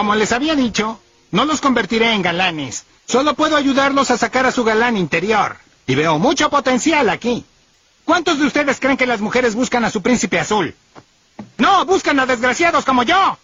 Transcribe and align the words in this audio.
como 0.00 0.14
les 0.14 0.32
había 0.32 0.54
dicho, 0.56 0.98
no 1.30 1.44
los 1.44 1.60
convertiré 1.60 2.14
en 2.14 2.22
galanes. 2.22 2.86
Solo 3.04 3.34
puedo 3.34 3.54
ayudarlos 3.54 4.10
a 4.10 4.16
sacar 4.16 4.46
a 4.46 4.50
su 4.50 4.64
galán 4.64 4.96
interior. 4.96 5.58
Y 5.86 5.94
veo 5.94 6.18
mucho 6.18 6.48
potencial 6.48 7.10
aquí. 7.10 7.44
¿Cuántos 8.06 8.38
de 8.38 8.46
ustedes 8.46 8.80
creen 8.80 8.96
que 8.96 9.04
las 9.04 9.20
mujeres 9.20 9.54
buscan 9.54 9.84
a 9.84 9.90
su 9.90 10.00
príncipe 10.00 10.40
azul? 10.40 10.74
No, 11.58 11.84
buscan 11.84 12.18
a 12.18 12.24
desgraciados 12.24 12.86
como 12.86 13.02
yo. 13.02 13.36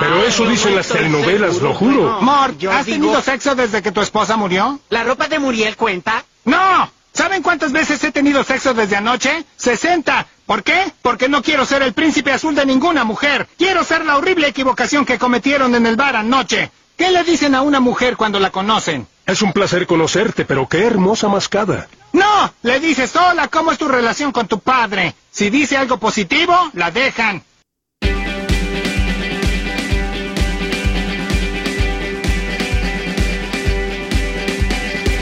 Pero 0.00 0.24
eso 0.24 0.44
dicen 0.48 0.74
las 0.74 0.88
telenovelas, 0.88 1.62
lo 1.62 1.72
juro. 1.72 2.20
Mort, 2.20 2.60
¿has 2.64 2.84
tenido 2.84 3.22
sexo 3.22 3.54
desde 3.54 3.80
que 3.80 3.92
tu 3.92 4.00
esposa 4.00 4.36
murió? 4.36 4.80
¿La 4.88 5.04
ropa 5.04 5.28
de 5.28 5.38
Muriel 5.38 5.76
cuenta? 5.76 6.24
¡No! 6.44 6.90
¿Saben 7.12 7.42
cuántas 7.42 7.72
veces 7.72 8.02
he 8.04 8.10
tenido 8.10 8.42
sexo 8.42 8.72
desde 8.72 8.96
anoche? 8.96 9.44
¡60! 9.60 10.26
¿Por 10.46 10.62
qué? 10.62 10.92
Porque 11.02 11.28
no 11.28 11.42
quiero 11.42 11.66
ser 11.66 11.82
el 11.82 11.92
príncipe 11.92 12.32
azul 12.32 12.54
de 12.54 12.64
ninguna 12.64 13.04
mujer. 13.04 13.48
Quiero 13.58 13.84
ser 13.84 14.04
la 14.04 14.16
horrible 14.16 14.48
equivocación 14.48 15.04
que 15.04 15.18
cometieron 15.18 15.74
en 15.74 15.86
el 15.86 15.96
bar 15.96 16.16
anoche. 16.16 16.70
¿Qué 16.96 17.10
le 17.10 17.22
dicen 17.24 17.54
a 17.54 17.62
una 17.62 17.80
mujer 17.80 18.16
cuando 18.16 18.40
la 18.40 18.50
conocen? 18.50 19.06
Es 19.26 19.42
un 19.42 19.52
placer 19.52 19.86
conocerte, 19.86 20.44
pero 20.44 20.68
qué 20.68 20.84
hermosa 20.84 21.28
mascada. 21.28 21.88
No, 22.12 22.52
le 22.62 22.80
dices, 22.80 23.14
hola, 23.14 23.48
¿cómo 23.48 23.72
es 23.72 23.78
tu 23.78 23.88
relación 23.88 24.32
con 24.32 24.48
tu 24.48 24.60
padre? 24.60 25.14
Si 25.30 25.50
dice 25.50 25.76
algo 25.76 25.98
positivo, 25.98 26.54
la 26.74 26.90
dejan. 26.90 27.42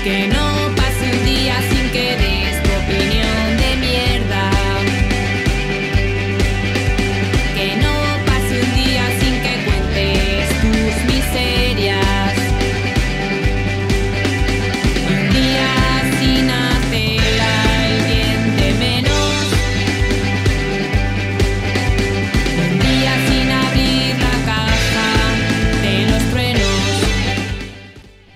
Que 0.02 0.28
no 0.28 0.49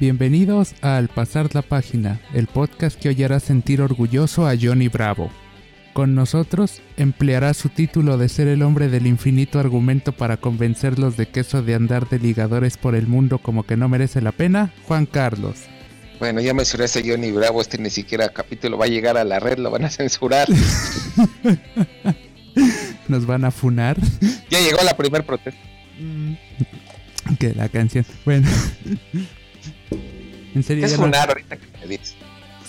Bienvenidos 0.05 0.74
a 0.83 0.98
Al 0.98 1.08
Pasar 1.08 1.55
la 1.55 1.62
Página, 1.62 2.20
el 2.34 2.47
podcast 2.47 3.00
que 3.00 3.08
hoy 3.08 3.24
hará 3.24 3.41
sentir 3.41 3.80
orgulloso 3.80 4.47
a 4.47 4.52
Johnny 4.55 4.88
Bravo. 4.88 5.30
Con 5.94 6.14
nosotros 6.14 6.83
empleará 6.98 7.55
su 7.55 7.70
título 7.70 8.19
de 8.19 8.28
ser 8.28 8.48
el 8.48 8.62
hombre 8.62 8.88
del 8.88 9.06
infinito 9.06 9.58
argumento 9.58 10.12
para 10.12 10.36
convencerlos 10.36 11.16
de 11.16 11.28
que 11.28 11.41
eso 11.41 11.62
de 11.62 11.75
andar 11.75 12.06
de 12.10 12.19
ligadores 12.19 12.77
por 12.77 12.94
el 12.94 13.06
mundo 13.06 13.38
como 13.38 13.62
que 13.62 13.78
no 13.78 13.88
merece 13.88 14.20
la 14.20 14.32
pena, 14.32 14.75
Juan 14.86 15.06
Carlos. 15.06 15.62
Bueno, 16.19 16.42
ya 16.42 16.52
mencioné 16.52 16.82
a 16.82 16.84
ese 16.84 17.02
Johnny 17.02 17.32
Bravo, 17.32 17.62
este 17.62 17.78
ni 17.78 17.88
siquiera 17.88 18.28
capítulo 18.28 18.77
va 18.77 18.84
a 18.84 18.88
llegar 18.88 19.16
a 19.16 19.25
la 19.25 19.41
red, 19.41 19.56
lo 19.56 19.70
van 19.70 19.86
a 19.86 19.91
censurar. 19.91 20.47
Nos 23.08 23.25
van 23.25 23.47
a 23.47 23.50
funar. 23.50 23.97
ya 24.50 24.60
llegó 24.60 24.82
la 24.84 24.98
primer 24.98 25.25
protesta. 25.25 25.62
que 27.38 27.55
la 27.55 27.70
canción. 27.70 28.05
Bueno. 28.27 28.47
En 30.55 30.62
¿Qué 30.62 30.66
serio, 30.66 30.88
no- 30.88 30.97
funar 30.97 31.28
ahorita 31.28 31.56
que 31.56 31.66
me 31.80 31.86
dices? 31.86 32.14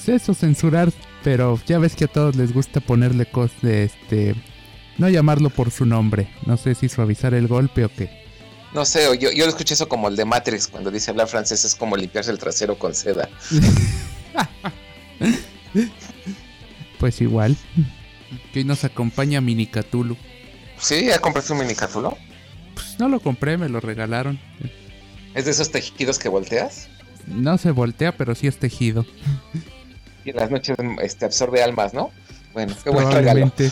es 0.02 0.10
eso, 0.10 0.34
censurar, 0.34 0.92
pero 1.24 1.60
ya 1.66 1.80
ves 1.80 1.96
que 1.96 2.06
a 2.06 2.08
todos 2.08 2.36
les 2.36 2.54
gusta 2.54 2.80
ponerle 2.80 3.26
cosas 3.26 3.60
de 3.62 3.84
este. 3.86 4.36
No 4.98 5.10
llamarlo 5.10 5.50
por 5.50 5.72
su 5.72 5.86
nombre. 5.86 6.28
No 6.46 6.58
sé 6.58 6.76
si 6.76 6.88
suavizar 6.90 7.34
el 7.34 7.48
golpe 7.48 7.84
o 7.86 7.90
qué. 7.90 8.24
No 8.74 8.86
sé, 8.86 9.06
yo, 9.20 9.32
yo 9.32 9.46
lo 9.46 9.50
escuché 9.50 9.74
eso 9.74 9.88
como 9.90 10.08
el 10.10 10.16
de 10.16 10.26
Matrix, 10.26 10.68
cuando 10.68 10.92
dice 10.92 11.10
hablar 11.12 11.28
francés 11.28 11.64
es 11.66 11.76
como 11.76 11.96
limpiarse 11.98 12.30
el 12.32 12.38
trasero 12.38 12.78
con 12.78 12.94
seda. 12.94 13.30
Pues 17.00 17.22
igual. 17.22 17.56
Que 18.54 18.60
hoy 18.60 18.66
nos 18.66 18.84
acompaña 18.84 19.42
Mini 19.42 19.68
Cthulhu. 19.68 20.18
¿Sí? 20.80 21.06
¿Ya 21.06 21.20
compraste 21.20 21.54
un 21.54 21.60
minicátulo? 21.60 22.18
Pues 22.74 23.00
no 23.00 23.08
lo 23.10 23.20
compré, 23.20 23.58
me 23.58 23.70
lo 23.70 23.80
regalaron. 23.80 24.40
¿Es 25.34 25.46
de 25.46 25.52
esos 25.52 25.72
tejidos 25.72 26.20
que 26.20 26.30
volteas? 26.30 26.90
No 27.28 27.58
se 27.58 27.72
voltea, 27.72 28.16
pero 28.16 28.36
sí 28.36 28.48
es 28.48 28.58
tejido. 28.58 29.06
Y 30.24 30.30
en 30.32 30.36
las 30.38 30.52
noches 30.52 30.76
este, 31.02 31.26
absorbe 31.26 31.64
almas, 31.64 31.94
¿no? 31.94 32.12
Bueno, 32.54 32.74
qué 32.84 32.90
buen 32.90 33.12
regalo. 33.12 33.52
Sí, 33.58 33.72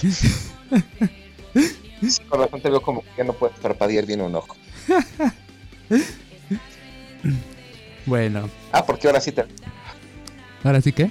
con 2.28 2.40
razón 2.42 2.62
te 2.62 2.70
veo 2.70 2.82
como 2.82 3.02
que 3.02 3.08
ya 3.18 3.24
no 3.24 3.34
puedes 3.34 3.58
parpadear 3.60 4.06
bien 4.06 4.22
un 4.22 4.36
ojo. 4.36 4.56
Bueno, 8.06 8.50
Ah, 8.72 8.86
porque 8.86 9.08
ahora 9.08 9.22
sí 9.22 9.32
te, 9.32 9.46
ahora 10.64 10.82
sí 10.82 10.92
que. 10.92 11.10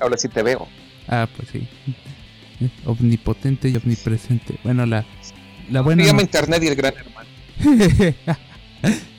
ahora 0.00 0.16
sí 0.16 0.28
te 0.28 0.42
veo. 0.42 0.66
Ah, 1.08 1.28
pues 1.36 1.48
sí. 1.50 1.68
Omnipotente 2.86 3.68
y 3.68 3.76
omnipresente. 3.76 4.58
Bueno, 4.64 4.86
la, 4.86 5.04
la 5.70 5.80
buena. 5.82 6.04
Llama 6.04 6.18
no- 6.18 6.22
internet 6.22 6.62
y 6.62 6.66
el 6.68 6.76
gran 6.76 6.94
hermano. 6.96 7.28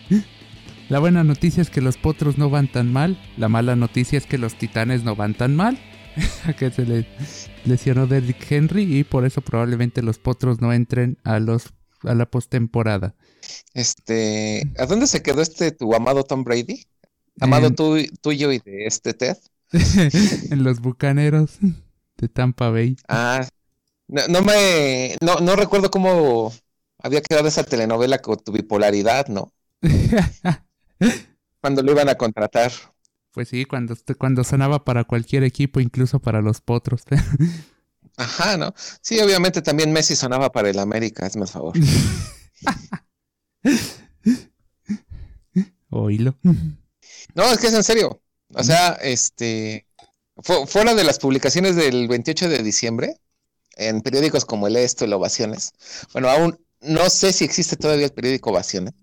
La 0.92 1.00
buena 1.00 1.24
noticia 1.24 1.62
es 1.62 1.70
que 1.70 1.80
los 1.80 1.96
potros 1.96 2.38
no 2.38 2.50
van 2.50 2.70
tan 2.70 2.92
mal. 2.92 3.18
La 3.38 3.48
mala 3.48 3.78
noticia 3.78 4.18
es 4.18 4.26
que 4.26 4.38
los 4.38 4.56
titanes 4.56 5.06
no 5.06 5.16
van 5.16 5.34
tan 5.36 5.56
mal. 5.56 5.80
Que 6.60 6.70
se 6.70 6.86
le 6.86 7.08
lesionó 7.64 8.08
Derrick 8.08 8.52
Henry 8.52 8.98
y 8.98 9.06
por 9.06 9.26
eso 9.26 9.40
probablemente 9.40 10.02
los 10.02 10.20
potros 10.20 10.60
no 10.60 10.74
entren 10.74 11.18
a 11.24 11.40
los 11.40 11.74
a 12.04 12.14
la 12.14 12.26
postemporada. 12.26 13.16
Este, 13.74 14.64
¿a 14.78 14.86
dónde 14.86 15.08
se 15.08 15.24
quedó 15.24 15.42
este 15.42 15.72
tu 15.72 15.96
amado 15.96 16.26
Tom 16.26 16.44
Brady? 16.44 16.86
Amado 17.40 17.68
En- 17.68 17.76
tú- 17.76 18.06
tuyo 18.20 18.52
y 18.52 18.60
de 18.60 18.86
este 18.86 19.14
Ted. 19.14 19.38
en 20.52 20.66
los 20.66 20.82
bucaneros 20.82 21.52
de 22.18 22.28
Tampa 22.28 22.70
Bay. 22.70 22.98
Ah, 23.08 23.48
no, 24.10 24.28
no 24.28 24.42
me, 24.42 25.16
no, 25.22 25.40
no 25.40 25.56
recuerdo 25.56 25.90
cómo 25.90 26.52
había 27.02 27.22
quedado 27.22 27.48
esa 27.48 27.64
telenovela 27.64 28.18
con 28.18 28.38
tu 28.44 28.52
bipolaridad, 28.52 29.28
¿no? 29.30 29.54
Cuando 31.60 31.84
lo 31.84 31.92
iban 31.92 32.10
a 32.10 32.16
contratar. 32.16 32.72
Pues 33.32 33.50
sí, 33.50 33.66
cuando, 33.66 33.96
cuando 34.18 34.44
sonaba 34.44 34.84
para 34.84 35.04
cualquier 35.06 35.44
equipo, 35.44 35.80
incluso 35.80 36.20
para 36.20 36.42
los 36.42 36.62
potros. 36.62 37.04
Ajá, 38.18 38.58
¿no? 38.58 38.74
Sí, 39.02 39.20
obviamente 39.22 39.62
también 39.62 39.94
Messi 39.94 40.16
sonaba 40.16 40.52
para 40.52 40.70
el 40.70 40.80
América, 40.80 41.26
hazme 41.26 41.44
el 41.44 41.48
favor. 41.48 41.74
Oílo. 45.90 46.38
No, 47.36 47.52
es 47.52 47.60
que 47.60 47.68
es 47.68 47.74
en 47.74 47.84
serio. 47.84 48.22
O 48.54 48.64
sea, 48.64 48.94
este, 49.02 49.88
fu- 50.38 50.66
fuera 50.68 50.94
de 50.94 51.04
las 51.04 51.20
publicaciones 51.20 51.76
del 51.76 52.08
28 52.08 52.50
de 52.50 52.64
diciembre, 52.64 53.16
en 53.78 54.02
periódicos 54.02 54.46
como 54.46 54.68
el 54.68 54.76
Esto, 54.76 55.06
el 55.06 55.14
Ovaciones, 55.14 55.72
bueno, 56.14 56.30
aún 56.30 56.60
no 56.82 57.10
sé 57.10 57.32
si 57.34 57.46
existe 57.46 57.78
todavía 57.78 58.06
el 58.08 58.14
periódico 58.14 58.50
Ovaciones. 58.52 58.94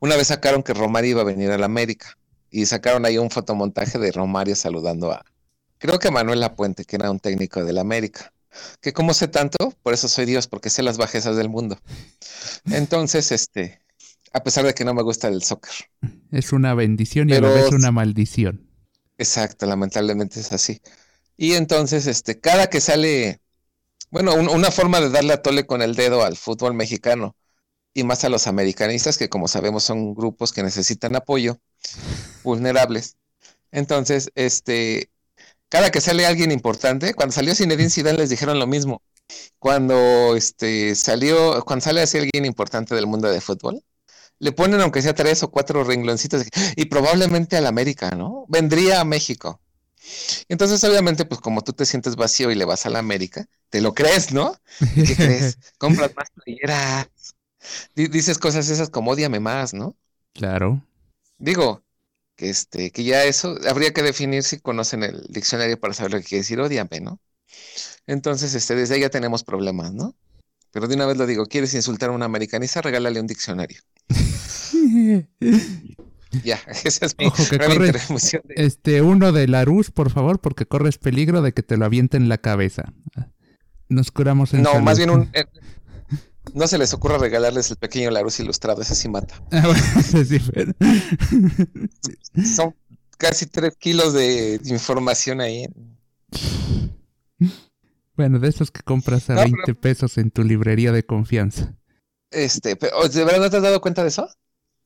Una 0.00 0.16
vez 0.16 0.28
sacaron 0.28 0.62
que 0.62 0.74
Romario 0.74 1.10
iba 1.12 1.20
a 1.22 1.24
venir 1.24 1.50
a 1.50 1.58
la 1.58 1.66
América 1.66 2.16
y 2.50 2.66
sacaron 2.66 3.04
ahí 3.04 3.18
un 3.18 3.30
fotomontaje 3.30 3.98
de 3.98 4.10
Romario 4.12 4.56
saludando 4.56 5.12
a, 5.12 5.24
creo 5.78 5.98
que 5.98 6.08
a 6.08 6.10
Manuel 6.10 6.40
Lapuente, 6.40 6.84
que 6.84 6.96
era 6.96 7.10
un 7.10 7.20
técnico 7.20 7.64
del 7.64 7.78
América. 7.78 8.32
Que 8.80 8.92
como 8.92 9.14
sé 9.14 9.28
tanto, 9.28 9.74
por 9.82 9.94
eso 9.94 10.08
soy 10.08 10.24
Dios, 10.24 10.46
porque 10.48 10.70
sé 10.70 10.82
las 10.82 10.96
bajezas 10.96 11.36
del 11.36 11.48
mundo. 11.48 11.78
Entonces, 12.70 13.30
este, 13.32 13.80
a 14.32 14.42
pesar 14.42 14.64
de 14.64 14.74
que 14.74 14.84
no 14.84 14.94
me 14.94 15.02
gusta 15.02 15.28
el 15.28 15.42
soccer. 15.42 15.74
Es 16.32 16.52
una 16.52 16.74
bendición 16.74 17.28
y 17.30 17.34
a 17.34 17.40
la 17.40 17.48
vez 17.50 17.70
una 17.72 17.92
maldición. 17.92 18.66
Exacto, 19.18 19.66
lamentablemente 19.66 20.40
es 20.40 20.52
así. 20.52 20.80
Y 21.36 21.52
entonces, 21.54 22.06
este, 22.06 22.40
cada 22.40 22.68
que 22.68 22.80
sale, 22.80 23.40
bueno, 24.10 24.34
un- 24.34 24.48
una 24.48 24.70
forma 24.70 25.00
de 25.00 25.10
darle 25.10 25.32
a 25.34 25.42
tole 25.42 25.66
con 25.66 25.82
el 25.82 25.94
dedo 25.94 26.24
al 26.24 26.36
fútbol 26.36 26.74
mexicano 26.74 27.36
y 27.94 28.04
más 28.04 28.24
a 28.24 28.28
los 28.28 28.46
americanistas, 28.46 29.18
que 29.18 29.28
como 29.28 29.48
sabemos 29.48 29.84
son 29.84 30.14
grupos 30.14 30.52
que 30.52 30.62
necesitan 30.62 31.16
apoyo, 31.16 31.58
vulnerables. 32.44 33.16
Entonces, 33.70 34.30
este, 34.34 35.10
cada 35.68 35.90
que 35.90 36.00
sale 36.00 36.26
alguien 36.26 36.50
importante, 36.52 37.14
cuando 37.14 37.32
salió 37.32 37.54
Zinedine 37.54 37.90
Zidane 37.90 38.18
les 38.18 38.30
dijeron 38.30 38.58
lo 38.58 38.66
mismo. 38.66 39.02
Cuando 39.58 40.36
este 40.36 40.94
salió, 40.94 41.62
cuando 41.64 41.84
sale 41.84 42.00
así 42.00 42.18
alguien 42.18 42.46
importante 42.46 42.94
del 42.94 43.06
mundo 43.06 43.28
de 43.28 43.40
fútbol, 43.40 43.82
le 44.38 44.52
ponen 44.52 44.80
aunque 44.80 45.02
sea 45.02 45.14
tres 45.14 45.42
o 45.42 45.50
cuatro 45.50 45.84
rengloncitos 45.84 46.44
y 46.76 46.84
probablemente 46.86 47.56
al 47.56 47.66
América, 47.66 48.10
¿no? 48.12 48.46
Vendría 48.48 49.00
a 49.00 49.04
México. 49.04 49.60
Entonces, 50.48 50.82
obviamente, 50.84 51.24
pues 51.26 51.40
como 51.40 51.62
tú 51.62 51.72
te 51.72 51.84
sientes 51.84 52.16
vacío 52.16 52.50
y 52.50 52.54
le 52.54 52.64
vas 52.64 52.86
a 52.86 52.90
la 52.90 53.00
América, 53.00 53.46
te 53.68 53.80
lo 53.80 53.92
crees, 53.94 54.32
¿no? 54.32 54.56
¿Y 54.96 55.04
qué 55.04 55.16
crees? 55.16 55.58
Compras 55.78 56.12
más 56.16 56.30
playeras. 56.30 57.08
Di- 57.94 58.08
Dices 58.08 58.38
cosas 58.38 58.68
esas 58.70 58.90
como 58.90 59.12
odiame 59.12 59.40
más, 59.40 59.74
¿no? 59.74 59.96
Claro. 60.32 60.82
Digo, 61.38 61.84
que 62.36 62.50
este, 62.50 62.90
que 62.90 63.04
ya 63.04 63.24
eso 63.24 63.56
habría 63.68 63.92
que 63.92 64.02
definir 64.02 64.42
si 64.42 64.60
conocen 64.60 65.02
el 65.02 65.26
diccionario 65.28 65.78
para 65.80 65.94
saber 65.94 66.12
lo 66.12 66.18
que 66.18 66.24
quiere 66.24 66.40
decir 66.42 66.60
odiame, 66.60 67.00
¿no? 67.00 67.20
Entonces, 68.06 68.54
este, 68.54 68.74
desde 68.74 68.94
ahí 68.96 69.02
ya 69.02 69.10
tenemos 69.10 69.44
problemas, 69.44 69.92
¿no? 69.94 70.16
Pero 70.72 70.88
de 70.88 70.96
una 70.96 71.06
vez 71.06 71.16
lo 71.18 71.26
digo, 71.26 71.46
¿quieres 71.46 71.74
insultar 71.74 72.10
a 72.10 72.12
un 72.12 72.22
americanista? 72.22 72.82
Regálale 72.82 73.20
un 73.20 73.26
diccionario. 73.26 73.80
Ya, 76.44 76.60
esa 76.84 77.06
es 77.06 77.16
mi 77.18 77.26
Ojo, 77.26 77.36
que 77.46 77.58
corre- 77.58 77.92
de- 77.92 78.54
Este, 78.54 79.02
uno 79.02 79.32
de 79.32 79.48
Larus, 79.48 79.90
por 79.90 80.10
favor, 80.10 80.40
porque 80.40 80.66
corres 80.66 80.98
peligro 80.98 81.42
de 81.42 81.52
que 81.52 81.62
te 81.62 81.76
lo 81.76 81.84
avienten 81.84 82.22
en 82.24 82.28
la 82.28 82.38
cabeza. 82.38 82.92
Nos 83.88 84.10
curamos 84.12 84.52
en 84.54 84.62
No, 84.64 84.72
salud. 84.72 84.84
más 84.84 84.98
bien 84.98 85.10
un... 85.10 85.30
no 86.54 86.66
se 86.66 86.78
les 86.78 86.92
ocurra 86.94 87.18
regalarles 87.18 87.70
el 87.70 87.76
pequeño 87.76 88.10
Larus 88.10 88.40
ilustrado, 88.40 88.82
ese 88.82 88.94
sí 88.94 89.08
mata. 89.08 89.34
Ah, 89.52 89.62
bueno, 89.66 90.24
sí, 90.26 90.40
pero- 90.52 90.72
Son 92.56 92.74
casi 93.16 93.46
tres 93.46 93.76
kilos 93.78 94.12
de 94.14 94.60
información 94.64 95.40
ahí. 95.40 95.66
Bueno, 98.16 98.38
de 98.40 98.48
esos 98.48 98.70
que 98.70 98.82
compras 98.82 99.30
a 99.30 99.34
No, 99.34 99.42
pero- 99.42 99.52
20 99.66 99.74
pesos 99.74 100.18
en 100.18 100.30
tu 100.30 100.42
librería 100.42 100.92
de 100.92 101.04
confianza. 101.06 101.74
Este, 102.30 102.76
pero, 102.76 103.08
¿de 103.08 103.24
verdad 103.24 103.40
no 103.40 103.50
te 103.50 103.56
has 103.56 103.62
dado 103.62 103.80
cuenta 103.80 104.02
de 104.02 104.08
eso? 104.08 104.28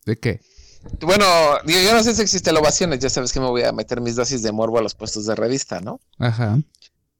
¿De 0.04 0.16
qué? 0.16 0.40
Bueno, 1.00 1.24
digo, 1.64 1.80
yo 1.80 1.92
no 1.94 2.02
sé 2.02 2.14
si 2.14 2.22
existen 2.22 2.56
ovaciones, 2.56 2.98
ya 3.00 3.08
sabes 3.08 3.32
que 3.32 3.40
me 3.40 3.46
voy 3.46 3.62
a 3.62 3.72
meter 3.72 4.00
mis 4.00 4.16
dosis 4.16 4.42
de 4.42 4.52
morbo 4.52 4.78
a 4.78 4.82
los 4.82 4.94
puestos 4.94 5.26
de 5.26 5.34
revista, 5.34 5.80
¿no? 5.80 6.00
Ajá. 6.18 6.58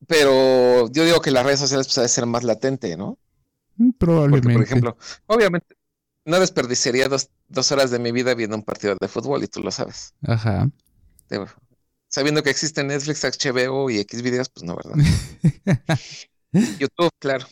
Pero 0.06 0.90
yo 0.90 1.04
digo 1.04 1.20
que 1.20 1.30
las 1.30 1.44
redes 1.44 1.60
sociales 1.60 1.88
pues 1.92 2.10
ser 2.10 2.26
más 2.26 2.42
latente, 2.42 2.96
¿no? 2.96 3.18
Mm, 3.76 3.90
Porque, 3.90 3.98
Probablemente. 3.98 4.52
por 4.52 4.62
ejemplo, 4.62 4.96
obviamente 5.26 5.76
no 6.24 6.38
desperdiciaría 6.38 7.08
dos, 7.08 7.30
dos 7.48 7.72
horas 7.72 7.90
de 7.90 7.98
mi 7.98 8.12
vida 8.12 8.34
viendo 8.34 8.56
un 8.56 8.62
partido 8.62 8.96
de 9.00 9.08
fútbol 9.08 9.42
y 9.42 9.48
tú 9.48 9.60
lo 9.62 9.70
sabes. 9.70 10.14
Ajá. 10.26 10.70
Sabiendo 12.08 12.42
que 12.42 12.50
existe 12.50 12.84
Netflix, 12.84 13.24
HBO 13.24 13.90
y 13.90 13.98
X 14.00 14.22
videos, 14.22 14.48
pues 14.50 14.64
no, 14.64 14.76
¿verdad? 14.76 14.94
YouTube, 16.78 17.10
claro. 17.18 17.46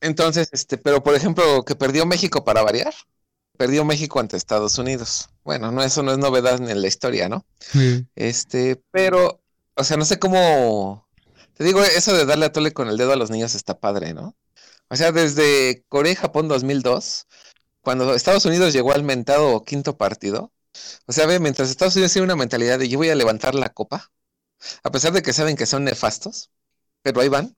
Entonces, 0.00 0.48
este, 0.52 0.76
pero 0.78 1.02
por 1.02 1.14
ejemplo, 1.14 1.64
que 1.64 1.76
perdió 1.76 2.04
México 2.06 2.44
para 2.44 2.62
variar. 2.62 2.92
Perdió 3.56 3.84
México 3.84 4.18
ante 4.18 4.36
Estados 4.36 4.78
Unidos. 4.78 5.28
Bueno, 5.44 5.70
no, 5.70 5.82
eso 5.82 6.02
no 6.02 6.12
es 6.12 6.18
novedad 6.18 6.60
en 6.68 6.80
la 6.80 6.88
historia, 6.88 7.28
¿no? 7.28 7.44
Sí. 7.58 8.06
Este, 8.16 8.82
pero, 8.90 9.42
o 9.74 9.84
sea, 9.84 9.96
no 9.98 10.04
sé 10.06 10.18
cómo. 10.18 11.06
Te 11.54 11.64
digo, 11.64 11.82
eso 11.82 12.14
de 12.16 12.24
darle 12.24 12.46
a 12.46 12.52
tole 12.52 12.72
con 12.72 12.88
el 12.88 12.96
dedo 12.96 13.12
a 13.12 13.16
los 13.16 13.30
niños 13.30 13.54
está 13.54 13.78
padre, 13.78 14.14
¿no? 14.14 14.34
O 14.90 14.96
sea, 14.96 15.12
desde 15.12 15.84
Corea 15.88 16.12
y 16.12 16.16
Japón 16.16 16.48
2002, 16.48 17.26
cuando 17.82 18.14
Estados 18.14 18.44
Unidos 18.46 18.72
llegó 18.74 18.92
al 18.92 19.04
mentado 19.04 19.62
quinto 19.64 19.96
partido, 19.96 20.52
o 21.06 21.12
sea, 21.12 21.26
ve, 21.26 21.40
mientras 21.40 21.70
Estados 21.70 21.96
Unidos 21.96 22.12
tiene 22.12 22.24
una 22.26 22.36
mentalidad 22.36 22.78
de 22.78 22.88
yo 22.88 22.98
voy 22.98 23.10
a 23.10 23.14
levantar 23.16 23.54
la 23.54 23.70
copa, 23.70 24.10
a 24.82 24.90
pesar 24.90 25.12
de 25.12 25.22
que 25.22 25.32
saben 25.32 25.56
que 25.56 25.66
son 25.66 25.84
nefastos, 25.84 26.50
pero 27.02 27.20
ahí 27.20 27.28
van. 27.28 27.56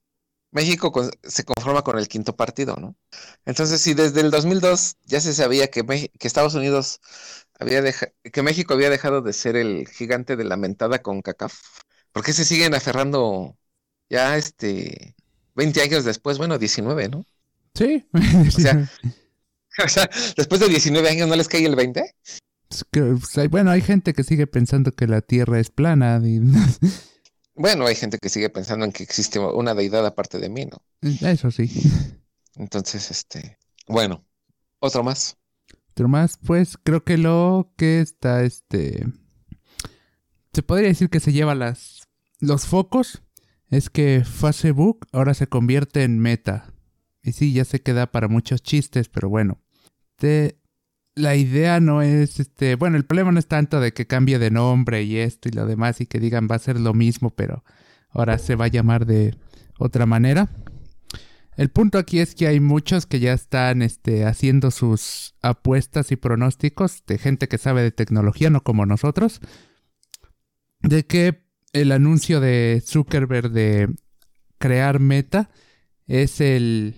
México 0.52 0.93
se 1.25 1.44
conforma 1.44 1.82
con 1.82 1.99
el 1.99 2.08
quinto 2.08 2.37
partido, 2.37 2.76
¿no? 2.76 2.96
Entonces, 3.46 3.81
si 3.82 3.94
desde 3.94 4.20
el 4.23 4.31
2002 4.31 4.96
ya 5.05 5.20
se 5.20 5.35
sabía 5.35 5.69
que, 5.70 5.85
Estados 6.20 6.55
Unidos 6.55 7.00
había 7.58 7.82
deja- 7.82 8.12
que 8.32 8.43
México 8.43 8.75
había 8.75 8.90
dejado 8.90 9.23
de 9.23 9.32
ser 9.32 9.56
el 9.56 9.88
gigante 9.88 10.37
de 10.37 10.44
la 10.44 10.56
mentada 10.56 11.02
con 11.02 11.23
CACAF, 11.23 11.55
¿por 12.12 12.25
qué 12.25 12.32
se 12.32 12.44
siguen 12.44 12.75
aferrando 12.75 13.56
ya 14.11 14.37
este 14.37 15.17
20 15.54 15.82
años 15.82 16.04
después? 16.04 16.38
Bueno, 16.38 16.58
19, 16.58 17.08
¿no? 17.08 17.25
Sí. 17.75 18.06
sea, 18.50 18.90
O 19.84 19.88
sea, 19.88 20.08
después 20.37 20.60
de 20.60 20.69
19 20.69 21.08
años 21.08 21.28
no 21.28 21.37
les 21.37 21.49
cae 21.49 21.64
el 21.64 21.76
20? 21.76 22.14
Es 22.70 22.84
que, 22.90 23.00
pues, 23.02 23.50
bueno, 23.50 23.70
hay 23.70 23.81
gente 23.81 24.12
que 24.12 24.25
sigue 24.25 24.46
pensando 24.46 24.93
que 24.93 25.06
la 25.06 25.20
Tierra 25.20 25.60
es 25.60 25.70
plana. 25.70 26.20
y- 26.25 26.40
Bueno, 27.54 27.87
hay 27.87 27.94
gente 27.94 28.19
que 28.19 28.28
sigue 28.28 28.49
pensando 28.50 28.84
en 28.84 28.93
que 28.93 29.02
existe 29.02 29.38
una 29.38 29.75
deidad 29.75 30.06
aparte 30.06 30.38
de 30.38 30.49
mí, 30.49 30.66
¿no? 30.66 30.82
Eso 31.28 31.50
sí. 31.50 31.70
Entonces, 32.56 33.10
este, 33.10 33.58
bueno, 33.87 34.25
otro 34.78 35.02
más. 35.02 35.37
Pero 35.94 36.08
más, 36.08 36.38
pues, 36.38 36.78
creo 36.82 37.04
que 37.04 37.19
lo 37.19 37.72
que 37.76 38.00
está, 38.00 38.43
este... 38.44 39.06
Se 40.54 40.62
podría 40.62 40.88
decir 40.88 41.08
que 41.10 41.20
se 41.20 41.32
lleva 41.32 41.54
las... 41.54 42.08
Los 42.38 42.66
focos 42.66 43.22
es 43.72 43.88
que 43.88 44.22
Facebook 44.22 45.08
ahora 45.12 45.32
se 45.32 45.46
convierte 45.46 46.04
en 46.04 46.19
meta. 46.19 46.74
Y 47.22 47.32
sí, 47.32 47.54
ya 47.54 47.64
se 47.64 47.80
queda 47.80 48.12
para 48.12 48.28
muchos 48.28 48.62
chistes, 48.62 49.08
pero 49.08 49.30
bueno. 49.30 49.62
La 51.14 51.36
idea 51.36 51.80
no 51.80 52.02
es, 52.02 52.38
este... 52.38 52.74
Bueno, 52.74 52.98
el 52.98 53.06
problema 53.06 53.32
no 53.32 53.38
es 53.38 53.46
tanto 53.46 53.80
de 53.80 53.92
que 53.94 54.06
cambie 54.06 54.38
de 54.38 54.50
nombre 54.50 55.02
y 55.04 55.16
esto 55.16 55.48
y 55.48 55.52
lo 55.52 55.64
demás 55.64 56.02
y 56.02 56.06
que 56.06 56.20
digan 56.20 56.48
va 56.50 56.56
a 56.56 56.58
ser 56.58 56.78
lo 56.78 56.92
mismo, 56.92 57.30
pero 57.30 57.64
ahora 58.10 58.36
se 58.36 58.56
va 58.56 58.66
a 58.66 58.69
llamar 58.69 59.06
de 59.06 59.34
otra 59.78 60.04
manera. 60.04 60.50
El 61.56 61.70
punto 61.70 61.96
aquí 61.96 62.18
es 62.18 62.34
que 62.34 62.48
hay 62.48 62.60
muchos 62.60 63.06
que 63.06 63.20
ya 63.20 63.32
están 63.32 63.80
este, 63.80 64.26
haciendo 64.26 64.70
sus 64.70 65.34
apuestas 65.40 66.12
y 66.12 66.16
pronósticos 66.16 67.04
de 67.06 67.16
gente 67.16 67.48
que 67.48 67.56
sabe 67.56 67.82
de 67.82 67.90
tecnología, 67.90 68.50
no 68.50 68.62
como 68.62 68.84
nosotros, 68.84 69.40
de 70.80 71.06
que 71.06 71.41
el 71.72 71.92
anuncio 71.92 72.40
de 72.40 72.82
Zuckerberg 72.84 73.50
de 73.50 73.88
crear 74.58 75.00
Meta 75.00 75.50
es 76.06 76.40
el, 76.40 76.94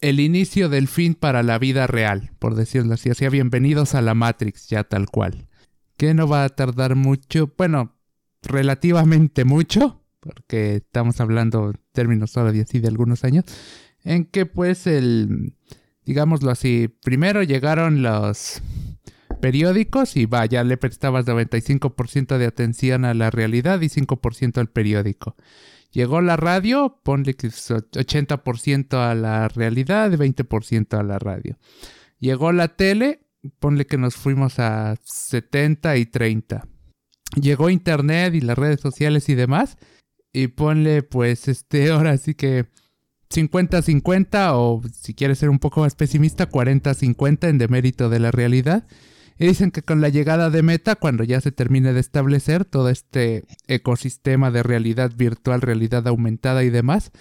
el 0.00 0.20
inicio 0.20 0.68
del 0.68 0.88
fin 0.88 1.14
para 1.14 1.42
la 1.42 1.58
vida 1.58 1.86
real, 1.86 2.30
por 2.38 2.54
decirlo 2.54 2.94
así. 2.94 3.12
Sea, 3.14 3.30
bienvenidos 3.30 3.94
a 3.94 4.02
la 4.02 4.14
Matrix, 4.14 4.68
ya 4.68 4.84
tal 4.84 5.06
cual. 5.06 5.48
Que 5.96 6.14
no 6.14 6.28
va 6.28 6.44
a 6.44 6.48
tardar 6.48 6.94
mucho, 6.94 7.52
bueno, 7.56 7.94
relativamente 8.42 9.44
mucho, 9.44 10.02
porque 10.20 10.76
estamos 10.76 11.20
hablando 11.20 11.70
en 11.70 11.80
términos 11.92 12.32
todavía 12.32 12.62
así 12.62 12.80
de 12.80 12.88
algunos 12.88 13.24
años, 13.24 13.44
en 14.04 14.24
que 14.24 14.46
pues 14.46 14.86
el, 14.86 15.54
digámoslo 16.04 16.50
así, 16.50 16.88
primero 17.02 17.42
llegaron 17.42 18.02
los 18.02 18.62
periódicos 19.36 20.16
y 20.16 20.26
vaya, 20.26 20.64
le 20.64 20.76
prestabas 20.76 21.26
95% 21.26 22.38
de 22.38 22.46
atención 22.46 23.04
a 23.04 23.14
la 23.14 23.30
realidad 23.30 23.80
y 23.80 23.88
5% 23.88 24.58
al 24.58 24.68
periódico. 24.68 25.36
Llegó 25.92 26.20
la 26.20 26.36
radio, 26.36 27.00
ponle 27.02 27.34
que 27.34 27.46
es 27.46 27.70
80% 27.70 28.94
a 28.94 29.14
la 29.14 29.48
realidad 29.48 30.12
y 30.12 30.16
20% 30.16 30.98
a 30.98 31.02
la 31.02 31.18
radio. 31.18 31.56
Llegó 32.18 32.52
la 32.52 32.68
tele, 32.68 33.20
ponle 33.58 33.86
que 33.86 33.98
nos 33.98 34.14
fuimos 34.16 34.58
a 34.58 34.96
70 35.02 35.96
y 35.96 36.06
30. 36.06 36.66
Llegó 37.40 37.70
internet 37.70 38.34
y 38.34 38.40
las 38.40 38.58
redes 38.58 38.80
sociales 38.80 39.28
y 39.28 39.34
demás. 39.34 39.78
Y 40.32 40.48
ponle 40.48 41.02
pues 41.02 41.48
este, 41.48 41.90
ahora 41.92 42.18
sí 42.18 42.34
que 42.34 42.66
50-50 43.30 44.50
o 44.52 44.82
si 44.92 45.14
quieres 45.14 45.38
ser 45.38 45.50
un 45.50 45.58
poco 45.58 45.80
más 45.80 45.94
pesimista, 45.94 46.48
40-50 46.48 47.48
en 47.48 47.58
demérito 47.58 48.08
de 48.08 48.20
la 48.20 48.30
realidad. 48.30 48.86
Y 49.38 49.46
dicen 49.46 49.70
que 49.70 49.82
con 49.82 50.00
la 50.00 50.08
llegada 50.08 50.48
de 50.50 50.62
Meta, 50.62 50.96
cuando 50.96 51.22
ya 51.22 51.40
se 51.40 51.52
termine 51.52 51.92
de 51.92 52.00
establecer 52.00 52.64
todo 52.64 52.88
este 52.88 53.44
ecosistema 53.66 54.50
de 54.50 54.62
realidad 54.62 55.12
virtual, 55.14 55.60
realidad 55.60 56.06
aumentada 56.08 56.64
y 56.64 56.70
demás, 56.70 57.12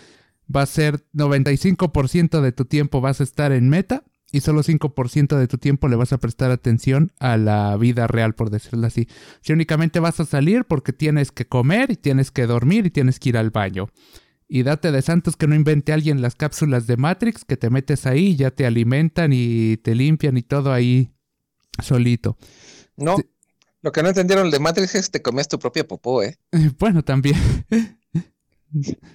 va 0.53 0.61
a 0.61 0.65
ser 0.65 1.05
95% 1.13 2.41
de 2.41 2.51
tu 2.51 2.65
tiempo 2.65 3.01
vas 3.01 3.19
a 3.19 3.23
estar 3.23 3.51
en 3.51 3.67
Meta 3.67 4.03
y 4.31 4.41
solo 4.41 4.63
5% 4.63 5.37
de 5.37 5.47
tu 5.47 5.57
tiempo 5.57 5.87
le 5.87 5.95
vas 5.95 6.13
a 6.13 6.17
prestar 6.17 6.51
atención 6.51 7.11
a 7.19 7.37
la 7.37 7.75
vida 7.77 8.07
real, 8.07 8.33
por 8.33 8.49
decirlo 8.49 8.87
así. 8.87 9.07
Si 9.41 9.53
únicamente 9.53 9.99
vas 9.99 10.19
a 10.19 10.25
salir 10.25 10.65
porque 10.65 10.93
tienes 10.93 11.31
que 11.31 11.47
comer 11.47 11.91
y 11.91 11.95
tienes 11.95 12.31
que 12.31 12.45
dormir 12.45 12.85
y 12.85 12.89
tienes 12.89 13.19
que 13.19 13.29
ir 13.29 13.37
al 13.37 13.51
baño. 13.51 13.89
Y 14.47 14.63
date 14.63 14.91
de 14.91 15.01
santos 15.01 15.37
que 15.37 15.47
no 15.47 15.55
invente 15.55 15.93
alguien 15.93 16.21
las 16.21 16.35
cápsulas 16.35 16.85
de 16.85 16.97
Matrix 16.97 17.45
que 17.45 17.57
te 17.57 17.69
metes 17.69 18.05
ahí 18.05 18.27
y 18.27 18.35
ya 18.35 18.51
te 18.51 18.65
alimentan 18.65 19.31
y 19.33 19.77
te 19.77 19.95
limpian 19.95 20.37
y 20.37 20.43
todo 20.43 20.71
ahí 20.71 21.14
solito. 21.83 22.37
No, 22.97 23.17
Sí. 23.17 23.23
lo 23.81 23.91
que 23.91 24.01
no 24.03 24.09
entendieron 24.09 24.49
de 24.51 24.59
Matrix 24.59 24.95
es 24.95 25.05
que 25.07 25.13
te 25.13 25.21
comías 25.21 25.47
tu 25.47 25.59
propia 25.59 25.87
popó, 25.87 26.23
¿eh? 26.23 26.37
Bueno, 26.79 27.03
también. 27.03 27.35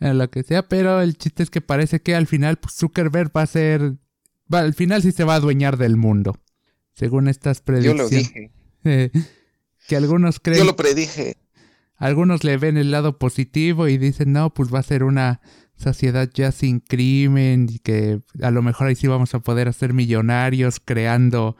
Lo 0.00 0.30
que 0.30 0.42
sea, 0.42 0.68
pero 0.68 1.00
el 1.00 1.16
chiste 1.16 1.42
es 1.42 1.50
que 1.50 1.60
parece 1.60 2.02
que 2.02 2.14
al 2.14 2.26
final 2.26 2.56
pues, 2.58 2.74
Zuckerberg 2.74 3.30
va 3.34 3.42
a 3.42 3.46
ser... 3.46 3.94
Va, 4.52 4.58
al 4.60 4.74
final 4.74 5.00
sí 5.02 5.12
se 5.12 5.24
va 5.24 5.34
a 5.34 5.36
adueñar 5.36 5.78
del 5.78 5.96
mundo. 5.96 6.36
Según 6.94 7.28
estas 7.28 7.58
Yo 7.58 7.64
predicciones. 7.64 8.02
lo 8.02 8.08
dije, 8.10 8.50
Eh, 8.86 9.10
que 9.88 9.96
algunos 9.96 10.40
creen... 10.40 10.58
yo 10.58 10.64
lo 10.66 10.76
predije. 10.76 11.38
Algunos 11.96 12.44
le 12.44 12.58
ven 12.58 12.76
el 12.76 12.90
lado 12.90 13.18
positivo 13.18 13.88
y 13.88 13.96
dicen, 13.96 14.32
no, 14.32 14.52
pues 14.52 14.72
va 14.74 14.80
a 14.80 14.82
ser 14.82 15.04
una 15.04 15.40
sociedad 15.76 16.28
ya 16.34 16.52
sin 16.52 16.80
crimen 16.80 17.68
y 17.70 17.78
que 17.78 18.20
a 18.42 18.50
lo 18.50 18.60
mejor 18.60 18.88
ahí 18.88 18.96
sí 18.96 19.06
vamos 19.06 19.34
a 19.34 19.40
poder 19.40 19.68
hacer 19.68 19.94
millonarios 19.94 20.80
creando 20.84 21.56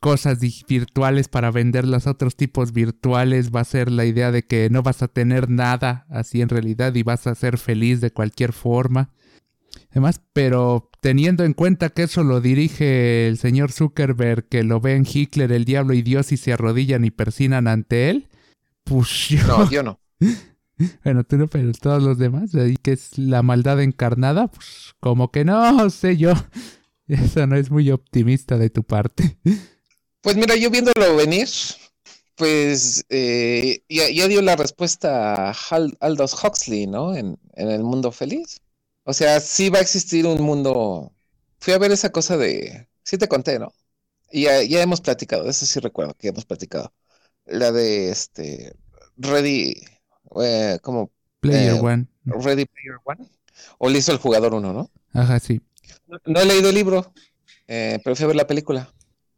cosas 0.00 0.38
virtuales 0.68 1.28
para 1.28 1.50
venderlas 1.50 2.06
a 2.06 2.10
otros 2.10 2.36
tipos 2.36 2.72
virtuales. 2.72 3.50
Va 3.54 3.60
a 3.60 3.64
ser 3.64 3.90
la 3.90 4.04
idea 4.04 4.30
de 4.30 4.42
que 4.44 4.68
no 4.70 4.82
vas 4.82 5.02
a 5.02 5.08
tener 5.08 5.48
nada 5.48 6.06
así 6.10 6.42
en 6.42 6.48
realidad 6.50 6.94
y 6.94 7.02
vas 7.02 7.26
a 7.26 7.34
ser 7.34 7.56
feliz 7.58 8.00
de 8.02 8.10
cualquier 8.10 8.52
forma. 8.52 9.10
Además, 9.90 10.20
pero 10.32 10.90
teniendo 11.00 11.44
en 11.44 11.52
cuenta 11.54 11.88
que 11.90 12.02
eso 12.04 12.22
lo 12.22 12.40
dirige 12.40 13.28
el 13.28 13.38
señor 13.38 13.72
Zuckerberg, 13.72 14.48
que 14.48 14.62
lo 14.62 14.80
ven 14.80 15.06
Hitler, 15.10 15.52
el 15.52 15.64
diablo 15.64 15.94
y 15.94 16.02
Dios 16.02 16.32
y 16.32 16.36
se 16.36 16.52
arrodillan 16.52 17.04
y 17.04 17.10
persinan 17.10 17.66
ante 17.66 18.10
él, 18.10 18.28
pues 18.84 19.08
yo- 19.30 19.46
No, 19.46 19.70
yo 19.70 19.82
no. 19.82 19.98
bueno, 21.04 21.24
tú 21.24 21.38
no, 21.38 21.46
pero 21.46 21.72
todos 21.72 22.02
los 22.02 22.18
demás, 22.18 22.54
ahí 22.54 22.76
que 22.76 22.92
es 22.92 23.16
la 23.18 23.42
maldad 23.42 23.80
encarnada, 23.80 24.48
pues 24.48 24.94
como 25.00 25.30
que 25.30 25.44
no 25.44 25.88
sé 25.90 26.16
yo. 26.16 26.34
Eso 27.08 27.46
no 27.46 27.56
es 27.56 27.70
muy 27.70 27.90
optimista 27.90 28.56
de 28.58 28.70
tu 28.70 28.82
parte. 28.84 29.38
Pues 30.20 30.36
mira, 30.36 30.56
yo 30.56 30.70
viéndolo 30.70 31.16
venir, 31.16 31.48
pues 32.36 33.04
eh, 33.10 33.82
ya, 33.88 34.10
ya 34.10 34.26
dio 34.28 34.42
la 34.42 34.56
respuesta 34.56 35.50
a 35.50 35.54
Aldous 36.00 36.34
Huxley, 36.42 36.86
¿no? 36.86 37.14
En, 37.14 37.38
en 37.54 37.70
el 37.70 37.82
mundo 37.84 38.10
feliz. 38.10 38.58
O 39.04 39.12
sea, 39.12 39.40
sí 39.40 39.68
va 39.68 39.78
a 39.78 39.82
existir 39.82 40.26
un 40.26 40.40
mundo. 40.42 41.12
Fui 41.60 41.72
a 41.74 41.78
ver 41.78 41.92
esa 41.92 42.10
cosa 42.10 42.36
de. 42.36 42.88
Sí 43.02 43.18
te 43.18 43.28
conté, 43.28 43.58
¿no? 43.58 43.72
Y 44.32 44.42
ya, 44.44 44.62
ya 44.62 44.82
hemos 44.82 45.00
platicado, 45.00 45.48
eso 45.48 45.66
sí 45.66 45.78
recuerdo 45.80 46.14
que 46.14 46.28
hemos 46.28 46.44
platicado. 46.46 46.92
La 47.44 47.70
de 47.70 48.10
este. 48.10 48.74
Ready. 49.18 49.74
eh, 50.42 50.78
como 50.82 51.12
Player 51.40 51.76
Eh, 51.76 51.80
One. 51.80 52.06
Ready 52.24 52.64
Player 52.64 52.96
One. 53.04 53.28
O 53.78 53.88
listo 53.90 54.10
el 54.10 54.18
jugador 54.18 54.54
uno, 54.54 54.72
¿no? 54.72 54.90
Ajá, 55.12 55.38
sí. 55.38 55.60
No, 56.24 56.40
he 56.40 56.44
leído 56.44 56.68
el 56.68 56.74
libro, 56.74 57.12
eh, 57.68 58.00
pero 58.02 58.16
fui 58.16 58.24
a 58.24 58.28
ver 58.28 58.36
la 58.36 58.46
película. 58.46 58.90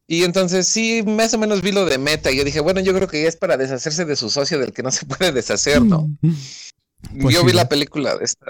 Y 0.06 0.22
entonces 0.22 0.68
sí, 0.68 1.02
más 1.04 1.34
o 1.34 1.38
menos 1.38 1.62
vi 1.62 1.72
lo 1.72 1.84
de 1.84 1.98
Meta. 1.98 2.30
Y 2.30 2.36
yo 2.36 2.44
dije, 2.44 2.60
bueno, 2.60 2.80
yo 2.80 2.94
creo 2.94 3.08
que 3.08 3.22
ya 3.22 3.28
es 3.28 3.36
para 3.36 3.56
deshacerse 3.56 4.04
de 4.04 4.14
su 4.14 4.30
socio 4.30 4.58
del 4.58 4.72
que 4.72 4.82
no 4.82 4.90
se 4.90 5.06
puede 5.06 5.32
deshacer, 5.32 5.82
¿no? 5.82 6.08
Pues 7.20 7.34
yo 7.34 7.42
sí, 7.42 7.46
vi 7.46 7.52
la 7.52 7.68
película 7.68 8.16
de, 8.16 8.24
esta, 8.24 8.46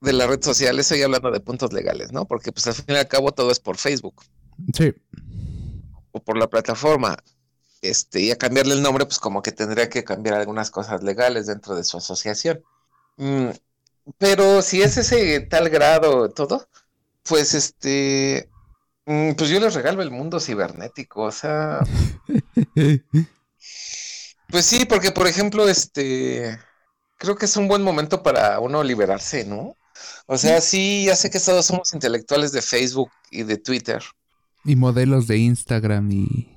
de 0.00 0.12
la 0.12 0.26
red 0.26 0.42
social, 0.42 0.78
estoy 0.78 1.00
hablando 1.02 1.30
de 1.30 1.40
puntos 1.40 1.72
legales, 1.72 2.12
¿no? 2.12 2.26
Porque 2.26 2.52
pues 2.52 2.66
al 2.66 2.74
fin 2.74 2.84
y 2.88 2.94
al 2.94 3.08
cabo 3.08 3.32
todo 3.32 3.50
es 3.50 3.60
por 3.60 3.78
Facebook 3.78 4.22
Sí. 4.74 4.92
o 6.10 6.20
por 6.22 6.36
la 6.36 6.48
plataforma. 6.48 7.16
Este, 7.80 8.20
y 8.20 8.30
a 8.30 8.36
cambiarle 8.36 8.74
el 8.74 8.82
nombre, 8.82 9.06
pues 9.06 9.18
como 9.18 9.42
que 9.42 9.52
tendría 9.52 9.88
que 9.88 10.04
cambiar 10.04 10.34
algunas 10.34 10.70
cosas 10.70 11.02
legales 11.02 11.46
dentro 11.46 11.76
de 11.76 11.84
su 11.84 11.96
asociación. 11.96 12.62
Mm, 13.16 13.50
pero 14.18 14.60
si 14.60 14.82
es 14.82 14.96
ese 14.96 15.40
tal 15.40 15.70
grado 15.70 16.28
todo, 16.30 16.66
pues 17.24 17.54
este, 17.54 18.48
mm, 19.06 19.32
pues 19.32 19.50
yo 19.50 19.60
les 19.60 19.74
regalo 19.74 20.02
el 20.02 20.10
mundo 20.10 20.38
cibernético, 20.40 21.22
o 21.22 21.32
sea, 21.32 21.80
pues 24.48 24.64
sí, 24.66 24.84
porque 24.84 25.10
por 25.10 25.26
ejemplo, 25.26 25.68
este, 25.68 26.58
creo 27.18 27.36
que 27.36 27.46
es 27.46 27.56
un 27.56 27.68
buen 27.68 27.82
momento 27.82 28.22
para 28.22 28.60
uno 28.60 28.82
liberarse, 28.82 29.44
¿no? 29.44 29.76
O 30.26 30.36
sea, 30.38 30.60
sí, 30.60 31.04
ya 31.06 31.16
sé 31.16 31.30
que 31.30 31.40
todos 31.40 31.66
somos 31.66 31.92
intelectuales 31.94 32.52
de 32.52 32.62
Facebook 32.62 33.10
y 33.30 33.42
de 33.44 33.56
Twitter. 33.58 34.02
y 34.64 34.76
modelos 34.76 35.26
de 35.26 35.38
Instagram 35.38 36.10
y, 36.10 36.48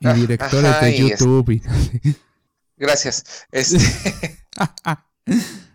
y 0.00 0.06
Ah, 0.06 0.14
directores 0.14 0.64
ajá, 0.70 0.86
de 0.86 0.96
y 0.96 1.08
YouTube. 1.10 1.50
y- 1.50 1.62
Gracias. 2.76 3.24
Este, 3.50 3.78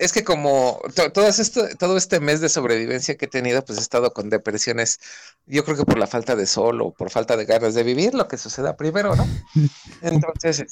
es 0.00 0.12
que 0.12 0.24
como 0.24 0.80
to- 0.94 1.12
todas 1.12 1.38
esto, 1.38 1.66
todo 1.78 1.96
este 1.96 2.20
mes 2.20 2.40
de 2.40 2.48
sobrevivencia 2.48 3.16
que 3.16 3.26
he 3.26 3.28
tenido, 3.28 3.64
pues 3.64 3.78
he 3.78 3.82
estado 3.82 4.12
con 4.12 4.30
depresiones, 4.30 4.98
yo 5.46 5.64
creo 5.64 5.76
que 5.76 5.84
por 5.84 5.98
la 5.98 6.06
falta 6.06 6.36
de 6.36 6.46
sol 6.46 6.80
o 6.82 6.92
por 6.94 7.10
falta 7.10 7.36
de 7.36 7.44
ganas 7.46 7.74
de 7.74 7.82
vivir, 7.84 8.14
lo 8.14 8.28
que 8.28 8.38
suceda 8.38 8.76
primero, 8.76 9.16
¿no? 9.16 9.32
Entonces, 10.00 10.66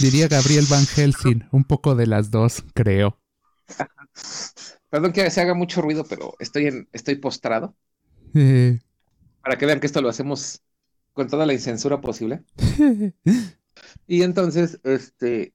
Diría 0.00 0.28
Gabriel 0.28 0.66
Van 0.70 0.86
Helsing, 0.86 1.44
un 1.52 1.64
poco 1.64 1.94
de 1.94 2.06
las 2.06 2.30
dos, 2.30 2.64
creo. 2.74 3.18
perdón 4.90 5.12
que 5.12 5.30
se 5.30 5.40
haga 5.40 5.54
mucho 5.54 5.82
ruido, 5.82 6.04
pero 6.04 6.34
estoy 6.38 6.66
en, 6.66 6.88
estoy 6.92 7.16
postrado 7.16 7.76
Eh, 8.34 8.78
para 9.42 9.56
que 9.58 9.66
vean 9.66 9.80
que 9.80 9.86
esto 9.86 10.00
lo 10.02 10.08
hacemos 10.08 10.62
con 11.12 11.28
toda 11.28 11.46
la 11.46 11.52
incensura 11.52 12.00
posible. 12.00 12.44
Y 14.06 14.22
entonces, 14.22 14.80
este, 14.84 15.54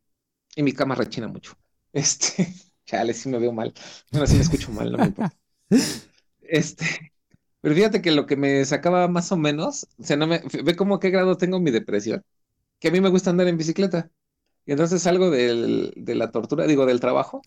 y 0.55 0.63
mi 0.63 0.73
cama 0.73 0.95
rechina 0.95 1.27
mucho. 1.27 1.57
Este, 1.93 2.53
chale, 2.85 3.13
sí 3.13 3.29
me 3.29 3.39
veo 3.39 3.51
mal. 3.51 3.73
Bueno, 4.11 4.27
sí 4.27 4.35
me 4.35 4.43
escucho 4.43 4.71
mal, 4.71 4.91
no 4.91 4.99
me 4.99 5.07
importa. 5.07 5.35
Este, 6.41 6.85
pero 7.61 7.75
fíjate 7.75 8.01
que 8.01 8.11
lo 8.11 8.25
que 8.27 8.35
me 8.37 8.63
sacaba 8.65 9.07
más 9.07 9.31
o 9.31 9.37
menos, 9.37 9.87
o 9.99 10.03
sea, 10.03 10.17
no 10.17 10.27
me, 10.27 10.41
ve 10.63 10.75
cómo 10.75 10.95
a 10.95 10.99
qué 10.99 11.09
grado 11.09 11.37
tengo 11.37 11.59
mi 11.59 11.71
depresión, 11.71 12.23
que 12.79 12.89
a 12.89 12.91
mí 12.91 13.01
me 13.01 13.09
gusta 13.09 13.31
andar 13.31 13.47
en 13.49 13.57
bicicleta. 13.57 14.11
Y 14.65 14.73
entonces 14.73 15.01
salgo 15.03 15.31
del, 15.31 15.93
de 15.97 16.15
la 16.15 16.31
tortura, 16.31 16.67
digo, 16.67 16.85
del 16.87 16.99
trabajo, 17.01 17.41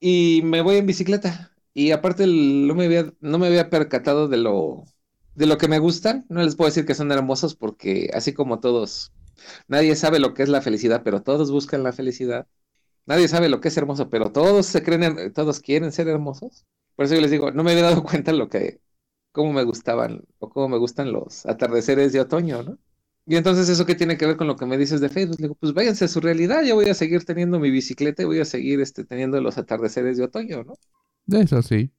y 0.00 0.42
me 0.44 0.60
voy 0.62 0.76
en 0.76 0.86
bicicleta. 0.86 1.52
Y 1.74 1.92
aparte 1.92 2.24
el- 2.24 2.66
no 2.66 2.74
me 2.74 2.86
había, 2.86 3.12
no 3.20 3.38
me 3.38 3.46
había 3.46 3.70
percatado 3.70 4.28
de 4.28 4.36
lo, 4.36 4.84
de 5.34 5.46
lo 5.46 5.58
que 5.58 5.68
me 5.68 5.78
gustan. 5.78 6.26
No 6.28 6.42
les 6.42 6.56
puedo 6.56 6.68
decir 6.68 6.84
que 6.86 6.94
son 6.94 7.12
hermosos 7.12 7.54
porque 7.56 8.10
así 8.14 8.32
como 8.34 8.60
todos, 8.60 9.12
nadie 9.68 9.96
sabe 9.96 10.20
lo 10.20 10.34
que 10.34 10.42
es 10.44 10.48
la 10.48 10.62
felicidad, 10.62 11.02
pero 11.04 11.22
todos 11.22 11.50
buscan 11.52 11.82
la 11.82 11.92
felicidad. 11.92 12.46
Nadie 13.06 13.28
sabe 13.28 13.48
lo 13.48 13.60
que 13.60 13.68
es 13.68 13.76
hermoso, 13.76 14.08
pero 14.10 14.30
todos 14.32 14.66
se 14.66 14.82
creen, 14.82 15.32
todos 15.32 15.60
quieren 15.60 15.92
ser 15.92 16.08
hermosos. 16.08 16.64
Por 16.94 17.06
eso 17.06 17.14
yo 17.14 17.20
les 17.20 17.30
digo, 17.30 17.50
no 17.50 17.64
me 17.64 17.72
había 17.72 17.84
dado 17.84 18.02
cuenta 18.04 18.32
lo 18.32 18.48
que, 18.48 18.80
cómo 19.32 19.52
me 19.52 19.64
gustaban 19.64 20.24
o 20.38 20.50
cómo 20.50 20.68
me 20.68 20.78
gustan 20.78 21.12
los 21.12 21.46
atardeceres 21.46 22.12
de 22.12 22.20
otoño, 22.20 22.62
¿no? 22.62 22.78
Y 23.24 23.36
entonces 23.36 23.68
eso 23.68 23.86
qué 23.86 23.94
tiene 23.94 24.16
que 24.18 24.26
ver 24.26 24.36
con 24.36 24.48
lo 24.48 24.56
que 24.56 24.66
me 24.66 24.76
dices 24.76 25.00
de 25.00 25.08
Facebook. 25.08 25.36
Le 25.38 25.44
digo, 25.44 25.54
pues 25.54 25.72
váyanse 25.72 26.04
a 26.06 26.08
su 26.08 26.20
realidad, 26.20 26.64
yo 26.64 26.74
voy 26.74 26.88
a 26.88 26.94
seguir 26.94 27.24
teniendo 27.24 27.60
mi 27.60 27.70
bicicleta 27.70 28.22
y 28.22 28.26
voy 28.26 28.40
a 28.40 28.44
seguir 28.44 28.80
este, 28.80 29.04
teniendo 29.04 29.40
los 29.40 29.58
atardeceres 29.58 30.16
de 30.16 30.24
otoño, 30.24 30.64
¿no? 30.64 30.74
eso 31.40 31.62
sí. 31.62 31.92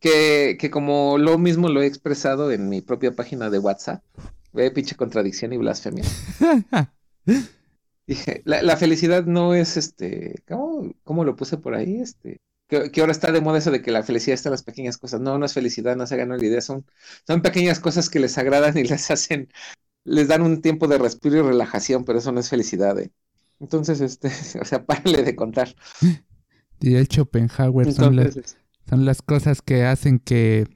Que, 0.00 0.56
que 0.58 0.70
como 0.70 1.18
lo 1.18 1.38
mismo 1.38 1.68
lo 1.68 1.82
he 1.82 1.86
expresado 1.86 2.50
en 2.50 2.68
mi 2.70 2.80
propia 2.80 3.12
página 3.14 3.50
de 3.50 3.58
WhatsApp. 3.58 4.02
Ve, 4.52 4.70
pinche 4.70 4.96
contradicción 4.96 5.52
y 5.52 5.58
blasfemia. 5.58 6.04
Dije, 8.06 8.42
la, 8.44 8.62
la 8.62 8.76
felicidad 8.76 9.24
no 9.24 9.54
es 9.54 9.76
este, 9.76 10.42
¿cómo, 10.48 10.92
cómo 11.04 11.24
lo 11.24 11.36
puse 11.36 11.56
por 11.56 11.74
ahí? 11.74 12.00
Este, 12.00 12.40
que, 12.68 12.90
que 12.90 13.00
ahora 13.00 13.12
está 13.12 13.30
de 13.32 13.40
moda 13.40 13.58
eso 13.58 13.70
de 13.70 13.82
que 13.82 13.90
la 13.90 14.02
felicidad 14.02 14.34
está 14.34 14.48
en 14.48 14.52
las 14.52 14.62
pequeñas 14.62 14.98
cosas. 14.98 15.20
No, 15.20 15.38
no 15.38 15.46
es 15.46 15.54
felicidad, 15.54 15.96
no 15.96 16.06
se 16.06 16.14
hagan 16.14 16.32
una 16.32 16.44
idea, 16.44 16.60
son, 16.60 16.84
son 17.26 17.42
pequeñas 17.42 17.80
cosas 17.80 18.10
que 18.10 18.20
les 18.20 18.38
agradan 18.38 18.76
y 18.76 18.84
les 18.84 19.10
hacen, 19.10 19.48
les 20.04 20.28
dan 20.28 20.42
un 20.42 20.60
tiempo 20.62 20.88
de 20.88 20.98
respiro 20.98 21.36
y 21.38 21.42
relajación, 21.42 22.04
pero 22.04 22.18
eso 22.18 22.32
no 22.32 22.40
es 22.40 22.48
felicidad, 22.50 22.98
¿eh? 22.98 23.12
Entonces, 23.60 24.00
este, 24.00 24.28
o 24.60 24.64
sea, 24.64 24.84
párenle 24.84 25.22
de 25.22 25.36
contar. 25.36 25.74
Diría 26.80 27.04
Schopenhauer, 27.04 27.92
son 27.92 28.16
las, 28.16 28.36
Entonces, 28.36 28.56
son 28.88 29.04
las 29.04 29.22
cosas 29.22 29.62
que 29.62 29.84
hacen 29.84 30.18
que 30.18 30.66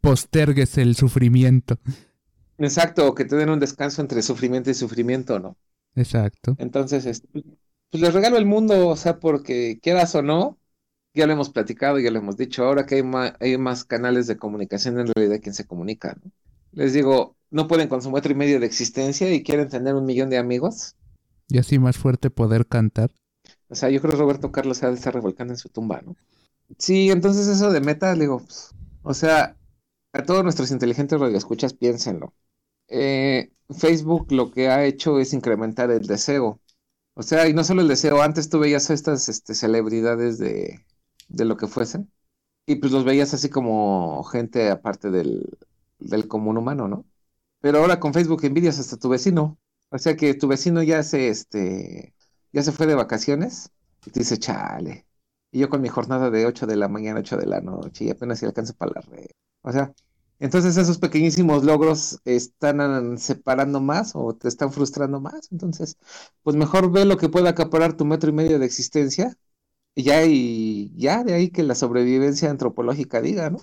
postergues 0.00 0.76
el 0.78 0.96
sufrimiento. 0.96 1.78
exacto, 2.58 3.14
que 3.14 3.24
te 3.24 3.36
den 3.36 3.50
un 3.50 3.60
descanso 3.60 4.02
entre 4.02 4.22
sufrimiento 4.22 4.70
y 4.70 4.74
sufrimiento, 4.74 5.38
¿no? 5.38 5.56
Exacto. 5.94 6.54
Entonces, 6.58 7.06
este, 7.06 7.28
pues 7.90 8.02
les 8.02 8.14
regalo 8.14 8.36
el 8.36 8.46
mundo, 8.46 8.88
o 8.88 8.96
sea, 8.96 9.18
porque 9.18 9.78
quieras 9.82 10.14
o 10.14 10.22
no, 10.22 10.58
ya 11.14 11.26
lo 11.26 11.32
hemos 11.32 11.50
platicado, 11.50 11.98
ya 11.98 12.10
lo 12.10 12.18
hemos 12.18 12.36
dicho, 12.36 12.64
ahora 12.64 12.86
que 12.86 12.96
hay 12.96 13.02
más, 13.02 13.34
hay 13.40 13.58
más 13.58 13.84
canales 13.84 14.26
de 14.26 14.36
comunicación, 14.36 15.00
en 15.00 15.08
realidad 15.08 15.40
quien 15.42 15.54
se 15.54 15.66
comunica, 15.66 16.16
¿no? 16.22 16.30
Les 16.72 16.92
digo, 16.92 17.36
no 17.50 17.66
pueden 17.66 17.88
con 17.88 18.02
su 18.02 18.10
metro 18.10 18.30
y 18.30 18.34
medio 18.34 18.60
de 18.60 18.66
existencia 18.66 19.32
y 19.32 19.42
quieren 19.42 19.68
tener 19.68 19.94
un 19.94 20.04
millón 20.04 20.30
de 20.30 20.38
amigos. 20.38 20.96
Y 21.48 21.58
así 21.58 21.78
más 21.78 21.96
fuerte 21.96 22.30
poder 22.30 22.66
cantar. 22.66 23.10
O 23.68 23.74
sea, 23.74 23.90
yo 23.90 24.00
creo 24.00 24.12
que 24.12 24.18
Roberto 24.18 24.52
Carlos 24.52 24.78
se 24.78 24.86
ha 24.86 24.90
de 24.90 24.96
estar 24.96 25.14
revolcando 25.14 25.54
en 25.54 25.58
su 25.58 25.70
tumba, 25.70 26.02
¿no? 26.02 26.16
Sí, 26.76 27.10
entonces 27.10 27.48
eso 27.48 27.72
de 27.72 27.80
meta, 27.80 28.14
digo, 28.14 28.40
pues, 28.40 28.74
o 29.02 29.14
sea, 29.14 29.56
a 30.12 30.22
todos 30.22 30.42
nuestros 30.44 30.70
inteligentes 30.70 31.18
radioescuchas, 31.18 31.72
piénsenlo. 31.72 32.34
Eh, 32.88 33.50
Facebook 33.76 34.32
lo 34.32 34.50
que 34.50 34.68
ha 34.68 34.84
hecho 34.84 35.18
es 35.18 35.32
incrementar 35.34 35.90
el 35.90 36.06
deseo. 36.06 36.60
O 37.14 37.22
sea, 37.22 37.48
y 37.48 37.54
no 37.54 37.64
solo 37.64 37.82
el 37.82 37.88
deseo, 37.88 38.22
antes 38.22 38.48
tú 38.48 38.60
veías 38.60 38.90
a 38.90 38.94
estas 38.94 39.28
este, 39.28 39.54
celebridades 39.54 40.38
de, 40.38 40.80
lo 41.28 41.56
que 41.56 41.66
fuesen, 41.66 42.10
y 42.66 42.76
pues 42.76 42.92
los 42.92 43.04
veías 43.04 43.34
así 43.34 43.48
como 43.50 44.22
gente 44.24 44.70
aparte 44.70 45.10
del, 45.10 45.48
común 46.28 46.58
humano, 46.58 46.88
¿no? 46.88 47.06
Pero 47.60 47.78
ahora 47.78 48.00
con 48.00 48.14
Facebook 48.14 48.44
envidias 48.44 48.78
hasta 48.78 48.98
tu 48.98 49.08
vecino. 49.08 49.58
O 49.90 49.98
sea 49.98 50.16
que 50.16 50.34
tu 50.34 50.48
vecino 50.48 50.82
ya 50.82 51.02
se, 51.02 51.28
este, 51.28 52.14
ya 52.52 52.62
se 52.62 52.72
fue 52.72 52.86
de 52.86 52.94
vacaciones 52.94 53.70
y 54.06 54.10
te 54.10 54.20
dice, 54.20 54.38
chale. 54.38 55.06
Y 55.50 55.60
yo 55.60 55.68
con 55.70 55.80
mi 55.82 55.88
jornada 55.88 56.30
de 56.30 56.46
8 56.46 56.66
de 56.66 56.76
la 56.76 56.88
mañana, 56.88 57.20
8 57.20 57.36
de 57.38 57.46
la 57.46 57.60
noche, 57.60 58.04
y 58.04 58.10
apenas 58.10 58.38
si 58.38 58.46
alcanzo 58.46 58.74
para 58.74 58.92
la 58.96 59.00
red. 59.02 59.26
O 59.62 59.72
sea, 59.72 59.92
entonces 60.40 60.76
esos 60.76 60.98
pequeñísimos 60.98 61.64
logros 61.64 62.20
están 62.24 63.18
separando 63.18 63.80
más 63.80 64.12
o 64.14 64.34
te 64.34 64.48
están 64.48 64.72
frustrando 64.72 65.20
más. 65.20 65.48
Entonces, 65.50 65.96
pues 66.42 66.56
mejor 66.56 66.92
ve 66.92 67.04
lo 67.04 67.16
que 67.16 67.28
pueda 67.28 67.50
acaparar 67.50 67.96
tu 67.96 68.04
metro 68.04 68.30
y 68.30 68.34
medio 68.34 68.58
de 68.58 68.66
existencia. 68.66 69.36
Y 69.94 70.04
ya, 70.04 70.24
y 70.24 70.92
ya 70.96 71.24
de 71.24 71.34
ahí 71.34 71.50
que 71.50 71.64
la 71.64 71.74
sobrevivencia 71.74 72.50
antropológica 72.50 73.20
diga, 73.20 73.50
¿no? 73.50 73.58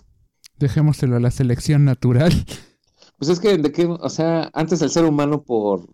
Dejémoselo 0.60 1.16
a 1.16 1.20
la 1.22 1.32
selección 1.32 1.86
natural. 1.86 2.34
Pues 3.18 3.30
es 3.30 3.40
que 3.40 3.58
de 3.58 3.72
qué, 3.72 3.86
o 3.86 4.10
sea, 4.10 4.50
antes 4.54 4.82
el 4.82 4.90
ser 4.90 5.06
humano 5.06 5.42
por, 5.42 5.88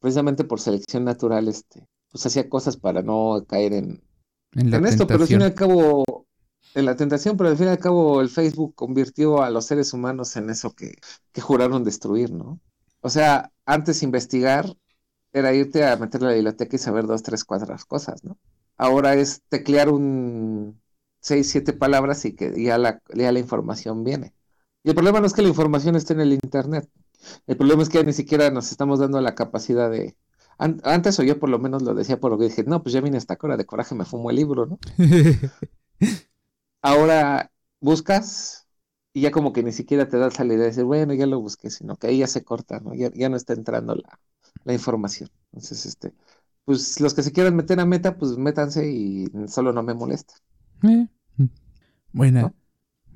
precisamente 0.00 0.42
por 0.42 0.58
selección 0.58 1.04
natural, 1.04 1.46
este, 1.46 1.86
pues 2.10 2.26
hacía 2.26 2.48
cosas 2.48 2.76
para 2.76 3.00
no 3.00 3.44
caer 3.46 3.74
en, 3.74 4.02
En 4.54 4.72
la 4.72 4.78
en 4.78 4.86
esto, 4.86 5.06
pero 5.06 5.22
al 5.22 5.28
fin 5.28 5.40
y 5.40 5.44
al 5.44 5.54
cabo, 5.54 6.04
en 6.74 6.86
la 6.86 6.96
tentación, 6.96 7.36
pero 7.36 7.50
al 7.50 7.56
fin 7.56 7.66
y 7.68 7.70
al 7.70 7.78
cabo 7.78 8.20
el 8.20 8.28
Facebook 8.28 8.74
convirtió 8.74 9.42
a 9.42 9.50
los 9.50 9.66
seres 9.66 9.92
humanos 9.92 10.36
en 10.36 10.50
eso 10.50 10.74
que, 10.74 10.96
que 11.32 11.40
juraron 11.40 11.84
destruir, 11.84 12.32
¿no? 12.32 12.60
O 13.00 13.10
sea, 13.10 13.52
antes 13.66 14.02
investigar 14.02 14.66
era 15.32 15.52
irte 15.54 15.86
a 15.86 15.96
meter 15.96 16.22
la 16.22 16.32
biblioteca 16.32 16.76
y 16.76 16.78
saber 16.78 17.06
dos, 17.06 17.22
tres, 17.22 17.44
cuatro 17.44 17.76
cosas, 17.88 18.24
¿no? 18.24 18.38
Ahora 18.76 19.14
es 19.14 19.42
teclear 19.48 19.88
un 19.90 20.80
seis, 21.20 21.50
siete 21.50 21.72
palabras 21.72 22.24
y 22.24 22.34
que 22.34 22.62
ya 22.62 22.78
la, 22.78 23.00
ya 23.14 23.32
la 23.32 23.38
información 23.40 24.04
viene. 24.04 24.34
Y 24.82 24.90
el 24.90 24.94
problema 24.94 25.20
no 25.20 25.26
es 25.26 25.32
que 25.34 25.42
la 25.42 25.48
información 25.48 25.96
esté 25.96 26.12
en 26.14 26.20
el 26.20 26.32
Internet. 26.34 26.88
El 27.46 27.56
problema 27.56 27.82
es 27.82 27.88
que 27.88 28.04
ni 28.04 28.12
siquiera 28.12 28.50
nos 28.50 28.70
estamos 28.70 28.98
dando 29.00 29.20
la 29.20 29.34
capacidad 29.34 29.90
de... 29.90 30.16
an- 30.58 30.80
antes 30.84 31.18
o 31.20 31.22
yo 31.22 31.38
por 31.40 31.48
lo 31.50 31.58
menos 31.58 31.82
lo 31.82 31.94
decía 31.94 32.20
por 32.20 32.30
lo 32.32 32.38
que 32.38 32.44
dije, 32.46 32.64
no, 32.64 32.82
pues 32.82 32.92
ya 32.94 33.00
vine 33.00 33.18
esta 33.18 33.38
hora 33.42 33.56
de 33.56 33.66
coraje, 33.66 33.94
me 33.94 34.04
fumo 34.04 34.30
el 34.30 34.36
libro, 34.36 34.66
¿no? 34.66 34.78
Ahora 36.84 37.52
buscas 37.80 38.68
y 39.14 39.22
ya 39.22 39.32
como 39.32 39.52
que 39.54 39.64
ni 39.64 39.72
siquiera 39.72 40.08
te 40.08 40.18
das 40.18 40.38
la 40.40 40.46
idea 40.46 40.58
de 40.60 40.66
decir, 40.66 40.84
bueno, 40.84 41.14
ya 41.14 41.26
lo 41.26 41.40
busqué, 41.40 41.70
sino 41.70 41.96
que 41.96 42.08
ahí 42.08 42.20
ya 42.20 42.28
se 42.28 42.44
corta, 42.44 42.80
¿no? 42.80 42.94
Ya, 42.94 43.10
ya 43.14 43.30
no 43.30 43.36
está 43.38 43.54
entrando 43.54 43.96
la, 43.96 44.20
la 44.64 44.74
información. 44.74 45.30
Entonces, 45.52 45.86
este, 45.86 46.14
pues 46.66 47.00
los 47.00 47.14
que 47.14 47.24
se 47.24 47.32
quieran 47.32 47.56
meter 47.56 47.80
a 47.80 47.86
meta, 47.86 48.18
pues 48.18 48.38
métanse 48.38 48.90
y 48.90 49.26
solo 49.48 49.72
no 49.74 49.84
me 49.84 49.94
molesta. 49.94 50.34
Eh, 50.82 51.06
Buena, 52.12 52.48
¿No? 52.48 52.54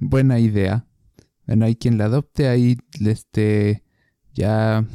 buena 0.00 0.40
idea. 0.40 0.86
Bueno, 1.46 1.66
hay 1.66 1.76
quien 1.76 1.98
la 1.98 2.06
adopte, 2.06 2.48
ahí 2.48 2.78
este 3.00 3.84
ya 4.34 4.86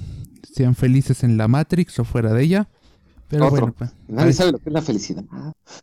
sean 0.43 0.75
felices 0.75 1.23
en 1.23 1.37
la 1.37 1.47
Matrix 1.49 1.99
o 1.99 2.05
fuera 2.05 2.33
de 2.33 2.43
ella. 2.43 2.69
Pero 3.29 3.47
Otro. 3.47 3.49
bueno, 3.49 3.73
pues, 3.73 3.91
Nadie 4.07 4.33
sabe 4.33 4.51
lo 4.53 4.59
que 4.59 4.69
es 4.69 4.73
la 4.73 4.81
felicidad. 4.81 5.23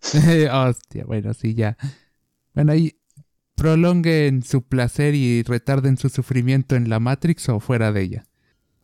hostia, 0.53 1.05
bueno, 1.07 1.35
sí, 1.35 1.55
ya. 1.55 1.77
Bueno, 2.61 2.73
ahí 2.73 2.95
prolonguen 3.55 4.43
su 4.43 4.61
placer 4.61 5.15
y 5.15 5.43
retarden 5.43 5.97
su 5.97 6.11
sufrimiento 6.11 6.77
en 6.77 6.91
la 6.91 7.01
Matrix 7.01 7.49
o 7.49 7.59
fuera 7.59 7.91
de 7.91 8.03
ella. 8.03 8.27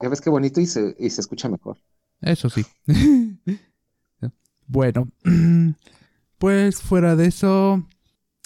Ya 0.01 0.09
ves 0.09 0.23
qué 0.23 0.31
bonito 0.31 0.63
y 0.63 0.67
se, 0.67 0.97
y 0.99 1.11
se 1.11 1.21
escucha 1.21 1.51
mejor. 1.51 1.77
Eso 2.23 2.49
sí. 2.49 2.65
bueno, 4.67 5.09
pues 6.39 6.81
fuera 6.81 7.17
de 7.17 7.27
eso, 7.27 7.87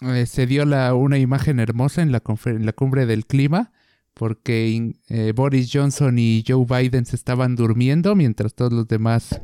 eh, 0.02 0.26
se 0.26 0.48
dio 0.48 0.64
la, 0.64 0.94
una 0.94 1.16
imagen 1.16 1.60
hermosa 1.60 2.02
en 2.02 2.10
la, 2.10 2.24
en 2.46 2.66
la 2.66 2.72
cumbre 2.72 3.06
del 3.06 3.24
clima, 3.24 3.70
porque 4.14 4.96
eh, 5.10 5.32
Boris 5.32 5.70
Johnson 5.72 6.18
y 6.18 6.42
Joe 6.44 6.66
Biden 6.66 7.06
se 7.06 7.14
estaban 7.14 7.54
durmiendo 7.54 8.16
mientras 8.16 8.54
todos 8.56 8.72
los 8.72 8.88
demás 8.88 9.40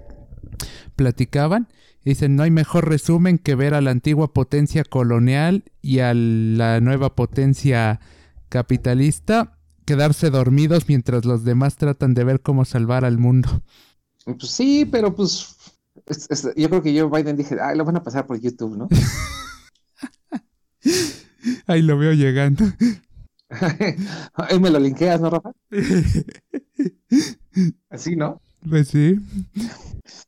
platicaban. 0.97 1.69
Dicen, 2.05 2.37
no 2.37 2.45
hay 2.45 2.50
mejor 2.50 2.88
resumen 2.88 3.38
que 3.38 3.55
ver 3.57 3.75
a 3.75 3.81
la 3.81 3.91
antigua 3.91 4.33
potencia 4.33 4.85
colonial 4.85 5.65
y 5.83 5.99
a 5.99 6.15
la 6.15 6.81
nueva 6.81 7.15
potencia 7.17 8.00
capitalista 8.49 9.59
quedarse 9.85 10.31
dormidos 10.31 10.88
mientras 10.88 11.25
los 11.25 11.45
demás 11.45 11.76
tratan 11.76 12.15
de 12.15 12.25
ver 12.25 12.41
cómo 12.43 12.65
salvar 12.65 13.05
al 13.05 13.19
mundo. 13.19 13.62
Pues 14.25 14.50
sí, 14.50 14.85
pero 14.85 15.15
pues 15.15 15.57
es- 16.07 16.26
es- 16.31 16.49
yo 16.57 16.69
creo 16.69 16.83
que 16.83 16.95
yo 16.95 17.11
Biden 17.11 17.37
dije, 17.37 17.57
ay, 17.61 17.76
lo 17.76 17.85
van 17.85 17.97
a 17.97 18.03
pasar 18.03 18.26
por 18.26 18.41
YouTube, 18.41 18.76
¿no? 18.76 18.88
Ahí 21.67 21.83
lo 21.83 21.99
veo 21.99 22.12
llegando. 22.12 22.65
Ahí 24.35 24.59
me 24.61 24.71
lo 24.71 24.79
linkeas, 24.81 25.21
¿no, 25.21 25.31
Rafa? 25.31 25.53
Así, 27.91 28.17
¿no? 28.17 28.41
Pues 28.69 28.89
sí. 28.89 29.19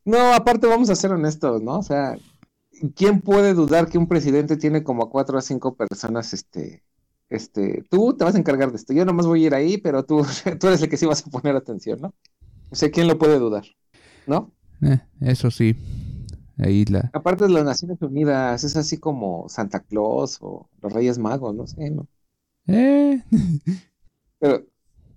No, 0.04 0.32
aparte 0.32 0.66
vamos 0.66 0.90
a 0.90 0.96
ser 0.96 1.12
honestos, 1.12 1.62
¿no? 1.62 1.78
O 1.78 1.82
sea, 1.82 2.16
¿quién 2.94 3.20
puede 3.20 3.54
dudar 3.54 3.88
que 3.88 3.98
un 3.98 4.08
presidente 4.08 4.56
tiene 4.56 4.82
como 4.82 5.04
a 5.04 5.10
cuatro 5.10 5.38
a 5.38 5.42
cinco 5.42 5.74
personas, 5.74 6.32
este, 6.32 6.82
este, 7.28 7.84
tú 7.90 8.16
te 8.16 8.24
vas 8.24 8.34
a 8.34 8.38
encargar 8.38 8.70
de 8.70 8.76
esto, 8.76 8.92
yo 8.92 9.04
nomás 9.04 9.26
voy 9.26 9.44
a 9.44 9.46
ir 9.46 9.54
ahí, 9.54 9.78
pero 9.78 10.04
tú, 10.04 10.24
tú 10.60 10.68
eres 10.68 10.82
el 10.82 10.88
que 10.88 10.96
sí 10.96 11.06
vas 11.06 11.26
a 11.26 11.30
poner 11.30 11.56
atención, 11.56 12.00
¿no? 12.00 12.14
O 12.70 12.74
sea, 12.74 12.90
¿quién 12.90 13.08
lo 13.08 13.18
puede 13.18 13.38
dudar? 13.38 13.64
¿No? 14.26 14.52
Eh, 14.82 15.00
eso 15.20 15.50
sí. 15.50 15.76
Ahí 16.58 16.84
la... 16.86 17.10
Aparte 17.12 17.44
de 17.44 17.50
las 17.50 17.64
Naciones 17.64 18.02
Unidas, 18.02 18.64
es 18.64 18.76
así 18.76 18.98
como 18.98 19.48
Santa 19.48 19.80
Claus 19.80 20.38
o 20.40 20.68
los 20.82 20.92
Reyes 20.92 21.18
Magos, 21.18 21.54
no 21.54 21.66
sé, 21.66 21.90
¿no? 21.90 22.06
Eh, 22.66 23.22
Pero, 24.40 24.64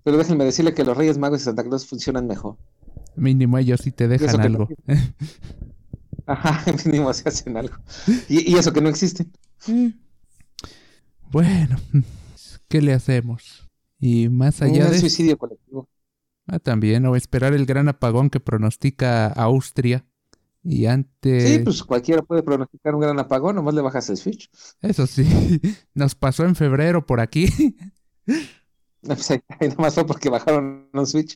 pero 0.03 0.17
déjenme 0.17 0.45
decirle 0.45 0.73
que 0.73 0.83
los 0.83 0.97
Reyes 0.97 1.19
Magos 1.19 1.41
y 1.41 1.43
Santa 1.43 1.63
Claus 1.63 1.85
funcionan 1.85 2.25
mejor. 2.25 2.57
Mínimo 3.15 3.57
ellos 3.57 3.81
sí 3.81 3.91
te 3.91 4.07
dejan 4.07 4.41
algo. 4.41 4.67
Ajá, 6.25 6.63
mínimo 6.85 7.13
se 7.13 7.29
hacen 7.29 7.57
algo. 7.57 7.75
Y, 8.29 8.51
y 8.51 8.55
eso 8.55 8.71
que 8.73 8.81
no 8.81 8.89
existen. 8.89 9.31
Eh. 9.67 9.93
Bueno, 11.31 11.77
¿qué 12.67 12.81
le 12.81 12.93
hacemos? 12.93 13.69
Y 13.99 14.29
más 14.29 14.61
allá 14.61 14.85
Un 14.85 14.91
de... 14.91 14.99
suicidio 14.99 15.37
colectivo. 15.37 15.87
Ah, 16.47 16.59
también, 16.59 17.05
o 17.05 17.15
esperar 17.15 17.53
el 17.53 17.65
gran 17.65 17.87
apagón 17.87 18.29
que 18.29 18.39
pronostica 18.39 19.27
Austria. 19.27 20.05
Y 20.63 20.85
antes... 20.85 21.49
Sí, 21.49 21.59
pues 21.59 21.83
cualquiera 21.83 22.21
puede 22.21 22.43
pronosticar 22.43 22.93
un 22.93 23.01
gran 23.01 23.17
apagón, 23.19 23.55
nomás 23.55 23.73
le 23.73 23.81
bajas 23.81 24.09
el 24.09 24.17
switch. 24.17 24.49
Eso 24.81 25.07
sí, 25.07 25.25
nos 25.93 26.15
pasó 26.15 26.45
en 26.45 26.55
febrero 26.55 27.05
por 27.05 27.19
aquí. 27.19 27.47
No, 29.03 29.15
pues 29.15 29.31
ahí, 29.31 29.39
ahí 29.59 29.67
nomás 29.69 29.95
fue 29.95 30.05
porque 30.05 30.29
bajaron 30.29 30.87
un 30.93 31.07
switch. 31.07 31.35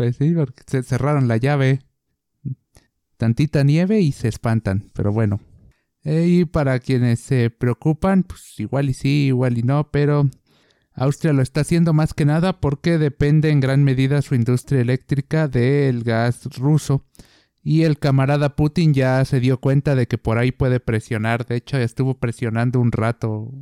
Pues 0.00 0.16
sí, 0.16 0.32
porque 0.32 0.62
se 0.66 0.82
cerraron 0.82 1.28
la 1.28 1.36
llave. 1.36 1.82
Tantita 3.18 3.64
nieve 3.64 4.00
y 4.00 4.12
se 4.12 4.28
espantan, 4.28 4.90
pero 4.94 5.12
bueno. 5.12 5.40
Eh, 6.04 6.24
y 6.26 6.44
para 6.46 6.78
quienes 6.78 7.20
se 7.20 7.50
preocupan, 7.50 8.22
pues 8.22 8.58
igual 8.58 8.88
y 8.88 8.94
sí, 8.94 9.26
igual 9.26 9.58
y 9.58 9.62
no, 9.62 9.90
pero 9.90 10.30
Austria 10.94 11.34
lo 11.34 11.42
está 11.42 11.60
haciendo 11.60 11.92
más 11.92 12.14
que 12.14 12.24
nada 12.24 12.60
porque 12.60 12.96
depende 12.96 13.50
en 13.50 13.60
gran 13.60 13.84
medida 13.84 14.22
su 14.22 14.34
industria 14.34 14.80
eléctrica 14.80 15.48
del 15.48 16.02
gas 16.02 16.46
ruso. 16.56 17.04
Y 17.62 17.82
el 17.82 17.98
camarada 17.98 18.56
Putin 18.56 18.94
ya 18.94 19.22
se 19.26 19.38
dio 19.38 19.60
cuenta 19.60 19.94
de 19.96 20.08
que 20.08 20.16
por 20.16 20.38
ahí 20.38 20.50
puede 20.50 20.80
presionar. 20.80 21.44
De 21.44 21.56
hecho, 21.56 21.76
estuvo 21.76 22.14
presionando 22.14 22.80
un 22.80 22.90
rato, 22.90 23.52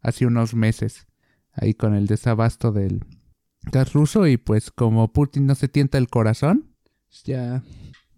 hace 0.00 0.26
unos 0.26 0.54
meses, 0.54 1.08
ahí 1.54 1.74
con 1.74 1.96
el 1.96 2.06
desabasto 2.06 2.70
del 2.70 3.00
gas 3.62 3.92
ruso. 3.92 4.26
Y 4.26 4.36
pues 4.36 4.70
como 4.70 5.12
Putin 5.12 5.46
no 5.46 5.54
se 5.54 5.68
tienta 5.68 5.98
el 5.98 6.08
corazón, 6.08 6.74
ya, 7.24 7.62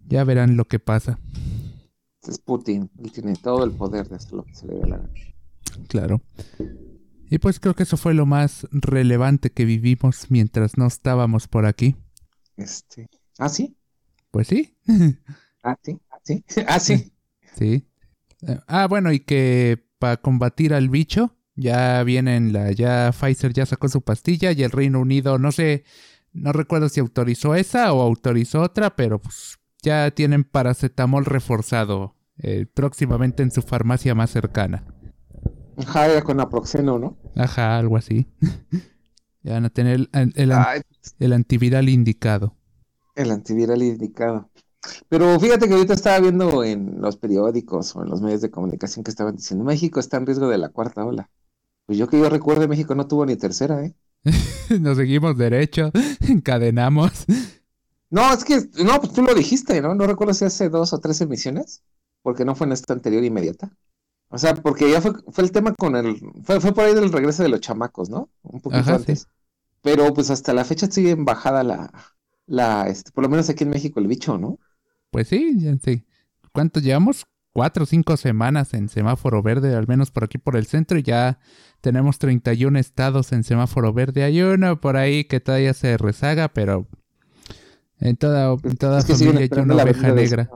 ya 0.07 0.23
verán 0.23 0.57
lo 0.57 0.65
que 0.65 0.79
pasa. 0.79 1.19
Es 2.23 2.39
Putin, 2.39 2.89
él 2.99 3.11
tiene 3.11 3.35
todo 3.35 3.63
el 3.63 3.71
poder 3.71 4.07
de 4.07 4.15
hacer 4.15 4.33
lo 4.33 4.43
que 4.43 4.53
se 4.53 4.67
le 4.67 4.75
dé 4.75 4.87
la 4.87 4.97
gana. 4.97 5.13
Claro. 5.87 6.21
Y 7.29 7.39
pues 7.39 7.59
creo 7.59 7.75
que 7.75 7.83
eso 7.83 7.97
fue 7.97 8.13
lo 8.13 8.25
más 8.25 8.67
relevante 8.71 9.51
que 9.51 9.65
vivimos 9.65 10.29
mientras 10.29 10.77
no 10.77 10.85
estábamos 10.85 11.47
por 11.47 11.65
aquí. 11.65 11.95
Este. 12.57 13.09
¿Ah, 13.39 13.49
sí? 13.49 13.77
Pues 14.31 14.47
sí, 14.47 14.77
¿Ah, 15.63 15.77
sí? 15.81 15.99
¿Ah, 16.09 16.17
sí? 16.23 16.43
¿Ah, 16.67 16.79
sí? 16.79 17.13
sí. 17.55 17.87
Ah, 18.67 18.87
bueno, 18.87 19.11
y 19.11 19.19
que 19.19 19.87
para 19.99 20.17
combatir 20.17 20.73
al 20.73 20.89
bicho, 20.89 21.37
ya 21.61 22.03
vienen 22.03 22.53
la, 22.53 22.71
ya 22.71 23.11
Pfizer 23.13 23.53
ya 23.53 23.65
sacó 23.65 23.87
su 23.89 24.01
pastilla 24.01 24.51
y 24.51 24.63
el 24.63 24.71
Reino 24.71 24.99
Unido, 24.99 25.37
no 25.39 25.51
sé, 25.51 25.83
no 26.33 26.51
recuerdo 26.53 26.89
si 26.89 26.99
autorizó 26.99 27.55
esa 27.55 27.93
o 27.93 28.01
autorizó 28.01 28.61
otra, 28.61 28.95
pero 28.95 29.19
pues 29.21 29.59
ya 29.81 30.11
tienen 30.11 30.43
paracetamol 30.43 31.25
reforzado 31.25 32.15
eh, 32.37 32.65
próximamente 32.73 33.43
en 33.43 33.51
su 33.51 33.61
farmacia 33.61 34.15
más 34.15 34.31
cercana. 34.31 34.85
Ajá, 35.75 36.07
era 36.07 36.23
con 36.23 36.39
aproxeno, 36.39 36.97
¿no? 36.99 37.17
Ajá, 37.35 37.77
algo 37.77 37.97
así. 37.97 38.27
ya 39.43 39.53
van 39.53 39.65
a 39.65 39.69
tener 39.69 40.09
el, 40.13 40.33
el 40.35 40.51
Ay, 40.51 40.81
el 41.19 41.33
antiviral 41.33 41.89
indicado. 41.89 42.57
el 43.15 43.31
antiviral 43.31 43.81
indicado. 43.83 44.49
Pero 45.09 45.39
fíjate 45.39 45.67
que 45.67 45.73
ahorita 45.75 45.93
estaba 45.93 46.19
viendo 46.19 46.63
en 46.63 47.01
los 47.01 47.17
periódicos 47.17 47.95
o 47.95 48.03
en 48.03 48.09
los 48.09 48.21
medios 48.21 48.41
de 48.41 48.51
comunicación 48.51 49.03
que 49.03 49.11
estaban 49.11 49.35
diciendo 49.35 49.63
México 49.65 49.99
está 49.99 50.17
en 50.17 50.25
riesgo 50.25 50.49
de 50.49 50.57
la 50.57 50.69
cuarta 50.69 51.05
ola. 51.05 51.29
Pues 51.91 51.99
yo 51.99 52.07
que 52.07 52.17
yo 52.17 52.29
recuerde, 52.29 52.69
México 52.69 52.95
no 52.95 53.05
tuvo 53.05 53.25
ni 53.25 53.35
tercera, 53.35 53.83
¿eh? 53.83 53.93
Nos 54.79 54.95
seguimos 54.95 55.37
derecho, 55.37 55.91
encadenamos. 56.21 57.25
No, 58.09 58.31
es 58.31 58.45
que, 58.45 58.61
no, 58.81 58.97
pues 59.01 59.11
tú 59.11 59.21
lo 59.21 59.35
dijiste, 59.35 59.81
¿no? 59.81 59.93
No 59.93 60.07
recuerdo 60.07 60.33
si 60.33 60.45
hace 60.45 60.69
dos 60.69 60.93
o 60.93 61.01
tres 61.01 61.19
emisiones, 61.19 61.83
porque 62.21 62.45
no 62.45 62.55
fue 62.55 62.67
en 62.67 62.71
esta 62.71 62.93
anterior 62.93 63.25
inmediata. 63.25 63.75
O 64.29 64.37
sea, 64.37 64.55
porque 64.55 64.89
ya 64.89 65.01
fue, 65.01 65.11
fue 65.33 65.43
el 65.43 65.51
tema 65.51 65.73
con 65.73 65.97
el, 65.97 66.17
fue, 66.45 66.61
fue 66.61 66.73
por 66.73 66.85
ahí 66.85 66.95
del 66.95 67.11
regreso 67.11 67.43
de 67.43 67.49
los 67.49 67.59
chamacos, 67.59 68.09
¿no? 68.09 68.29
Un 68.41 68.61
poquito 68.61 68.83
Ajá, 68.83 68.95
antes. 68.95 69.27
Pero 69.81 70.13
pues 70.13 70.29
hasta 70.29 70.53
la 70.53 70.63
fecha 70.63 70.89
sigue 70.89 71.09
en 71.11 71.25
bajada 71.25 71.61
la, 71.61 71.91
la, 72.45 72.87
este, 72.87 73.11
por 73.11 73.25
lo 73.25 73.29
menos 73.29 73.49
aquí 73.49 73.65
en 73.65 73.69
México 73.69 73.99
el 73.99 74.07
bicho, 74.07 74.37
¿no? 74.37 74.59
Pues 75.09 75.27
sí, 75.27 75.55
ya 75.59 75.75
sí. 75.83 76.05
¿Cuánto 76.53 76.79
llevamos? 76.79 77.25
Cuatro 77.53 77.83
o 77.83 77.85
cinco 77.85 78.15
semanas 78.15 78.73
en 78.73 78.87
semáforo 78.87 79.43
verde, 79.43 79.75
al 79.75 79.87
menos 79.87 80.09
por 80.11 80.23
aquí 80.23 80.37
por 80.37 80.55
el 80.55 80.65
centro, 80.65 80.97
y 80.97 81.03
ya 81.03 81.39
tenemos 81.81 82.17
31 82.17 82.79
estados 82.79 83.33
en 83.33 83.43
semáforo 83.43 83.91
verde. 83.91 84.23
Hay 84.23 84.41
uno 84.41 84.79
por 84.79 84.95
ahí 84.95 85.25
que 85.25 85.39
todavía 85.39 85.73
se 85.73 85.97
rezaga, 85.97 86.47
pero 86.47 86.87
en 87.99 88.15
toda, 88.15 88.55
en 88.63 88.77
toda 88.77 88.99
Es 88.99 89.05
que 89.05 89.13
familia 89.15 89.41
hay 89.51 89.59
una 89.59 89.75
la 89.75 89.83
oveja 89.83 90.11
negra. 90.11 90.49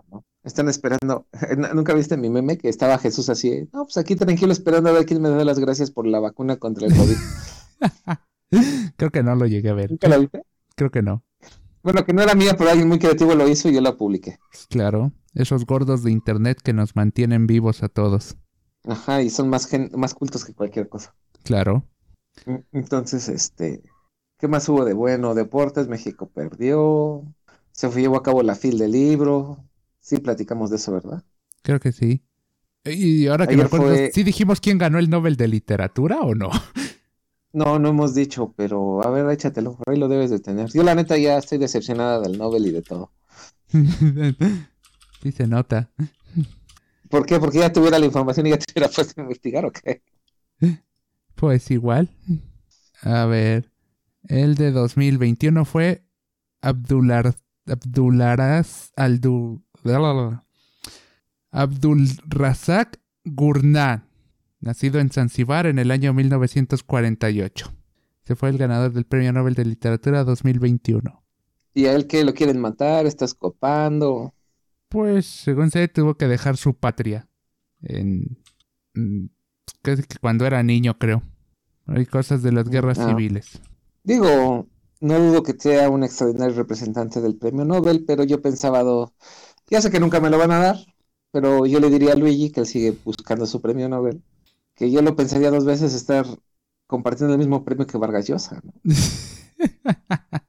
Están 0.43 0.69
esperando. 0.69 1.27
¿Nunca 1.73 1.93
viste 1.93 2.17
mi 2.17 2.29
meme 2.29 2.57
que 2.57 2.69
estaba 2.69 2.97
Jesús 2.99 3.29
así? 3.29 3.49
eh, 3.49 3.67
No, 3.73 3.85
pues 3.85 3.97
aquí 3.97 4.15
tranquilo 4.15 4.53
esperando 4.53 4.89
a 4.89 4.93
ver 4.93 5.05
quién 5.05 5.21
me 5.21 5.29
da 5.29 5.43
las 5.43 5.59
gracias 5.59 5.91
por 5.91 6.05
la 6.05 6.19
vacuna 6.19 6.57
contra 6.57 6.87
el 6.87 6.93
COVID. 6.95 7.15
Creo 8.95 9.09
que 9.09 9.23
no 9.23 9.35
lo 9.35 9.47
llegué 9.47 9.69
a 9.69 9.73
ver. 9.73 9.91
¿Nunca 9.91 10.07
la 10.07 10.17
viste? 10.17 10.43
Creo 10.75 10.91
que 10.91 11.01
no. 11.01 11.23
Bueno, 11.85 12.03
que 12.03 12.13
no 12.13 12.23
era 12.23 12.33
mía, 12.33 12.55
pero 12.57 12.71
alguien 12.71 12.87
muy 12.87 12.97
creativo 12.97 13.35
lo 13.35 13.47
hizo 13.47 13.69
y 13.69 13.75
yo 13.75 13.79
la 13.79 13.95
publiqué. 13.95 14.39
Claro, 14.69 15.11
esos 15.35 15.67
gordos 15.67 16.01
de 16.01 16.11
internet 16.11 16.59
que 16.63 16.73
nos 16.73 16.95
mantienen 16.95 17.45
vivos 17.45 17.83
a 17.83 17.89
todos. 17.89 18.37
Ajá, 18.85 19.21
y 19.21 19.29
son 19.29 19.49
más, 19.49 19.67
gen- 19.67 19.91
más 19.95 20.15
cultos 20.15 20.43
que 20.45 20.55
cualquier 20.55 20.89
cosa. 20.89 21.13
Claro. 21.43 21.85
Entonces, 22.71 23.29
este, 23.29 23.83
¿qué 24.39 24.47
más 24.47 24.67
hubo 24.67 24.83
de 24.83 24.93
bueno? 24.93 25.35
Deportes, 25.35 25.87
México 25.87 26.27
perdió, 26.33 27.21
se 27.71 27.87
fue, 27.89 28.01
llevó 28.01 28.17
a 28.17 28.23
cabo 28.23 28.41
la 28.41 28.55
fil 28.55 28.79
del 28.79 28.91
libro. 28.91 29.63
Sí, 29.99 30.17
platicamos 30.17 30.71
de 30.71 30.77
eso, 30.77 30.91
¿verdad? 30.91 31.23
Creo 31.61 31.79
que 31.79 31.91
sí. 31.91 32.23
Y 32.83 33.27
ahora 33.27 33.45
que 33.45 33.57
me 33.57 33.63
acuerdo, 33.63 33.89
fue- 33.89 34.11
¿sí 34.11 34.23
dijimos 34.23 34.59
quién 34.59 34.79
ganó 34.79 34.97
el 34.97 35.09
Nobel 35.11 35.35
de 35.37 35.47
Literatura 35.49 36.21
o 36.21 36.33
no? 36.33 36.49
No, 37.55 37.79
no 37.79 37.87
hemos 37.87 38.13
dicho, 38.13 38.53
pero 38.57 39.01
a 39.01 39.09
ver, 39.09 39.29
échatelo, 39.29 39.77
por 39.77 39.89
ahí 39.89 39.97
lo 39.97 40.09
debes 40.09 40.29
de 40.29 40.39
tener. 40.39 40.69
Yo 40.73 40.83
la 40.83 40.93
neta 40.93 41.17
ya 41.17 41.37
estoy 41.37 41.57
decepcionada 41.57 42.19
del 42.19 42.37
Nobel 42.37 42.65
y 42.65 42.71
de 42.71 42.81
todo. 42.81 43.13
sí 45.23 45.31
se 45.31 45.47
nota. 45.47 45.89
¿Por 47.09 47.25
qué? 47.25 47.39
Porque 47.39 47.59
ya 47.59 47.71
tuviera 47.71 47.97
la 47.97 48.07
información 48.07 48.45
y 48.45 48.49
ya 48.49 48.57
te 48.57 48.65
hubiera 48.73 48.89
puesto 48.89 49.21
a 49.21 49.23
investigar, 49.23 49.63
¿o 49.63 49.71
qué? 49.71 50.01
Pues 51.35 51.71
igual. 51.71 52.09
A 53.03 53.25
ver. 53.25 53.71
El 54.27 54.55
de 54.55 54.71
2021 54.71 55.63
fue 55.63 56.03
Abdular, 56.59 57.35
Abdularaz 57.67 58.91
Aldu, 58.97 59.63
Abdul 61.51 62.09
Razak 62.27 62.99
Gurnán, 63.23 64.04
nacido 64.65 64.99
en 64.99 65.09
Zanzíbar 65.09 65.65
en 65.67 65.79
el 65.79 65.91
año 65.91 66.13
1948. 66.13 67.71
Se 68.23 68.35
fue 68.35 68.49
el 68.49 68.57
ganador 68.57 68.91
del 68.91 69.05
Premio 69.05 69.31
Nobel 69.31 69.53
de 69.53 69.65
Literatura 69.65 70.23
2021. 70.23 71.23
¿Y 71.73 71.85
a 71.85 71.93
él 71.93 72.07
que 72.07 72.23
lo 72.23 72.33
quieren 72.33 72.59
matar? 72.59 73.05
¿Está 73.05 73.25
escopando? 73.25 74.33
Pues, 74.89 75.25
según 75.25 75.71
sé, 75.71 75.87
tuvo 75.87 76.15
que 76.15 76.27
dejar 76.27 76.57
su 76.57 76.73
patria. 76.75 77.27
En. 77.81 78.37
mm, 78.95 79.25
casi 79.81 80.03
que 80.03 80.17
cuando 80.19 80.45
era 80.45 80.63
niño, 80.63 80.97
creo. 80.97 81.21
Hay 81.87 82.05
cosas 82.05 82.41
de 82.41 82.51
las 82.51 82.67
guerras 82.69 82.97
Ah. 82.99 83.09
civiles. 83.09 83.61
Digo, 84.03 84.67
no 85.01 85.19
dudo 85.19 85.43
que 85.43 85.53
sea 85.57 85.89
un 85.89 86.03
extraordinario 86.03 86.55
representante 86.55 87.21
del 87.21 87.35
premio 87.37 87.65
Nobel, 87.65 88.05
pero 88.07 88.23
yo 88.23 88.41
pensaba, 88.41 88.81
do- 88.83 89.13
ya 89.69 89.81
sé 89.81 89.91
que 89.91 89.99
nunca 89.99 90.19
me 90.19 90.29
lo 90.29 90.37
van 90.37 90.51
a 90.51 90.59
dar, 90.59 90.77
pero 91.31 91.65
yo 91.65 91.79
le 91.79 91.89
diría 91.89 92.13
a 92.13 92.15
Luigi 92.15 92.51
que 92.51 92.61
él 92.61 92.65
sigue 92.67 92.97
buscando 93.03 93.45
su 93.45 93.61
premio 93.61 93.89
Nobel, 93.89 94.23
que 94.75 94.91
yo 94.91 95.01
lo 95.01 95.15
pensaría 95.15 95.51
dos 95.51 95.65
veces 95.65 95.93
estar 95.93 96.25
compartiendo 96.87 97.33
el 97.33 97.39
mismo 97.39 97.63
premio 97.63 97.87
que 97.87 97.97
Vargas 97.97 98.27
Llosa, 98.27 98.61
¿no? 98.63 98.73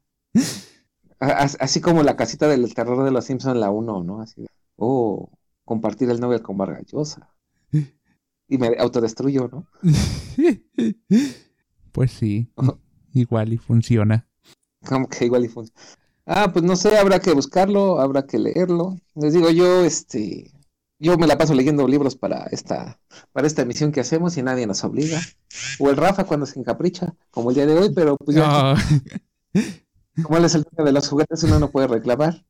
Así 1.18 1.80
como 1.80 2.02
la 2.02 2.16
casita 2.16 2.46
del 2.46 2.74
terror 2.74 3.02
de 3.04 3.10
los 3.10 3.24
Simpson 3.24 3.58
la 3.58 3.70
1, 3.70 4.04
¿no? 4.04 4.20
Así 4.20 4.42
de, 4.42 4.48
oh, 4.76 5.30
compartir 5.64 6.10
el 6.10 6.20
Nobel 6.20 6.42
con 6.42 6.58
Vargas 6.58 6.86
Llosa. 6.86 7.32
Y 8.48 8.58
me 8.58 8.76
autodestruyo, 8.78 9.48
¿no? 9.48 9.66
pues 11.90 12.12
sí, 12.12 12.48
igual 13.12 13.52
y 13.52 13.58
funciona. 13.58 14.28
Como 14.86 15.08
que 15.08 15.24
igual 15.24 15.46
y 15.46 15.48
funciona. 15.48 15.80
Ah, 16.26 16.52
pues 16.52 16.64
no 16.64 16.76
sé, 16.76 16.96
habrá 16.96 17.18
que 17.18 17.32
buscarlo, 17.32 17.98
habrá 17.98 18.24
que 18.24 18.38
leerlo. 18.38 19.00
Les 19.16 19.32
digo, 19.32 19.50
yo, 19.50 19.84
este, 19.84 20.52
yo 20.98 21.16
me 21.18 21.26
la 21.26 21.36
paso 21.38 21.54
leyendo 21.54 21.86
libros 21.86 22.16
para 22.16 22.44
esta, 22.46 22.98
para 23.32 23.46
esta 23.46 23.62
emisión 23.62 23.92
que 23.92 24.00
hacemos 24.00 24.36
y 24.36 24.42
nadie 24.42 24.66
nos 24.66 24.82
obliga. 24.84 25.20
O 25.78 25.90
el 25.90 25.96
Rafa 25.96 26.24
cuando 26.24 26.46
se 26.46 26.58
encapricha, 26.58 27.14
como 27.30 27.50
el 27.50 27.56
día 27.56 27.66
de 27.66 27.74
hoy, 27.78 27.92
pero 27.94 28.16
pues 28.16 28.36
ya, 28.36 28.74
como 30.22 30.38
él 30.38 30.44
es 30.44 30.54
el 30.54 30.62
dueño 30.64 30.86
de 30.86 30.92
los 30.92 31.08
juguetes, 31.08 31.42
uno 31.44 31.58
no 31.60 31.70
puede 31.70 31.86
reclamar. 31.88 32.44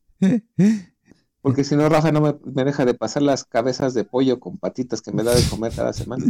Porque 1.42 1.62
si 1.64 1.76
no, 1.76 1.88
Rafa 1.88 2.10
no 2.12 2.20
me, 2.20 2.34
me 2.44 2.64
deja 2.64 2.84
de 2.84 2.94
pasar 2.94 3.22
las 3.22 3.44
cabezas 3.44 3.94
de 3.94 4.04
pollo 4.04 4.40
con 4.40 4.58
patitas 4.58 5.00
que 5.02 5.12
me 5.12 5.22
da 5.22 5.34
de 5.34 5.42
comer 5.48 5.72
cada 5.74 5.92
semana 5.92 6.26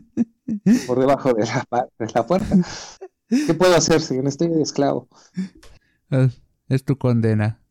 por 0.86 0.98
debajo 1.00 1.32
de 1.32 1.44
la, 1.46 1.88
de 1.98 2.06
la 2.14 2.26
puerta. 2.26 2.56
¿Qué 3.28 3.54
puedo 3.54 3.74
hacer, 3.74 4.00
señor? 4.02 4.26
Estoy 4.28 4.48
de 4.48 4.62
esclavo. 4.62 5.08
es- 6.10 6.42
es 6.68 6.84
tu 6.84 6.96
condena. 6.98 7.62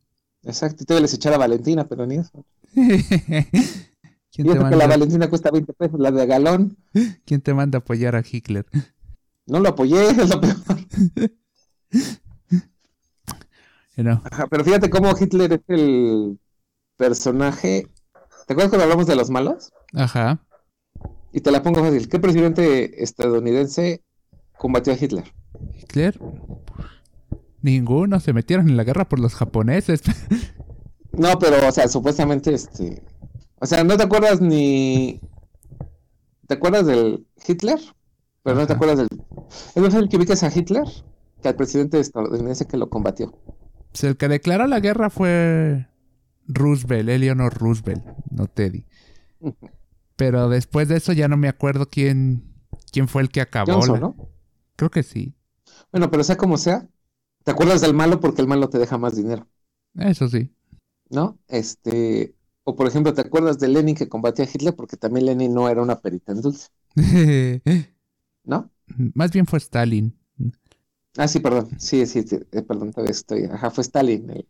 Exacto, 0.44 0.84
y 0.84 0.86
todavía 0.86 1.04
les 1.04 1.14
echar 1.14 1.34
a 1.34 1.38
Valentina, 1.38 1.88
pero 1.88 2.06
ni 2.06 2.16
eso. 2.16 2.46
¿Quién 4.36 4.48
Y 4.48 4.52
te, 4.52 4.58
eso 4.58 4.66
que 4.66 4.72
la 4.72 4.80
manda, 4.80 4.98
Valentina 4.98 5.30
cuesta 5.30 5.50
20 5.50 5.72
pesos, 5.74 5.98
la 5.98 6.12
de 6.12 6.26
galón. 6.26 6.78
quién 7.26 7.40
te 7.40 7.54
manda 7.54 7.78
a 7.78 7.80
apoyar 7.80 8.16
a 8.16 8.24
Hitler? 8.30 8.66
No 9.48 9.60
lo 9.60 9.70
apoyé, 9.70 10.10
es 10.10 10.28
lo 10.28 10.42
peor. 10.42 10.56
Ajá, 14.24 14.48
pero 14.48 14.64
fíjate 14.64 14.90
cómo 14.90 15.16
Hitler 15.16 15.54
es 15.54 15.62
el 15.68 16.40
personaje. 16.98 17.88
¿Te 18.48 18.54
acuerdas 18.54 18.70
cuando 18.70 18.86
hablamos 18.86 19.06
de 19.06 19.16
los 19.16 19.30
malos? 19.30 19.72
Ajá. 19.94 20.44
Y 21.32 21.42
te 21.42 21.52
la 21.52 21.62
pongo 21.62 21.84
fácil. 21.84 22.10
¿Qué 22.10 22.20
presidente 22.20 23.04
estadounidense 23.04 24.04
combatió 24.58 24.94
a 24.94 24.98
Hitler? 25.00 25.32
Hitler. 25.80 26.20
Ninguno. 27.62 28.20
Se 28.20 28.34
metieron 28.34 28.68
en 28.68 28.78
la 28.78 28.84
guerra 28.84 29.08
por 29.08 29.20
los 29.20 29.36
japoneses. 29.36 30.02
No, 31.12 31.38
pero, 31.38 31.68
o 31.68 31.72
sea, 31.72 31.88
supuestamente, 31.88 32.54
este. 32.54 33.04
O 33.66 33.68
sea, 33.68 33.84
no 33.84 33.98
te 33.98 34.04
acuerdas 34.04 34.42
ni. 34.42 35.20
¿Te 36.48 36.54
acuerdas 36.54 36.86
del 36.86 37.26
Hitler? 37.48 37.80
Pero 38.44 38.58
no 38.58 38.68
te 38.68 38.74
acuerdas 38.74 39.00
del. 39.00 39.08
¿Es 39.74 39.82
más 39.82 39.92
el 39.96 40.08
que 40.08 40.18
ubicas 40.18 40.44
a 40.44 40.56
Hitler? 40.56 40.84
Que 41.42 41.48
al 41.48 41.56
presidente 41.56 42.00
estadounidense 42.00 42.68
que 42.68 42.78
lo 42.78 42.92
combatió. 42.92 43.36
Pues 43.92 44.04
el 44.04 44.18
que 44.18 44.28
declaró 44.28 44.68
la 44.68 44.80
guerra 44.80 45.10
fue 45.10 45.88
Roosevelt, 46.48 47.10
Eleanor 47.10 47.56
Roosevelt, 47.56 48.06
no 48.30 48.46
Teddy. 48.46 48.86
Pero 50.16 50.48
después 50.48 50.88
de 50.88 50.98
eso 50.98 51.12
ya 51.12 51.28
no 51.28 51.36
me 51.36 51.48
acuerdo 51.48 51.90
quién, 51.90 52.54
quién 52.92 53.08
fue 53.08 53.24
el 53.24 53.30
que 53.30 53.42
acabó. 53.42 53.74
Johnson, 53.74 53.94
la- 53.96 54.00
¿no? 54.00 54.16
Creo 54.76 54.92
que 54.92 55.02
sí. 55.02 55.34
Bueno, 55.92 56.12
pero 56.12 56.24
sea 56.24 56.38
como 56.38 56.60
sea, 56.60 56.88
te 57.44 57.50
acuerdas 57.50 57.82
del 57.82 57.96
malo 57.96 58.20
porque 58.20 58.44
el 58.44 58.48
malo 58.48 58.70
te 58.70 58.78
deja 58.78 59.00
más 59.00 59.16
dinero, 59.16 59.48
Eso 59.96 60.28
sí. 60.30 60.54
¿no? 61.10 61.40
Este, 61.48 62.36
o 62.66 62.76
por 62.76 62.88
ejemplo, 62.88 63.14
¿te 63.14 63.22
acuerdas 63.22 63.60
de 63.60 63.70
Lenin 63.70 63.96
que 63.96 64.10
combatía 64.10 64.46
a 64.46 64.50
Hitler? 64.54 64.76
Porque 64.76 64.98
también 64.98 65.28
Lenin 65.28 65.54
no 65.54 65.70
era 65.70 65.82
una 65.82 66.00
perita 66.02 66.34
en 66.34 66.42
dulce, 66.42 66.70
¿no? 68.44 68.72
Más 69.14 69.32
bien 69.32 69.46
fue 69.46 69.60
Stalin. 69.60 70.16
Ah, 71.18 71.28
sí, 71.28 71.40
perdón, 71.40 71.70
sí, 71.80 72.06
sí, 72.06 72.24
sí, 72.24 72.38
eh, 72.52 72.62
perdón, 72.62 72.92
todavía 72.92 73.12
estoy, 73.12 73.46
ajá, 73.46 73.72
fue 73.72 73.84
Stalin, 73.84 74.30
el- 74.32 74.48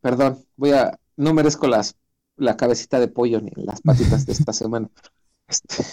perdón, 0.00 0.44
voy 0.56 0.72
a, 0.72 0.98
no 1.16 1.34
merezco 1.34 1.68
las, 1.68 1.96
la 2.36 2.56
cabecita 2.56 3.00
de 3.00 3.08
pollo 3.08 3.40
ni 3.40 3.50
las 3.56 3.82
patitas 3.82 4.26
de 4.26 4.32
esta 4.32 4.52
semana. 4.54 4.90
Este, 5.48 5.84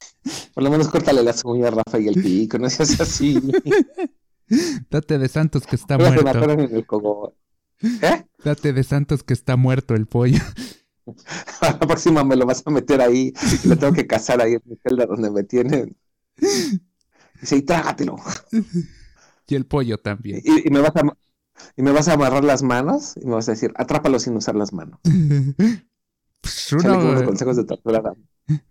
por 0.53 0.63
lo 0.63 0.71
menos 0.71 0.87
córtale 0.89 1.23
las 1.23 1.45
uñas, 1.45 1.73
Rafa, 1.73 1.99
y 1.99 2.07
el 2.07 2.15
pico, 2.21 2.57
no 2.59 2.69
seas 2.69 2.99
así. 3.01 3.41
Date 4.89 5.17
de 5.19 5.27
Santos 5.27 5.65
que 5.67 5.75
está 5.75 5.97
muerto. 5.97 6.43
en 6.43 6.59
el. 6.61 6.85
¿Eh? 8.01 8.25
Date 8.43 8.73
de 8.73 8.83
Santos 8.83 9.23
que 9.23 9.33
está 9.33 9.55
muerto 9.57 9.93
el 9.95 10.07
pollo. 10.07 10.39
A 11.61 11.71
la 11.71 11.79
próxima 11.79 12.23
me 12.23 12.35
lo 12.35 12.45
vas 12.45 12.63
a 12.65 12.71
meter 12.71 13.01
ahí 13.01 13.33
y 13.63 13.67
lo 13.67 13.77
tengo 13.77 13.93
que 13.93 14.07
cazar 14.07 14.41
ahí 14.41 14.53
en 14.53 14.61
mi 14.65 14.75
celda 14.77 15.05
donde 15.05 15.31
me 15.31 15.43
tienen. 15.43 15.97
Dice, 17.41 17.57
y 17.57 17.61
trágatelo. 17.61 18.17
Y 19.49 19.55
el 19.55 19.65
pollo 19.65 19.97
también. 19.97 20.41
Y, 20.43 20.67
y 20.67 20.71
me 20.71 20.81
vas 20.81 20.93
a, 20.97 21.03
y 21.75 21.81
me 21.81 21.91
vas 21.91 22.07
a 22.07 22.13
amarrar 22.13 22.43
las 22.43 22.63
manos 22.63 23.15
y 23.17 23.25
me 23.25 23.35
vas 23.35 23.47
a 23.47 23.53
decir, 23.53 23.71
atrápalo 23.75 24.19
sin 24.19 24.35
usar 24.35 24.55
las 24.55 24.73
manos. 24.73 24.99
Pues 26.39 26.71
unos 26.71 27.23
consejos 27.23 27.57
de 27.57 27.65
tortura. 27.65 28.01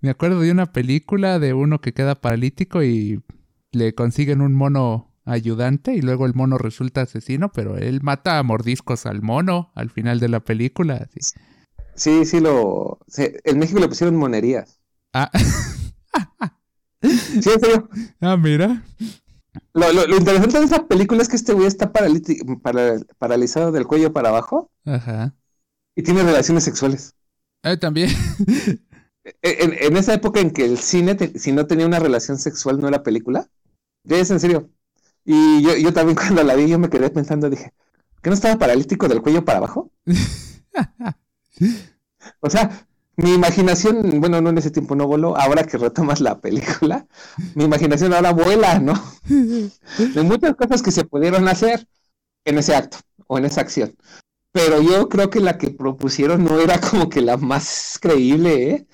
me 0.00 0.08
acuerdo 0.08 0.40
de 0.40 0.50
una 0.50 0.72
película 0.72 1.38
de 1.38 1.52
uno 1.52 1.80
que 1.80 1.92
queda 1.92 2.14
paralítico 2.14 2.82
y 2.82 3.22
le 3.72 3.94
consiguen 3.94 4.40
un 4.40 4.54
mono 4.54 5.12
ayudante 5.26 5.92
y 5.92 6.00
luego 6.00 6.24
el 6.24 6.32
mono 6.32 6.56
resulta 6.56 7.02
asesino, 7.02 7.52
pero 7.52 7.76
él 7.76 8.00
mata 8.02 8.38
a 8.38 8.42
mordiscos 8.42 9.04
al 9.04 9.20
mono 9.20 9.72
al 9.74 9.90
final 9.90 10.20
de 10.20 10.28
la 10.28 10.40
película. 10.40 11.06
así. 11.06 11.36
Sí, 11.96 12.24
sí 12.26 12.40
lo... 12.40 12.98
en 13.16 13.58
México 13.58 13.80
le 13.80 13.88
pusieron 13.88 14.16
monerías. 14.16 14.80
Ah, 15.12 15.30
Sí, 17.02 17.50
en 17.50 17.60
serio. 17.60 17.88
ah, 18.20 18.36
mira. 18.36 18.82
Lo, 19.74 19.92
lo- 19.92 20.06
lo 20.06 20.16
interesante 20.16 20.58
de 20.58 20.64
esa 20.64 20.86
película 20.86 21.22
es 21.22 21.28
que 21.28 21.36
este 21.36 21.52
güey 21.52 21.66
está 21.66 21.92
paralizado 23.18 23.72
del 23.72 23.86
cuello 23.86 24.12
para 24.12 24.30
abajo 24.30 24.70
Ajá. 24.84 25.34
y 25.94 26.02
tiene 26.02 26.22
relaciones 26.22 26.64
sexuales. 26.64 27.14
Ah, 27.62 27.76
también. 27.76 28.10
En, 29.42 29.72
en 29.80 29.96
esa 29.96 30.14
época 30.14 30.38
en 30.38 30.52
que 30.52 30.64
el 30.64 30.78
cine, 30.78 31.16
te- 31.16 31.36
si 31.36 31.50
no 31.50 31.66
tenía 31.66 31.84
una 31.84 31.98
relación 31.98 32.38
sexual, 32.38 32.80
no 32.80 32.86
era 32.86 33.02
película. 33.02 33.50
Es 34.04 34.30
en 34.30 34.38
serio. 34.38 34.70
Y 35.24 35.62
yo, 35.62 35.76
yo 35.76 35.92
también 35.92 36.14
cuando 36.16 36.44
la 36.44 36.54
vi, 36.54 36.68
yo 36.68 36.78
me 36.78 36.88
quedé 36.88 37.10
pensando, 37.10 37.50
dije, 37.50 37.72
¿que 38.22 38.30
no 38.30 38.34
estaba 38.34 38.56
paralítico 38.56 39.08
del 39.08 39.22
cuello 39.22 39.44
para 39.44 39.58
abajo? 39.58 39.90
O 42.40 42.50
sea, 42.50 42.86
mi 43.16 43.32
imaginación, 43.32 44.20
bueno, 44.20 44.40
no 44.40 44.50
en 44.50 44.58
ese 44.58 44.70
tiempo 44.70 44.94
no 44.94 45.06
voló, 45.06 45.36
ahora 45.36 45.64
que 45.64 45.78
retomas 45.78 46.20
la 46.20 46.38
película, 46.40 47.06
mi 47.54 47.64
imaginación 47.64 48.12
ahora 48.12 48.32
vuela, 48.32 48.78
¿no? 48.78 48.94
De 49.26 50.22
muchas 50.22 50.54
cosas 50.54 50.82
que 50.82 50.90
se 50.90 51.04
pudieron 51.04 51.48
hacer 51.48 51.86
en 52.44 52.58
ese 52.58 52.74
acto 52.74 52.98
o 53.26 53.38
en 53.38 53.46
esa 53.46 53.62
acción. 53.62 53.96
Pero 54.52 54.80
yo 54.80 55.08
creo 55.08 55.30
que 55.30 55.40
la 55.40 55.58
que 55.58 55.70
propusieron 55.70 56.44
no 56.44 56.60
era 56.60 56.80
como 56.80 57.08
que 57.08 57.20
la 57.20 57.36
más 57.36 57.98
creíble, 58.00 58.70
¿eh? 58.70 58.86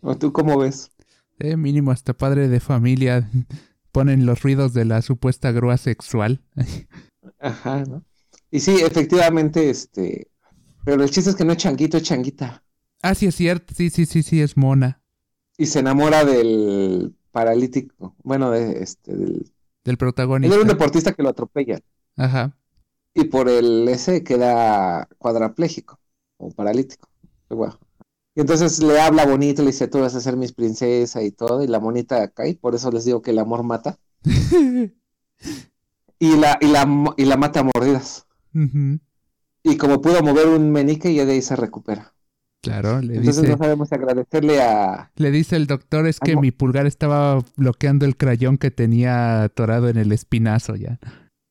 ¿O 0.00 0.16
tú 0.16 0.32
cómo 0.32 0.58
ves? 0.58 0.90
Eh, 1.38 1.56
mínimo 1.56 1.90
hasta 1.90 2.14
padre 2.14 2.48
de 2.48 2.60
familia 2.60 3.30
ponen 3.92 4.26
los 4.26 4.42
ruidos 4.42 4.72
de 4.72 4.84
la 4.84 5.02
supuesta 5.02 5.52
grúa 5.52 5.76
sexual. 5.76 6.42
Ajá, 7.40 7.84
¿no? 7.84 8.04
Y 8.50 8.60
sí, 8.60 8.76
efectivamente, 8.80 9.70
este. 9.70 10.28
Pero 10.86 11.02
el 11.02 11.10
chiste 11.10 11.30
es 11.30 11.36
que 11.36 11.44
no 11.44 11.52
es 11.52 11.58
changuito, 11.58 11.96
es 11.98 12.04
changuita. 12.04 12.62
ah, 13.02 13.14
sí, 13.14 13.26
es 13.26 13.34
cierto. 13.34 13.74
Sí, 13.74 13.90
sí, 13.90 14.06
sí, 14.06 14.22
sí, 14.22 14.40
es 14.40 14.56
mona. 14.56 15.02
Y 15.58 15.66
se 15.66 15.80
enamora 15.80 16.24
del 16.24 17.14
paralítico. 17.32 18.14
Bueno, 18.22 18.50
de 18.50 18.82
este, 18.82 19.12
del. 19.12 19.26
Del 19.26 19.34
Él 19.34 19.44
era 19.86 19.92
un 19.92 19.96
protagonista. 19.98 20.64
deportista 20.64 21.12
que 21.12 21.22
lo 21.22 21.28
atropella. 21.28 21.80
Ajá. 22.16 22.56
Y 23.14 23.24
por 23.24 23.48
el 23.48 23.88
ese 23.88 24.22
queda 24.24 25.08
cuadrapléjico 25.18 25.98
o 26.38 26.50
paralítico. 26.50 27.08
Y 28.34 28.40
entonces 28.40 28.82
le 28.82 29.00
habla 29.00 29.26
bonito, 29.26 29.62
le 29.62 29.68
dice, 29.68 29.88
tú 29.88 30.00
vas 30.00 30.14
a 30.14 30.20
ser 30.20 30.36
mis 30.36 30.52
princesa 30.52 31.22
y 31.22 31.30
todo, 31.32 31.62
y 31.64 31.66
la 31.66 31.80
monita 31.80 32.28
cae, 32.28 32.54
por 32.56 32.74
eso 32.74 32.90
les 32.90 33.04
digo 33.04 33.22
que 33.22 33.30
el 33.32 33.38
amor 33.38 33.62
mata. 33.64 33.98
Y 36.18 36.34
la, 36.36 36.56
y 36.62 36.66
la, 36.68 36.86
y 37.18 37.24
la 37.26 37.36
mata 37.36 37.60
a 37.60 37.62
mordidas. 37.62 38.26
Ujú. 38.54 38.98
Y 39.66 39.76
como 39.76 40.00
pudo 40.00 40.22
mover 40.22 40.46
un 40.48 40.70
menique, 40.72 41.12
ya 41.14 41.26
de 41.26 41.32
ahí 41.34 41.42
se 41.42 41.56
recupera. 41.56 42.14
Claro, 42.62 43.00
le 43.00 43.16
Entonces 43.16 43.44
dice, 43.44 43.46
no 43.46 43.56
sabemos 43.58 43.88
si 43.88 43.94
agradecerle 43.96 44.62
a... 44.62 45.12
le 45.16 45.30
dice 45.30 45.56
el 45.56 45.66
doctor 45.66 46.06
es 46.06 46.20
que 46.20 46.36
mi 46.36 46.50
pulgar 46.52 46.86
estaba 46.86 47.38
bloqueando 47.56 48.04
el 48.06 48.16
crayón 48.16 48.58
que 48.58 48.70
tenía 48.70 49.42
atorado 49.44 49.88
en 49.88 49.96
el 49.96 50.12
espinazo 50.12 50.76
ya. 50.76 50.98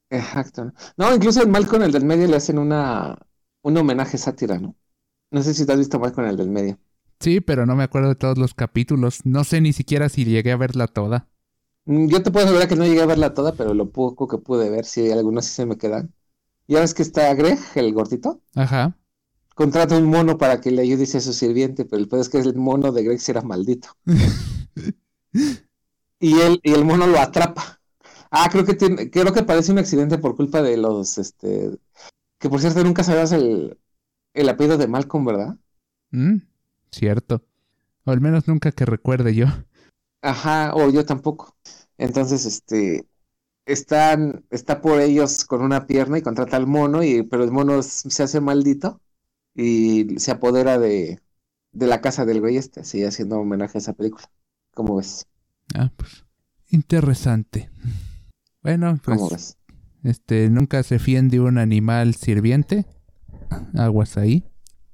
Exacto. 0.09 0.71
¿no? 0.97 1.13
Incluso 1.15 1.41
en 1.43 1.51
Malcolm 1.51 1.83
el 1.83 1.91
del 1.91 2.05
medio 2.05 2.27
le 2.27 2.35
hacen 2.37 2.57
una, 2.59 3.17
un 3.63 3.77
homenaje 3.77 4.17
sátira, 4.17 4.59
¿no? 4.59 4.75
No 5.31 5.43
sé 5.43 5.53
si 5.53 5.65
te 5.65 5.73
has 5.73 5.79
visto 5.79 5.99
Malcolm 5.99 6.27
el 6.29 6.37
del 6.37 6.49
medio. 6.49 6.79
Sí, 7.19 7.41
pero 7.41 7.65
no 7.65 7.75
me 7.75 7.83
acuerdo 7.83 8.07
de 8.09 8.15
todos 8.15 8.37
los 8.37 8.53
capítulos. 8.53 9.25
No 9.25 9.43
sé 9.43 9.59
ni 9.59 9.73
siquiera 9.73 10.07
si 10.07 10.23
llegué 10.23 10.51
a 10.53 10.57
verla 10.57 10.87
toda. 10.87 11.27
Mm, 11.85 12.07
Yo 12.09 12.21
te 12.23 12.31
puedo 12.31 12.45
asegurar 12.45 12.67
que 12.67 12.75
no 12.75 12.85
llegué 12.85 13.01
a 13.01 13.05
verla 13.05 13.33
toda, 13.33 13.53
pero 13.55 13.73
lo 13.73 13.91
poco 13.91 14.27
que 14.27 14.37
pude 14.37 14.69
ver, 14.69 14.85
sí, 14.85 15.11
algunos 15.11 15.45
sí 15.45 15.53
se 15.53 15.65
me 15.65 15.77
quedan. 15.77 16.13
Ya 16.67 16.79
ves 16.79 16.93
que 16.93 17.03
está 17.03 17.33
Greg, 17.33 17.59
el 17.75 17.93
gordito, 17.93 18.41
Ajá. 18.55 18.97
contrata 19.53 19.97
un 19.97 20.05
mono 20.05 20.37
para 20.37 20.61
que 20.61 20.71
le 20.71 20.81
ayude 20.81 21.03
a 21.03 21.21
su 21.21 21.33
sirviente, 21.33 21.85
pero 21.85 22.01
el 22.01 22.07
peor 22.07 22.21
es 22.21 22.29
que 22.29 22.39
el 22.39 22.55
mono 22.55 22.91
de 22.91 23.03
Greg 23.03 23.19
era 23.27 23.41
maldito. 23.41 23.89
Y 26.17 26.39
él, 26.39 26.59
y 26.63 26.71
el 26.71 26.85
mono 26.85 27.07
lo 27.07 27.19
atrapa. 27.19 27.81
Ah, 28.31 28.47
creo 28.49 28.65
que 28.65 28.73
tiene, 28.73 29.09
creo 29.11 29.33
que 29.33 29.43
parece 29.43 29.71
un 29.71 29.79
accidente 29.79 30.17
por 30.17 30.35
culpa 30.35 30.61
de 30.61 30.77
los, 30.77 31.17
este, 31.17 31.77
que 32.39 32.49
por 32.49 32.59
cierto 32.61 32.83
nunca 32.83 33.03
sabías 33.03 33.31
el, 33.31 33.77
el 34.33 34.49
apellido 34.49 34.77
de 34.77 34.87
Malcolm, 34.87 35.25
¿verdad? 35.25 35.57
Mm, 36.11 36.37
cierto. 36.89 37.43
O 38.05 38.11
al 38.11 38.21
menos 38.21 38.47
nunca 38.47 38.71
que 38.71 38.85
recuerde 38.85 39.35
yo. 39.35 39.47
Ajá, 40.21 40.73
o 40.73 40.89
yo 40.89 41.05
tampoco. 41.05 41.55
Entonces, 41.97 42.45
este, 42.45 43.05
están, 43.65 44.45
está 44.49 44.81
por 44.81 45.01
ellos 45.01 45.45
con 45.45 45.61
una 45.61 45.87
pierna 45.87 46.17
y 46.17 46.21
contrata 46.21 46.57
al 46.57 46.67
mono, 46.67 47.03
y, 47.03 47.23
pero 47.23 47.43
el 47.43 47.51
mono 47.51 47.81
se 47.83 48.23
hace 48.23 48.39
maldito 48.41 49.01
y 49.53 50.19
se 50.19 50.31
apodera 50.31 50.77
de, 50.79 51.19
de 51.71 51.87
la 51.87 52.01
casa 52.01 52.25
del 52.25 52.41
güey 52.41 52.57
este, 52.57 52.81
así 52.81 53.03
haciendo 53.03 53.39
homenaje 53.39 53.77
a 53.77 53.81
esa 53.81 53.93
película. 53.93 54.29
¿Cómo 54.73 54.97
ves? 54.97 55.27
Ah, 55.73 55.91
pues. 55.95 56.25
Interesante. 56.67 57.69
Bueno, 58.61 58.99
pues. 59.03 59.17
¿Cómo 59.17 59.29
ves? 59.29 59.57
Este, 60.03 60.49
nunca 60.49 60.83
se 60.83 60.99
fíen 60.99 61.29
de 61.29 61.39
un 61.39 61.57
animal 61.57 62.13
sirviente. 62.15 62.85
Aguas 63.75 64.17
ahí. 64.17 64.43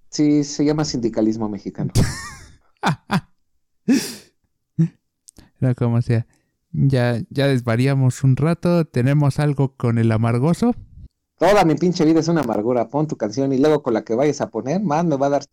Sí, 0.09 0.43
se 0.43 0.63
llama 0.65 0.85
sindicalismo 0.85 1.49
mexicano. 1.49 1.91
Era 5.59 5.75
como 5.75 6.01
sea. 6.01 6.25
Ya, 6.73 7.21
ya 7.29 7.47
desvariamos 7.47 8.23
un 8.23 8.35
rato. 8.35 8.85
Tenemos 8.85 9.39
algo 9.39 9.75
con 9.75 9.97
el 9.97 10.11
amargoso. 10.11 10.75
Toda 11.37 11.65
mi 11.65 11.75
pinche 11.75 12.05
vida 12.05 12.19
es 12.19 12.27
una 12.27 12.41
amargura. 12.41 12.87
Pon 12.87 13.07
tu 13.07 13.17
canción 13.17 13.51
y 13.53 13.57
luego 13.57 13.81
con 13.81 13.93
la 13.93 14.03
que 14.03 14.15
vayas 14.15 14.41
a 14.41 14.49
poner, 14.49 14.81
más 14.81 15.03
me 15.05 15.17
va 15.17 15.27
a 15.27 15.29
dar 15.29 15.43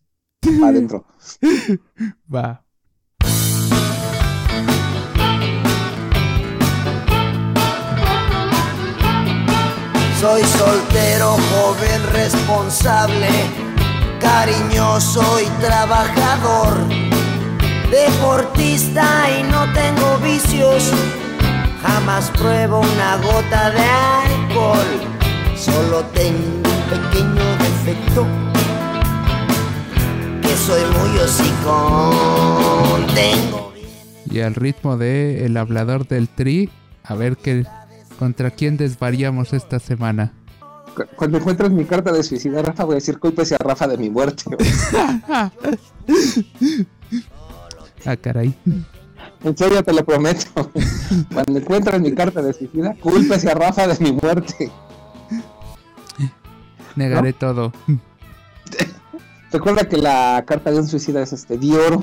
para 0.60 0.68
adentro. 0.68 1.04
Va. 2.34 2.64
Soy 10.20 10.42
soltero, 10.42 11.36
joven, 11.52 12.02
responsable, 12.12 13.28
cariñoso 14.20 15.22
y 15.40 15.46
trabajador, 15.62 16.76
deportista 17.90 19.04
y 19.38 19.42
no 19.44 19.64
tengo 19.72 20.18
vicios, 20.18 20.92
jamás 21.82 22.30
pruebo 22.32 22.80
una 22.80 23.16
gota 23.16 23.70
de 23.70 23.80
alcohol, 23.82 24.86
solo 25.56 26.04
tengo 26.14 26.38
un 26.56 26.62
pequeño 26.90 27.44
defecto, 27.58 28.26
que 30.42 30.56
soy 30.56 30.82
muy 30.98 31.18
hocicón, 31.18 33.06
tengo... 33.14 33.72
Y 34.30 34.40
al 34.40 34.54
ritmo 34.54 34.98
de 34.98 35.46
El 35.46 35.56
hablador 35.56 36.06
del 36.06 36.28
tri. 36.28 36.68
A 37.02 37.14
ver 37.14 37.38
qué. 37.38 37.64
¿Contra 38.18 38.50
quién 38.50 38.76
desvariamos 38.76 39.54
esta 39.54 39.78
semana? 39.78 40.32
Cu- 40.94 41.04
Cuando 41.16 41.38
encuentres 41.38 41.70
mi 41.70 41.86
carta 41.86 42.12
de 42.12 42.22
suicida, 42.22 42.60
Rafa, 42.60 42.84
voy 42.84 42.92
a 42.92 42.96
decir 42.96 43.18
cúlpese 43.18 43.54
a 43.54 43.58
Rafa 43.58 43.86
de 43.88 43.96
mi 43.96 44.10
muerte. 44.10 44.44
Ah, 48.04 48.16
caray. 48.16 48.54
En 49.44 49.56
serio, 49.56 49.82
te 49.82 49.92
lo 49.92 50.04
prometo. 50.04 50.70
Cuando 51.32 51.58
encuentres 51.58 52.00
mi 52.00 52.12
carta 52.12 52.42
de 52.42 52.52
suicida, 52.52 52.94
cúlpese 53.00 53.50
a 53.50 53.54
Rafa 53.54 53.86
de 53.86 54.04
mi 54.04 54.12
muerte. 54.12 54.70
Negaré 56.96 57.32
todo. 57.32 57.72
Recuerda 59.52 59.88
que 59.88 59.96
la 59.96 60.44
carta 60.46 60.70
de 60.70 60.78
un 60.78 60.88
suicida 60.88 61.22
es 61.22 61.32
este, 61.32 61.56
de 61.56 61.76
oro. 61.76 62.02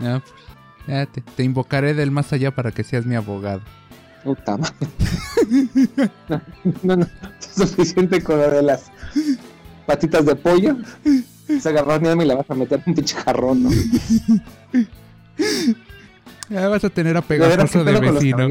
Ah, 0.00 0.20
pues, 0.22 0.34
ya 0.86 1.06
te, 1.06 1.20
te 1.20 1.42
invocaré 1.42 1.94
del 1.94 2.10
más 2.10 2.32
allá 2.32 2.54
para 2.54 2.70
que 2.70 2.84
seas 2.84 3.04
mi 3.04 3.16
abogado. 3.16 3.62
Puta 4.22 4.56
madre. 4.56 4.74
No, 6.28 6.40
no, 6.82 6.96
no, 6.96 7.06
es 7.40 7.70
suficiente 7.70 8.22
con 8.22 8.38
lo 8.38 8.50
de 8.50 8.62
las 8.62 8.90
patitas 9.86 10.26
de 10.26 10.36
pollo. 10.36 10.76
Se 11.60 11.68
agarró 11.68 11.96
y 11.96 12.16
me 12.16 12.26
la 12.26 12.34
vas 12.36 12.50
a 12.50 12.54
meter 12.54 12.80
en 12.84 12.90
un 12.90 12.94
pinche 12.94 13.16
jarrón, 13.16 13.62
¿no? 13.62 13.70
Ya 16.50 16.66
vas 16.68 16.82
a 16.82 16.88
tener 16.88 17.16
a 17.16 17.20
De 17.20 17.26
veras, 17.38 17.70
¿qué 17.70 17.78
pegajoso 17.78 17.84
de 17.84 17.92
los 17.92 18.14
vecino. 18.14 18.48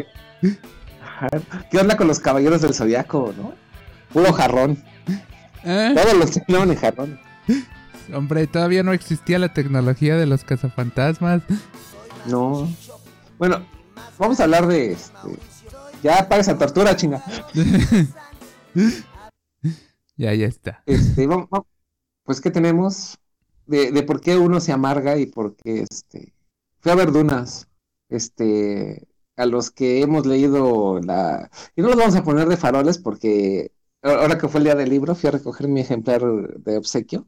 ¿Qué 1.71 1.77
onda 1.79 1.97
con 1.97 2.07
los 2.07 2.19
caballeros 2.19 2.61
del 2.61 2.75
zodiaco, 2.75 3.33
no? 3.35 3.53
Puro 4.13 4.31
jarrón. 4.33 4.83
Ah, 5.65 5.93
Todos 5.95 6.13
los 6.13 6.31
tenían 6.31 6.69
en 6.69 6.77
jarrón. 6.77 7.19
Hombre, 8.13 8.45
todavía 8.47 8.83
no 8.83 8.93
existía 8.93 9.39
la 9.39 9.51
tecnología 9.51 10.15
de 10.15 10.27
los 10.27 10.43
cazafantasmas. 10.43 11.41
No. 12.27 12.69
Bueno, 13.39 13.65
vamos 14.19 14.39
a 14.39 14.43
hablar 14.43 14.67
de 14.67 14.91
este. 14.91 15.17
Ya 16.03 16.29
para 16.29 16.41
esa 16.41 16.57
tortura, 16.57 16.95
chinga. 16.95 17.23
Ya, 20.15 20.33
ya 20.33 20.47
está. 20.47 20.81
Este, 20.87 21.27
vamos, 21.27 21.47
vamos- 21.49 21.67
pues, 22.23 22.41
¿qué 22.41 22.49
tenemos? 22.49 23.17
De, 23.67 23.91
de 23.91 24.03
por 24.03 24.19
qué 24.19 24.35
uno 24.37 24.59
se 24.59 24.71
amarga 24.71 25.17
y 25.17 25.27
por 25.27 25.55
qué 25.55 25.85
este. 25.89 26.33
Fui 26.79 26.91
a 26.91 26.95
ver 26.95 27.11
Dunas. 27.11 27.67
Este. 28.09 29.07
A 29.35 29.45
los 29.45 29.69
que 29.71 30.01
hemos 30.01 30.25
leído 30.25 30.99
la. 31.01 31.49
Y 31.75 31.81
no 31.81 31.89
los 31.89 31.97
vamos 31.97 32.15
a 32.15 32.23
poner 32.23 32.47
de 32.47 32.57
faroles 32.57 32.97
porque 32.97 33.71
ahora 34.01 34.37
que 34.37 34.47
fue 34.47 34.59
el 34.59 34.63
día 34.65 34.75
del 34.75 34.89
libro, 34.89 35.13
fui 35.15 35.27
a 35.27 35.31
recoger 35.31 35.67
mi 35.67 35.81
ejemplar 35.81 36.21
de 36.23 36.77
obsequio. 36.77 37.27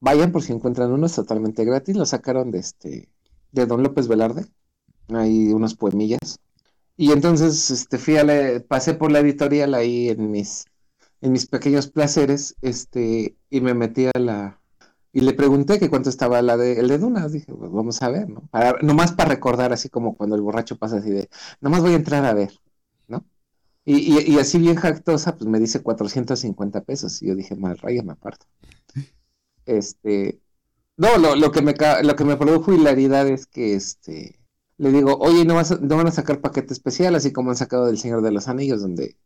Vayan 0.00 0.32
por 0.32 0.42
si 0.42 0.52
encuentran 0.52 0.92
uno, 0.92 1.06
es 1.06 1.14
totalmente 1.14 1.64
gratis. 1.64 1.96
Lo 1.96 2.04
sacaron 2.06 2.50
de 2.50 2.58
este. 2.58 3.08
de 3.52 3.66
Don 3.66 3.82
López 3.82 4.08
Velarde. 4.08 4.46
Hay 5.08 5.48
unos 5.52 5.74
poemillas. 5.74 6.38
Y 6.96 7.12
entonces 7.12 7.70
este, 7.70 7.98
fui 7.98 8.16
a 8.16 8.24
la- 8.24 8.60
pasé 8.66 8.94
por 8.94 9.12
la 9.12 9.20
editorial 9.20 9.74
ahí 9.74 10.08
en 10.08 10.30
mis, 10.30 10.66
en 11.20 11.32
mis 11.32 11.46
pequeños 11.46 11.88
placeres, 11.88 12.56
este, 12.62 13.36
y 13.50 13.60
me 13.60 13.74
metí 13.74 14.06
a 14.06 14.18
la, 14.18 14.60
y 15.16 15.22
le 15.22 15.32
pregunté 15.32 15.78
que 15.78 15.88
cuánto 15.88 16.10
estaba 16.10 16.42
la 16.42 16.58
de, 16.58 16.78
el 16.78 16.88
de 16.88 16.98
Dunas, 16.98 17.32
dije, 17.32 17.50
pues 17.50 17.72
vamos 17.72 18.02
a 18.02 18.10
ver, 18.10 18.28
¿no? 18.28 18.50
Nomás 18.82 19.12
para 19.12 19.30
recordar, 19.30 19.72
así 19.72 19.88
como 19.88 20.14
cuando 20.14 20.36
el 20.36 20.42
borracho 20.42 20.76
pasa 20.76 20.98
así 20.98 21.08
de, 21.08 21.30
nomás 21.58 21.80
voy 21.80 21.94
a 21.94 21.96
entrar 21.96 22.26
a 22.26 22.34
ver, 22.34 22.52
¿no? 23.08 23.24
Y, 23.86 24.30
y, 24.30 24.38
así 24.38 24.58
bien 24.58 24.76
jactosa, 24.76 25.38
pues 25.38 25.48
me 25.48 25.58
dice 25.58 25.82
450 25.82 26.82
pesos, 26.82 27.22
y 27.22 27.28
yo 27.28 27.34
dije, 27.34 27.56
mal 27.56 27.78
raya, 27.78 28.02
me 28.02 28.12
aparto. 28.12 28.44
Este, 29.64 30.38
no, 30.98 31.16
lo, 31.16 31.34
lo 31.34 31.50
que 31.50 31.62
me, 31.62 31.74
lo 32.02 32.14
que 32.14 32.24
me 32.24 32.36
produjo 32.36 32.74
hilaridad 32.74 33.26
es 33.26 33.46
que, 33.46 33.74
este, 33.74 34.38
le 34.76 34.92
digo, 34.92 35.16
oye, 35.16 35.46
¿no, 35.46 35.54
vas 35.54 35.80
no 35.80 35.96
van 35.96 36.08
a 36.08 36.12
sacar 36.12 36.42
paquete 36.42 36.74
especial, 36.74 37.14
así 37.14 37.32
como 37.32 37.48
han 37.48 37.56
sacado 37.56 37.86
del 37.86 37.96
Señor 37.96 38.20
de 38.20 38.32
los 38.32 38.48
Anillos, 38.48 38.82
donde 38.82 39.16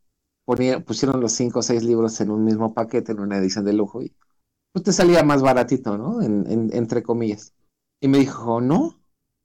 pusieron 0.87 1.21
los 1.21 1.33
cinco 1.33 1.59
o 1.59 1.63
seis 1.63 1.83
libros 1.83 2.21
en 2.21 2.31
un 2.31 2.45
mismo 2.45 2.75
paquete, 2.75 3.11
en 3.11 3.19
una 3.19 3.39
edición 3.39 3.65
de 3.65 3.73
lujo, 3.73 4.03
y 4.03 4.15
pues 4.73 4.85
te 4.85 4.93
salía 4.93 5.23
más 5.23 5.43
baratito, 5.43 5.99
¿no? 5.99 6.23
En, 6.23 6.47
en- 6.51 6.71
entre 6.77 7.03
comillas. 7.03 7.55
Y 8.01 8.09
me 8.09 8.19
dijo, 8.19 8.61
no. 8.61 9.01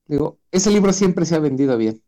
Digo, 0.08 0.40
ese 0.52 0.72
libro 0.72 0.94
siempre 0.94 1.26
se 1.26 1.36
ha 1.36 1.40
vendido 1.40 1.78
bien. 1.78 2.04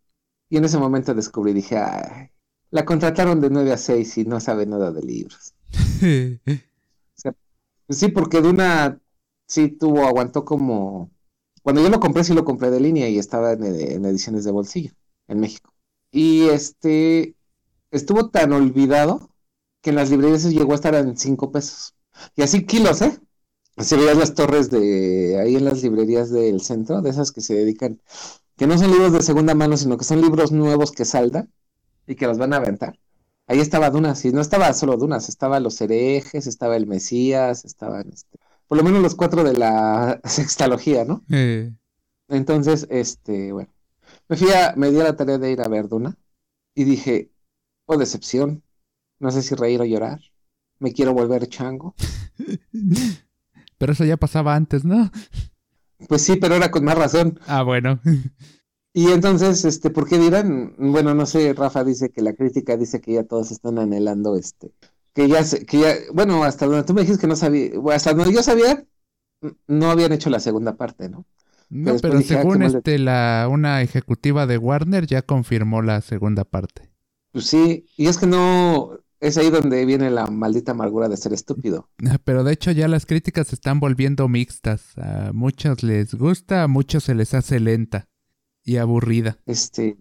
Y 0.50 0.58
en 0.58 0.66
ese 0.66 0.78
momento 0.80 1.14
descubrí, 1.16 1.54
dije, 1.54 1.78
ay, 1.78 2.30
la 2.72 2.86
contrataron 2.86 3.42
de 3.42 3.50
9 3.50 3.74
a 3.74 3.78
6 3.78 4.18
y 4.20 4.26
no 4.26 4.40
sabe 4.40 4.66
nada 4.66 4.92
de 4.92 5.02
libros. 5.04 5.54
Sí, 7.90 8.10
porque 8.10 8.42
de 8.42 8.50
una, 8.50 9.02
sí 9.48 9.70
tuvo, 9.70 10.06
aguantó 10.06 10.44
como, 10.46 11.12
cuando 11.64 11.82
yo 11.82 11.90
lo 11.90 12.00
compré, 12.00 12.24
sí 12.24 12.34
lo 12.34 12.44
compré 12.46 12.70
de 12.70 12.80
línea 12.82 13.08
y 13.10 13.18
estaba 13.18 13.54
en, 13.54 13.64
en 13.64 14.06
ediciones 14.06 14.44
de 14.44 14.52
bolsillo 14.52 14.92
en 15.28 15.40
México. 15.40 15.74
Y 16.12 16.48
este, 16.50 17.36
estuvo 17.92 18.30
tan 18.32 18.54
olvidado 18.54 19.32
que 19.84 19.92
en 19.92 19.98
las 19.98 20.12
librerías 20.12 20.46
llegó 20.46 20.74
a 20.74 20.76
estar 20.78 20.96
en 20.96 21.18
5 21.18 21.52
pesos. 21.52 21.97
Y 22.36 22.42
así 22.42 22.66
kilos, 22.66 23.02
¿eh? 23.02 23.20
Así 23.76 23.96
veías 23.96 24.18
las 24.18 24.34
torres 24.34 24.70
de 24.72 25.40
ahí 25.40 25.56
en 25.56 25.66
las 25.66 25.84
librerías 25.84 26.32
del 26.32 26.62
centro, 26.62 27.02
de 27.02 27.12
esas 27.12 27.32
que 27.32 27.42
se 27.42 27.54
dedican, 27.56 28.02
que 28.58 28.68
no 28.68 28.78
son 28.78 28.92
libros 28.92 29.14
de 29.14 29.22
segunda 29.22 29.54
mano, 29.54 29.78
sino 29.78 29.98
que 29.98 30.04
son 30.06 30.22
libros 30.22 30.52
nuevos 30.52 30.92
que 30.92 31.06
saldan 31.06 31.52
y 32.08 32.16
que 32.16 32.26
los 32.28 32.38
van 32.40 32.54
a 32.54 32.58
aventar. 32.58 33.00
Ahí 33.48 33.60
estaba 33.60 33.90
Dunas, 33.92 34.26
y 34.26 34.32
no 34.32 34.42
estaba 34.42 34.74
solo 34.74 34.98
Dunas, 34.98 35.30
estaba 35.30 35.60
Los 35.60 35.80
Herejes, 35.80 36.48
estaba 36.48 36.76
El 36.76 36.88
Mesías, 36.88 37.66
estaban 37.66 38.10
este, 38.12 38.40
por 38.68 38.78
lo 38.78 38.84
menos 38.84 39.02
los 39.02 39.16
cuatro 39.16 39.44
de 39.44 39.54
la 39.54 40.20
sextalogía, 40.26 41.06
¿no? 41.06 41.24
Eh, 41.32 41.72
Entonces, 42.30 42.88
este, 42.90 43.54
bueno, 43.54 43.72
me 44.28 44.38
fui 44.38 44.52
a, 44.52 44.74
me 44.76 44.92
di 44.92 45.00
a 45.00 45.04
la 45.04 45.16
tarea 45.16 45.38
de 45.38 45.52
ir 45.52 45.62
a 45.62 45.68
ver 45.70 45.88
Duna 45.88 46.18
y 46.76 46.84
dije, 46.84 47.32
oh, 47.86 47.98
decepción, 47.98 48.64
no 49.20 49.32
sé 49.32 49.42
si 49.44 49.56
reír 49.56 49.82
o 49.82 49.86
llorar, 49.86 50.20
me 50.80 50.94
quiero 50.94 51.13
volver 51.13 51.48
chango. 51.48 51.96
Pero 53.78 53.94
eso 53.94 54.06
ya 54.06 54.18
pasaba 54.18 54.56
antes, 54.56 54.86
¿no? 54.86 55.12
Pues 56.08 56.22
sí, 56.24 56.36
pero 56.36 56.56
ahora 56.56 56.72
con 56.72 56.84
más 56.84 56.98
razón. 56.98 57.40
Ah, 57.48 57.63
bueno. 57.63 58.00
Y 58.94 59.12
entonces, 59.12 59.66
este, 59.66 59.90
¿por 59.92 60.08
qué 60.08 60.18
dirán? 60.18 60.74
Bueno, 60.78 61.13
no 61.13 61.26
sé, 61.26 61.54
Rafa 61.54 61.84
dice 61.84 62.10
que 62.10 62.22
la 62.22 62.34
crítica 62.34 62.78
dice 62.78 63.00
que 63.02 63.13
ya 63.13 63.24
todos 63.24 63.52
están 63.52 63.78
anhelando, 63.78 64.36
este, 64.36 64.72
que 65.13 65.28
ya, 65.28 65.44
se- 65.44 65.66
que 65.66 65.80
ya, 65.80 65.94
bueno, 66.13 66.44
hasta 66.44 66.66
donde 66.66 66.84
tú 66.84 66.94
me 66.96 67.02
dijiste 67.02 67.22
que 67.22 67.28
no 67.28 67.36
sabía, 67.36 67.72
hasta 67.94 68.13
donde 68.13 68.34
yo 68.34 68.42
sabía, 68.42 68.86
no 69.68 69.92
habían 69.92 70.13
hecho 70.13 70.30
la 70.32 70.40
segunda 70.40 70.76
parte, 70.76 71.10
¿no? 71.10 71.26
No, 71.70 71.96
pero 72.02 72.18
dije, 72.18 72.36
ah, 72.36 72.42
según 72.42 72.62
este, 72.63 72.98
la, 72.98 73.48
una 73.52 73.82
ejecutiva 73.82 74.48
de 74.48 74.58
Warner 74.58 75.06
ya 75.06 75.22
confirmó 75.22 75.82
la 75.82 76.02
segunda 76.02 76.44
parte. 76.46 76.90
Pues 77.32 77.46
sí, 77.46 77.86
y 77.98 78.08
es 78.08 78.18
que 78.18 78.26
no, 78.26 78.98
es 79.20 79.38
ahí 79.38 79.50
donde 79.50 79.86
viene 79.86 80.10
la 80.10 80.28
maldita 80.28 80.72
amargura 80.72 81.10
de 81.10 81.18
ser 81.18 81.34
estúpido. 81.34 81.90
Pero 82.24 82.44
de 82.44 82.54
hecho 82.54 82.72
ya 82.72 82.88
las 82.88 83.06
críticas 83.06 83.48
se 83.48 83.56
están 83.56 83.80
volviendo 83.80 84.28
mixtas. 84.28 84.98
A 84.98 85.32
muchos 85.34 85.84
les 85.84 86.14
gusta, 86.14 86.64
a 86.64 86.68
muchos 86.68 87.04
se 87.04 87.16
les 87.16 87.34
hace 87.34 87.60
lenta 87.60 88.08
y 88.64 88.78
aburrida. 88.78 89.40
Este, 89.46 89.98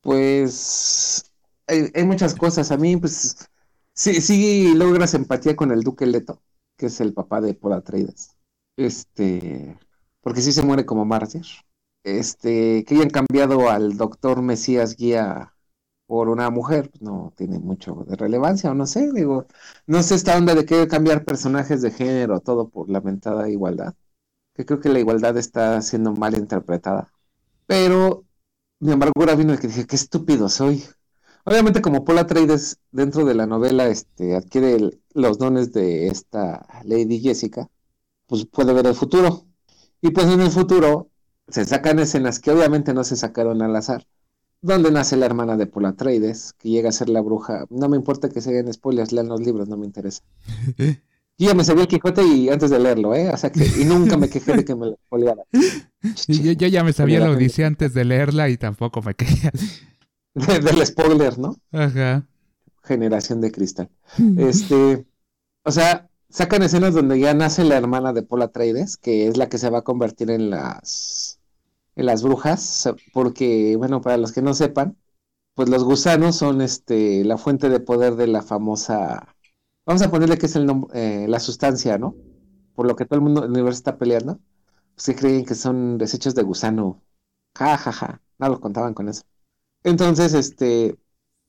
pues, 0.00 1.32
hay, 1.66 1.90
hay 1.94 2.04
muchas 2.04 2.34
cosas. 2.34 2.70
A 2.70 2.76
mí, 2.76 2.96
pues, 2.96 3.48
sí, 3.92 4.20
sí 4.20 4.74
logras 4.74 5.14
empatía 5.14 5.56
con 5.56 5.72
el 5.72 5.82
Duque 5.82 6.06
Leto, 6.06 6.40
que 6.76 6.86
es 6.86 7.00
el 7.00 7.12
papá 7.12 7.40
de 7.40 7.54
Paul 7.54 7.74
Atreides. 7.74 8.36
Este, 8.76 9.76
porque 10.20 10.40
sí 10.40 10.52
se 10.52 10.62
muere 10.62 10.86
como 10.86 11.04
mártir. 11.04 11.44
Este, 12.04 12.84
que 12.84 12.94
hayan 12.96 13.10
cambiado 13.10 13.70
al 13.70 13.96
doctor 13.96 14.42
Mesías 14.42 14.96
Guía 14.96 15.53
por 16.06 16.28
una 16.28 16.50
mujer, 16.50 16.90
pues 16.90 17.02
no 17.02 17.32
tiene 17.36 17.58
mucho 17.58 18.04
de 18.06 18.16
relevancia, 18.16 18.70
o 18.70 18.74
no 18.74 18.86
sé, 18.86 19.10
digo, 19.12 19.46
no 19.86 20.02
sé 20.02 20.14
esta 20.16 20.36
onda 20.36 20.54
de 20.54 20.66
querer 20.66 20.88
cambiar 20.88 21.24
personajes 21.24 21.82
de 21.82 21.90
género, 21.90 22.40
todo 22.40 22.68
por 22.68 22.90
lamentada 22.90 23.48
igualdad, 23.48 23.94
que 24.54 24.66
creo 24.66 24.80
que 24.80 24.90
la 24.90 25.00
igualdad 25.00 25.36
está 25.38 25.80
siendo 25.82 26.12
mal 26.14 26.36
interpretada. 26.36 27.12
Pero 27.66 28.24
mi 28.80 28.92
amargura 28.92 29.34
vino 29.34 29.52
de 29.52 29.58
que 29.58 29.68
dije, 29.68 29.86
qué 29.86 29.96
estúpido 29.96 30.48
soy. 30.48 30.84
Obviamente, 31.44 31.82
como 31.82 32.04
Paul 32.04 32.18
Atreides 32.18 32.78
dentro 32.90 33.24
de 33.24 33.34
la 33.34 33.46
novela 33.46 33.86
este, 33.88 34.36
adquiere 34.36 35.00
los 35.14 35.38
dones 35.38 35.72
de 35.72 36.08
esta 36.08 36.66
Lady 36.84 37.20
Jessica, 37.20 37.68
pues 38.26 38.46
puede 38.46 38.72
ver 38.72 38.86
el 38.86 38.94
futuro. 38.94 39.46
Y 40.00 40.10
pues 40.10 40.26
en 40.26 40.40
el 40.40 40.50
futuro 40.50 41.10
se 41.48 41.64
sacan 41.64 41.98
escenas 41.98 42.40
que 42.40 42.50
obviamente 42.50 42.94
no 42.94 43.04
se 43.04 43.16
sacaron 43.16 43.62
al 43.62 43.76
azar. 43.76 44.06
Donde 44.64 44.90
nace 44.90 45.18
la 45.18 45.26
hermana 45.26 45.58
de 45.58 45.66
Paul 45.66 45.84
Atreides, 45.84 46.54
que 46.54 46.70
llega 46.70 46.88
a 46.88 46.92
ser 46.92 47.10
la 47.10 47.20
bruja. 47.20 47.66
No 47.68 47.90
me 47.90 47.98
importa 47.98 48.30
que 48.30 48.40
se 48.40 48.48
hagan 48.48 48.72
spoilers, 48.72 49.12
lean 49.12 49.28
los 49.28 49.42
libros, 49.42 49.68
no 49.68 49.76
me 49.76 49.84
interesa. 49.84 50.22
Yo 51.36 51.48
ya 51.48 51.54
me 51.54 51.64
sabía 51.64 51.82
el 51.82 51.88
Quijote 51.88 52.22
y 52.22 52.48
antes 52.48 52.70
de 52.70 52.78
leerlo, 52.78 53.14
¿eh? 53.14 53.28
O 53.28 53.36
sea 53.36 53.52
que, 53.52 53.62
y 53.78 53.84
nunca 53.84 54.16
me 54.16 54.30
quejé 54.30 54.56
de 54.56 54.64
que 54.64 54.74
me 54.74 54.86
lo 54.86 54.96
spoileara. 55.04 55.42
Yo, 56.28 56.52
yo 56.52 56.66
ya 56.68 56.82
me 56.82 56.92
sabía 56.94 57.20
la 57.20 57.30
odisea 57.30 57.66
antes 57.66 57.92
de 57.92 58.04
leerla 58.04 58.48
y 58.48 58.56
tampoco 58.56 59.02
me 59.02 59.14
quería. 59.14 59.50
De- 60.34 60.60
del 60.60 60.86
spoiler, 60.86 61.38
¿no? 61.38 61.56
Ajá. 61.70 62.26
Generación 62.84 63.40
de 63.42 63.52
cristal. 63.52 63.90
Este, 64.38 65.06
o 65.64 65.70
sea, 65.70 66.08
sacan 66.30 66.62
escenas 66.62 66.94
donde 66.94 67.18
ya 67.20 67.34
nace 67.34 67.64
la 67.64 67.76
hermana 67.76 68.12
de 68.12 68.22
Paul 68.22 68.42
Atreides, 68.42 68.96
que 68.96 69.26
es 69.28 69.36
la 69.36 69.48
que 69.48 69.58
se 69.58 69.68
va 69.70 69.78
a 69.78 69.82
convertir 69.84 70.30
en 70.30 70.50
las 70.50 71.38
las 72.02 72.22
brujas, 72.22 72.90
porque 73.12 73.76
bueno, 73.76 74.00
para 74.00 74.16
los 74.16 74.32
que 74.32 74.42
no 74.42 74.54
sepan, 74.54 74.96
pues 75.54 75.68
los 75.68 75.84
gusanos 75.84 76.36
son 76.36 76.60
este 76.60 77.24
la 77.24 77.38
fuente 77.38 77.68
de 77.68 77.80
poder 77.80 78.16
de 78.16 78.26
la 78.26 78.42
famosa 78.42 79.34
vamos 79.86 80.02
a 80.02 80.10
ponerle 80.10 80.38
que 80.38 80.46
es 80.46 80.56
el 80.56 80.70
eh, 80.94 81.26
la 81.28 81.40
sustancia, 81.40 81.98
¿no? 81.98 82.16
Por 82.74 82.86
lo 82.86 82.96
que 82.96 83.04
todo 83.04 83.16
el 83.16 83.24
mundo 83.24 83.44
el 83.44 83.50
universo 83.50 83.78
está 83.78 83.98
peleando, 83.98 84.40
pues 84.94 85.04
se 85.04 85.14
creen 85.14 85.44
que 85.44 85.54
son 85.54 85.98
desechos 85.98 86.34
de 86.34 86.42
gusano. 86.42 87.02
Ja, 87.56 87.76
ja, 87.78 87.92
ja. 87.92 88.20
No 88.38 88.48
lo 88.48 88.60
contaban 88.60 88.94
con 88.94 89.08
eso. 89.08 89.22
Entonces, 89.84 90.34
este, 90.34 90.98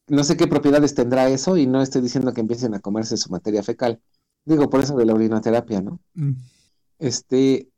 no 0.08 0.24
sé 0.24 0.38
qué 0.38 0.48
propiedades 0.48 0.94
tendrá 0.94 1.30
eso 1.30 1.58
y 1.58 1.66
no 1.66 1.82
estoy 1.82 2.02
diciendo 2.02 2.34
que 2.34 2.42
empiecen 2.42 2.76
a 2.76 2.80
comerse 2.80 3.18
su 3.18 3.32
materia 3.32 3.64
fecal. 3.64 4.02
Digo, 4.46 4.70
por 4.70 4.82
eso 4.82 4.96
de 4.96 5.06
la 5.06 5.16
urinoterapia, 5.16 5.82
¿no? 5.82 6.00
Mm. 6.14 6.34
Este, 7.00 7.70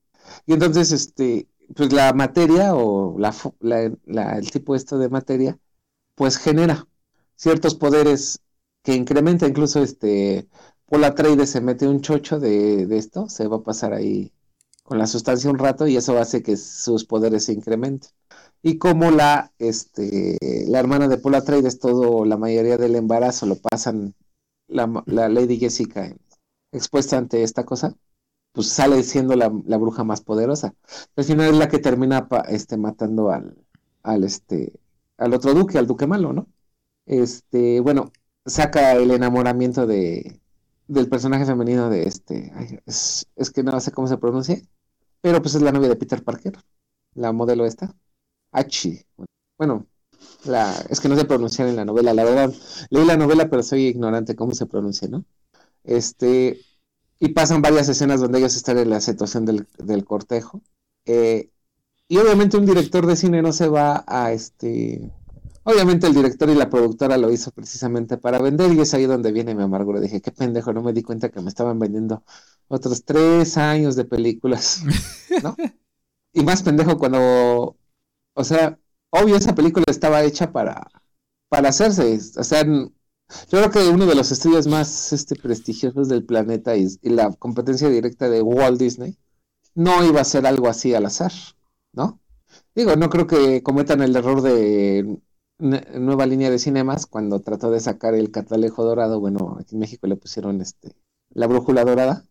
y 0.45 0.53
entonces, 0.53 0.91
este, 0.91 1.47
pues 1.75 1.91
la 1.93 2.13
materia 2.13 2.75
o 2.75 3.17
la, 3.19 3.33
la- 4.05 4.37
el 4.37 4.51
tipo 4.51 4.75
esto 4.75 4.97
de 4.97 5.09
materia, 5.09 5.59
pues 6.15 6.37
genera 6.37 6.87
ciertos 7.35 7.75
poderes 7.75 8.41
que 8.83 8.95
incrementa 8.95 9.47
incluso 9.47 9.81
este, 9.83 10.47
Paul 10.87 11.03
Atreides 11.05 11.51
se 11.51 11.61
mete 11.61 11.87
un 11.87 12.01
chocho 12.01 12.39
de, 12.39 12.85
de 12.87 12.97
esto, 12.97 13.29
se 13.29 13.47
va 13.47 13.57
a 13.57 13.63
pasar 13.63 13.93
ahí 13.93 14.31
con 14.83 14.97
la 14.99 15.07
sustancia 15.07 15.49
un 15.51 15.59
rato 15.59 15.87
y 15.87 15.97
eso 15.97 16.17
hace 16.19 16.43
que 16.43 16.57
sus 16.57 17.05
poderes 17.05 17.45
se 17.45 17.53
incrementen. 17.53 18.09
Y 18.63 18.77
como 18.77 19.11
la, 19.11 19.53
este, 19.59 20.37
la 20.67 20.79
hermana 20.79 21.07
de 21.07 21.17
Paul 21.17 21.35
Atreides, 21.35 21.79
todo, 21.79 22.25
la 22.25 22.37
mayoría 22.37 22.77
del 22.77 22.95
embarazo 22.95 23.45
lo 23.45 23.57
pasan 23.57 24.15
la, 24.67 25.03
la 25.07 25.29
Lady 25.29 25.59
Jessica 25.59 26.13
expuesta 26.71 27.17
ante 27.17 27.43
esta 27.43 27.65
cosa, 27.65 27.95
pues 28.57 28.69
sale 28.69 29.03
siendo 29.03 29.35
la, 29.35 29.51
la 29.67 29.77
bruja 29.77 30.03
más 30.03 30.21
poderosa. 30.21 30.73
Al 31.15 31.23
final 31.23 31.51
es 31.51 31.57
la 31.59 31.69
que 31.69 31.77
termina 31.77 32.27
este, 32.49 32.75
matando 32.75 33.29
al, 33.29 33.55
al, 34.01 34.23
este, 34.23 34.73
al 35.17 35.35
otro 35.35 35.53
duque, 35.53 35.77
al 35.77 35.85
duque 35.85 36.07
malo, 36.07 36.33
¿no? 36.33 36.47
Este, 37.05 37.79
bueno, 37.81 38.11
saca 38.47 38.93
el 38.93 39.11
enamoramiento 39.11 39.85
de, 39.85 40.41
del 40.87 41.07
personaje 41.07 41.45
femenino 41.45 41.91
de 41.91 42.05
este, 42.05 42.51
es, 42.87 43.27
es 43.35 43.51
que 43.51 43.61
no 43.61 43.79
sé 43.79 43.91
cómo 43.91 44.07
se 44.07 44.17
pronuncia, 44.17 44.59
pero 45.21 45.41
pues 45.41 45.55
es 45.55 45.61
la 45.61 45.71
novia 45.71 45.89
de 45.89 45.97
Peter 45.97 46.23
Parker, 46.23 46.57
la 47.15 47.31
modelo 47.33 47.65
esta, 47.65 47.95
Hachi. 48.53 49.05
Bueno, 49.57 49.87
la, 50.45 50.73
es 50.89 50.99
que 51.01 51.09
no 51.09 51.17
sé 51.17 51.25
pronunciar 51.25 51.67
en 51.69 51.77
la 51.77 51.85
novela, 51.85 52.13
la 52.13 52.23
verdad, 52.25 52.53
leí 52.89 53.05
la 53.05 53.17
novela 53.17 53.49
pero 53.49 53.63
soy 53.63 53.87
ignorante 53.87 54.35
cómo 54.35 54.53
se 54.53 54.67
pronuncia, 54.67 55.07
¿no? 55.09 55.25
Este, 55.83 56.59
y 57.19 57.29
pasan 57.29 57.61
varias 57.61 57.89
escenas 57.89 58.21
donde 58.21 58.39
ellos 58.39 58.55
están 58.55 58.77
en 58.77 58.89
la 58.89 59.01
situación 59.01 59.45
del, 59.45 59.67
del 59.77 60.05
cortejo. 60.05 60.61
Eh, 61.05 61.49
y 62.07 62.17
obviamente 62.17 62.57
un 62.57 62.65
director 62.65 63.05
de 63.05 63.15
cine 63.15 63.41
no 63.41 63.51
se 63.51 63.67
va 63.67 64.03
a 64.07 64.31
este. 64.31 65.11
Obviamente 65.63 66.07
el 66.07 66.13
director 66.13 66.49
y 66.49 66.55
la 66.55 66.69
productora 66.69 67.17
lo 67.17 67.29
hizo 67.29 67.51
precisamente 67.51 68.17
para 68.17 68.39
vender, 68.39 68.71
y 68.71 68.79
es 68.79 68.93
ahí 68.93 69.05
donde 69.05 69.33
viene 69.33 69.55
mi 69.55 69.63
amargura. 69.63 69.99
Dije, 69.99 70.21
qué 70.21 70.31
pendejo, 70.31 70.71
no 70.71 70.81
me 70.81 70.93
di 70.93 71.03
cuenta 71.03 71.29
que 71.29 71.41
me 71.41 71.49
estaban 71.49 71.77
vendiendo 71.79 72.23
otros 72.69 73.03
tres 73.03 73.57
años 73.57 73.95
de 73.97 74.05
películas, 74.05 74.83
¿no? 75.43 75.55
Y 76.33 76.43
más 76.43 76.63
pendejo 76.63 76.97
cuando, 76.97 77.77
o 78.33 78.43
sea, 78.43 78.79
obvio 79.09 79.35
esa 79.35 79.55
película 79.55 79.85
estaba 79.89 80.23
hecha 80.23 80.51
para, 80.53 80.87
para 81.49 81.69
hacerse, 81.69 82.17
o 82.37 82.43
sea, 82.43 82.63
yo 83.49 83.59
creo 83.59 83.71
que 83.71 83.89
uno 83.89 84.05
de 84.05 84.15
los 84.15 84.31
estudios 84.31 84.67
más 84.67 85.13
este, 85.13 85.35
prestigiosos 85.35 86.09
del 86.09 86.25
planeta 86.25 86.75
y, 86.75 86.87
la 87.03 87.31
competencia 87.33 87.89
directa 87.89 88.29
de 88.29 88.41
Walt 88.41 88.79
Disney 88.79 89.17
no 89.75 90.03
iba 90.05 90.21
a 90.21 90.25
ser 90.25 90.45
algo 90.47 90.67
así 90.67 90.93
al 90.93 91.05
azar, 91.05 91.31
¿no? 91.93 92.19
Digo, 92.75 92.95
no 92.95 93.09
creo 93.09 93.27
que 93.27 93.61
cometan 93.63 94.01
el 94.01 94.15
error 94.15 94.41
de 94.41 95.19
nueva 95.59 96.25
línea 96.25 96.49
de 96.51 96.59
cinemas 96.59 97.07
cuando 97.07 97.39
trató 97.41 97.71
de 97.71 97.79
sacar 97.79 98.13
el 98.13 98.31
catalejo 98.31 98.83
dorado, 98.83 99.19
bueno, 99.19 99.57
aquí 99.59 99.75
en 99.75 99.79
México 99.79 100.07
le 100.07 100.15
pusieron 100.15 100.61
este 100.61 100.95
la 101.31 101.47
brújula 101.47 101.83
dorada, 101.83 102.25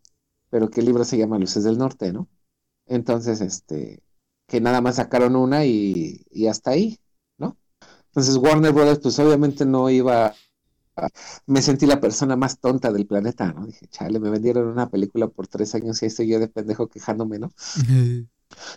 pero 0.50 0.70
que 0.70 0.80
el 0.80 0.86
libro 0.86 1.04
se 1.04 1.18
llama 1.18 1.38
Luces 1.38 1.64
del 1.64 1.78
Norte, 1.78 2.12
¿no? 2.12 2.28
Entonces, 2.86 3.40
este, 3.40 4.02
que 4.46 4.60
nada 4.60 4.80
más 4.80 4.96
sacaron 4.96 5.36
una 5.36 5.64
y, 5.64 6.24
y 6.30 6.46
hasta 6.46 6.70
ahí, 6.72 6.98
¿no? 7.38 7.56
Entonces 8.06 8.36
Warner 8.36 8.72
Brothers, 8.72 9.00
pues 9.00 9.18
obviamente 9.18 9.66
no 9.66 9.90
iba. 9.90 10.34
Me 11.46 11.62
sentí 11.62 11.86
la 11.86 12.00
persona 12.00 12.36
más 12.36 12.58
tonta 12.60 12.92
del 12.92 13.06
planeta, 13.06 13.52
¿no? 13.52 13.66
Dije, 13.66 13.86
chale, 13.88 14.20
me 14.20 14.30
vendieron 14.30 14.68
una 14.68 14.88
película 14.90 15.28
por 15.28 15.48
tres 15.48 15.74
años 15.74 16.00
y 16.02 16.06
ahí 16.06 16.08
estoy 16.08 16.28
yo 16.28 16.38
de 16.40 16.48
pendejo 16.48 16.88
quejándome, 16.88 17.38
¿no? 17.38 17.52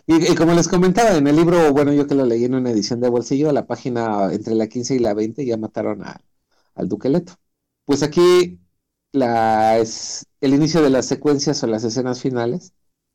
Y, 0.07 0.31
y 0.31 0.35
como 0.35 0.53
les 0.53 0.67
comentaba, 0.67 1.15
en 1.17 1.27
el 1.27 1.35
libro, 1.35 1.71
bueno, 1.73 1.93
yo 1.93 2.07
que 2.07 2.15
lo 2.15 2.25
leí 2.25 2.43
en 2.45 2.55
una 2.55 2.71
edición 2.71 2.99
de 3.01 3.09
bolsillo, 3.09 3.49
a 3.49 3.53
la 3.53 3.67
página 3.67 4.33
entre 4.33 4.55
la 4.55 4.67
15 4.67 4.95
y 4.95 4.99
la 4.99 5.13
20 5.13 5.45
ya 5.45 5.57
mataron 5.57 6.03
a- 6.03 6.21
al 6.75 6.89
Duqueleto. 6.89 7.33
Pues 7.85 8.03
aquí 8.03 8.59
el 10.41 10.53
inicio 10.53 10.81
de 10.81 10.89
las 10.89 11.05
secuencias 11.07 11.63
o 11.63 11.67
las 11.67 11.83
escenas 11.83 12.21
finales, 12.21 12.73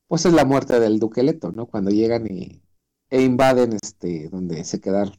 pues 0.08 0.26
es 0.26 0.32
la 0.32 0.44
muerte 0.44 0.78
del 0.80 0.98
Duqueleto, 0.98 1.52
¿no? 1.52 1.66
Cuando 1.66 1.90
llegan 1.90 2.26
y, 2.30 2.62
e 3.10 3.22
invaden 3.22 3.74
este, 3.82 4.28
donde 4.30 4.64
se 4.64 4.80
quedaron. 4.80 5.14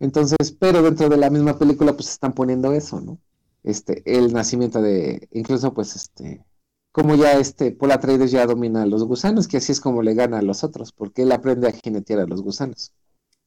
Entonces, 0.00 0.52
pero 0.58 0.82
dentro 0.82 1.08
de 1.08 1.16
la 1.18 1.30
misma 1.30 1.58
película, 1.58 1.92
pues 1.94 2.10
están 2.10 2.32
poniendo 2.34 2.72
eso, 2.72 3.00
¿no? 3.00 3.18
Este, 3.62 4.02
el 4.06 4.32
nacimiento 4.32 4.80
de, 4.82 5.28
incluso 5.32 5.74
pues 5.74 5.94
este, 5.96 6.44
como 6.92 7.14
ya 7.14 7.34
este 7.34 7.72
Paul 7.72 7.92
Atreides 7.92 8.30
ya 8.30 8.46
domina 8.46 8.82
a 8.82 8.86
los 8.86 9.04
gusanos, 9.04 9.46
que 9.48 9.58
así 9.58 9.72
es 9.72 9.80
como 9.80 10.02
le 10.02 10.14
gana 10.14 10.38
a 10.38 10.42
los 10.42 10.64
otros, 10.64 10.92
porque 10.92 11.22
él 11.22 11.32
aprende 11.32 11.68
a 11.68 11.72
jinetear 11.72 12.20
a 12.20 12.26
los 12.26 12.42
gusanos. 12.42 12.92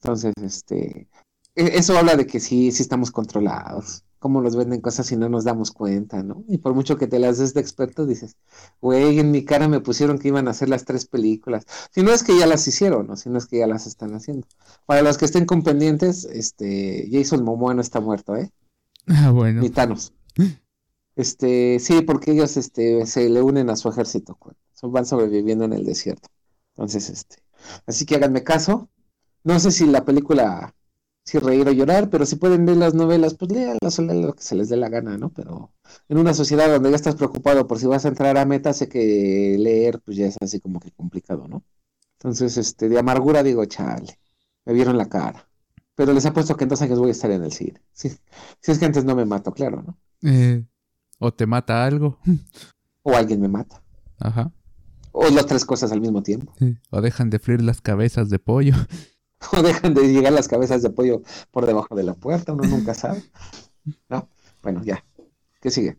Entonces, 0.02 0.34
este, 0.44 1.10
e- 1.56 1.78
eso 1.78 1.98
habla 1.98 2.16
de 2.16 2.28
que 2.28 2.40
sí, 2.40 2.72
sí 2.72 2.84
estamos 2.84 3.12
controlados, 3.12 4.04
cómo 4.24 4.42
nos 4.42 4.56
venden 4.56 4.80
cosas 4.80 5.12
y 5.12 5.18
no 5.18 5.28
nos 5.28 5.44
damos 5.44 5.72
cuenta, 5.72 6.24
¿no? 6.24 6.46
Y 6.48 6.60
por 6.60 6.74
mucho 6.74 6.96
que 6.98 7.08
te 7.08 7.20
las 7.20 7.40
des 7.40 7.54
de 7.54 7.60
experto, 7.60 8.06
dices, 8.06 8.38
güey, 8.80 9.20
en 9.20 9.32
mi 9.32 9.44
cara 9.44 9.68
me 9.68 9.82
pusieron 9.82 10.18
que 10.18 10.30
iban 10.30 10.48
a 10.48 10.52
hacer 10.52 10.70
las 10.70 10.86
tres 10.86 11.06
películas. 11.06 11.66
Si 11.92 12.04
no 12.04 12.12
es 12.14 12.24
que 12.24 12.38
ya 12.40 12.48
las 12.48 12.66
hicieron, 12.66 13.08
¿no? 13.08 13.18
Si 13.18 13.30
no 13.30 13.38
es 13.38 13.48
que 13.48 13.58
ya 13.60 13.68
las 13.68 13.86
están 13.86 14.16
haciendo. 14.16 14.48
Para 14.86 15.02
los 15.02 15.18
que 15.18 15.26
estén 15.26 15.46
con 15.46 15.62
pendientes, 15.62 16.24
este, 16.24 17.10
Jason 17.12 17.44
Momoa 17.44 17.74
no 17.74 17.82
está 17.82 18.00
muerto, 18.00 18.38
¿eh? 18.38 18.50
Ah, 19.08 19.32
bueno. 19.32 19.62
Ni 19.62 19.70
Thanos. 19.70 20.14
Este, 21.16 21.80
sí, 21.80 22.02
porque 22.02 22.32
ellos 22.32 22.56
este, 22.58 23.06
se 23.06 23.30
le 23.30 23.42
unen 23.42 23.70
a 23.70 23.76
su 23.76 23.90
ejército, 23.90 24.38
son- 24.74 24.92
van 24.94 25.06
sobreviviendo 25.06 25.66
en 25.66 25.74
el 25.74 25.86
desierto. 25.86 26.30
Entonces, 26.76 27.10
este, 27.10 27.44
así 27.86 28.06
que 28.06 28.16
háganme 28.16 28.44
caso. 28.44 28.90
No 29.44 29.60
sé 29.60 29.72
si 29.72 29.86
la 29.86 30.06
película, 30.06 30.74
si 31.26 31.40
reír 31.40 31.68
o 31.68 31.72
llorar, 31.72 32.10
pero 32.10 32.26
si 32.26 32.36
pueden 32.36 32.66
leer 32.66 32.78
las 32.78 32.94
novelas, 32.94 33.36
pues 33.36 33.52
léanlas 33.52 33.98
o 33.98 34.02
lean 34.02 34.22
lo 34.22 34.34
que 34.34 34.44
se 34.44 34.56
les 34.56 34.70
dé 34.70 34.76
la 34.76 34.90
gana, 34.90 35.18
¿no? 35.18 35.30
Pero 35.30 35.72
en 36.10 36.18
una 36.18 36.34
sociedad 36.34 36.70
donde 36.70 36.90
ya 36.90 36.96
estás 36.96 37.16
preocupado 37.16 37.66
por 37.66 37.80
si 37.80 37.86
vas 37.86 38.06
a 38.06 38.10
entrar 38.10 38.38
a 38.38 38.46
meta, 38.46 38.74
sé 38.74 38.90
que 38.90 39.56
leer, 39.58 40.02
pues 40.02 40.18
ya 40.18 40.26
es 40.26 40.38
así 40.42 40.60
como 40.60 40.80
que 40.80 40.92
complicado, 40.92 41.48
¿no? 41.48 41.64
Entonces, 42.20 42.58
este, 42.58 42.90
de 42.90 43.00
amargura 43.00 43.44
digo, 43.44 43.66
chale, 43.66 44.20
me 44.66 44.74
vieron 44.74 44.98
la 44.98 45.08
cara. 45.08 45.48
Pero 45.96 46.14
les 46.14 46.26
apuesto 46.26 46.58
que 46.58 46.64
en 46.64 46.70
dos 46.70 46.82
años 46.82 47.00
voy 47.00 47.10
a 47.10 47.12
estar 47.12 47.32
en 47.32 47.44
el 47.44 47.52
cine. 47.52 47.82
Si 47.94 48.72
es 48.72 48.80
que 48.80 48.86
antes 48.86 49.04
no 49.04 49.16
me 49.16 49.26
mato, 49.26 49.52
claro, 49.52 49.82
¿no? 49.82 49.98
Eh, 50.24 50.64
o 51.20 51.34
te 51.34 51.46
mata 51.46 51.86
algo. 51.86 52.18
O 53.02 53.16
alguien 53.16 53.42
me 53.42 53.50
mata. 53.50 53.84
Ajá. 54.20 54.52
O 55.12 55.30
las 55.30 55.46
tres 55.46 55.66
cosas 55.66 55.92
al 55.92 56.02
mismo 56.02 56.24
tiempo. 56.24 56.54
Sí. 56.58 56.78
O 56.90 57.02
dejan 57.02 57.30
de 57.30 57.40
freír 57.40 57.62
las 57.62 57.82
cabezas 57.82 58.30
de 58.30 58.40
pollo. 58.40 58.74
O 59.52 59.62
dejan 59.62 59.94
de 59.94 60.08
llegar 60.08 60.34
las 60.34 60.48
cabezas 60.48 60.82
de 60.82 60.90
pollo 60.90 61.22
por 61.52 61.66
debajo 61.66 61.96
de 61.96 62.04
la 62.04 62.14
puerta, 62.14 62.54
uno 62.54 62.64
nunca 62.64 62.94
sabe. 62.94 63.24
¿No? 64.10 64.30
Bueno, 64.62 64.82
ya. 64.84 65.04
¿Qué 65.62 65.70
sigue? 65.70 65.98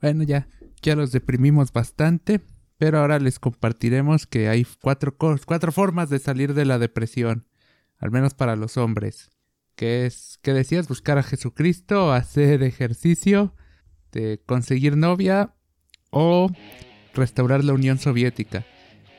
Bueno, 0.00 0.22
ya, 0.22 0.48
ya 0.82 0.96
los 0.96 1.12
deprimimos 1.12 1.72
bastante, 1.72 2.40
pero 2.78 2.98
ahora 2.98 3.18
les 3.18 3.38
compartiremos 3.38 4.26
que 4.26 4.48
hay 4.48 4.66
cuatro, 4.80 5.16
cuatro 5.16 5.72
formas 5.72 6.10
de 6.10 6.18
salir 6.18 6.54
de 6.54 6.64
la 6.64 6.78
depresión, 6.78 7.46
al 7.98 8.10
menos 8.10 8.34
para 8.34 8.56
los 8.56 8.76
hombres. 8.76 9.30
Que 9.74 10.06
es, 10.06 10.38
que 10.42 10.52
decías? 10.52 10.88
Buscar 10.88 11.18
a 11.18 11.22
Jesucristo, 11.22 12.12
hacer 12.12 12.62
ejercicio, 12.62 13.54
de 14.12 14.40
conseguir 14.44 14.96
novia 14.96 15.54
o 16.10 16.50
restaurar 17.14 17.64
la 17.64 17.74
Unión 17.74 17.98
Soviética. 17.98 18.64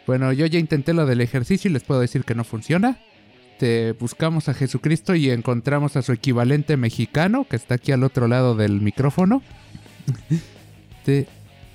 Bueno, 0.07 0.34
yo 0.34 0.45
ya 0.45 0.59
intenté 0.59 0.93
lo 0.93 1.05
del 1.05 1.22
ejercicio 1.22 1.70
y 1.70 1.74
les 1.74 1.84
puedo 1.84 2.01
decir 2.01 2.24
que 2.24 2.36
no 2.36 2.43
funciona. 2.43 2.99
Te 3.60 3.91
buscamos 3.91 4.47
a 4.49 4.53
Jesucristo 4.53 5.14
y 5.16 5.30
encontramos 5.30 5.95
a 5.97 6.01
su 6.01 6.14
equivalente 6.14 6.78
mexicano, 6.78 7.45
que 7.47 7.57
está 7.57 7.76
aquí 7.76 7.91
al 7.91 8.03
otro 8.03 8.28
lado 8.28 8.55
del 8.55 8.80
micrófono. 8.82 9.43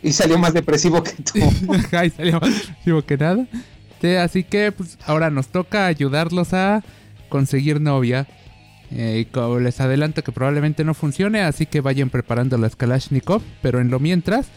Y 0.03 0.13
salió 0.13 0.39
más 0.39 0.55
depresivo 0.55 1.03
que 1.03 1.13
tú. 1.13 1.41
Ay, 1.93 2.11
salió 2.11 2.41
más 2.41 2.51
depresivo 2.51 3.03
que 3.03 3.17
nada. 3.17 3.47
Así 4.23 4.45
que 4.45 4.71
pues, 4.73 4.99
ahora 5.07 5.31
nos 5.31 5.49
toca 5.49 5.87
ayudarlos 5.87 6.53
a 6.53 6.83
conseguir 7.29 7.81
novia. 7.81 8.27
Eh, 8.91 9.21
y 9.21 9.25
como 9.25 9.59
les 9.61 9.81
adelanto 9.81 10.23
que 10.23 10.31
probablemente 10.31 10.85
no 10.85 10.93
funcione, 10.95 11.41
así 11.41 11.65
que 11.67 11.81
vayan 11.81 12.11
preparando 12.11 12.59
las 12.59 12.77
Kalashnikov. 12.77 13.43
Pero 13.63 13.81
en 13.81 13.91
lo 13.91 13.99
mientras, 14.01 14.49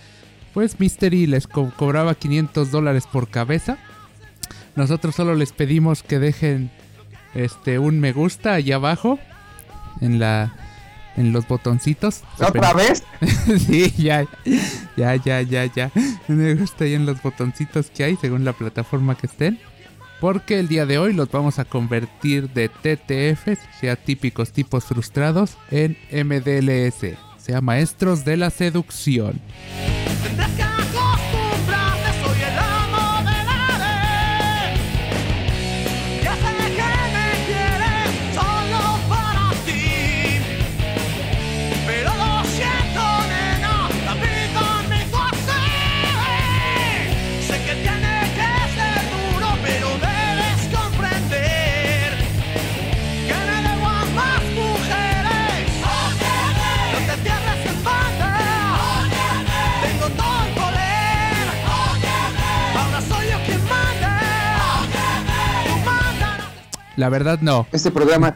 pues 0.54 0.80
Mystery 0.80 1.28
les 1.28 1.48
co- 1.48 1.72
cobraba 1.78 2.14
500 2.16 2.72
dólares 2.72 3.06
por 3.12 3.30
cabeza. 3.30 3.78
Nosotros 4.76 5.16
solo 5.16 5.34
les 5.34 5.54
pedimos 5.54 6.04
que 6.04 6.20
dejen 6.20 6.70
este 7.38 7.80
un 7.80 8.00
me 8.00 8.12
gusta 8.12 8.54
allá 8.54 8.76
abajo 8.76 9.20
en 10.02 10.20
la 10.20 10.54
en 11.18 11.34
los 11.34 11.48
botoncitos. 11.48 12.22
¿Otra 12.40 12.74
vez? 12.74 13.04
sí, 13.68 13.92
ya, 13.98 14.26
ya, 14.96 15.16
ya, 15.16 15.42
ya, 15.42 15.66
ya. 15.66 15.92
Me 16.28 16.56
gusta 16.56 16.86
ahí 16.86 16.94
en 16.94 17.06
los 17.06 17.22
botoncitos 17.22 17.90
que 17.90 18.04
hay 18.04 18.16
según 18.16 18.46
la 18.46 18.54
plataforma 18.54 19.16
que 19.16 19.28
estén. 19.28 19.60
Porque 20.22 20.60
el 20.60 20.68
día 20.68 20.86
de 20.86 20.98
hoy 20.98 21.14
los 21.14 21.30
vamos 21.30 21.60
a 21.60 21.66
convertir 21.66 22.50
de 22.50 22.70
TTFs, 22.70 23.60
sea, 23.80 23.96
típicos 23.96 24.52
tipos 24.52 24.86
frustrados, 24.86 25.58
en 25.70 25.96
MDLS, 26.12 27.18
sea, 27.38 27.62
maestros 27.62 28.26
de 28.26 28.38
la 28.38 28.50
seducción. 28.50 29.40
La 66.98 67.10
verdad 67.10 67.39
no. 67.41 67.68
Este 67.72 67.91
programa. 67.91 68.36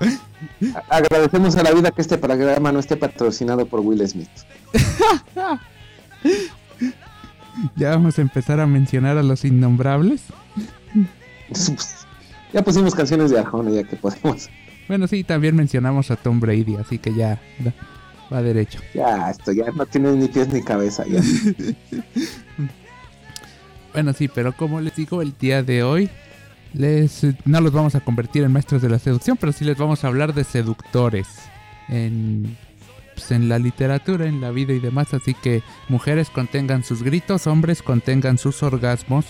Agradecemos 0.90 1.56
a 1.56 1.62
la 1.62 1.72
vida 1.72 1.90
que 1.90 2.02
este 2.02 2.18
programa 2.18 2.70
no 2.72 2.78
esté 2.78 2.96
patrocinado 2.96 3.66
por 3.66 3.80
Will 3.80 4.06
Smith. 4.06 4.28
Ya 7.76 7.90
vamos 7.90 8.18
a 8.18 8.22
empezar 8.22 8.58
a 8.60 8.66
mencionar 8.66 9.18
a 9.18 9.22
los 9.22 9.44
innombrables. 9.44 10.22
Ya 12.52 12.62
pusimos 12.62 12.96
canciones 12.96 13.30
de 13.30 13.38
Arjona, 13.38 13.70
ya 13.70 13.84
que 13.84 13.94
podemos. 13.94 14.50
Bueno, 14.88 15.06
sí, 15.06 15.22
también 15.22 15.54
mencionamos 15.54 16.10
a 16.10 16.16
Tom 16.16 16.40
Brady, 16.40 16.74
así 16.74 16.98
que 16.98 17.14
ya 17.14 17.40
va, 17.64 17.72
va 18.32 18.42
derecho. 18.42 18.80
Ya, 18.92 19.30
esto 19.30 19.52
ya 19.52 19.70
no 19.70 19.86
tiene 19.86 20.10
ni 20.12 20.26
pies 20.26 20.48
ni 20.48 20.60
cabeza. 20.60 21.04
Ya. 21.06 21.20
Bueno, 23.92 24.12
sí, 24.14 24.26
pero 24.26 24.52
como 24.52 24.80
les 24.80 24.96
digo, 24.96 25.22
el 25.22 25.32
día 25.38 25.62
de 25.62 25.84
hoy 25.84 26.10
les 26.72 27.26
no 27.44 27.60
los 27.60 27.72
vamos 27.72 27.94
a 27.94 28.00
convertir 28.00 28.44
en 28.44 28.52
maestros 28.52 28.82
de 28.82 28.88
la 28.88 28.98
seducción, 28.98 29.36
pero 29.36 29.52
sí 29.52 29.64
les 29.64 29.76
vamos 29.76 30.04
a 30.04 30.08
hablar 30.08 30.34
de 30.34 30.44
seductores 30.44 31.26
en 31.88 32.56
pues, 33.20 33.32
en 33.32 33.50
la 33.50 33.58
literatura, 33.58 34.26
en 34.26 34.40
la 34.40 34.50
vida 34.50 34.72
y 34.72 34.78
demás, 34.78 35.12
así 35.12 35.34
que 35.34 35.62
mujeres 35.88 36.30
contengan 36.30 36.82
sus 36.82 37.02
gritos, 37.02 37.46
hombres 37.46 37.82
contengan 37.82 38.38
sus 38.38 38.62
orgasmos. 38.62 39.26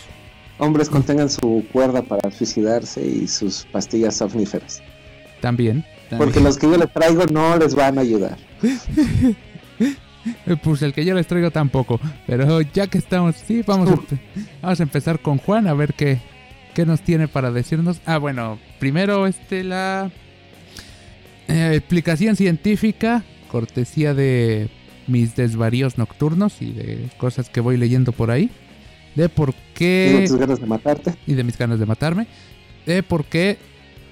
Hombres 0.58 0.88
contengan 0.88 1.28
su 1.28 1.64
cuerda 1.72 2.02
para 2.02 2.30
suicidarse 2.30 3.04
y 3.04 3.26
sus 3.26 3.66
pastillas 3.72 4.16
somníferas. 4.16 4.80
También. 5.40 5.84
Porque 6.16 6.38
los 6.40 6.56
que 6.56 6.70
yo 6.70 6.76
les 6.76 6.92
traigo 6.92 7.24
no 7.32 7.56
les 7.56 7.74
van 7.74 7.98
a 7.98 8.02
ayudar. 8.02 8.38
Pues 10.62 10.82
el 10.82 10.92
que 10.92 11.02
yo 11.02 11.14
les 11.14 11.26
traigo 11.26 11.50
tampoco. 11.50 11.98
Pero 12.26 12.60
ya 12.60 12.86
que 12.88 12.98
estamos, 12.98 13.36
sí, 13.36 13.62
vamos 13.66 13.88
a, 13.88 13.94
vamos 14.60 14.80
a 14.80 14.82
empezar 14.82 15.18
con 15.20 15.38
Juan 15.38 15.66
a 15.66 15.72
ver 15.72 15.94
qué, 15.94 16.20
qué 16.74 16.86
nos 16.86 17.00
tiene 17.02 17.28
para 17.28 17.50
decirnos. 17.50 18.00
Ah, 18.06 18.18
bueno, 18.18 18.58
primero 18.78 19.26
este 19.26 19.64
la 19.64 20.10
eh, 21.48 21.72
explicación 21.74 22.36
científica, 22.36 23.24
cortesía 23.50 24.14
de 24.14 24.68
mis 25.06 25.36
desvaríos 25.36 25.98
nocturnos 25.98 26.62
y 26.62 26.72
de 26.72 27.08
cosas 27.18 27.48
que 27.50 27.60
voy 27.60 27.76
leyendo 27.76 28.12
por 28.12 28.30
ahí. 28.30 28.50
De 29.14 29.28
por 29.28 29.54
qué 29.74 30.24
tus 30.26 30.38
ganas 30.38 30.60
de 30.60 30.66
matarte. 30.66 31.14
y 31.26 31.34
de 31.34 31.42
mis 31.42 31.58
ganas 31.58 31.80
de 31.80 31.86
matarme. 31.86 32.26
De 32.86 33.02
por 33.02 33.24
qué 33.24 33.58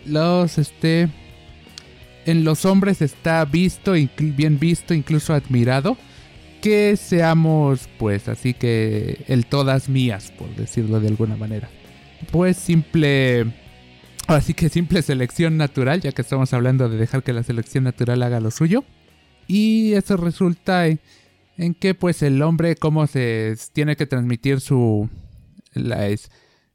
los 0.05 0.59
este 0.59 1.09
en 2.27 2.45
los 2.45 2.67
hombres 2.67 3.01
está 3.01 3.43
visto, 3.47 3.95
bien 4.19 4.59
visto, 4.59 4.93
incluso 4.93 5.33
admirado, 5.33 5.97
que 6.61 6.95
seamos, 6.97 7.89
pues, 7.99 8.29
así 8.29 8.53
que 8.53 9.25
el 9.29 9.47
todas 9.47 9.89
mías, 9.89 10.31
por 10.37 10.55
decirlo 10.55 11.01
de 11.01 11.09
alguna 11.09 11.37
manera. 11.37 11.71
Pues 12.33 12.57
simple, 12.57 13.47
así 14.27 14.55
que 14.55 14.69
simple 14.69 15.03
selección 15.03 15.57
natural, 15.57 16.01
ya 16.01 16.13
que 16.13 16.23
estamos 16.23 16.53
hablando 16.53 16.89
de 16.89 16.97
dejar 16.99 17.23
que 17.23 17.33
la 17.33 17.43
selección 17.43 17.85
natural 17.85 18.23
haga 18.23 18.41
lo 18.41 18.51
suyo. 18.51 18.85
Y 19.47 19.95
eso 19.95 20.17
resulta 20.17 20.87
en, 20.89 21.01
que, 21.75 21.95
pues, 21.95 22.23
el 22.23 22.43
hombre, 22.43 22.77
cómo 22.77 23.07
se 23.07 23.57
tiene 23.73 23.97
que 23.97 24.07
transmitir 24.07 24.61
su, 24.61 25.09
la, 25.73 26.07
es- 26.09 26.31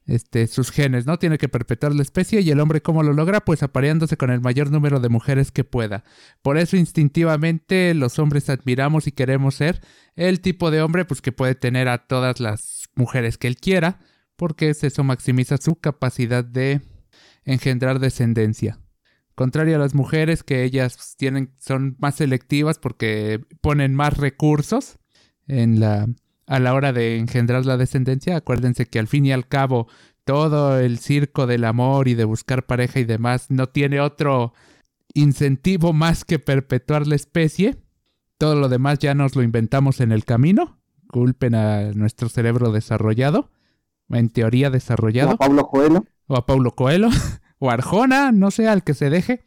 este, 0.05 0.47
sus 0.47 0.71
genes, 0.71 1.05
¿no? 1.05 1.17
Tiene 1.19 1.37
que 1.37 1.47
perpetuar 1.47 1.93
la 1.95 2.01
especie 2.01 2.41
y 2.41 2.49
el 2.51 2.59
hombre 2.59 2.81
cómo 2.81 3.03
lo 3.03 3.13
logra, 3.13 3.39
pues 3.45 3.63
apareándose 3.63 4.17
con 4.17 4.31
el 4.31 4.41
mayor 4.41 4.69
número 4.71 4.99
de 4.99 5.07
mujeres 5.07 5.51
que 5.51 5.63
pueda. 5.63 6.03
Por 6.41 6.57
eso 6.57 6.75
instintivamente 6.75 7.93
los 7.93 8.19
hombres 8.19 8.49
admiramos 8.49 9.07
y 9.07 9.13
queremos 9.13 9.55
ser 9.55 9.79
el 10.17 10.41
tipo 10.41 10.71
de 10.71 10.81
hombre 10.81 11.05
pues 11.05 11.21
que 11.21 11.31
puede 11.31 11.55
tener 11.55 11.87
a 11.87 11.99
todas 11.99 12.41
las 12.41 12.89
mujeres 12.95 13.37
que 13.37 13.47
él 13.47 13.55
quiera, 13.55 13.99
porque 14.35 14.69
eso 14.69 15.03
maximiza 15.03 15.57
su 15.57 15.75
capacidad 15.75 16.43
de 16.43 16.81
engendrar 17.45 17.99
descendencia. 17.99 18.79
Contrario 19.35 19.75
a 19.75 19.79
las 19.79 19.95
mujeres 19.95 20.43
que 20.43 20.63
ellas 20.63 21.15
tienen 21.17 21.53
son 21.57 21.95
más 21.99 22.15
selectivas 22.15 22.77
porque 22.77 23.41
ponen 23.61 23.95
más 23.95 24.17
recursos 24.17 24.99
en 25.47 25.79
la 25.79 26.07
a 26.45 26.59
la 26.59 26.73
hora 26.73 26.91
de 26.91 27.17
engendrar 27.17 27.65
la 27.65 27.77
descendencia, 27.77 28.35
acuérdense 28.35 28.85
que 28.85 28.99
al 28.99 29.07
fin 29.07 29.25
y 29.25 29.31
al 29.31 29.47
cabo 29.47 29.87
todo 30.25 30.79
el 30.79 30.99
circo 30.99 31.47
del 31.47 31.65
amor 31.65 32.07
y 32.07 32.15
de 32.15 32.25
buscar 32.25 32.65
pareja 32.65 32.99
y 32.99 33.05
demás 33.05 33.49
no 33.49 33.67
tiene 33.67 33.99
otro 33.99 34.53
incentivo 35.13 35.93
más 35.93 36.25
que 36.25 36.39
perpetuar 36.39 37.07
la 37.07 37.15
especie. 37.15 37.77
Todo 38.37 38.55
lo 38.55 38.69
demás 38.69 38.99
ya 38.99 39.13
nos 39.13 39.35
lo 39.35 39.43
inventamos 39.43 39.99
en 39.99 40.11
el 40.11 40.25
camino. 40.25 40.79
Culpen 41.07 41.55
a 41.55 41.91
nuestro 41.93 42.29
cerebro 42.29 42.71
desarrollado, 42.71 43.51
en 44.09 44.29
teoría 44.29 44.69
desarrollado, 44.69 45.29
Como 45.29 45.37
Pablo 45.37 45.67
Coelho. 45.67 46.05
o 46.27 46.35
a 46.35 46.45
Paulo 46.45 46.75
Coelho, 46.75 47.09
o 47.59 47.69
a 47.69 47.73
Arjona, 47.73 48.31
no 48.31 48.51
sé, 48.51 48.67
al 48.67 48.83
que 48.83 48.93
se 48.93 49.09
deje. 49.09 49.45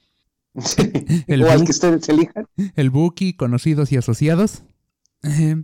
El 1.26 1.42
o 1.42 1.50
al 1.50 1.64
que 1.64 1.70
ustedes 1.72 2.08
elijan. 2.08 2.46
el 2.76 2.90
Buki, 2.90 3.34
conocidos 3.34 3.92
y 3.92 3.96
asociados. 3.98 4.62
Eh, 5.22 5.62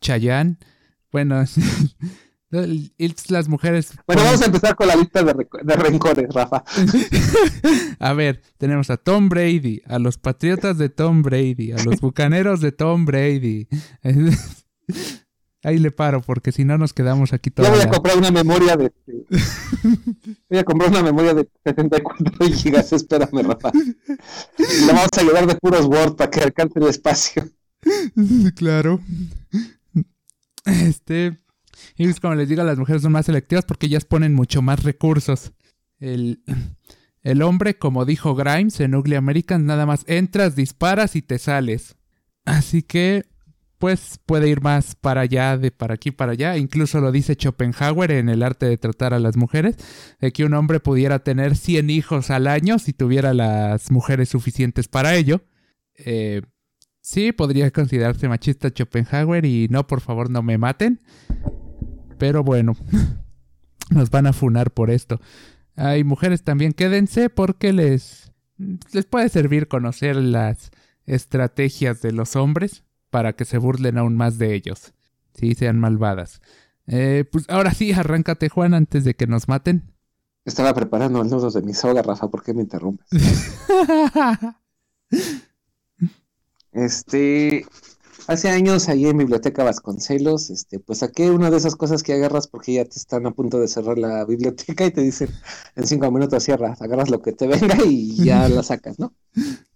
Chayanne. 0.00 0.58
Bueno, 1.10 1.42
las 3.28 3.48
mujeres. 3.48 3.92
Bueno, 4.06 4.22
vamos 4.22 4.42
a 4.42 4.46
empezar 4.46 4.76
con 4.76 4.86
la 4.86 4.94
lista 4.96 5.24
de, 5.24 5.34
de 5.64 5.74
rencores, 5.76 6.32
Rafa. 6.32 6.62
A 7.98 8.12
ver, 8.12 8.42
tenemos 8.58 8.90
a 8.90 8.96
Tom 8.98 9.28
Brady, 9.28 9.82
a 9.86 9.98
los 9.98 10.16
Patriotas 10.18 10.78
de 10.78 10.88
Tom 10.90 11.22
Brady, 11.22 11.72
a 11.72 11.82
los 11.82 12.00
Bucaneros 12.00 12.60
de 12.60 12.70
Tom 12.72 13.04
Brady. 13.04 13.66
Ahí 15.62 15.78
le 15.78 15.90
paro, 15.90 16.22
porque 16.22 16.52
si 16.52 16.64
no 16.64 16.78
nos 16.78 16.94
quedamos 16.94 17.34
aquí 17.34 17.50
toda 17.50 17.68
Ya 17.68 17.74
voy 17.74 17.84
a 17.84 17.90
comprar 17.90 18.16
una 18.16 18.30
memoria 18.30 18.76
de. 18.76 18.92
voy 20.48 20.58
a 20.58 20.64
comprar 20.64 20.90
una 20.90 21.02
memoria 21.02 21.34
de 21.34 21.48
74 21.64 22.46
gigas, 22.48 22.92
espérame, 22.94 23.42
Rafa. 23.42 23.70
Y 24.58 24.86
la 24.86 24.94
vamos 24.94 25.10
a 25.18 25.22
llevar 25.22 25.46
de 25.46 25.56
puros 25.56 25.84
Word 25.84 26.16
para 26.16 26.30
que 26.30 26.40
alcance 26.40 26.78
el 26.78 26.86
espacio. 26.86 27.46
claro. 28.56 29.00
Este. 30.64 31.38
Y 31.96 32.04
pues 32.04 32.20
como 32.20 32.34
les 32.34 32.48
digo, 32.48 32.62
las 32.62 32.78
mujeres 32.78 33.02
son 33.02 33.12
más 33.12 33.26
selectivas 33.26 33.64
porque 33.64 33.86
ellas 33.86 34.04
ponen 34.06 34.34
mucho 34.34 34.62
más 34.62 34.82
recursos. 34.82 35.52
El, 35.98 36.42
el 37.22 37.42
hombre, 37.42 37.76
como 37.76 38.06
dijo 38.06 38.34
Grimes 38.34 38.80
en 38.80 38.94
Ugly 38.94 39.16
American, 39.16 39.66
nada 39.66 39.84
más 39.84 40.04
entras, 40.06 40.56
disparas 40.56 41.16
y 41.16 41.22
te 41.22 41.38
sales. 41.38 41.96
Así 42.46 42.82
que, 42.82 43.26
pues 43.80 44.20
puede 44.24 44.48
ir 44.48 44.60
más 44.60 44.94
para 44.94 45.22
allá, 45.22 45.58
de 45.58 45.72
para 45.72 45.94
aquí, 45.94 46.12
para 46.12 46.32
allá. 46.32 46.56
Incluso 46.56 47.00
lo 47.00 47.10
dice 47.10 47.34
Schopenhauer 47.34 48.12
en 48.12 48.28
El 48.28 48.44
arte 48.44 48.66
de 48.66 48.78
tratar 48.78 49.14
a 49.14 49.18
las 49.18 49.36
mujeres, 49.36 49.76
de 50.20 50.32
que 50.32 50.44
un 50.44 50.54
hombre 50.54 50.78
pudiera 50.78 51.18
tener 51.20 51.56
100 51.56 51.90
hijos 51.90 52.30
al 52.30 52.46
año 52.46 52.78
si 52.78 52.92
tuviera 52.92 53.34
las 53.34 53.90
mujeres 53.90 54.28
suficientes 54.28 54.86
para 54.86 55.16
ello. 55.16 55.42
Eh, 55.96 56.42
Sí, 57.02 57.32
podría 57.32 57.70
considerarse 57.70 58.28
machista 58.28 58.68
Schopenhauer 58.68 59.44
y 59.46 59.68
no, 59.68 59.86
por 59.86 60.00
favor, 60.00 60.30
no 60.30 60.42
me 60.42 60.58
maten. 60.58 61.00
Pero 62.18 62.44
bueno, 62.44 62.76
nos 63.90 64.10
van 64.10 64.26
a 64.26 64.32
funar 64.32 64.70
por 64.70 64.90
esto. 64.90 65.20
Hay 65.76 66.04
mujeres 66.04 66.44
también, 66.44 66.72
quédense 66.72 67.30
porque 67.30 67.72
les, 67.72 68.32
les 68.92 69.06
puede 69.06 69.30
servir 69.30 69.66
conocer 69.66 70.16
las 70.16 70.70
estrategias 71.06 72.02
de 72.02 72.12
los 72.12 72.36
hombres 72.36 72.84
para 73.10 73.34
que 73.34 73.44
se 73.44 73.58
burlen 73.58 73.98
aún 73.98 74.16
más 74.16 74.38
de 74.38 74.54
ellos. 74.54 74.92
Sí, 75.34 75.54
sean 75.54 75.78
malvadas. 75.78 76.40
Eh, 76.86 77.24
pues 77.30 77.44
ahora 77.48 77.72
sí, 77.72 77.92
arráncate 77.92 78.48
Juan 78.48 78.74
antes 78.74 79.04
de 79.04 79.14
que 79.14 79.26
nos 79.26 79.48
maten. 79.48 79.92
Estaba 80.44 80.74
preparando 80.74 81.22
el 81.22 81.28
nudo 81.28 81.50
de 81.50 81.62
mi 81.62 81.74
soga, 81.74 82.02
Rafa, 82.02 82.28
¿por 82.28 82.42
qué 82.42 82.54
me 82.54 82.62
interrumpes? 82.62 83.08
Este, 86.72 87.66
hace 88.28 88.48
años 88.48 88.88
ahí 88.88 89.06
en 89.06 89.18
Biblioteca 89.18 89.64
Vasconcelos, 89.64 90.50
este, 90.50 90.78
pues 90.78 91.00
saqué 91.00 91.32
una 91.32 91.50
de 91.50 91.56
esas 91.56 91.74
cosas 91.74 92.04
que 92.04 92.12
agarras 92.12 92.46
porque 92.46 92.74
ya 92.74 92.84
te 92.84 92.96
están 92.96 93.26
a 93.26 93.32
punto 93.32 93.58
de 93.58 93.66
cerrar 93.66 93.98
la 93.98 94.24
biblioteca 94.24 94.86
y 94.86 94.92
te 94.92 95.00
dicen 95.00 95.30
en 95.74 95.86
cinco 95.86 96.10
minutos 96.12 96.44
cierras, 96.44 96.80
agarras 96.80 97.10
lo 97.10 97.22
que 97.22 97.32
te 97.32 97.48
venga 97.48 97.76
y 97.84 98.24
ya 98.24 98.48
la 98.48 98.62
sacas, 98.62 99.00
¿no? 99.00 99.12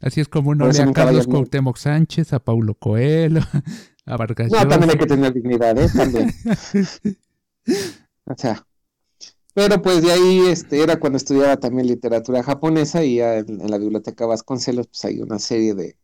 Así 0.00 0.20
es 0.20 0.28
como 0.28 0.50
uno 0.50 0.68
lee 0.68 0.78
a 0.78 0.92
Carlos 0.92 1.26
Cuauhtémoc 1.26 1.76
Sánchez, 1.76 2.32
a 2.32 2.38
Paulo 2.38 2.74
Coelho, 2.74 3.40
a 4.06 4.16
Vargas 4.16 4.50
No, 4.50 4.58
también 4.58 4.82
hay 4.82 4.88
Llosa. 4.88 4.98
que 4.98 5.06
tener 5.06 5.32
dignidad, 5.32 5.78
¿eh? 5.78 5.88
También. 5.94 6.32
O 8.30 8.34
sea, 8.36 8.66
pero 9.54 9.80
pues 9.80 10.02
de 10.02 10.12
ahí 10.12 10.40
este, 10.48 10.82
era 10.82 11.00
cuando 11.00 11.16
estudiaba 11.16 11.56
también 11.56 11.86
literatura 11.86 12.42
japonesa 12.42 13.02
y 13.02 13.16
ya 13.16 13.38
en, 13.38 13.62
en 13.62 13.70
la 13.70 13.78
biblioteca 13.78 14.26
Vasconcelos 14.26 14.86
pues 14.88 15.04
hay 15.06 15.20
una 15.20 15.38
serie 15.38 15.74
de, 15.74 15.96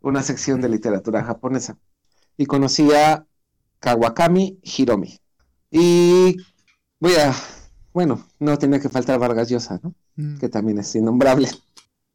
una 0.00 0.22
sección 0.22 0.60
de 0.60 0.68
literatura 0.68 1.24
japonesa. 1.24 1.78
Y 2.36 2.46
conocí 2.46 2.88
a 2.92 3.26
Kawakami 3.80 4.58
Hiromi. 4.62 5.18
Y 5.70 6.36
voy 7.00 7.14
a, 7.14 7.34
bueno, 7.92 8.24
no 8.38 8.58
tenía 8.58 8.80
que 8.80 8.88
faltar 8.88 9.18
Vargas 9.18 9.48
Llosa, 9.48 9.80
¿no? 9.82 9.94
Mm. 10.16 10.38
Que 10.38 10.48
también 10.48 10.78
es 10.78 10.94
innombrable. 10.94 11.48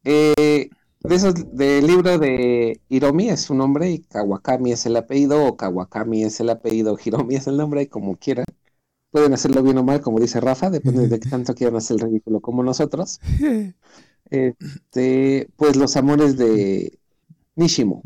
Eh, 0.04 0.70
de 1.04 1.14
esos, 1.14 1.34
del 1.54 1.86
libro 1.86 2.18
de 2.18 2.80
Hiromi 2.88 3.28
es 3.28 3.42
su 3.42 3.54
nombre 3.54 3.90
y 3.90 3.98
Kawakami 3.98 4.72
es 4.72 4.86
el 4.86 4.96
apellido, 4.96 5.44
o 5.44 5.56
Kawakami 5.56 6.24
es 6.24 6.40
el 6.40 6.48
apellido, 6.48 6.96
Hiromi 7.04 7.36
es 7.36 7.46
el 7.46 7.58
nombre, 7.58 7.82
y 7.82 7.86
como 7.86 8.16
quieran. 8.16 8.46
Pueden 9.10 9.32
hacerlo 9.32 9.62
bien 9.62 9.78
o 9.78 9.84
mal, 9.84 10.00
como 10.00 10.18
dice 10.18 10.40
Rafa, 10.40 10.70
depende 10.70 11.06
de 11.06 11.20
qué 11.20 11.28
tanto 11.28 11.54
quieran 11.54 11.76
hacer 11.76 11.96
el 11.96 12.08
ridículo 12.08 12.40
como 12.40 12.62
nosotros. 12.62 13.20
Este, 14.30 15.48
pues 15.56 15.76
los 15.76 15.96
amores 15.96 16.38
de 16.38 16.98
Nishimo. 17.56 18.02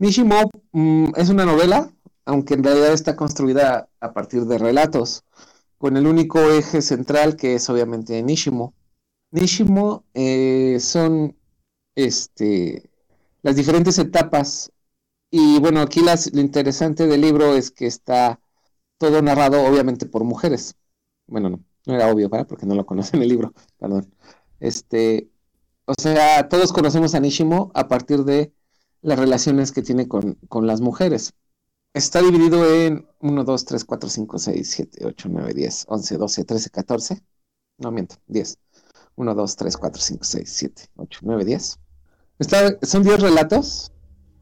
Nishimo 0.00 0.50
mm, 0.72 1.12
es 1.16 1.30
una 1.30 1.46
novela, 1.46 1.90
aunque 2.26 2.54
en 2.54 2.64
realidad 2.64 2.92
está 2.92 3.14
construida 3.14 3.88
a 4.00 4.12
partir 4.12 4.44
de 4.46 4.58
relatos, 4.58 5.24
con 5.78 5.96
el 5.96 6.08
único 6.08 6.40
eje 6.40 6.82
central 6.82 7.36
que 7.36 7.54
es 7.54 7.70
obviamente 7.70 8.20
Nishimo. 8.24 8.74
Nishimo 9.30 10.04
eh, 10.14 10.78
son 10.80 11.36
este, 11.94 12.90
las 13.42 13.56
diferentes 13.56 13.98
etapas. 13.98 14.72
Y 15.30 15.60
bueno, 15.60 15.80
aquí 15.80 16.02
las- 16.02 16.32
lo 16.34 16.40
interesante 16.40 17.06
del 17.06 17.20
libro 17.22 17.54
es 17.56 17.70
que 17.70 17.86
está 17.86 18.40
todo 18.98 19.22
narrado 19.22 19.64
obviamente 19.64 20.06
por 20.06 20.24
mujeres. 20.24 20.76
Bueno, 21.26 21.50
no, 21.50 21.64
no 21.86 21.94
era 21.94 22.12
obvio, 22.12 22.28
¿verdad? 22.28 22.46
Porque 22.48 22.66
no 22.66 22.74
lo 22.74 22.86
conocen 22.86 23.22
el 23.22 23.28
libro, 23.28 23.54
perdón. 23.78 24.14
Este, 24.60 25.30
o 25.86 25.94
sea, 26.00 26.48
todos 26.48 26.72
conocemos 26.72 27.14
a 27.14 27.20
Nishimo 27.20 27.72
a 27.74 27.88
partir 27.88 28.24
de 28.24 28.52
las 29.02 29.18
relaciones 29.18 29.72
que 29.72 29.82
tiene 29.82 30.08
con, 30.08 30.34
con 30.48 30.66
las 30.66 30.80
mujeres. 30.80 31.34
Está 31.94 32.22
dividido 32.22 32.64
en 32.74 33.06
1, 33.20 33.44
2, 33.44 33.64
3, 33.64 33.84
4, 33.84 34.08
5, 34.10 34.38
6, 34.38 34.70
7, 34.70 35.04
8, 35.06 35.28
9, 35.30 35.54
10, 35.54 35.84
11, 35.88 36.16
12, 36.18 36.44
13, 36.44 36.70
14. 36.70 37.22
No 37.78 37.90
miento, 37.92 38.16
10. 38.26 38.58
1, 39.16 39.34
2, 39.34 39.56
3, 39.56 39.76
4, 39.76 40.00
5, 40.02 40.24
6, 40.24 40.50
7, 40.52 40.84
8, 40.96 41.20
9, 41.24 41.44
10. 41.44 41.78
Está, 42.42 42.76
son 42.82 43.04
10 43.04 43.20
relatos 43.20 43.92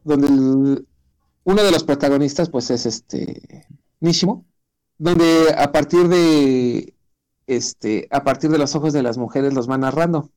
donde 0.03 0.27
uno 1.43 1.63
de 1.63 1.71
los 1.71 1.83
protagonistas 1.83 2.49
pues 2.49 2.71
es 2.71 2.87
este 2.87 3.67
Nishimo, 3.99 4.47
donde 4.97 5.53
a 5.55 5.71
partir 5.71 6.07
de 6.07 6.95
este 7.45 8.07
a 8.09 8.23
partir 8.23 8.49
de 8.49 8.57
los 8.57 8.73
ojos 8.75 8.91
de 8.93 9.03
las 9.03 9.19
mujeres 9.19 9.53
los 9.53 9.69
va 9.69 9.77
narrando. 9.77 10.31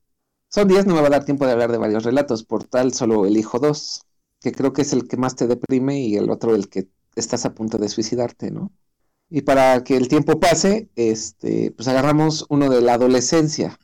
Son 0.51 0.69
10, 0.69 0.85
no 0.85 0.95
me 0.95 1.01
va 1.01 1.07
a 1.07 1.11
dar 1.11 1.25
tiempo 1.25 1.47
de 1.47 1.53
hablar 1.53 1.73
de 1.73 1.79
varios 1.79 2.05
relatos, 2.05 2.45
por 2.45 2.65
tal 2.65 2.93
solo 2.93 3.25
elijo 3.25 3.59
dos, 3.59 4.03
que 4.43 4.53
creo 4.53 4.75
que 4.75 4.83
es 4.83 4.93
el 4.93 5.09
que 5.09 5.17
más 5.17 5.35
te 5.35 5.47
deprime 5.47 6.01
y 6.01 6.17
el 6.17 6.29
otro 6.29 6.55
el 6.55 6.69
que 6.69 6.89
estás 7.17 7.47
a 7.47 7.55
punto 7.55 7.79
de 7.79 7.89
suicidarte, 7.89 8.51
¿no? 8.51 8.73
Y 9.31 9.41
para 9.41 9.83
que 9.85 9.97
el 9.97 10.09
tiempo 10.09 10.39
pase, 10.39 10.91
este, 10.97 11.73
pues 11.73 11.89
agarramos 11.89 12.45
uno 12.51 12.69
de 12.69 12.83
la 12.83 12.95
adolescencia, 12.95 13.79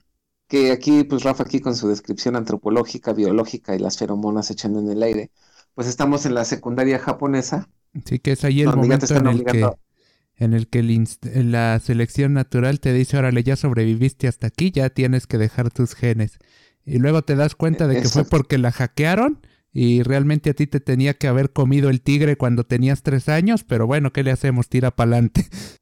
que 0.50 0.72
aquí, 0.72 1.04
pues 1.04 1.22
Rafa 1.22 1.44
aquí 1.44 1.60
con 1.60 1.74
su 1.74 1.88
descripción 1.88 2.36
antropológica, 2.36 3.14
biológica 3.14 3.74
y 3.74 3.78
las 3.78 3.96
feromonas 3.96 4.50
echando 4.50 4.80
en 4.80 4.90
el 4.90 5.02
aire, 5.02 5.30
pues 5.74 5.88
estamos 5.88 6.26
en 6.26 6.34
la 6.34 6.44
secundaria 6.44 6.98
japonesa, 6.98 7.68
Sí, 8.04 8.18
que 8.18 8.32
es 8.32 8.44
ahí 8.44 8.60
el 8.60 8.74
momento 8.74 9.12
en 9.14 9.26
el 9.26 9.44
que, 9.44 9.68
en 10.36 10.54
el 10.54 10.68
que 10.68 10.78
el 10.78 11.52
la 11.52 11.78
selección 11.80 12.34
natural 12.34 12.80
te 12.80 12.92
dice, 12.92 13.18
órale, 13.18 13.42
ya 13.42 13.56
sobreviviste 13.56 14.28
hasta 14.28 14.46
aquí, 14.46 14.70
ya 14.70 14.90
tienes 14.90 15.26
que 15.26 15.38
dejar 15.38 15.70
tus 15.70 15.94
genes. 15.94 16.38
Y 16.84 16.98
luego 16.98 17.22
te 17.22 17.34
das 17.34 17.54
cuenta 17.54 17.86
de 17.88 18.00
que 18.00 18.08
fue 18.08 18.24
porque 18.24 18.58
la 18.58 18.72
hackearon 18.72 19.40
y 19.72 20.02
realmente 20.02 20.50
a 20.50 20.54
ti 20.54 20.66
te 20.66 20.80
tenía 20.80 21.14
que 21.14 21.28
haber 21.28 21.52
comido 21.52 21.90
el 21.90 22.00
tigre 22.00 22.36
cuando 22.36 22.64
tenías 22.64 23.02
tres 23.02 23.28
años, 23.28 23.64
pero 23.64 23.86
bueno, 23.86 24.12
¿qué 24.12 24.22
le 24.22 24.30
hacemos? 24.32 24.68
Tira 24.68 24.90
pa'lante. 24.90 25.46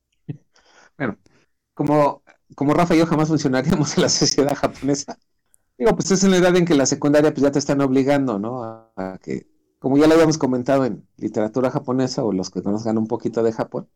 Bueno, 0.99 1.17
como, 1.75 2.25
como 2.55 2.75
Rafa 2.75 2.95
y 2.95 2.99
yo 2.99 3.07
jamás 3.07 3.29
funcionaríamos 3.29 3.95
en 3.97 4.03
la 4.03 4.09
sociedad 4.09 4.55
japonesa. 4.55 5.19
Digo, 5.79 5.95
pues 5.95 6.11
es 6.11 6.25
en 6.25 6.33
la 6.33 6.39
edad 6.39 6.57
en 6.57 6.65
que 6.65 6.75
la 6.75 6.87
secundaria 6.87 7.33
pues 7.33 7.43
ya 7.43 7.53
te 7.53 7.59
están 7.61 7.81
obligando, 7.81 8.39
¿no? 8.39 8.65
A, 8.65 8.93
a 8.97 9.19
que, 9.19 9.47
como 9.79 9.97
ya 9.97 10.07
lo 10.09 10.15
habíamos 10.15 10.39
comentado 10.39 10.85
en 10.85 11.07
literatura 11.17 11.71
japonesa 11.71 12.25
o 12.25 12.33
los 12.33 12.51
que 12.51 12.63
conozcan 12.63 12.99
un 12.99 13.07
poquito 13.07 13.43
de 13.43 13.53
Japón, 13.53 13.89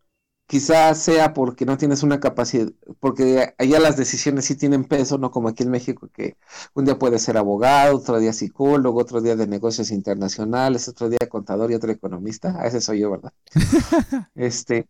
quizás 0.46 0.98
sea 0.98 1.32
porque 1.32 1.64
no 1.64 1.78
tienes 1.78 2.02
una 2.02 2.20
capacidad, 2.20 2.70
porque 3.00 3.54
allá 3.58 3.80
las 3.80 3.96
decisiones 3.96 4.44
sí 4.44 4.54
tienen 4.56 4.84
peso, 4.84 5.18
no 5.18 5.30
como 5.30 5.48
aquí 5.48 5.62
en 5.62 5.70
México, 5.70 6.08
que 6.12 6.36
un 6.74 6.84
día 6.84 6.98
puedes 6.98 7.22
ser 7.22 7.38
abogado, 7.38 7.96
otro 7.96 8.18
día 8.18 8.32
psicólogo, 8.32 9.00
otro 9.00 9.20
día 9.20 9.34
de 9.36 9.46
negocios 9.46 9.90
internacionales, 9.90 10.88
otro 10.88 11.08
día 11.08 11.28
contador 11.30 11.70
y 11.70 11.74
otro 11.74 11.90
economista. 11.90 12.60
A 12.60 12.66
ese 12.66 12.80
soy 12.80 13.00
yo, 13.00 13.10
¿verdad? 13.12 13.32
Este, 14.34 14.88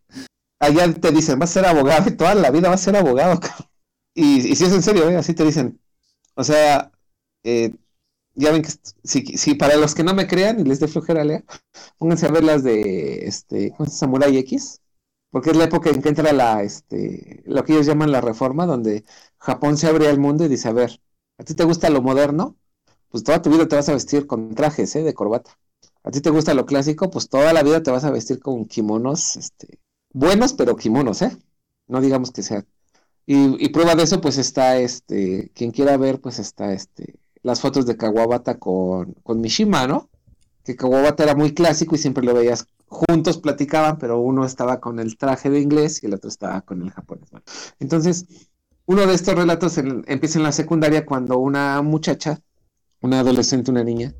allá 0.63 0.93
te 0.93 1.11
dicen, 1.11 1.39
vas 1.39 1.51
a 1.51 1.53
ser 1.53 1.65
abogado 1.65 2.15
toda 2.17 2.35
la 2.35 2.51
vida 2.51 2.69
vas 2.69 2.81
a 2.81 2.85
ser 2.85 2.95
abogado. 2.97 3.39
Y, 4.15 4.47
y 4.51 4.55
si 4.55 4.65
es 4.65 4.73
en 4.73 4.83
serio, 4.83 5.09
¿eh? 5.09 5.17
así 5.17 5.33
te 5.33 5.43
dicen. 5.43 5.79
O 6.35 6.43
sea, 6.43 6.91
eh, 7.43 7.73
ya 8.35 8.51
ven 8.51 8.63
que 8.63 8.69
si, 9.03 9.25
si 9.37 9.55
para 9.55 9.75
los 9.77 9.95
que 9.95 10.03
no 10.03 10.13
me 10.13 10.27
crean 10.27 10.59
y 10.59 10.63
les 10.63 10.79
dé 10.79 10.87
flojera 10.87 11.23
leer, 11.23 11.45
pónganse 11.97 12.27
a 12.27 12.31
ver 12.31 12.43
las 12.43 12.63
de 12.63 13.25
este, 13.27 13.71
¿cómo 13.71 13.85
llama? 13.85 13.91
Samurai 13.97 14.37
X, 14.37 14.81
porque 15.31 15.51
es 15.51 15.57
la 15.57 15.65
época 15.65 15.89
en 15.89 16.01
que 16.01 16.09
entra 16.09 16.33
la, 16.33 16.63
este, 16.63 17.43
lo 17.45 17.63
que 17.63 17.73
ellos 17.73 17.85
llaman 17.87 18.11
la 18.11 18.21
reforma, 18.21 18.65
donde 18.65 19.05
Japón 19.39 19.77
se 19.77 19.87
abre 19.87 20.07
al 20.07 20.19
mundo 20.19 20.45
y 20.45 20.49
dice, 20.49 20.69
a 20.69 20.73
ver, 20.73 21.01
¿a 21.39 21.43
ti 21.43 21.53
te 21.55 21.63
gusta 21.63 21.89
lo 21.89 22.01
moderno? 22.01 22.57
Pues 23.09 23.23
toda 23.23 23.41
tu 23.41 23.49
vida 23.51 23.67
te 23.67 23.75
vas 23.75 23.89
a 23.89 23.93
vestir 23.93 24.27
con 24.27 24.55
trajes, 24.55 24.95
¿eh? 24.95 25.03
De 25.03 25.13
corbata. 25.13 25.57
¿A 26.03 26.11
ti 26.11 26.21
te 26.21 26.29
gusta 26.29 26.53
lo 26.53 26.65
clásico? 26.65 27.09
Pues 27.09 27.29
toda 27.29 27.53
la 27.53 27.63
vida 27.63 27.83
te 27.83 27.91
vas 27.91 28.03
a 28.03 28.11
vestir 28.11 28.39
con 28.39 28.65
kimonos, 28.65 29.35
este, 29.37 29.79
buenos, 30.13 30.53
pero 30.53 30.75
kimonos, 30.75 31.21
¿eh? 31.21 31.37
No 31.87 32.01
digamos 32.01 32.31
que 32.31 32.43
sea. 32.43 32.65
Y, 33.25 33.69
prueba 33.69 33.95
de 33.95 34.03
eso, 34.03 34.19
pues 34.21 34.37
está 34.37 34.77
este, 34.77 35.51
quien 35.55 35.71
quiera 35.71 35.95
ver, 35.97 36.19
pues 36.19 36.39
está 36.39 36.73
este, 36.73 37.15
las 37.41 37.61
fotos 37.61 37.85
de 37.85 37.95
Kawabata 37.95 38.59
con, 38.59 39.13
con 39.23 39.39
Mishima, 39.41 39.87
¿no? 39.87 40.09
Que 40.63 40.75
Kawabata 40.75 41.23
era 41.23 41.35
muy 41.35 41.53
clásico 41.53 41.95
y 41.95 41.99
siempre 41.99 42.23
lo 42.23 42.33
veías 42.33 42.67
juntos, 42.87 43.37
platicaban, 43.37 43.97
pero 43.97 44.19
uno 44.19 44.45
estaba 44.45 44.79
con 44.79 44.99
el 44.99 45.17
traje 45.17 45.49
de 45.49 45.59
inglés 45.59 46.03
y 46.03 46.07
el 46.07 46.13
otro 46.13 46.29
estaba 46.29 46.61
con 46.61 46.81
el 46.81 46.91
japonés. 46.91 47.29
Entonces, 47.79 48.25
uno 48.85 49.05
de 49.07 49.13
estos 49.13 49.35
relatos 49.35 49.77
empieza 49.77 50.39
en 50.39 50.43
la 50.43 50.51
secundaria 50.51 51.05
cuando 51.05 51.39
una 51.39 51.81
muchacha, 51.81 52.41
una 53.01 53.21
adolescente, 53.21 53.71
una 53.71 53.83
niña, 53.83 54.13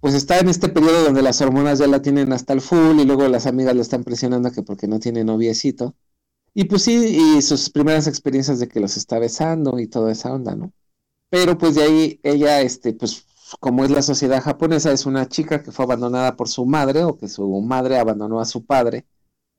pues 0.00 0.14
está 0.14 0.38
en 0.38 0.48
este 0.48 0.68
periodo 0.68 1.04
donde 1.04 1.22
las 1.22 1.40
hormonas 1.40 1.78
ya 1.78 1.86
la 1.86 2.02
tienen 2.02 2.32
hasta 2.32 2.52
el 2.52 2.60
full 2.60 3.00
y 3.00 3.04
luego 3.04 3.28
las 3.28 3.46
amigas 3.46 3.74
le 3.74 3.82
están 3.82 4.04
presionando 4.04 4.50
que 4.50 4.62
porque 4.62 4.88
no 4.88 4.98
tiene 4.98 5.24
noviecito. 5.24 5.94
Y 6.54 6.64
pues 6.64 6.82
sí, 6.82 7.36
y 7.36 7.42
sus 7.42 7.70
primeras 7.70 8.06
experiencias 8.06 8.58
de 8.58 8.68
que 8.68 8.80
los 8.80 8.96
está 8.96 9.18
besando 9.18 9.78
y 9.78 9.86
toda 9.86 10.12
esa 10.12 10.32
onda, 10.32 10.56
¿no? 10.56 10.72
Pero 11.30 11.58
pues 11.58 11.76
de 11.76 11.82
ahí 11.82 12.20
ella, 12.22 12.60
este, 12.62 12.92
pues 12.94 13.26
como 13.60 13.84
es 13.84 13.90
la 13.90 14.02
sociedad 14.02 14.42
japonesa, 14.42 14.92
es 14.92 15.06
una 15.06 15.28
chica 15.28 15.62
que 15.62 15.72
fue 15.72 15.84
abandonada 15.84 16.36
por 16.36 16.48
su 16.48 16.66
madre 16.66 17.04
o 17.04 17.16
que 17.18 17.28
su 17.28 17.48
madre 17.60 17.98
abandonó 17.98 18.40
a 18.40 18.44
su 18.46 18.64
padre. 18.64 19.06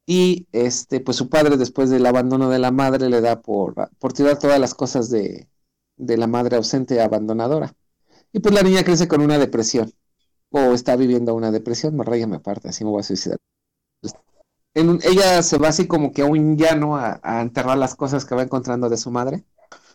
Y 0.05 0.47
este, 0.51 0.99
pues 1.01 1.17
su 1.17 1.29
padre 1.29 1.57
después 1.57 1.89
del 1.89 2.05
abandono 2.05 2.49
de 2.49 2.59
la 2.59 2.71
madre 2.71 3.09
le 3.09 3.21
da 3.21 3.41
por, 3.41 3.75
por 3.99 4.13
tirar 4.13 4.39
todas 4.39 4.59
las 4.59 4.73
cosas 4.73 5.09
de, 5.09 5.49
de 5.97 6.17
la 6.17 6.27
madre 6.27 6.57
ausente 6.57 7.01
abandonadora. 7.01 7.75
Y 8.33 8.39
pues 8.39 8.53
la 8.55 8.63
niña 8.63 8.83
crece 8.83 9.07
con 9.07 9.21
una 9.21 9.37
depresión. 9.37 9.93
O 10.51 10.73
está 10.73 10.95
viviendo 10.95 11.33
una 11.33 11.51
depresión, 11.51 11.95
me 11.95 12.03
raya 12.03 12.27
me 12.27 12.37
aparte, 12.37 12.69
así 12.69 12.83
me 12.83 12.91
voy 12.91 13.01
a 13.01 13.03
suicidar. 13.03 13.37
En 14.73 14.99
ella 15.03 15.43
se 15.43 15.57
va 15.57 15.69
así 15.69 15.87
como 15.87 16.11
que 16.13 16.21
a 16.21 16.25
un 16.25 16.57
llano 16.57 16.95
a, 16.97 17.19
a 17.23 17.41
enterrar 17.41 17.77
las 17.77 17.95
cosas 17.95 18.25
que 18.25 18.35
va 18.35 18.43
encontrando 18.43 18.89
de 18.89 18.97
su 18.97 19.11
madre. 19.11 19.43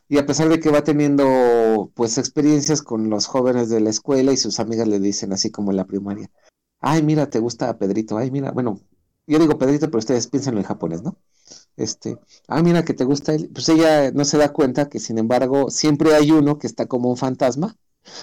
Y 0.09 0.19
a 0.19 0.27
pesar 0.27 0.49
de 0.49 0.61
que 0.61 0.71
va 0.71 0.85
teniendo 0.85 1.91
pues 1.95 2.19
experiencias 2.19 2.83
con 2.83 3.11
los 3.11 3.27
jóvenes 3.27 3.69
de 3.71 3.81
la 3.81 3.91
escuela 3.91 4.33
y 4.33 4.37
sus 4.37 4.61
amigas 4.61 4.89
le 4.89 5.01
dicen 5.01 5.33
así 5.33 5.51
como 5.51 5.73
en 5.73 5.79
la 5.79 5.87
primaria, 5.87 6.31
ay 6.81 7.03
mira, 7.03 7.31
te 7.31 7.41
gusta 7.41 7.79
Pedrito, 7.79 8.19
ay 8.19 8.31
mira, 8.31 8.53
bueno, 8.53 8.81
yo 9.27 9.39
digo 9.39 9.59
Pedrito, 9.59 9.87
pero 9.89 9.99
ustedes 9.99 10.29
piénsenlo 10.29 10.61
en 10.61 10.67
japonés, 10.67 11.03
¿no? 11.03 11.19
Este, 11.77 12.19
ah, 12.49 12.63
mira 12.63 12.85
que 12.85 12.95
te 12.95 13.05
gusta 13.05 13.35
él. 13.35 13.51
Pues 13.53 13.69
ella 13.69 14.11
no 14.13 14.25
se 14.25 14.39
da 14.39 14.53
cuenta 14.53 14.89
que 14.89 15.01
sin 15.01 15.19
embargo 15.19 15.71
siempre 15.71 16.15
hay 16.15 16.31
uno 16.33 16.59
que 16.59 16.67
está 16.67 16.87
como 16.87 17.11
un 17.11 17.17
fantasma, 17.17 17.77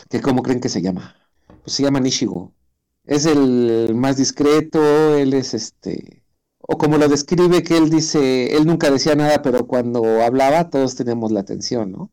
que 0.09 0.21
¿cómo 0.21 0.43
creen 0.43 0.61
que 0.61 0.69
se 0.69 0.81
llama? 0.81 1.15
Pues 1.63 1.75
se 1.75 1.83
llama 1.83 1.99
Nishigo. 1.99 2.53
Es 3.05 3.25
el 3.25 3.93
más 3.95 4.17
discreto, 4.17 5.15
él 5.15 5.33
es 5.33 5.53
este, 5.53 6.23
o 6.59 6.77
como 6.77 6.97
lo 6.97 7.09
describe 7.09 7.63
que 7.63 7.77
él 7.77 7.89
dice, 7.89 8.55
él 8.55 8.65
nunca 8.65 8.89
decía 8.89 9.15
nada, 9.15 9.41
pero 9.41 9.67
cuando 9.67 10.21
hablaba 10.21 10.69
todos 10.69 10.95
teníamos 10.95 11.31
la 11.31 11.41
atención, 11.41 11.91
¿no? 11.91 12.11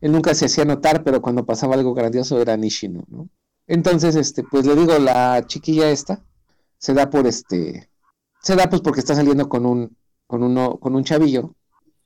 Él 0.00 0.12
nunca 0.12 0.34
se 0.34 0.46
hacía 0.46 0.64
notar, 0.64 1.04
pero 1.04 1.22
cuando 1.22 1.46
pasaba 1.46 1.74
algo 1.74 1.94
grandioso 1.94 2.40
era 2.40 2.56
Nishino, 2.56 3.04
¿no? 3.08 3.28
Entonces, 3.66 4.16
este, 4.16 4.42
pues 4.44 4.66
le 4.66 4.74
digo, 4.74 4.98
la 4.98 5.46
chiquilla 5.46 5.90
esta 5.90 6.24
se 6.78 6.94
da 6.94 7.08
por 7.08 7.26
este, 7.26 7.88
se 8.42 8.56
da 8.56 8.68
pues 8.68 8.82
porque 8.82 9.00
está 9.00 9.14
saliendo 9.14 9.48
con 9.48 9.64
un, 9.64 9.96
con 10.26 10.42
uno, 10.42 10.78
con 10.80 10.96
un 10.96 11.04
chavillo, 11.04 11.54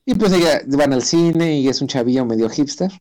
y 0.05 0.15
pues 0.15 0.33
ella 0.33 0.63
van 0.69 0.93
al 0.93 1.03
cine 1.03 1.59
y 1.59 1.69
es 1.69 1.81
un 1.81 1.89
chavillo 1.89 2.25
medio 2.27 2.49
hipster, 2.51 2.93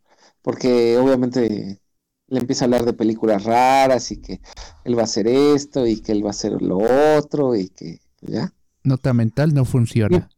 porque 0.42 0.98
obviamente 0.98 1.82
le 2.28 2.40
empieza 2.40 2.64
a 2.64 2.68
hablar 2.68 2.86
de 2.86 2.94
películas 2.94 3.44
raras 3.44 4.12
y 4.12 4.18
que 4.18 4.42
él 4.84 4.98
va 4.98 5.02
a 5.02 5.06
hacer 5.06 5.28
esto 5.28 5.86
y 5.88 6.02
que 6.02 6.12
él 6.12 6.24
va 6.24 6.30
a 6.30 6.32
hacer 6.32 6.62
lo 6.62 6.78
otro 7.18 7.56
y 7.56 7.70
que 7.70 8.00
pues, 8.20 8.32
ya. 8.34 8.54
Nota 8.84 9.14
mental 9.14 9.54
no 9.54 9.66
funciona. 9.66 10.30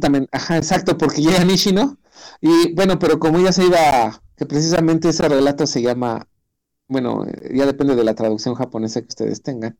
También, 0.00 0.28
ajá, 0.32 0.58
exacto, 0.58 0.98
porque 0.98 1.22
llega 1.22 1.44
Nishino. 1.44 1.98
Y 2.40 2.74
bueno, 2.74 2.98
pero 2.98 3.18
como 3.18 3.38
ella 3.38 3.52
se 3.52 3.64
iba, 3.64 4.22
que 4.36 4.46
precisamente 4.46 5.08
ese 5.08 5.28
relato 5.28 5.66
se 5.66 5.82
llama, 5.82 6.28
bueno, 6.88 7.26
ya 7.52 7.64
depende 7.64 7.96
de 7.96 8.04
la 8.04 8.14
traducción 8.14 8.54
japonesa 8.54 9.00
que 9.00 9.08
ustedes 9.08 9.42
tengan, 9.42 9.78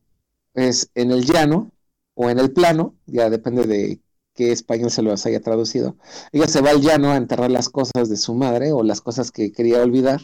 es 0.54 0.90
en 0.94 1.10
el 1.10 1.24
llano 1.24 1.70
o 2.14 2.30
en 2.30 2.38
el 2.38 2.52
plano, 2.52 2.94
ya 3.06 3.28
depende 3.28 3.66
de 3.66 4.00
qué 4.34 4.52
español 4.52 4.90
se 4.90 5.02
los 5.02 5.26
haya 5.26 5.40
traducido. 5.40 5.96
Ella 6.32 6.48
se 6.48 6.60
va 6.60 6.70
al 6.70 6.80
llano 6.80 7.10
a 7.10 7.16
enterrar 7.16 7.50
las 7.50 7.68
cosas 7.68 8.08
de 8.08 8.16
su 8.16 8.34
madre 8.34 8.72
o 8.72 8.82
las 8.82 9.00
cosas 9.00 9.30
que 9.30 9.52
quería 9.52 9.82
olvidar. 9.82 10.22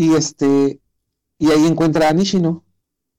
Y 0.00 0.14
este, 0.14 0.80
y 1.38 1.50
ahí 1.50 1.66
encuentra 1.66 2.08
a 2.08 2.14
Nishino, 2.14 2.64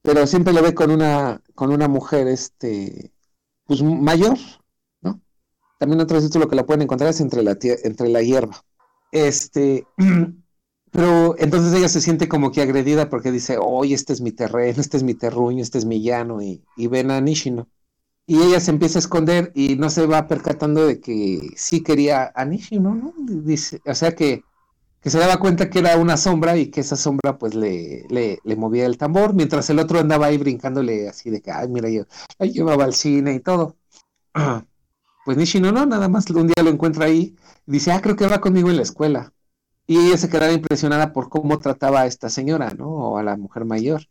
pero 0.02 0.26
siempre 0.26 0.52
lo 0.52 0.64
ve 0.64 0.74
con 0.74 0.90
una, 0.90 1.44
con 1.54 1.72
una 1.72 1.88
mujer, 1.88 2.28
este, 2.28 3.14
pues 3.66 3.84
mayor, 3.84 4.36
¿no? 5.00 5.22
También 5.78 6.02
otro 6.02 6.20
título 6.20 6.48
que 6.48 6.56
la 6.56 6.66
pueden 6.66 6.82
encontrar 6.82 7.12
es 7.12 7.22
entre 7.22 7.44
la, 7.44 7.56
entre 7.62 8.10
la 8.10 8.24
hierba. 8.24 8.66
Este, 9.12 9.86
pero 10.92 11.36
entonces 11.38 11.72
ella 11.72 11.88
se 11.88 12.02
siente 12.02 12.28
como 12.28 12.52
que 12.52 12.64
agredida 12.64 13.12
porque 13.12 13.32
dice, 13.32 13.60
oye, 13.62 13.94
este 13.94 14.14
es 14.14 14.22
mi 14.22 14.32
terreno, 14.32 14.82
este 14.82 14.98
es 14.98 15.04
mi 15.04 15.14
terruño, 15.14 15.62
este 15.62 15.78
es 15.78 15.86
mi 15.86 16.02
llano, 16.02 16.42
y, 16.42 16.64
y 16.78 16.88
ven 16.88 17.12
a 17.12 17.22
Nishino. 17.22 17.70
Y 18.26 18.42
ella 18.42 18.60
se 18.60 18.72
empieza 18.72 18.98
a 18.98 19.02
esconder 19.02 19.52
y 19.54 19.76
no 19.76 19.92
se 19.92 20.08
va 20.08 20.28
percatando 20.28 20.88
de 20.88 21.00
que 21.00 21.50
sí 21.56 21.84
quería 21.84 22.32
a 22.34 22.44
Nishino, 22.44 22.96
¿no? 22.96 23.14
Dice, 23.20 23.82
o 23.86 23.94
sea 23.94 24.16
que, 24.16 24.44
que 25.02 25.10
se 25.10 25.18
daba 25.18 25.40
cuenta 25.40 25.70
que 25.70 25.80
era 25.80 25.98
una 25.98 26.16
sombra 26.16 26.58
y 26.58 26.68
que 26.68 26.82
esa 26.82 26.96
sombra 26.96 27.38
pues 27.38 27.56
le, 27.56 28.06
le, 28.10 28.40
le 28.44 28.56
movía 28.56 28.86
el 28.86 28.98
tambor, 28.98 29.34
mientras 29.34 29.70
el 29.70 29.80
otro 29.80 30.00
andaba 30.00 30.28
ahí 30.28 30.38
brincándole 30.38 31.10
así 31.10 31.30
de 31.32 31.42
que, 31.42 31.52
ay, 31.52 31.68
mira, 31.70 31.90
yo, 31.90 32.06
iba 32.40 32.74
al 32.74 32.94
cine 32.94 33.34
y 33.34 33.40
todo. 33.40 33.78
Pues 35.24 35.38
Nishino 35.38 35.72
no, 35.72 35.86
nada 35.86 36.10
más 36.10 36.28
un 36.32 36.48
día 36.48 36.64
lo 36.64 36.72
encuentra 36.72 37.06
ahí 37.06 37.36
y 37.68 37.72
dice, 37.74 37.92
ah, 37.92 38.02
creo 38.02 38.16
que 38.16 38.26
va 38.26 38.42
conmigo 38.42 38.72
en 38.72 38.78
la 38.78 38.82
escuela. 38.82 39.32
Y 39.86 39.98
ella 40.00 40.18
se 40.18 40.30
quedaba 40.30 40.52
impresionada 40.52 41.14
por 41.14 41.30
cómo 41.30 41.60
trataba 41.60 42.02
a 42.02 42.06
esta 42.08 42.28
señora, 42.30 42.72
¿no? 42.72 42.90
O 42.90 43.18
a 43.20 43.24
la 43.24 43.38
mujer 43.38 43.66
mayor. 43.66 44.08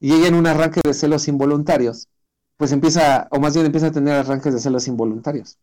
Y 0.00 0.14
ella 0.14 0.26
en 0.28 0.34
un 0.34 0.48
arranque 0.48 0.80
de 0.84 0.94
celos 0.94 1.28
involuntarios, 1.28 2.08
pues 2.56 2.72
empieza, 2.72 3.28
o 3.30 3.38
más 3.38 3.54
bien 3.54 3.66
empieza 3.66 3.86
a 3.88 3.92
tener 3.92 4.14
arranques 4.14 4.52
de 4.52 4.60
celos 4.60 4.88
involuntarios. 4.88 5.58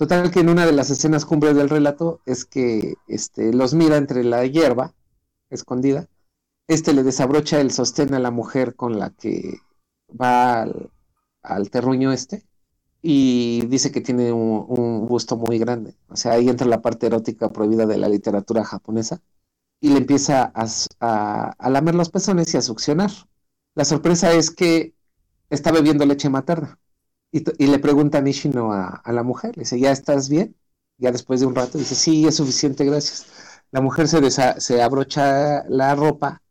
Total 0.00 0.30
que 0.30 0.40
en 0.40 0.48
una 0.48 0.64
de 0.64 0.72
las 0.72 0.88
escenas 0.88 1.26
cumbres 1.26 1.54
del 1.54 1.68
relato 1.68 2.22
es 2.24 2.46
que 2.46 2.94
este, 3.06 3.52
los 3.52 3.74
mira 3.74 3.98
entre 3.98 4.24
la 4.24 4.46
hierba, 4.46 4.94
escondida. 5.50 6.08
Este 6.66 6.94
le 6.94 7.02
desabrocha 7.02 7.60
el 7.60 7.70
sostén 7.70 8.14
a 8.14 8.18
la 8.18 8.30
mujer 8.30 8.74
con 8.76 8.98
la 8.98 9.10
que 9.10 9.58
va 10.18 10.62
al, 10.62 10.90
al 11.42 11.68
terruño 11.68 12.12
este. 12.12 12.46
y 13.02 13.66
dice 13.66 13.92
que 13.92 14.00
tiene 14.00 14.32
un, 14.32 15.06
gusto 15.06 15.36
muy 15.36 15.58
grande. 15.58 15.98
O 16.08 16.16
sea, 16.16 16.32
ahí 16.32 16.48
entra 16.48 16.66
la 16.66 16.80
parte 16.80 17.04
erótica 17.06 17.50
prohibida 17.50 17.84
de 17.84 17.98
la 17.98 18.08
literatura 18.08 18.64
japonesa 18.64 19.20
y 19.82 19.90
le 19.90 19.98
empieza 19.98 20.50
a- 20.54 21.50
a 21.58 21.68
lamer 21.68 21.94
los 21.94 22.08
pezones 22.08 22.54
y 22.54 22.56
a 22.56 22.62
succionar. 22.62 23.10
La 23.74 23.84
sorpresa 23.84 24.32
es 24.32 24.50
que 24.50 24.94
está 25.50 25.70
bebiendo 25.72 26.06
leche 26.06 26.30
materna 26.30 26.78
y, 27.32 27.66
le 27.66 27.78
pregunta 27.78 28.20
Nishino 28.20 28.72
a, 28.72 28.88
a 28.88 29.12
la 29.12 29.22
mujer, 29.22 29.56
le 29.56 29.62
dice, 29.62 29.78
¿ya 29.80 29.92
estás 29.92 30.28
bien? 30.28 30.56
Ya 30.98 31.12
después 31.12 31.40
de 31.40 31.46
un 31.46 31.54
rato 31.54 31.78
dice, 31.78 31.94
sí, 31.94 32.26
es 32.26 32.36
suficiente, 32.36 32.84
gracias. 32.84 33.26
La 33.70 33.80
mujer 33.80 34.08
se, 34.08 34.20
desa- 34.20 34.58
se 34.60 34.82
abrocha 34.82 35.64
la 35.68 35.94
ropa 35.94 36.42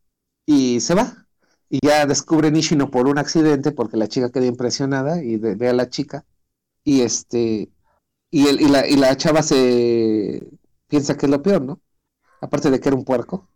y 0.46 0.80
se 0.82 0.96
va. 0.96 1.28
Y 1.70 1.80
ya 1.86 2.06
descubre 2.08 2.52
Nishino 2.52 2.92
por 2.92 3.08
un 3.08 3.18
accidente 3.20 3.72
porque 3.72 3.98
la 3.98 4.08
chica 4.08 4.32
queda 4.32 4.46
impresionada 4.48 5.24
y 5.24 5.38
ve 5.38 5.70
a 5.70 5.74
la 5.74 5.90
chica 5.90 6.26
y 6.84 7.02
este 7.02 7.70
y, 8.32 8.48
el- 8.48 8.62
y 8.62 8.68
la, 8.70 8.88
y 8.88 8.96
la 8.98 9.16
chava 9.18 9.44
se 9.44 10.48
piensa 10.88 11.18
que 11.18 11.26
es 11.28 11.32
lo 11.32 11.42
peor, 11.44 11.62
¿no? 11.64 11.82
Aparte 12.42 12.72
de 12.72 12.80
que 12.80 12.90
era 12.90 12.98
un 12.98 13.06
puerco, 13.06 13.50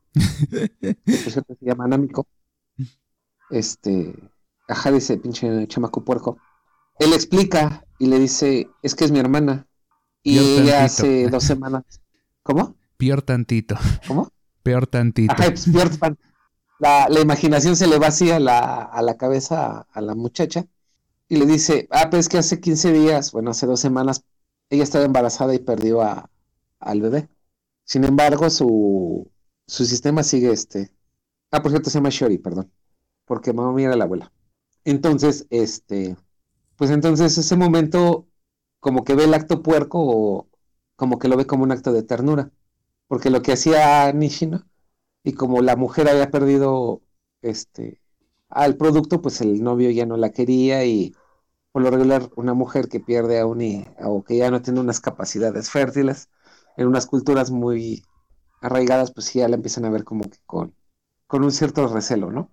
por 1.21 1.31
cierto 1.31 1.55
se 1.59 1.65
llama 1.65 1.87
Namiko. 1.87 2.27
Este, 3.49 4.13
ajá, 4.67 4.91
dice 4.91 5.17
pinche 5.17 5.67
chamaco 5.67 6.03
puerco. 6.03 6.37
Él 6.99 7.13
explica 7.13 7.85
y 7.99 8.07
le 8.07 8.19
dice, 8.19 8.69
es 8.81 8.95
que 8.95 9.05
es 9.05 9.11
mi 9.11 9.19
hermana. 9.19 9.67
Y 10.23 10.37
Peor 10.37 10.47
ella 10.63 10.79
tantito. 10.79 10.85
hace 10.85 11.27
dos 11.29 11.43
semanas. 11.43 11.83
¿Cómo? 12.43 12.75
Peor 12.97 13.21
tantito. 13.21 13.75
¿Cómo? 14.07 14.29
Peor 14.63 14.87
tantito. 14.87 15.33
Ajá, 15.33 15.45
pues, 15.47 15.67
peor 15.69 15.89
fan. 15.89 16.17
La, 16.79 17.07
la 17.09 17.19
imaginación 17.21 17.75
se 17.75 17.87
le 17.87 17.99
va 17.99 18.07
así 18.07 18.31
a 18.31 18.39
la, 18.39 18.83
a 18.83 19.01
la 19.01 19.17
cabeza 19.17 19.65
a, 19.79 19.87
a 19.91 20.01
la 20.01 20.15
muchacha 20.15 20.65
y 21.27 21.37
le 21.37 21.45
dice, 21.45 21.87
ah, 21.91 22.09
pues 22.09 22.21
es 22.21 22.29
que 22.29 22.37
hace 22.37 22.59
15 22.59 22.91
días, 22.93 23.31
bueno, 23.31 23.51
hace 23.51 23.65
dos 23.65 23.79
semanas, 23.79 24.23
ella 24.69 24.83
estaba 24.83 25.05
embarazada 25.05 25.53
y 25.55 25.59
perdió 25.59 26.01
a, 26.01 26.29
al 26.79 27.01
bebé. 27.01 27.29
Sin 27.85 28.03
embargo, 28.03 28.49
su, 28.49 29.31
su 29.67 29.85
sistema 29.85 30.23
sigue 30.23 30.51
este. 30.51 30.91
Ah, 31.51 31.61
por 31.61 31.71
cierto, 31.71 31.89
se 31.89 31.99
llama 31.99 32.09
Shori, 32.09 32.37
perdón, 32.37 32.71
porque 33.25 33.53
mamá 33.53 33.73
mía 33.73 33.87
era 33.87 33.95
la 33.95 34.05
abuela. 34.05 34.31
Entonces, 34.85 35.45
este, 35.49 36.17
pues 36.83 36.91
entonces 36.91 37.37
ese 37.37 37.55
momento, 37.55 38.27
como 38.81 39.05
que 39.05 39.15
ve 39.15 39.23
el 39.23 39.33
acto 39.33 39.63
puerco 39.63 39.99
o 40.01 40.49
como 40.97 41.17
que 41.17 41.29
lo 41.29 41.37
ve 41.37 41.45
como 41.47 41.63
un 41.63 41.71
acto 41.71 41.93
de 41.93 42.03
ternura, 42.03 42.51
porque 43.07 43.29
lo 43.29 43.41
que 43.41 43.53
hacía 43.53 44.11
Nishino 44.11 44.65
y 45.23 45.31
como 45.31 45.61
la 45.61 45.77
mujer 45.77 46.09
había 46.09 46.29
perdido 46.29 47.01
este 47.41 48.01
al 48.49 48.75
producto, 48.75 49.21
pues 49.21 49.39
el 49.39 49.63
novio 49.63 49.91
ya 49.91 50.05
no 50.05 50.17
la 50.17 50.31
quería 50.31 50.83
y 50.83 51.15
por 51.71 51.83
lo 51.83 51.89
regular 51.89 52.29
una 52.35 52.53
mujer 52.53 52.89
que 52.89 52.99
pierde 52.99 53.39
a 53.39 53.45
un 53.45 53.87
o 54.03 54.25
que 54.25 54.35
ya 54.35 54.51
no 54.51 54.61
tiene 54.61 54.81
unas 54.81 54.99
capacidades 54.99 55.69
fértiles 55.69 56.29
en 56.75 56.87
unas 56.87 57.05
culturas 57.05 57.49
muy 57.49 58.03
arraigadas, 58.59 59.13
pues 59.13 59.33
ya 59.33 59.47
la 59.47 59.55
empiezan 59.55 59.85
a 59.85 59.89
ver 59.89 60.03
como 60.03 60.25
que 60.25 60.39
con, 60.45 60.75
con 61.27 61.45
un 61.45 61.51
cierto 61.53 61.87
recelo, 61.87 62.29
¿no? 62.29 62.51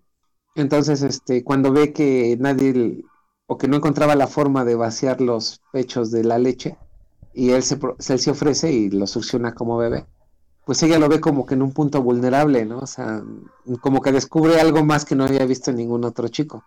Entonces, 0.55 1.03
este, 1.03 1.43
cuando 1.43 1.72
ve 1.72 1.93
que 1.93 2.37
nadie 2.39 3.03
o 3.51 3.59
que 3.59 3.66
no 3.66 3.76
encontraba 3.78 4.14
la 4.14 4.28
forma 4.28 4.64
de 4.64 4.76
vaciar 4.76 5.20
los 5.20 5.61
pechos 5.72 6.12
de 6.12 6.22
la 6.22 6.38
leche 6.38 6.78
y 7.34 7.51
él 7.51 7.64
se, 7.64 7.80
él 8.09 8.18
se 8.20 8.30
ofrece 8.30 8.70
y 8.70 8.90
lo 8.90 9.09
succiona 9.09 9.55
como 9.55 9.76
bebé, 9.76 10.07
pues 10.64 10.80
ella 10.84 11.01
lo 11.01 11.09
ve 11.09 11.18
como 11.20 11.44
que 11.46 11.55
en 11.55 11.62
un 11.62 11.72
punto 11.72 12.01
vulnerable, 12.01 12.64
¿no? 12.64 12.78
O 12.78 12.86
sea, 12.86 13.24
como 13.80 14.03
que 14.03 14.12
descubre 14.12 14.61
algo 14.61 14.84
más 14.84 15.05
que 15.05 15.16
no 15.16 15.24
había 15.24 15.44
visto 15.46 15.72
en 15.72 15.78
ningún 15.78 16.05
otro 16.05 16.28
chico. 16.28 16.62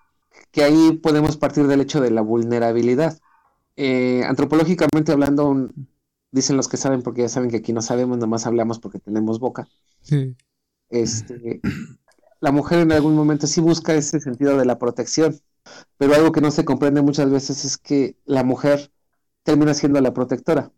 Que 0.52 0.64
ahí 0.66 0.92
podemos 1.02 1.38
partir 1.38 1.68
del 1.68 1.80
hecho 1.80 2.02
de 2.02 2.12
la 2.12 2.22
vulnerabilidad. 2.22 3.18
Eh, 3.78 4.24
antropológicamente 4.28 5.14
hablando, 5.14 5.48
un- 5.48 5.88
dicen 6.32 6.58
los 6.58 6.68
que 6.68 6.76
saben, 6.76 7.02
porque 7.02 7.22
ya 7.22 7.30
saben 7.30 7.50
que 7.50 7.58
aquí 7.58 7.72
no 7.72 7.82
sabemos, 7.82 8.18
nomás 8.18 8.46
hablamos 8.46 8.80
porque 8.80 9.00
tenemos 9.00 9.40
boca. 9.40 9.70
Sí. 10.02 10.36
Este, 10.90 11.62
la 12.42 12.52
mujer 12.52 12.80
en 12.80 12.92
algún 12.92 13.16
momento 13.16 13.48
sí 13.48 13.62
busca 13.62 13.94
ese 13.96 14.20
sentido 14.20 14.58
de 14.58 14.66
la 14.66 14.78
protección, 14.78 15.40
pero 15.98 16.16
algo 16.16 16.32
que 16.32 16.42
no 16.42 16.52
se 16.52 16.66
comprende 16.66 17.02
muchas 17.02 17.30
veces 17.30 17.66
es 17.66 17.78
que 17.78 18.18
la 18.26 18.44
mujer 18.44 18.92
termina 19.44 19.74
siendo 19.74 20.02
la 20.02 20.14
protectora. 20.14 20.72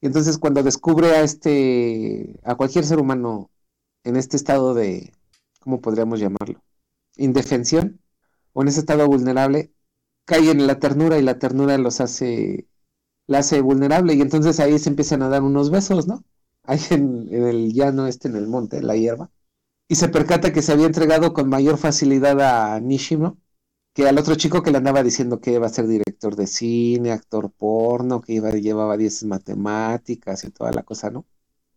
Y 0.00 0.06
entonces 0.06 0.38
cuando 0.38 0.62
descubre 0.62 1.08
a 1.16 1.22
este, 1.22 2.38
a 2.44 2.54
cualquier 2.54 2.84
ser 2.84 2.98
humano 2.98 3.50
en 4.04 4.16
este 4.16 4.36
estado 4.36 4.74
de, 4.74 5.12
¿cómo 5.60 5.80
podríamos 5.80 6.20
llamarlo? 6.20 6.62
Indefensión, 7.16 8.00
o 8.52 8.62
en 8.62 8.68
ese 8.68 8.80
estado 8.80 9.06
vulnerable, 9.06 9.72
cae 10.24 10.50
en 10.50 10.66
la 10.66 10.78
ternura 10.78 11.18
y 11.18 11.22
la 11.22 11.38
ternura 11.38 11.78
los 11.78 12.00
hace, 12.00 12.66
la 13.26 13.38
hace 13.38 13.60
vulnerable 13.60 14.14
y 14.14 14.20
entonces 14.20 14.60
ahí 14.60 14.78
se 14.78 14.90
empiezan 14.90 15.22
a 15.22 15.28
dar 15.28 15.42
unos 15.42 15.70
besos, 15.70 16.06
¿no? 16.06 16.24
Ahí 16.64 16.80
en, 16.90 17.28
en 17.32 17.44
el 17.44 17.72
llano 17.72 18.06
este, 18.06 18.28
en 18.28 18.36
el 18.36 18.48
monte, 18.48 18.78
en 18.78 18.86
la 18.86 18.96
hierba. 18.96 19.30
Y 19.88 19.94
se 19.96 20.08
percata 20.08 20.52
que 20.52 20.62
se 20.62 20.72
había 20.72 20.86
entregado 20.86 21.32
con 21.32 21.48
mayor 21.48 21.78
facilidad 21.78 22.40
a 22.40 22.80
Nishino 22.80 23.38
que 23.96 24.06
al 24.06 24.18
otro 24.18 24.34
chico 24.34 24.62
que 24.62 24.70
le 24.70 24.76
andaba 24.76 25.02
diciendo 25.02 25.40
que 25.40 25.52
iba 25.52 25.64
a 25.64 25.70
ser 25.70 25.86
director 25.86 26.36
de 26.36 26.46
cine, 26.46 27.12
actor 27.12 27.50
porno, 27.50 28.20
que 28.20 28.34
iba, 28.34 28.50
llevaba 28.50 28.98
10 28.98 29.22
en 29.22 29.30
matemáticas 29.30 30.44
y 30.44 30.50
toda 30.50 30.70
la 30.70 30.82
cosa, 30.82 31.08
¿no? 31.10 31.24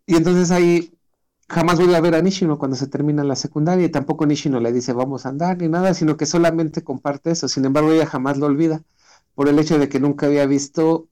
Y 0.06 0.18
entonces 0.18 0.52
ahí 0.52 0.92
jamás 1.48 1.78
vuelve 1.78 1.96
a 1.96 2.02
ver 2.02 2.16
a 2.16 2.22
Nishino 2.22 2.60
cuando 2.60 2.76
se 2.76 2.88
termina 2.88 3.24
la 3.24 3.38
secundaria 3.38 3.86
y 3.86 3.90
tampoco 3.90 4.26
Nishino 4.26 4.60
le 4.60 4.74
dice 4.74 4.92
vamos 4.92 5.26
a 5.26 5.30
andar 5.30 5.60
ni 5.60 5.70
nada, 5.70 5.94
sino 5.94 6.18
que 6.18 6.26
solamente 6.26 6.84
comparte 6.84 7.32
eso. 7.32 7.48
Sin 7.48 7.64
embargo, 7.64 7.94
ella 7.94 8.06
jamás 8.06 8.38
lo 8.38 8.48
olvida 8.48 8.84
por 9.34 9.48
el 9.48 9.58
hecho 9.58 9.80
de 9.80 9.88
que 9.88 10.02
nunca 10.02 10.26
había 10.26 10.46
visto 10.46 11.08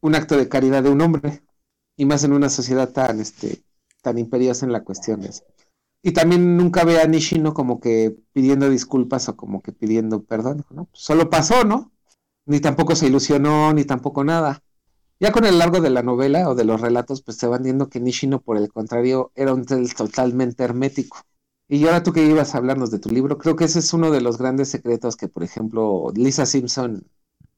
un 0.00 0.14
acto 0.14 0.38
de 0.38 0.48
caridad 0.48 0.82
de 0.82 0.88
un 0.88 1.02
hombre 1.02 1.42
y 1.98 2.06
más 2.06 2.24
en 2.24 2.32
una 2.32 2.48
sociedad 2.48 2.88
tan, 2.92 3.20
este, 3.20 3.62
tan 4.00 4.16
imperiosa 4.16 4.64
en 4.64 4.72
la 4.72 4.84
cuestión 4.84 5.20
de 5.20 5.28
eso. 5.28 5.44
Y 6.02 6.12
también 6.12 6.56
nunca 6.56 6.84
ve 6.84 7.00
a 7.00 7.06
Nishino 7.06 7.52
como 7.52 7.80
que 7.80 8.16
pidiendo 8.32 8.70
disculpas 8.70 9.28
o 9.28 9.36
como 9.36 9.62
que 9.62 9.72
pidiendo 9.72 10.22
perdón, 10.22 10.64
¿no? 10.70 10.88
Solo 10.92 11.30
pasó, 11.30 11.64
¿no? 11.64 11.92
Ni 12.46 12.60
tampoco 12.60 12.94
se 12.94 13.06
ilusionó, 13.06 13.72
ni 13.72 13.84
tampoco 13.84 14.22
nada. 14.22 14.62
Ya 15.18 15.32
con 15.32 15.44
el 15.44 15.58
largo 15.58 15.80
de 15.80 15.90
la 15.90 16.02
novela 16.02 16.48
o 16.48 16.54
de 16.54 16.64
los 16.64 16.80
relatos, 16.80 17.22
pues 17.22 17.38
se 17.38 17.46
van 17.46 17.62
viendo 17.62 17.88
que 17.88 18.00
Nishino, 18.00 18.40
por 18.40 18.58
el 18.58 18.70
contrario, 18.70 19.32
era 19.34 19.54
un 19.54 19.64
tel 19.64 19.92
totalmente 19.94 20.62
hermético. 20.62 21.22
Y 21.68 21.84
ahora 21.86 22.02
tú 22.02 22.12
que 22.12 22.24
ibas 22.24 22.54
a 22.54 22.58
hablarnos 22.58 22.90
de 22.90 22.98
tu 22.98 23.08
libro, 23.08 23.38
creo 23.38 23.56
que 23.56 23.64
ese 23.64 23.80
es 23.80 23.92
uno 23.92 24.10
de 24.10 24.20
los 24.20 24.38
grandes 24.38 24.68
secretos 24.68 25.16
que, 25.16 25.28
por 25.28 25.42
ejemplo, 25.42 26.12
Lisa 26.14 26.46
Simpson 26.46 27.04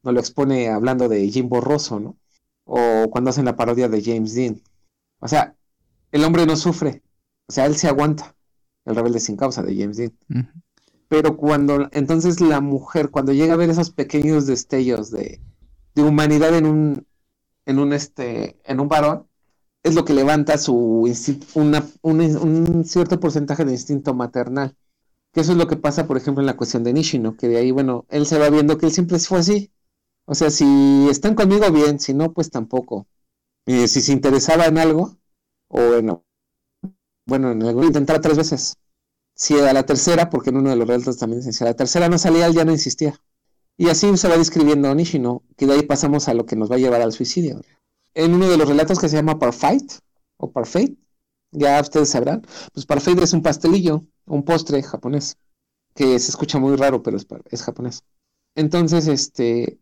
nos 0.03 0.15
lo 0.15 0.21
expone 0.21 0.69
hablando 0.69 1.09
de 1.09 1.29
Jim 1.29 1.49
Borroso, 1.49 2.01
¿no? 2.01 2.17
O 2.65 3.11
cuando 3.11 3.31
hacen 3.31 3.45
la 3.45 3.57
parodia 3.57 3.89
de 3.89 4.03
James 4.03 4.35
Dean. 4.35 4.63
O 5.21 5.29
sea, 5.29 5.57
el 6.13 6.25
hombre 6.25 6.47
no 6.47 6.57
sufre, 6.57 7.03
o 7.49 7.53
sea, 7.53 7.67
él 7.67 7.77
se 7.77 7.89
aguanta. 7.89 8.35
El 8.85 8.95
rebelde 8.97 9.21
sin 9.21 9.37
causa 9.37 9.63
de 9.63 9.77
James 9.77 9.97
Dean. 9.97 10.13
Pero 11.09 11.37
cuando, 11.37 11.89
entonces 11.93 12.41
la 12.41 12.61
mujer, 12.61 13.11
cuando 13.11 13.33
llega 13.33 13.55
a 13.55 13.57
ver 13.57 13.71
esos 13.71 13.91
pequeños 13.91 14.47
destellos 14.47 15.11
de, 15.11 15.41
de 15.95 16.03
humanidad 16.03 16.55
en 16.57 16.67
un, 16.67 17.07
en 17.67 17.79
un 17.79 17.93
este, 17.93 18.59
en 18.65 18.81
un 18.81 18.89
varón, 18.89 19.27
es 19.83 19.95
lo 19.95 20.05
que 20.05 20.15
levanta 20.15 20.59
su 20.59 21.11
una, 21.55 21.87
un, 22.03 22.21
un 22.21 22.85
cierto 22.85 23.21
porcentaje 23.21 23.65
de 23.65 23.73
instinto 23.73 24.15
maternal. 24.15 24.77
Que 25.33 25.41
eso 25.41 25.53
es 25.53 25.59
lo 25.59 25.67
que 25.67 25.77
pasa, 25.77 26.07
por 26.07 26.17
ejemplo, 26.17 26.43
en 26.43 26.47
la 26.47 26.57
cuestión 26.57 26.85
de 26.85 26.93
Nishino, 26.93 27.37
que 27.37 27.49
de 27.49 27.59
ahí, 27.59 27.71
bueno, 27.71 28.07
él 28.09 28.27
se 28.27 28.39
va 28.39 28.49
viendo 28.51 28.79
que 28.79 28.87
él 28.87 28.93
siempre 28.93 29.19
fue 29.19 29.39
así. 29.39 29.71
O 30.25 30.35
sea, 30.35 30.51
si 30.51 31.09
están 31.11 31.35
conmigo, 31.35 31.71
bien, 31.71 32.01
si 32.01 32.15
no, 32.15 32.33
pues 32.33 32.51
tampoco. 32.51 33.07
Eh, 33.67 33.89
si 33.89 34.01
se 34.01 34.13
interesaba 34.13 34.67
en 34.67 34.79
algo, 34.79 35.17
o 35.69 35.77
bueno, 35.89 36.25
bueno, 37.29 37.53
en 37.53 37.63
algo, 37.63 37.85
intentaba 37.85 38.21
tres 38.21 38.39
veces. 38.39 38.79
Si 39.35 39.55
a 39.59 39.73
la 39.73 39.85
tercera, 39.85 40.31
porque 40.31 40.51
en 40.51 40.57
uno 40.57 40.71
de 40.71 40.77
los 40.77 40.89
relatos 40.89 41.19
también 41.19 41.41
dice, 41.41 41.53
si 41.53 41.63
a 41.63 41.69
la 41.69 41.75
tercera 41.75 42.09
no 42.09 42.19
salía, 42.19 42.47
él 42.47 42.55
ya 42.55 42.65
no 42.65 42.73
insistía. 42.73 43.21
Y 43.77 43.91
así 43.91 44.17
se 44.17 44.29
va 44.29 44.39
describiendo 44.39 44.93
Nishino, 44.95 45.43
que 45.57 45.67
de 45.67 45.75
ahí 45.75 45.83
pasamos 45.83 46.27
a 46.29 46.35
lo 46.35 46.47
que 46.47 46.57
nos 46.57 46.71
va 46.71 46.77
a 46.77 46.79
llevar 46.79 47.03
al 47.03 47.13
suicidio. 47.13 47.61
En 48.15 48.35
uno 48.35 48.49
de 48.49 48.57
los 48.57 48.67
relatos 48.67 48.99
que 48.99 49.09
se 49.09 49.17
llama 49.17 49.39
Parfait, 49.39 49.93
o 50.39 50.51
Parfait, 50.51 50.99
ya 51.53 51.81
ustedes 51.81 52.09
sabrán, 52.09 52.45
pues 52.73 52.87
Parfait 52.87 53.19
es 53.21 53.35
un 53.35 53.43
pastelillo, 53.43 54.05
un 54.27 54.43
postre 54.43 54.83
japonés, 54.83 55.37
que 55.95 56.19
se 56.19 56.31
escucha 56.31 56.59
muy 56.59 56.77
raro, 56.77 57.03
pero 57.03 57.19
es, 57.19 57.27
es 57.51 57.63
japonés. 57.63 58.05
Entonces, 58.55 59.07
este, 59.07 59.79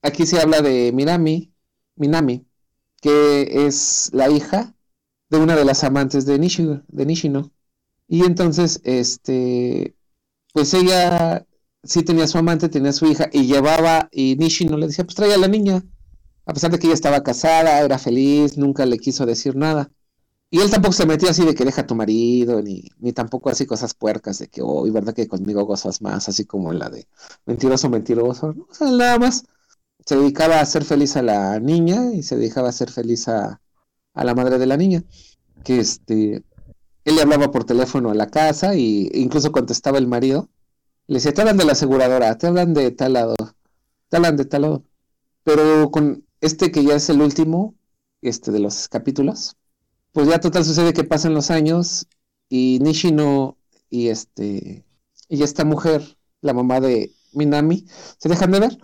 aquí 0.00 0.26
se 0.26 0.40
habla 0.40 0.62
de 0.62 0.92
Minami, 0.92 1.52
Minami, 1.96 2.46
que 3.02 3.66
es 3.66 4.10
la 4.14 4.30
hija 4.30 4.74
de 5.30 5.38
una 5.38 5.56
de 5.56 5.64
las 5.64 5.84
amantes 5.84 6.26
de 6.26 6.38
Nishino, 6.38 6.82
de 6.88 7.06
Nishino. 7.06 7.52
Y 8.08 8.24
entonces, 8.24 8.80
este, 8.84 9.96
pues 10.52 10.74
ella 10.74 11.46
sí 11.82 12.02
tenía 12.02 12.26
su 12.26 12.38
amante, 12.38 12.68
tenía 12.68 12.92
su 12.92 13.06
hija, 13.06 13.28
y 13.32 13.46
llevaba, 13.46 14.08
y 14.12 14.36
Nishino 14.36 14.76
le 14.76 14.88
decía, 14.88 15.04
pues 15.04 15.16
trae 15.16 15.34
a 15.34 15.38
la 15.38 15.48
niña, 15.48 15.82
a 16.46 16.52
pesar 16.54 16.70
de 16.70 16.78
que 16.78 16.86
ella 16.86 16.94
estaba 16.94 17.22
casada, 17.22 17.80
era 17.80 17.98
feliz, 17.98 18.56
nunca 18.58 18.86
le 18.86 18.98
quiso 18.98 19.26
decir 19.26 19.56
nada. 19.56 19.90
Y 20.50 20.60
él 20.60 20.70
tampoco 20.70 20.92
se 20.92 21.06
metía 21.06 21.30
así 21.30 21.44
de 21.44 21.54
que 21.54 21.64
deja 21.64 21.82
a 21.82 21.86
tu 21.86 21.94
marido, 21.96 22.62
ni, 22.62 22.84
ni 23.00 23.12
tampoco 23.12 23.50
así 23.50 23.66
cosas 23.66 23.94
puercas 23.94 24.38
de 24.38 24.48
que, 24.48 24.62
oh, 24.62 24.86
y 24.86 24.90
verdad 24.90 25.14
que 25.14 25.26
conmigo 25.28 25.64
gozas 25.64 26.00
más, 26.02 26.28
así 26.28 26.44
como 26.44 26.72
la 26.72 26.90
de 26.90 27.08
mentiroso, 27.46 27.90
mentiroso, 27.90 28.52
¿no? 28.52 28.66
O 28.70 28.74
sea, 28.74 28.90
nada 28.90 29.18
más 29.18 29.46
se 30.06 30.16
dedicaba 30.16 30.56
a 30.56 30.60
hacer 30.62 30.84
feliz 30.84 31.16
a 31.16 31.22
la 31.22 31.58
niña 31.60 32.12
y 32.12 32.22
se 32.22 32.36
dedicaba 32.36 32.68
a 32.68 32.70
hacer 32.70 32.90
feliz 32.90 33.26
a, 33.28 33.60
a 34.14 34.24
la 34.24 34.34
madre 34.34 34.58
de 34.58 34.66
la 34.66 34.76
niña. 34.76 35.04
Que 35.64 35.78
este, 35.80 36.42
él 37.04 37.16
le 37.16 37.22
hablaba 37.22 37.50
por 37.50 37.64
teléfono 37.64 38.10
a 38.10 38.14
la 38.14 38.28
casa 38.28 38.74
y 38.74 39.10
incluso 39.14 39.52
contestaba 39.52 39.98
el 39.98 40.06
marido. 40.06 40.48
Le 41.06 41.16
decía, 41.16 41.34
te 41.34 41.42
hablan 41.42 41.58
de 41.58 41.64
la 41.64 41.72
aseguradora, 41.72 42.38
te 42.38 42.46
hablan 42.46 42.72
de 42.74 42.90
tal 42.90 43.14
lado, 43.14 43.34
te 44.08 44.16
hablan 44.16 44.36
de 44.36 44.44
tal 44.46 44.62
lado. 44.62 44.84
Pero 45.42 45.90
con 45.90 46.24
este 46.40 46.70
que 46.72 46.84
ya 46.84 46.94
es 46.94 47.10
el 47.10 47.20
último, 47.20 47.74
este 48.22 48.52
de 48.52 48.60
los 48.60 48.88
capítulos, 48.88 49.56
pues 50.12 50.28
ya 50.28 50.40
total 50.40 50.64
sucede 50.64 50.94
que 50.94 51.04
pasan 51.04 51.34
los 51.34 51.50
años 51.50 52.06
y 52.48 52.78
Nishino 52.80 53.58
y 53.90 54.08
este 54.08 54.84
y 55.28 55.42
esta 55.42 55.64
mujer, 55.64 56.16
la 56.40 56.54
mamá 56.54 56.80
de 56.80 57.12
Minami, 57.32 57.86
se 58.18 58.28
dejan 58.28 58.52
de 58.52 58.60
ver. 58.60 58.78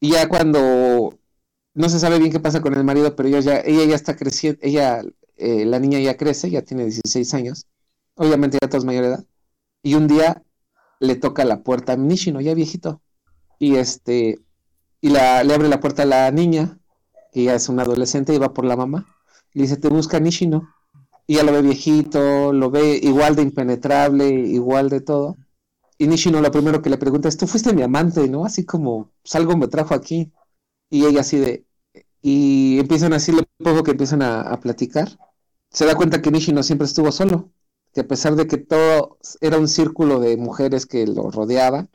Y 0.00 0.12
ya 0.12 0.28
cuando 0.28 1.17
no 1.78 1.88
se 1.88 2.00
sabe 2.00 2.18
bien 2.18 2.32
qué 2.32 2.40
pasa 2.40 2.60
con 2.60 2.74
el 2.74 2.82
marido, 2.82 3.14
pero 3.14 3.28
ella 3.28 3.38
ya, 3.40 3.60
ella 3.60 3.84
ya 3.84 3.94
está 3.94 4.16
creciendo, 4.16 4.58
ella, 4.62 5.00
eh, 5.36 5.64
la 5.64 5.78
niña 5.78 6.00
ya 6.00 6.16
crece, 6.16 6.50
ya 6.50 6.62
tiene 6.62 6.82
16 6.84 7.34
años, 7.34 7.68
obviamente 8.16 8.58
ya 8.60 8.76
es 8.76 8.84
mayor 8.84 9.04
edad, 9.04 9.24
y 9.80 9.94
un 9.94 10.08
día 10.08 10.42
le 10.98 11.14
toca 11.14 11.44
la 11.44 11.62
puerta 11.62 11.92
a 11.92 11.96
Nishino, 11.96 12.40
ya 12.40 12.52
viejito, 12.54 13.00
y 13.60 13.76
este, 13.76 14.40
y 15.00 15.10
la, 15.10 15.44
le 15.44 15.54
abre 15.54 15.68
la 15.68 15.78
puerta 15.78 16.02
a 16.02 16.06
la 16.06 16.28
niña, 16.32 16.80
que 17.32 17.44
ya 17.44 17.54
es 17.54 17.68
una 17.68 17.84
adolescente, 17.84 18.34
y 18.34 18.38
va 18.38 18.52
por 18.52 18.64
la 18.64 18.76
mamá, 18.76 19.06
y 19.54 19.60
le 19.60 19.62
dice, 19.62 19.76
te 19.76 19.86
busca 19.88 20.18
Nishino, 20.18 20.74
y 21.28 21.36
ya 21.36 21.44
lo 21.44 21.52
ve 21.52 21.62
viejito, 21.62 22.52
lo 22.52 22.70
ve 22.72 22.98
igual 23.00 23.36
de 23.36 23.42
impenetrable, 23.42 24.28
igual 24.28 24.88
de 24.88 25.00
todo, 25.00 25.36
y 25.96 26.08
Nishino 26.08 26.40
lo 26.40 26.50
primero 26.50 26.82
que 26.82 26.90
le 26.90 26.98
pregunta 26.98 27.28
es, 27.28 27.36
tú 27.36 27.46
fuiste 27.46 27.72
mi 27.72 27.82
amante, 27.82 28.28
¿no? 28.28 28.44
Así 28.44 28.64
como, 28.64 29.12
pues 29.22 29.36
algo 29.36 29.56
me 29.56 29.68
trajo 29.68 29.94
aquí, 29.94 30.32
y 30.90 31.04
ella 31.06 31.20
así 31.20 31.38
de, 31.38 31.67
y 32.22 32.78
empiezan 32.78 33.12
así, 33.12 33.32
lo 33.32 33.42
poco 33.58 33.82
que 33.82 33.92
empiezan 33.92 34.22
a, 34.22 34.42
a 34.42 34.60
platicar, 34.60 35.18
se 35.70 35.86
da 35.86 35.94
cuenta 35.96 36.22
que 36.22 36.30
Nishino 36.30 36.62
siempre 36.62 36.86
estuvo 36.86 37.12
solo, 37.12 37.50
que 37.92 38.00
a 38.00 38.06
pesar 38.08 38.36
de 38.36 38.46
que 38.46 38.58
todo 38.58 39.18
era 39.40 39.58
un 39.58 39.68
círculo 39.68 40.20
de 40.20 40.36
mujeres 40.36 40.86
que 40.86 41.06
lo 41.06 41.30
rodeaban, 41.30 41.90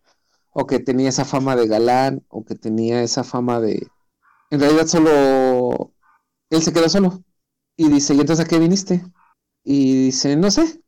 o 0.54 0.68
que 0.68 0.80
tenía 0.80 1.10
esa 1.10 1.26
fama 1.26 1.56
de 1.56 1.68
galán, 1.68 2.24
o 2.30 2.46
que 2.46 2.56
tenía 2.56 3.02
esa 3.04 3.24
fama 3.24 3.60
de... 3.60 3.88
En 4.52 4.60
realidad 4.60 4.88
solo... 4.88 5.92
Él 6.50 6.62
se 6.62 6.72
quedó 6.72 6.88
solo. 6.90 7.24
Y 7.76 7.90
dice, 7.90 8.14
¿y 8.14 8.20
entonces 8.20 8.46
a 8.46 8.48
qué 8.48 8.60
viniste? 8.60 9.04
Y 9.64 10.06
dice, 10.06 10.36
no 10.36 10.52
sé. 10.52 10.82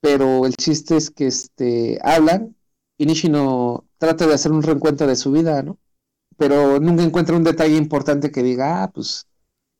Pero 0.00 0.46
el 0.46 0.54
chiste 0.54 0.96
es 0.96 1.10
que 1.10 1.26
este, 1.26 1.98
hablan 2.04 2.56
y 2.96 3.06
Nishino 3.06 3.86
trata 3.98 4.26
de 4.26 4.34
hacer 4.34 4.52
un 4.52 4.62
reencuentro 4.62 5.08
de 5.08 5.16
su 5.16 5.32
vida, 5.32 5.62
¿no? 5.62 5.78
Pero 6.38 6.80
nunca 6.80 7.02
encuentra 7.02 7.36
un 7.36 7.44
detalle 7.44 7.76
importante 7.76 8.30
que 8.30 8.42
diga, 8.42 8.82
ah, 8.82 8.90
pues 8.90 9.26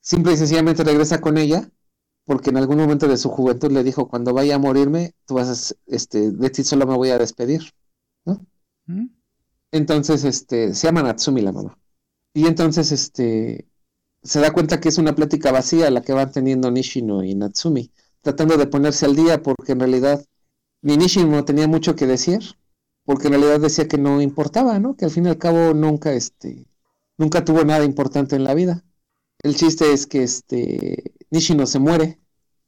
simple 0.01 0.35
y 0.35 0.37
sencillamente 0.37 0.85
regresa 0.85 1.21
con 1.21 1.39
ella 1.39 1.71
porque 2.29 2.51
en 2.51 2.59
algún 2.59 2.77
momento 2.77 3.09
de 3.09 3.17
su 3.17 3.31
juventud 3.31 3.73
le 3.73 3.83
dijo, 3.83 4.07
cuando 4.07 4.35
vaya 4.35 4.57
a 4.57 4.59
morirme, 4.59 5.15
tú 5.25 5.37
vas 5.37 5.73
a, 5.73 5.75
este, 5.87 6.31
de 6.31 6.51
ti 6.51 6.63
solo 6.63 6.87
me 6.87 6.95
voy 6.95 7.09
a 7.09 7.17
despedir, 7.17 7.73
¿no? 8.27 8.45
¿Mm? 8.85 9.07
Entonces, 9.73 10.25
este, 10.25 10.75
se 10.75 10.87
llama 10.87 11.03
Natsumi 11.03 11.41
la 11.41 11.53
mamá. 11.53 11.79
Y 12.35 12.47
entonces, 12.47 12.93
este, 12.93 13.67
se 14.23 14.41
da 14.41 14.53
cuenta 14.53 14.79
que 14.79 14.91
es 14.91 14.99
una 14.99 15.15
plática 15.15 15.53
vacía 15.53 15.91
la 15.91 16.03
que 16.03 16.13
van 16.13 16.31
teniendo 16.31 16.71
Nishino 16.71 17.25
y 17.25 17.35
Natsumi, 17.35 17.91
tratando 18.21 18.59
de 18.59 18.67
ponerse 18.67 19.07
al 19.07 19.17
día 19.17 19.43
porque 19.43 19.73
en 19.73 19.81
realidad 19.81 20.23
ni 20.83 20.99
Nishino 20.99 21.47
tenía 21.47 21.67
mucho 21.67 21.97
que 21.97 22.07
decir, 22.07 22.41
porque 23.09 23.29
en 23.29 23.33
realidad 23.33 23.59
decía 23.59 23.89
que 23.89 23.97
no 23.97 24.21
importaba, 24.21 24.79
¿no? 24.79 24.95
Que 24.95 25.07
al 25.07 25.11
fin 25.11 25.25
y 25.25 25.31
al 25.31 25.39
cabo 25.39 25.73
nunca, 25.73 26.13
este, 26.13 26.67
nunca 27.17 27.43
tuvo 27.43 27.65
nada 27.65 27.87
importante 27.87 28.37
en 28.37 28.45
la 28.45 28.53
vida. 28.53 28.85
El 29.43 29.57
chiste 29.57 29.95
es 29.95 30.07
que 30.07 30.23
este 30.23 31.15
Nishino 31.31 31.67
se 31.67 31.79
muere 31.79 32.21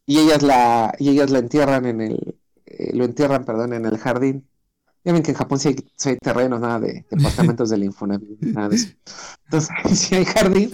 y 0.07 0.18
ellas 0.18 0.43
la 0.43 0.95
y 0.99 1.11
ellas 1.11 1.28
la 1.30 1.41
entierran 1.41 1.84
en 1.84 2.01
el 2.01 2.38
eh, 2.64 2.97
lo 2.97 3.05
entierran, 3.05 3.45
perdón, 3.45 3.74
en 3.74 3.84
el 3.84 3.99
jardín. 3.99 4.49
Ya 5.05 5.12
ven 5.12 5.22
que 5.22 5.32
en 5.32 5.36
Japón 5.36 5.59
sí 5.59 5.68
hay, 5.68 5.76
sí 5.95 6.09
hay 6.09 6.16
terrenos, 6.16 6.59
nada 6.59 6.80
de 6.80 7.05
departamentos 7.11 7.68
del 7.68 7.84
Infonavit, 7.84 8.41
nada 8.41 8.70
de 8.70 8.76
eso. 8.76 8.88
Entonces, 9.45 9.70
sí 10.01 10.14
hay 10.14 10.24
jardín, 10.24 10.70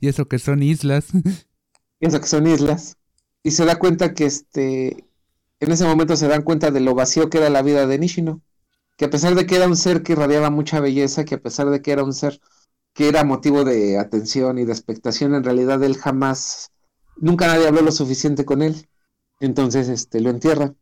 Y 0.00 0.08
eso 0.08 0.26
que 0.26 0.40
son 0.40 0.60
islas. 0.60 1.06
pienso 2.00 2.20
que 2.20 2.26
son 2.26 2.48
islas, 2.48 2.96
y 3.44 3.52
se 3.52 3.64
da 3.64 3.78
cuenta 3.78 4.12
que 4.12 4.24
este 4.24 5.04
en 5.60 5.70
ese 5.70 5.84
momento 5.84 6.16
se 6.16 6.26
dan 6.26 6.42
cuenta 6.42 6.72
de 6.72 6.80
lo 6.80 6.96
vacío 6.96 7.30
que 7.30 7.38
era 7.38 7.48
la 7.48 7.62
vida 7.62 7.86
de 7.86 7.96
Nishino, 8.00 8.42
que 8.96 9.06
a 9.06 9.10
pesar 9.10 9.34
de 9.34 9.46
que 9.46 9.56
era 9.56 9.66
un 9.66 9.76
ser 9.76 10.02
que 10.02 10.12
irradiaba 10.12 10.50
mucha 10.50 10.80
belleza, 10.80 11.24
que 11.24 11.36
a 11.36 11.42
pesar 11.42 11.70
de 11.70 11.82
que 11.82 11.92
era 11.92 12.04
un 12.04 12.12
ser 12.12 12.40
que 12.94 13.08
era 13.08 13.24
motivo 13.24 13.64
de 13.64 13.98
atención 13.98 14.58
y 14.58 14.64
de 14.64 14.72
expectación, 14.72 15.34
en 15.34 15.44
realidad 15.44 15.82
él 15.82 15.96
jamás, 15.96 16.72
nunca 17.16 17.46
nadie 17.46 17.68
habló 17.68 17.82
lo 17.82 17.92
suficiente 17.92 18.44
con 18.44 18.62
él. 18.62 18.88
Entonces, 19.40 19.88
este, 19.88 20.20
lo 20.20 20.30
entierra. 20.30 20.74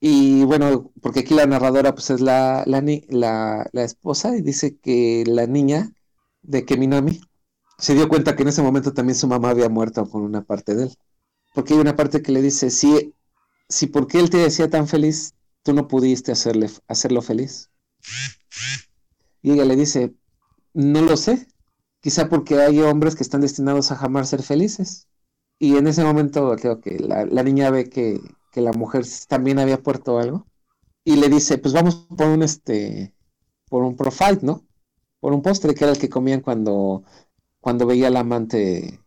Y 0.00 0.44
bueno, 0.44 0.92
porque 1.02 1.20
aquí 1.20 1.34
la 1.34 1.46
narradora 1.46 1.94
pues 1.94 2.10
es 2.10 2.20
la, 2.20 2.62
la, 2.66 2.82
la, 3.08 3.68
la 3.72 3.84
esposa 3.84 4.36
y 4.36 4.42
dice 4.42 4.78
que 4.78 5.24
la 5.26 5.46
niña 5.46 5.92
de 6.42 6.64
Keminami 6.64 7.20
se 7.78 7.94
dio 7.94 8.08
cuenta 8.08 8.36
que 8.36 8.42
en 8.42 8.48
ese 8.48 8.62
momento 8.62 8.92
también 8.92 9.16
su 9.16 9.28
mamá 9.28 9.50
había 9.50 9.68
muerto 9.68 10.08
con 10.08 10.22
una 10.22 10.42
parte 10.44 10.74
de 10.74 10.84
él. 10.84 10.96
Porque 11.54 11.74
hay 11.74 11.80
una 11.80 11.96
parte 11.96 12.22
que 12.22 12.32
le 12.32 12.42
dice, 12.42 12.70
si, 12.70 13.14
si 13.68 13.86
porque 13.88 14.20
él 14.20 14.30
te 14.30 14.38
decía 14.38 14.70
tan 14.70 14.88
feliz, 14.88 15.34
tú 15.62 15.72
no 15.72 15.88
pudiste 15.88 16.32
hacerle, 16.32 16.70
hacerlo 16.88 17.22
feliz. 17.22 17.70
Y 19.42 19.52
ella 19.52 19.64
le 19.64 19.76
dice, 19.76 20.14
no 20.74 21.02
lo 21.02 21.16
sé, 21.16 21.46
quizá 22.00 22.28
porque 22.28 22.56
hay 22.60 22.80
hombres 22.80 23.14
que 23.14 23.22
están 23.22 23.40
destinados 23.40 23.90
a 23.90 23.96
jamás 23.96 24.28
ser 24.30 24.42
felices. 24.42 25.08
Y 25.58 25.76
en 25.76 25.86
ese 25.86 26.04
momento 26.04 26.54
creo 26.56 26.80
que 26.80 26.98
la, 26.98 27.26
la 27.26 27.42
niña 27.42 27.70
ve 27.70 27.88
que, 27.88 28.20
que 28.52 28.60
la 28.60 28.72
mujer 28.72 29.04
también 29.28 29.58
había 29.58 29.82
puesto 29.82 30.18
algo 30.18 30.46
y 31.04 31.16
le 31.16 31.28
dice, 31.28 31.58
pues 31.58 31.74
vamos 31.74 32.06
por 32.16 32.26
un 32.26 32.42
este, 32.42 33.14
por 33.68 33.82
un 33.82 33.96
profile, 33.96 34.40
¿no? 34.42 34.66
Por 35.20 35.32
un 35.32 35.42
postre 35.42 35.74
que 35.74 35.84
era 35.84 35.92
el 35.92 35.98
que 35.98 36.08
comían 36.08 36.40
cuando, 36.40 37.02
cuando 37.60 37.86
veía 37.86 38.08
al 38.08 38.16
amante 38.16 39.00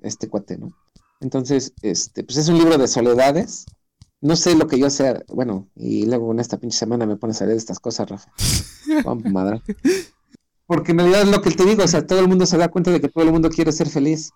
este 0.00 0.28
cuate, 0.28 0.58
¿no? 0.58 0.76
Entonces, 1.20 1.72
este, 1.82 2.24
pues 2.24 2.38
es 2.38 2.48
un 2.48 2.58
libro 2.58 2.76
de 2.76 2.88
soledades. 2.88 3.66
No 4.24 4.36
sé 4.36 4.56
lo 4.56 4.66
que 4.66 4.78
yo 4.78 4.88
sea, 4.88 5.22
bueno, 5.28 5.68
y 5.76 6.06
luego 6.06 6.32
en 6.32 6.40
esta 6.40 6.56
pinche 6.56 6.78
semana 6.78 7.04
me 7.04 7.16
pones 7.16 7.42
a 7.42 7.44
leer 7.44 7.58
estas 7.58 7.78
cosas, 7.78 8.08
Rafa. 8.08 8.32
Vamos, 9.04 9.30
madre. 9.30 9.60
Porque 10.66 10.92
en 10.92 10.98
realidad 10.98 11.22
es 11.24 11.28
lo 11.28 11.42
que 11.42 11.50
te 11.50 11.66
digo, 11.66 11.84
o 11.84 11.88
sea, 11.88 12.06
todo 12.06 12.20
el 12.20 12.28
mundo 12.28 12.46
se 12.46 12.56
da 12.56 12.70
cuenta 12.70 12.90
de 12.90 13.02
que 13.02 13.10
todo 13.10 13.22
el 13.24 13.32
mundo 13.32 13.50
quiere 13.50 13.70
ser 13.70 13.90
feliz, 13.90 14.32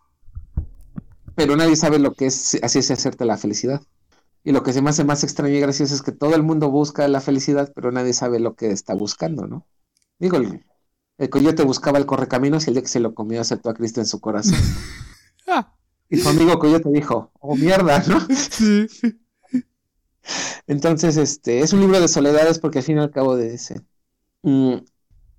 pero 1.35 1.57
nadie 1.57 1.75
sabe 1.75 1.99
lo 1.99 2.13
que 2.13 2.27
es 2.27 2.59
así 2.63 2.81
es 2.81 2.91
hacerte 2.91 3.25
la 3.25 3.39
felicidad. 3.39 3.81
Y 4.45 4.53
lo 4.53 4.63
que 4.63 4.75
se 4.75 4.83
me 4.83 4.91
hace 4.91 5.05
más 5.05 5.25
extraño 5.25 5.55
y 5.55 5.61
gracioso 5.61 5.95
es 5.95 6.03
que 6.03 6.13
todo 6.13 6.35
el 6.35 6.43
mundo 6.43 6.71
busca 6.71 7.09
la 7.09 7.23
felicidad, 7.23 7.73
pero 7.75 7.91
nadie 7.91 8.13
sabe 8.13 8.41
lo 8.41 8.57
que 8.57 8.71
está 8.71 8.93
buscando, 8.95 9.47
¿no? 9.47 9.67
Digo, 10.19 10.37
el, 10.37 10.67
el 11.17 11.31
coyote 11.31 11.65
buscaba 11.65 11.97
el 11.97 12.05
correcaminos 12.05 12.67
y 12.67 12.71
el 12.71 12.75
día 12.75 12.83
que 12.83 12.89
se 12.89 13.01
lo 13.01 13.15
comió 13.15 13.41
aceptó 13.41 13.71
a 13.71 13.75
Cristo 13.75 14.01
en 14.01 14.07
su 14.07 14.21
corazón. 14.21 14.59
Ah, 15.51 15.75
Y 16.11 16.19
su 16.19 16.29
amigo 16.29 16.59
coyote 16.59 16.91
dijo, 16.91 17.31
oh 17.41 17.57
mierda, 17.57 18.05
¿no? 18.07 18.21
sí. 18.51 18.87
Entonces, 20.67 21.17
este, 21.17 21.61
es 21.61 21.73
un 21.73 21.81
libro 21.81 22.01
de 22.01 22.09
soledades 22.09 22.59
porque 22.59 22.79
al 22.79 22.85
fin 22.85 22.99
y 22.99 23.01
al 23.01 23.11
cabo 23.11 23.37
dice, 23.37 23.83
mm, 24.43 24.75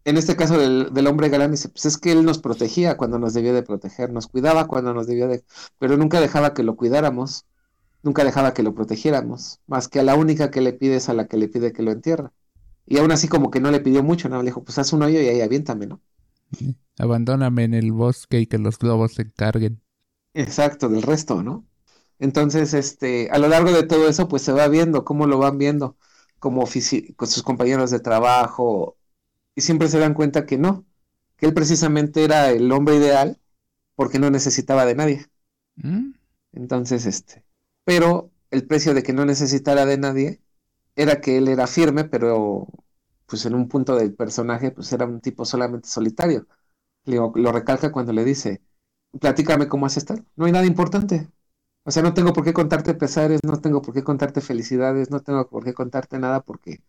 en 0.06 0.18
este 0.18 0.36
caso 0.36 0.58
del, 0.58 0.94
del 0.94 1.08
hombre 1.08 1.30
galán 1.30 1.52
dice, 1.52 1.70
pues 1.70 1.86
es 1.86 1.98
que 1.98 2.12
él 2.12 2.26
nos 2.26 2.40
protegía 2.40 2.98
cuando 2.98 3.20
nos 3.20 3.34
debía 3.34 3.54
de 3.54 3.64
proteger, 3.64 4.12
nos 4.12 4.28
cuidaba 4.28 4.68
cuando 4.68 4.94
nos 4.94 5.08
debía 5.08 5.28
de, 5.28 5.44
pero 5.80 5.98
nunca 5.98 6.22
dejaba 6.22 6.54
que 6.54 6.64
lo 6.64 6.76
cuidáramos, 6.76 7.46
nunca 8.04 8.24
dejaba 8.24 8.54
que 8.54 8.64
lo 8.64 8.74
protegiéramos, 8.76 9.62
más 9.68 9.88
que 9.88 10.00
a 10.00 10.04
la 10.04 10.16
única 10.16 10.52
que 10.52 10.62
le 10.62 10.74
pide 10.74 10.98
es 10.98 11.10
a 11.10 11.14
la 11.14 11.28
que 11.28 11.38
le 11.38 11.48
pide 11.50 11.74
que 11.74 11.84
lo 11.84 11.92
entierra. 11.92 12.34
Y 12.86 12.98
aún 13.00 13.12
así 13.12 13.28
como 13.28 13.52
que 13.52 13.60
no 13.62 13.72
le 13.72 13.82
pidió 13.82 14.04
mucho, 14.04 14.30
¿no? 14.30 14.40
Le 14.40 14.48
dijo, 14.48 14.64
pues 14.64 14.80
haz 14.80 14.94
un 14.94 15.04
hoyo 15.04 15.22
y 15.22 15.28
ahí 15.28 15.42
aviéntame, 15.42 15.88
¿no? 15.88 16.02
Abandóname 16.98 17.64
en 17.64 17.74
el 17.74 17.92
bosque 17.92 18.42
y 18.42 18.48
que 18.48 18.58
los 18.60 18.78
globos 18.78 19.14
se 19.14 19.24
encarguen. 19.24 19.82
Exacto, 20.34 20.90
del 20.90 21.04
resto, 21.04 21.44
¿no? 21.44 21.69
Entonces, 22.20 22.74
este, 22.74 23.30
a 23.32 23.38
lo 23.40 23.48
largo 23.48 23.72
de 23.72 23.84
todo 23.84 24.08
eso, 24.10 24.28
pues 24.28 24.42
se 24.44 24.52
va 24.52 24.68
viendo 24.68 25.06
cómo 25.06 25.28
lo 25.28 25.38
van 25.40 25.58
viendo, 25.58 25.98
como 26.40 26.66
con 27.16 27.28
sus 27.28 27.44
compañeros 27.44 27.92
de 27.92 28.00
trabajo, 28.00 28.98
y 29.56 29.62
siempre 29.62 29.90
se 29.90 30.00
dan 30.00 30.14
cuenta 30.14 30.46
que 30.46 30.58
no, 30.58 30.86
que 31.38 31.48
él 31.48 31.54
precisamente 31.54 32.24
era 32.24 32.52
el 32.52 32.72
hombre 32.72 32.96
ideal 32.98 33.40
porque 33.96 34.20
no 34.20 34.30
necesitaba 34.32 34.86
de 34.86 34.96
nadie. 34.96 35.28
¿Mm? 35.78 36.14
Entonces, 36.54 37.06
este, 37.06 37.46
pero 37.84 38.32
el 38.52 38.66
precio 38.68 38.94
de 38.94 39.04
que 39.04 39.14
no 39.14 39.26
necesitara 39.26 39.86
de 39.86 39.98
nadie 39.98 40.42
era 40.96 41.22
que 41.22 41.38
él 41.38 41.48
era 41.48 41.68
firme, 41.68 42.06
pero 42.06 42.68
pues 43.26 43.46
en 43.46 43.56
un 43.56 43.68
punto 43.70 43.96
del 43.96 44.14
personaje, 44.16 44.72
pues 44.72 44.92
era 44.94 45.06
un 45.06 45.22
tipo 45.22 45.46
solamente 45.46 45.88
solitario. 45.90 46.48
Lo, 47.06 47.32
lo 47.36 47.52
recalca 47.52 47.92
cuando 47.92 48.14
le 48.14 48.26
dice, 48.26 48.62
platícame 49.20 49.68
cómo 49.70 49.86
has 49.88 49.98
estado. 49.98 50.26
No 50.36 50.46
hay 50.46 50.52
nada 50.54 50.66
importante. 50.66 51.30
O 51.90 51.92
sea, 51.92 52.04
no 52.04 52.14
tengo 52.14 52.34
por 52.34 52.44
qué 52.44 52.54
contarte 52.54 52.94
pesares, 52.94 53.40
no 53.44 53.60
tengo 53.60 53.82
por 53.82 53.96
qué 53.96 54.04
contarte 54.04 54.42
felicidades, 54.42 55.10
no 55.10 55.22
tengo 55.22 55.50
por 55.50 55.64
qué 55.64 55.74
contarte 55.74 56.20
nada 56.20 56.40
porque 56.42 56.84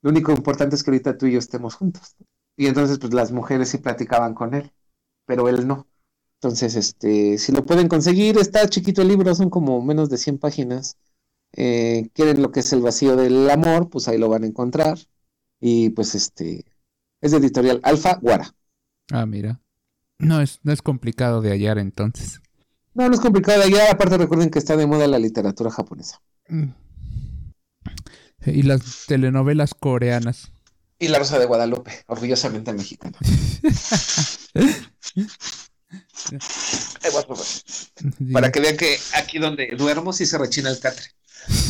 lo 0.00 0.08
único 0.08 0.32
importante 0.32 0.76
es 0.76 0.82
que 0.82 0.90
ahorita 0.90 1.18
tú 1.18 1.26
y 1.26 1.32
yo 1.32 1.38
estemos 1.38 1.74
juntos. 1.74 2.16
Y 2.56 2.66
entonces, 2.66 2.98
pues 2.98 3.12
las 3.12 3.32
mujeres 3.32 3.68
sí 3.68 3.76
platicaban 3.76 4.32
con 4.32 4.54
él. 4.54 4.72
pero 5.26 5.50
él 5.50 5.68
no. 5.68 5.86
Entonces, 6.40 6.74
este, 6.74 7.36
si 7.36 7.52
lo 7.52 7.66
pueden 7.66 7.88
conseguir, 7.88 8.38
está 8.38 8.66
chiquito 8.66 9.02
el 9.02 9.08
libro, 9.08 9.34
son 9.34 9.50
como 9.50 9.82
menos 9.82 10.08
de 10.08 10.16
100 10.16 10.38
páginas. 10.38 10.96
Eh, 11.52 12.08
quieren 12.14 12.40
lo 12.40 12.50
que 12.50 12.60
es 12.60 12.72
el 12.72 12.80
vacío 12.80 13.14
del 13.14 13.50
amor, 13.50 13.90
pues 13.90 14.08
ahí 14.08 14.16
lo 14.16 14.30
van 14.30 14.44
a 14.44 14.46
encontrar. 14.46 14.96
Y 15.60 15.90
pues 15.90 16.14
este, 16.14 16.64
es 17.20 17.30
de 17.30 17.36
editorial 17.36 17.80
Alfa 17.82 18.14
Guara. 18.22 18.54
Ah, 19.12 19.26
mira. 19.26 19.60
No 20.18 20.40
es, 20.40 20.60
no 20.62 20.72
es 20.72 20.80
complicado 20.80 21.42
de 21.42 21.50
hallar 21.50 21.76
entonces. 21.76 22.40
No, 22.96 23.08
no 23.08 23.14
es 23.14 23.20
complicado 23.20 23.58
de 23.58 23.64
hallar, 23.66 23.90
aparte 23.90 24.16
recuerden 24.16 24.50
que 24.50 24.58
está 24.58 24.74
de 24.74 24.86
moda 24.86 25.06
la 25.06 25.18
literatura 25.18 25.70
japonesa. 25.70 26.22
Mm. 26.48 26.70
Y 28.46 28.62
las 28.62 29.04
telenovelas 29.06 29.74
coreanas. 29.74 30.50
Y 30.98 31.08
La 31.08 31.18
Rosa 31.18 31.38
de 31.38 31.44
Guadalupe, 31.44 32.04
orgullosamente 32.06 32.72
mexicana. 32.72 33.18
Probar. 37.26 37.46
Para 38.32 38.50
que 38.50 38.60
vean 38.60 38.78
que 38.78 38.98
aquí 39.14 39.38
donde 39.38 39.74
duermo 39.76 40.14
sí 40.14 40.24
se 40.24 40.38
rechina 40.38 40.70
el 40.70 40.80
catre. 40.80 41.04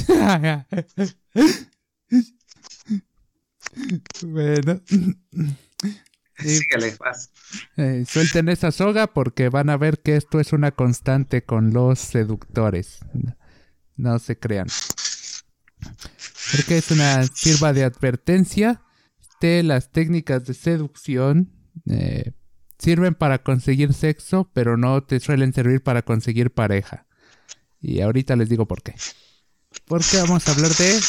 bueno. 4.22 4.80
Sí, 6.38 6.60
Sígale, 6.60 6.94
vas. 6.98 7.30
eh, 7.76 8.04
suelten 8.08 8.48
esa 8.48 8.70
soga 8.72 9.06
porque 9.08 9.48
van 9.48 9.70
a 9.70 9.76
ver 9.76 10.00
que 10.00 10.16
esto 10.16 10.40
es 10.40 10.52
una 10.52 10.72
constante 10.72 11.44
con 11.44 11.72
los 11.72 11.98
seductores. 11.98 12.98
No, 13.14 13.36
no 13.96 14.18
se 14.18 14.38
crean. 14.38 14.66
Porque 16.52 16.78
es 16.78 16.90
una 16.90 17.24
sirva 17.26 17.72
de 17.72 17.84
advertencia 17.84 18.82
de 19.40 19.62
las 19.62 19.90
técnicas 19.92 20.44
de 20.46 20.54
seducción. 20.54 21.52
eh, 21.88 22.32
sirven 22.78 23.14
para 23.14 23.42
conseguir 23.42 23.94
sexo, 23.94 24.50
pero 24.52 24.76
no 24.76 25.02
te 25.02 25.18
suelen 25.20 25.52
servir 25.54 25.82
para 25.82 26.02
conseguir 26.02 26.50
pareja. 26.52 27.06
Y 27.80 28.00
ahorita 28.00 28.36
les 28.36 28.48
digo 28.48 28.66
por 28.66 28.82
qué. 28.82 28.94
Porque 29.86 30.18
vamos 30.18 30.46
a 30.48 30.52
hablar 30.52 30.72
de, 30.72 31.00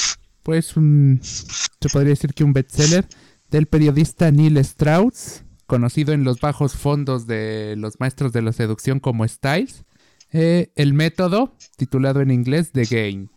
pues, 0.44 0.78
un, 0.78 1.20
se 1.24 1.90
podría 1.92 2.12
decir 2.12 2.34
que 2.34 2.44
un 2.44 2.54
bestseller 2.54 3.08
del 3.50 3.68
periodista 3.68 4.32
Neil 4.32 4.58
Strauss, 4.58 5.44
conocido 5.66 6.14
en 6.14 6.24
los 6.24 6.40
bajos 6.40 6.74
fondos 6.76 7.28
de 7.28 7.76
los 7.78 8.00
maestros 8.00 8.32
de 8.34 8.42
la 8.42 8.54
seducción 8.54 9.00
como 9.00 9.28
Styles. 9.28 9.86
eh, 10.32 10.72
el 10.76 10.94
método, 10.94 11.56
titulado 11.78 12.22
en 12.22 12.32
inglés 12.32 12.72
The 12.72 12.84
Game. 12.86 13.30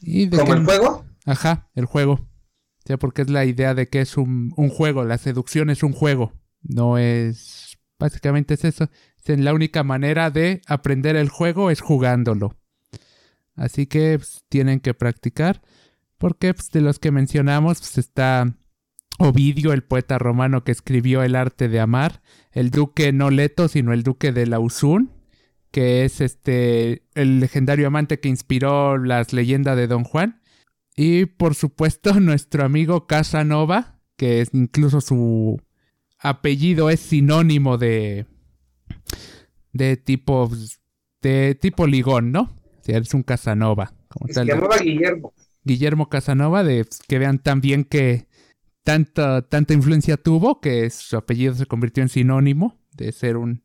¿Y 0.00 0.28
¿Como 0.30 0.54
el 0.54 0.64
juego? 0.64 1.04
Ajá, 1.26 1.68
el 1.74 1.84
juego. 1.84 2.20
Sea, 2.84 2.96
porque 2.96 3.22
es 3.22 3.30
la 3.30 3.44
idea 3.44 3.74
de 3.74 3.88
que 3.88 4.00
es 4.00 4.16
un, 4.16 4.52
un 4.56 4.68
juego, 4.70 5.04
la 5.04 5.18
seducción 5.18 5.68
es 5.70 5.82
un 5.82 5.92
juego. 5.92 6.32
No 6.62 6.98
es... 6.98 7.78
Básicamente 7.98 8.54
es 8.54 8.64
eso. 8.64 8.88
Es 9.24 9.38
la 9.38 9.52
única 9.52 9.84
manera 9.84 10.30
de 10.30 10.62
aprender 10.66 11.16
el 11.16 11.28
juego 11.28 11.70
es 11.70 11.80
jugándolo. 11.80 12.56
Así 13.54 13.86
que 13.86 14.16
pues, 14.18 14.42
tienen 14.48 14.80
que 14.80 14.94
practicar. 14.94 15.60
Porque 16.16 16.54
pues, 16.54 16.70
de 16.70 16.80
los 16.80 16.98
que 16.98 17.10
mencionamos 17.10 17.80
pues, 17.80 17.98
está 17.98 18.54
Ovidio, 19.22 19.74
el 19.74 19.82
poeta 19.82 20.18
romano 20.18 20.64
que 20.64 20.72
escribió 20.72 21.22
El 21.22 21.36
arte 21.36 21.68
de 21.68 21.78
amar. 21.78 22.22
El 22.52 22.70
duque 22.70 23.12
no 23.12 23.28
Leto, 23.28 23.68
sino 23.68 23.92
el 23.92 24.02
duque 24.02 24.32
de 24.32 24.46
Lauzun. 24.46 25.12
Que 25.70 26.06
es 26.06 26.22
este 26.22 27.02
el 27.14 27.38
legendario 27.38 27.86
amante 27.86 28.18
que 28.18 28.30
inspiró 28.30 28.96
las 28.96 29.34
leyendas 29.34 29.76
de 29.76 29.86
Don 29.86 30.04
Juan. 30.04 30.40
Y 30.96 31.26
por 31.26 31.54
supuesto, 31.54 32.14
nuestro 32.20 32.64
amigo 32.64 33.06
Casanova, 33.06 34.00
que 34.16 34.40
es 34.40 34.54
incluso 34.54 35.02
su 35.02 35.60
apellido 36.18 36.88
es 36.88 37.00
sinónimo 37.00 37.76
de. 37.76 38.24
de 39.74 39.98
tipo. 39.98 40.50
de 41.20 41.54
tipo 41.54 41.86
ligón, 41.86 42.32
¿no? 42.32 42.42
O 42.42 42.82
sea, 42.82 42.96
es 42.96 43.12
un 43.12 43.22
Casanova. 43.22 43.92
Como 44.08 44.28
Se 44.28 44.32
tal. 44.32 44.46
llamaba 44.46 44.78
Guillermo. 44.78 45.34
Guillermo 45.62 46.08
Casanova, 46.08 46.64
de 46.64 46.86
que 47.06 47.18
vean 47.18 47.38
tan 47.38 47.60
bien 47.60 47.84
que 47.84 48.29
tanta, 48.84 49.42
tanta 49.42 49.74
influencia 49.74 50.16
tuvo 50.16 50.60
que 50.60 50.88
su 50.90 51.16
apellido 51.16 51.54
se 51.54 51.66
convirtió 51.66 52.02
en 52.02 52.08
sinónimo 52.08 52.78
de 52.92 53.12
ser 53.12 53.36
un 53.36 53.62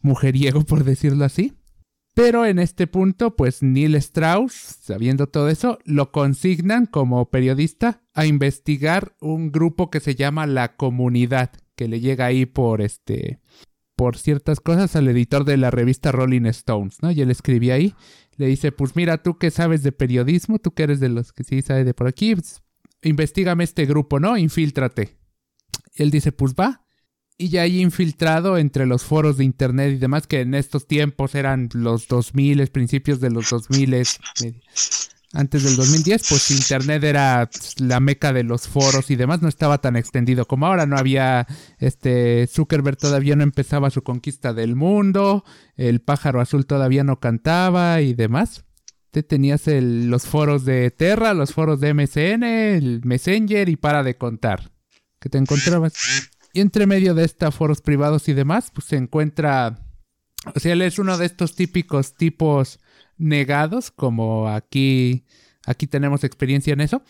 mujeriego, 0.00 0.62
por 0.64 0.84
decirlo 0.84 1.24
así. 1.24 1.54
Pero 2.14 2.46
en 2.46 2.58
este 2.58 2.86
punto, 2.86 3.36
pues 3.36 3.62
Neil 3.62 3.94
Strauss, 3.96 4.52
sabiendo 4.52 5.26
todo 5.26 5.50
eso, 5.50 5.78
lo 5.84 6.12
consignan 6.12 6.86
como 6.86 7.28
periodista 7.28 8.00
a 8.14 8.24
investigar 8.24 9.14
un 9.20 9.52
grupo 9.52 9.90
que 9.90 10.00
se 10.00 10.14
llama 10.14 10.46
La 10.46 10.76
Comunidad, 10.76 11.50
que 11.74 11.88
le 11.88 12.00
llega 12.00 12.24
ahí 12.24 12.46
por 12.46 12.80
este 12.80 13.40
por 13.96 14.18
ciertas 14.18 14.60
cosas 14.60 14.94
al 14.94 15.08
editor 15.08 15.44
de 15.44 15.56
la 15.56 15.70
revista 15.70 16.12
Rolling 16.12 16.44
Stones, 16.46 17.02
¿no? 17.02 17.10
Y 17.10 17.22
él 17.22 17.30
escribía 17.30 17.74
ahí, 17.74 17.94
le 18.36 18.46
dice, 18.46 18.70
pues 18.70 18.94
mira, 18.94 19.22
tú 19.22 19.38
que 19.38 19.50
sabes 19.50 19.82
de 19.82 19.90
periodismo, 19.90 20.58
tú 20.58 20.72
que 20.72 20.82
eres 20.82 21.00
de 21.00 21.08
los 21.08 21.32
que 21.32 21.44
sí 21.44 21.62
sabes 21.62 21.86
de 21.86 21.94
por 21.94 22.06
aquí, 22.06 22.34
pues, 22.34 22.62
investigame 23.06 23.64
este 23.64 23.86
grupo, 23.86 24.20
¿no? 24.20 24.36
Infíltrate. 24.36 25.16
Él 25.94 26.10
dice, 26.10 26.32
pues 26.32 26.54
va. 26.54 26.82
Y 27.38 27.48
ya 27.50 27.62
hay 27.62 27.80
infiltrado 27.82 28.56
entre 28.56 28.86
los 28.86 29.02
foros 29.04 29.36
de 29.36 29.44
internet 29.44 29.92
y 29.92 29.98
demás, 29.98 30.26
que 30.26 30.40
en 30.40 30.54
estos 30.54 30.86
tiempos 30.86 31.34
eran 31.34 31.68
los 31.74 32.08
2000, 32.08 32.66
principios 32.68 33.20
de 33.20 33.30
los 33.30 33.50
2000, 33.50 33.90
medio- 33.90 34.60
antes 35.32 35.64
del 35.64 35.76
2010, 35.76 36.28
pues 36.30 36.50
internet 36.50 37.04
era 37.04 37.50
la 37.78 38.00
meca 38.00 38.32
de 38.32 38.42
los 38.42 38.68
foros 38.68 39.10
y 39.10 39.16
demás, 39.16 39.42
no 39.42 39.48
estaba 39.48 39.82
tan 39.82 39.96
extendido 39.96 40.46
como 40.46 40.66
ahora, 40.66 40.86
no 40.86 40.96
había, 40.96 41.46
este, 41.78 42.46
Zuckerberg 42.46 42.96
todavía 42.96 43.36
no 43.36 43.42
empezaba 43.42 43.90
su 43.90 44.02
conquista 44.02 44.54
del 44.54 44.76
mundo, 44.76 45.44
el 45.76 46.00
pájaro 46.00 46.40
azul 46.40 46.64
todavía 46.64 47.04
no 47.04 47.20
cantaba 47.20 48.00
y 48.00 48.14
demás. 48.14 48.64
Te 49.16 49.22
tenías 49.22 49.66
el- 49.66 50.10
los 50.10 50.26
foros 50.26 50.66
de 50.66 50.90
Terra, 50.90 51.32
los 51.32 51.54
foros 51.54 51.80
de 51.80 51.88
MSN, 51.94 52.42
el 52.76 53.00
Messenger 53.02 53.66
y 53.70 53.76
para 53.76 54.02
de 54.02 54.18
contar. 54.18 54.70
Que 55.18 55.30
te 55.30 55.38
encontrabas. 55.38 55.94
Y 56.52 56.60
entre 56.60 56.84
medio 56.86 57.14
de 57.14 57.24
estos 57.24 57.54
foros 57.54 57.80
privados 57.80 58.28
y 58.28 58.34
demás, 58.34 58.70
pues 58.74 58.88
se 58.88 58.96
encuentra. 58.96 59.78
O 60.54 60.60
sea, 60.60 60.74
él 60.74 60.82
es 60.82 60.98
uno 60.98 61.16
de 61.16 61.24
estos 61.24 61.54
típicos 61.56 62.14
tipos 62.14 62.78
negados, 63.16 63.90
como 63.90 64.50
aquí. 64.50 65.24
Aquí 65.64 65.86
tenemos 65.86 66.22
experiencia 66.22 66.74
en 66.74 66.82
eso. 66.82 67.02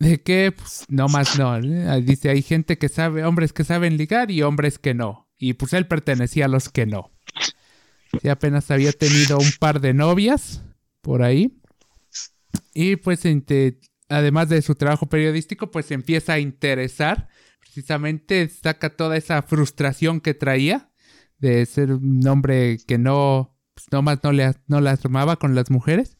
De 0.00 0.22
que, 0.22 0.50
pues, 0.50 0.86
no 0.88 1.06
más 1.06 1.38
no. 1.38 1.56
¿eh? 1.56 2.02
Dice, 2.02 2.30
hay 2.30 2.42
gente 2.42 2.78
que 2.78 2.88
sabe, 2.88 3.24
hombres 3.24 3.52
que 3.52 3.62
saben 3.62 3.96
ligar 3.96 4.32
y 4.32 4.42
hombres 4.42 4.80
que 4.80 4.92
no. 4.94 5.28
Y 5.38 5.52
pues 5.52 5.72
él 5.72 5.86
pertenecía 5.86 6.46
a 6.46 6.48
los 6.48 6.68
que 6.68 6.84
no. 6.84 7.12
Y 8.24 8.28
apenas 8.28 8.72
había 8.72 8.90
tenido 8.92 9.38
un 9.38 9.52
par 9.60 9.80
de 9.80 9.94
novias 9.94 10.62
por 11.04 11.22
ahí. 11.22 11.60
Y 12.72 12.96
pues, 12.96 13.22
además 14.08 14.48
de 14.48 14.62
su 14.62 14.74
trabajo 14.74 15.08
periodístico, 15.08 15.70
pues 15.70 15.86
se 15.86 15.94
empieza 15.94 16.32
a 16.32 16.40
interesar. 16.40 17.28
Precisamente 17.60 18.48
saca 18.48 18.96
toda 18.96 19.16
esa 19.16 19.42
frustración 19.42 20.20
que 20.20 20.34
traía 20.34 20.90
de 21.38 21.64
ser 21.66 21.92
un 21.92 22.26
hombre 22.26 22.78
que 22.88 22.98
no, 22.98 23.56
pues, 23.74 23.86
nomás 23.92 24.18
no, 24.24 24.32
le, 24.32 24.52
no 24.66 24.80
las 24.80 25.04
armaba 25.04 25.36
con 25.36 25.54
las 25.54 25.70
mujeres. 25.70 26.16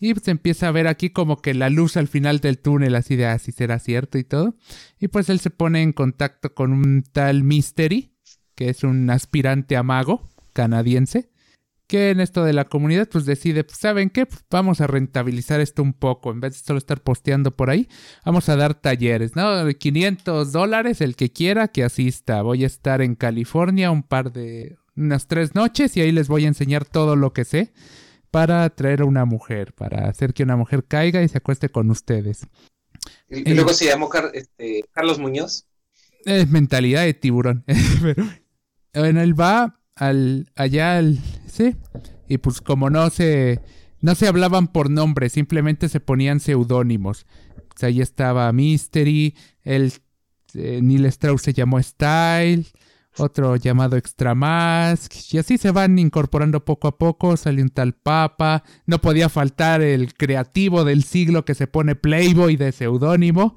Y 0.00 0.12
pues 0.12 0.28
empieza 0.28 0.68
a 0.68 0.72
ver 0.72 0.88
aquí 0.88 1.10
como 1.10 1.40
que 1.40 1.54
la 1.54 1.70
luz 1.70 1.96
al 1.96 2.08
final 2.08 2.40
del 2.40 2.58
túnel, 2.58 2.94
así 2.96 3.16
de 3.16 3.26
así 3.26 3.52
será 3.52 3.78
cierto 3.78 4.18
y 4.18 4.24
todo. 4.24 4.56
Y 4.98 5.08
pues 5.08 5.30
él 5.30 5.40
se 5.40 5.50
pone 5.50 5.82
en 5.82 5.92
contacto 5.92 6.54
con 6.54 6.72
un 6.72 7.04
tal 7.04 7.44
Mystery, 7.44 8.14
que 8.54 8.68
es 8.68 8.82
un 8.82 9.08
aspirante 9.08 9.76
a 9.76 9.82
mago 9.82 10.28
canadiense, 10.52 11.30
que 11.86 12.10
en 12.10 12.20
esto 12.20 12.44
de 12.44 12.52
la 12.52 12.64
comunidad 12.64 13.08
pues 13.08 13.26
decide, 13.26 13.64
pues 13.64 13.78
saben 13.78 14.10
qué, 14.10 14.26
Pues, 14.26 14.44
vamos 14.50 14.80
a 14.80 14.86
rentabilizar 14.86 15.60
esto 15.60 15.82
un 15.82 15.92
poco, 15.92 16.30
en 16.30 16.40
vez 16.40 16.54
de 16.54 16.58
solo 16.60 16.78
estar 16.78 17.02
posteando 17.02 17.54
por 17.54 17.70
ahí, 17.70 17.88
vamos 18.24 18.48
a 18.48 18.56
dar 18.56 18.74
talleres, 18.74 19.36
¿no? 19.36 19.66
500 19.68 20.52
dólares 20.52 21.00
el 21.00 21.16
que 21.16 21.32
quiera 21.32 21.68
que 21.68 21.84
asista, 21.84 22.42
voy 22.42 22.64
a 22.64 22.66
estar 22.66 23.02
en 23.02 23.14
California 23.14 23.90
un 23.90 24.02
par 24.02 24.32
de, 24.32 24.76
unas 24.96 25.26
tres 25.26 25.54
noches 25.54 25.96
y 25.96 26.00
ahí 26.00 26.12
les 26.12 26.28
voy 26.28 26.44
a 26.44 26.48
enseñar 26.48 26.84
todo 26.84 27.16
lo 27.16 27.32
que 27.32 27.44
sé 27.44 27.72
para 28.30 28.64
atraer 28.64 29.02
a 29.02 29.04
una 29.04 29.24
mujer, 29.24 29.74
para 29.74 30.08
hacer 30.08 30.34
que 30.34 30.42
una 30.42 30.56
mujer 30.56 30.84
caiga 30.84 31.22
y 31.22 31.28
se 31.28 31.38
acueste 31.38 31.68
con 31.68 31.90
ustedes. 31.90 32.46
Y, 33.28 33.54
luego 33.54 33.72
se 33.72 33.86
llamó 33.86 34.08
Car- 34.08 34.30
este, 34.34 34.84
Carlos 34.92 35.18
Muñoz. 35.18 35.66
Es 36.24 36.48
mentalidad 36.48 37.02
de 37.02 37.14
tiburón. 37.14 37.64
Pero, 38.02 38.24
bueno, 38.94 39.20
él 39.20 39.38
va 39.38 39.80
al, 39.96 40.50
allá 40.56 40.98
al, 40.98 41.18
sí, 41.46 41.76
y 42.28 42.38
pues 42.38 42.60
como 42.60 42.90
no 42.90 43.10
se, 43.10 43.60
no 44.00 44.14
se 44.14 44.26
hablaban 44.26 44.68
por 44.68 44.90
nombre, 44.90 45.28
simplemente 45.28 45.88
se 45.88 46.00
ponían 46.00 46.40
seudónimos. 46.40 47.26
Pues 47.68 47.84
ahí 47.84 48.00
estaba 48.00 48.52
Mystery, 48.52 49.36
el 49.62 49.92
eh, 50.54 50.80
Neil 50.82 51.06
Strauss 51.06 51.42
se 51.42 51.52
llamó 51.52 51.82
Style, 51.82 52.66
otro 53.16 53.56
llamado 53.56 53.96
Extra 53.96 54.34
Mask, 54.34 55.12
y 55.32 55.38
así 55.38 55.58
se 55.58 55.70
van 55.70 55.98
incorporando 55.98 56.64
poco 56.64 56.88
a 56.88 56.98
poco, 56.98 57.36
sale 57.36 57.62
un 57.62 57.70
tal 57.70 57.94
Papa, 57.94 58.64
no 58.86 59.00
podía 59.00 59.28
faltar 59.28 59.82
el 59.82 60.14
creativo 60.14 60.84
del 60.84 61.04
siglo 61.04 61.44
que 61.44 61.54
se 61.54 61.66
pone 61.66 61.94
Playboy 61.94 62.56
de 62.56 62.72
seudónimo. 62.72 63.56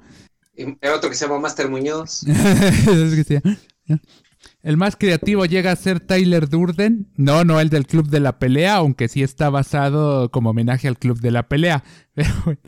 Y 0.56 0.64
otro 0.88 1.08
que 1.08 1.14
se 1.14 1.26
llama 1.26 1.40
Master 1.40 1.68
Muñoz. 1.68 2.24
El 4.62 4.76
más 4.76 4.96
creativo 4.96 5.46
llega 5.46 5.70
a 5.70 5.76
ser 5.76 6.00
Tyler 6.00 6.48
Durden. 6.48 7.10
No, 7.16 7.44
no 7.44 7.60
el 7.60 7.70
del 7.70 7.86
Club 7.86 8.08
de 8.08 8.20
la 8.20 8.38
Pelea, 8.38 8.76
aunque 8.76 9.08
sí 9.08 9.22
está 9.22 9.50
basado 9.50 10.30
como 10.30 10.50
homenaje 10.50 10.88
al 10.88 10.98
Club 10.98 11.20
de 11.20 11.30
la 11.30 11.48
Pelea. 11.48 11.84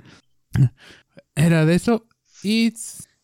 Era 1.34 1.66
de 1.66 1.74
eso. 1.74 2.07
Y 2.43 2.72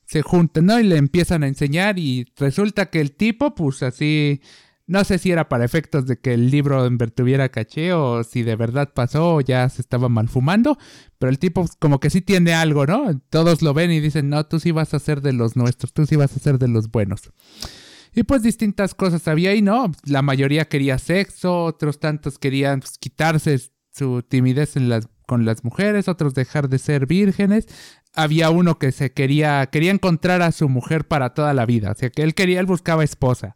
se 0.04 0.22
juntan, 0.22 0.66
¿no? 0.66 0.80
Y 0.80 0.84
le 0.84 0.96
empiezan 0.96 1.42
a 1.42 1.48
enseñar 1.48 1.98
y 1.98 2.26
resulta 2.36 2.86
que 2.86 3.00
el 3.00 3.12
tipo, 3.12 3.54
pues 3.54 3.82
así... 3.82 4.40
No 4.88 5.02
sé 5.02 5.18
si 5.18 5.32
era 5.32 5.48
para 5.48 5.64
efectos 5.64 6.06
de 6.06 6.20
que 6.20 6.32
el 6.32 6.48
libro 6.48 6.88
tuviera 7.12 7.48
caché 7.48 7.92
o 7.92 8.22
si 8.22 8.44
de 8.44 8.54
verdad 8.54 8.92
pasó 8.94 9.34
o 9.34 9.40
ya 9.40 9.68
se 9.68 9.82
estaba 9.82 10.08
mal 10.08 10.28
fumando, 10.28 10.78
pero 11.18 11.28
el 11.28 11.40
tipo 11.40 11.62
pues, 11.62 11.74
como 11.74 11.98
que 11.98 12.08
sí 12.08 12.20
tiene 12.20 12.54
algo, 12.54 12.86
¿no? 12.86 13.20
Todos 13.28 13.62
lo 13.62 13.74
ven 13.74 13.90
y 13.90 13.98
dicen, 13.98 14.28
no, 14.28 14.46
tú 14.46 14.60
sí 14.60 14.70
vas 14.70 14.94
a 14.94 15.00
ser 15.00 15.22
de 15.22 15.32
los 15.32 15.56
nuestros, 15.56 15.92
tú 15.92 16.06
sí 16.06 16.14
vas 16.14 16.36
a 16.36 16.38
ser 16.38 16.60
de 16.60 16.68
los 16.68 16.88
buenos. 16.92 17.32
Y 18.16 18.22
pues 18.22 18.42
distintas 18.42 18.94
cosas 18.94 19.28
había 19.28 19.50
ahí, 19.50 19.60
¿no? 19.60 19.92
La 20.04 20.22
mayoría 20.22 20.64
quería 20.64 20.96
sexo, 20.96 21.64
otros 21.64 22.00
tantos 22.00 22.38
querían 22.38 22.80
pues, 22.80 22.96
quitarse 22.96 23.60
su 23.92 24.22
timidez 24.22 24.72
con 25.26 25.44
las 25.44 25.64
mujeres, 25.64 26.08
otros 26.08 26.32
dejar 26.32 26.70
de 26.70 26.78
ser 26.78 27.06
vírgenes. 27.06 27.68
Había 28.14 28.48
uno 28.48 28.78
que 28.78 28.90
se 28.90 29.12
quería, 29.12 29.66
quería 29.66 29.90
encontrar 29.90 30.40
a 30.40 30.50
su 30.52 30.70
mujer 30.70 31.06
para 31.06 31.34
toda 31.34 31.52
la 31.52 31.66
vida. 31.66 31.90
O 31.90 31.94
sea, 31.94 32.08
que 32.08 32.22
él 32.22 32.34
quería, 32.34 32.58
él 32.58 32.64
buscaba 32.64 33.04
esposa. 33.04 33.54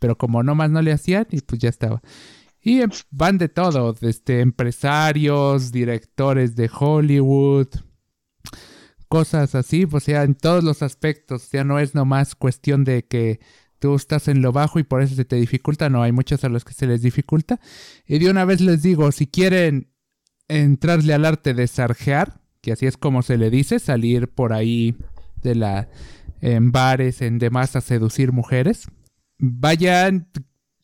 Pero 0.00 0.18
como 0.18 0.42
nomás 0.42 0.72
no 0.72 0.82
le 0.82 0.90
hacían, 0.90 1.28
y 1.30 1.40
pues 1.42 1.60
ya 1.60 1.68
estaba. 1.68 2.02
Y 2.60 2.80
em, 2.80 2.90
van 3.12 3.38
de 3.38 3.48
todo, 3.48 3.94
este, 4.00 4.40
empresarios, 4.40 5.70
directores 5.70 6.56
de 6.56 6.68
Hollywood, 6.68 7.68
cosas 9.08 9.54
así, 9.54 9.86
o 9.88 10.00
sea, 10.00 10.24
en 10.24 10.34
todos 10.34 10.64
los 10.64 10.82
aspectos, 10.82 11.48
ya 11.52 11.62
no 11.62 11.78
es 11.78 11.94
nomás 11.94 12.34
cuestión 12.34 12.82
de 12.82 13.06
que 13.06 13.38
tú 13.80 13.96
estás 13.96 14.28
en 14.28 14.42
lo 14.42 14.52
bajo 14.52 14.78
y 14.78 14.84
por 14.84 15.02
eso 15.02 15.16
se 15.16 15.24
te 15.24 15.36
dificulta, 15.36 15.88
no, 15.88 16.02
hay 16.02 16.12
muchos 16.12 16.44
a 16.44 16.48
los 16.48 16.64
que 16.64 16.74
se 16.74 16.86
les 16.86 17.02
dificulta. 17.02 17.58
Y 18.06 18.18
de 18.18 18.30
una 18.30 18.44
vez 18.44 18.60
les 18.60 18.82
digo, 18.82 19.10
si 19.10 19.26
quieren 19.26 19.90
entrarle 20.46 21.14
al 21.14 21.24
arte 21.24 21.54
de 21.54 21.66
sarjear, 21.66 22.40
que 22.60 22.72
así 22.72 22.86
es 22.86 22.96
como 22.96 23.22
se 23.22 23.38
le 23.38 23.50
dice, 23.50 23.78
salir 23.78 24.28
por 24.28 24.52
ahí 24.52 24.94
de 25.42 25.54
la 25.54 25.88
en 26.42 26.72
bares, 26.72 27.20
en 27.20 27.38
demás 27.38 27.76
a 27.76 27.80
seducir 27.80 28.32
mujeres, 28.32 28.86
vayan 29.38 30.30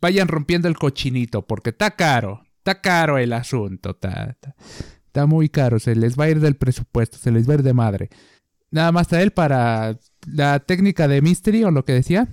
vayan 0.01 0.29
rompiendo 0.29 0.69
el 0.69 0.77
cochinito 0.77 1.47
porque 1.47 1.71
está 1.71 1.93
caro, 1.93 2.43
está 2.59 2.81
caro 2.81 3.19
el 3.19 3.33
asunto, 3.33 3.91
está, 3.91 4.25
está, 4.31 4.55
está 5.07 5.27
muy 5.27 5.49
caro, 5.49 5.79
se 5.79 5.95
les 5.95 6.19
va 6.19 6.25
a 6.25 6.31
ir 6.31 6.41
del 6.41 6.57
presupuesto, 6.57 7.19
se 7.19 7.31
les 7.31 7.49
va 7.49 7.53
a 7.53 7.57
ir 7.57 7.63
de 7.63 7.75
madre. 7.75 8.11
Nada 8.71 8.93
más 8.93 9.13
a 9.13 9.23
él 9.23 9.31
para 9.31 9.99
la 10.27 10.61
técnica 10.61 11.09
de 11.09 11.23
mystery 11.23 11.65
o 11.65 11.71
lo 11.71 11.85
que 11.85 11.93
decía, 11.93 12.29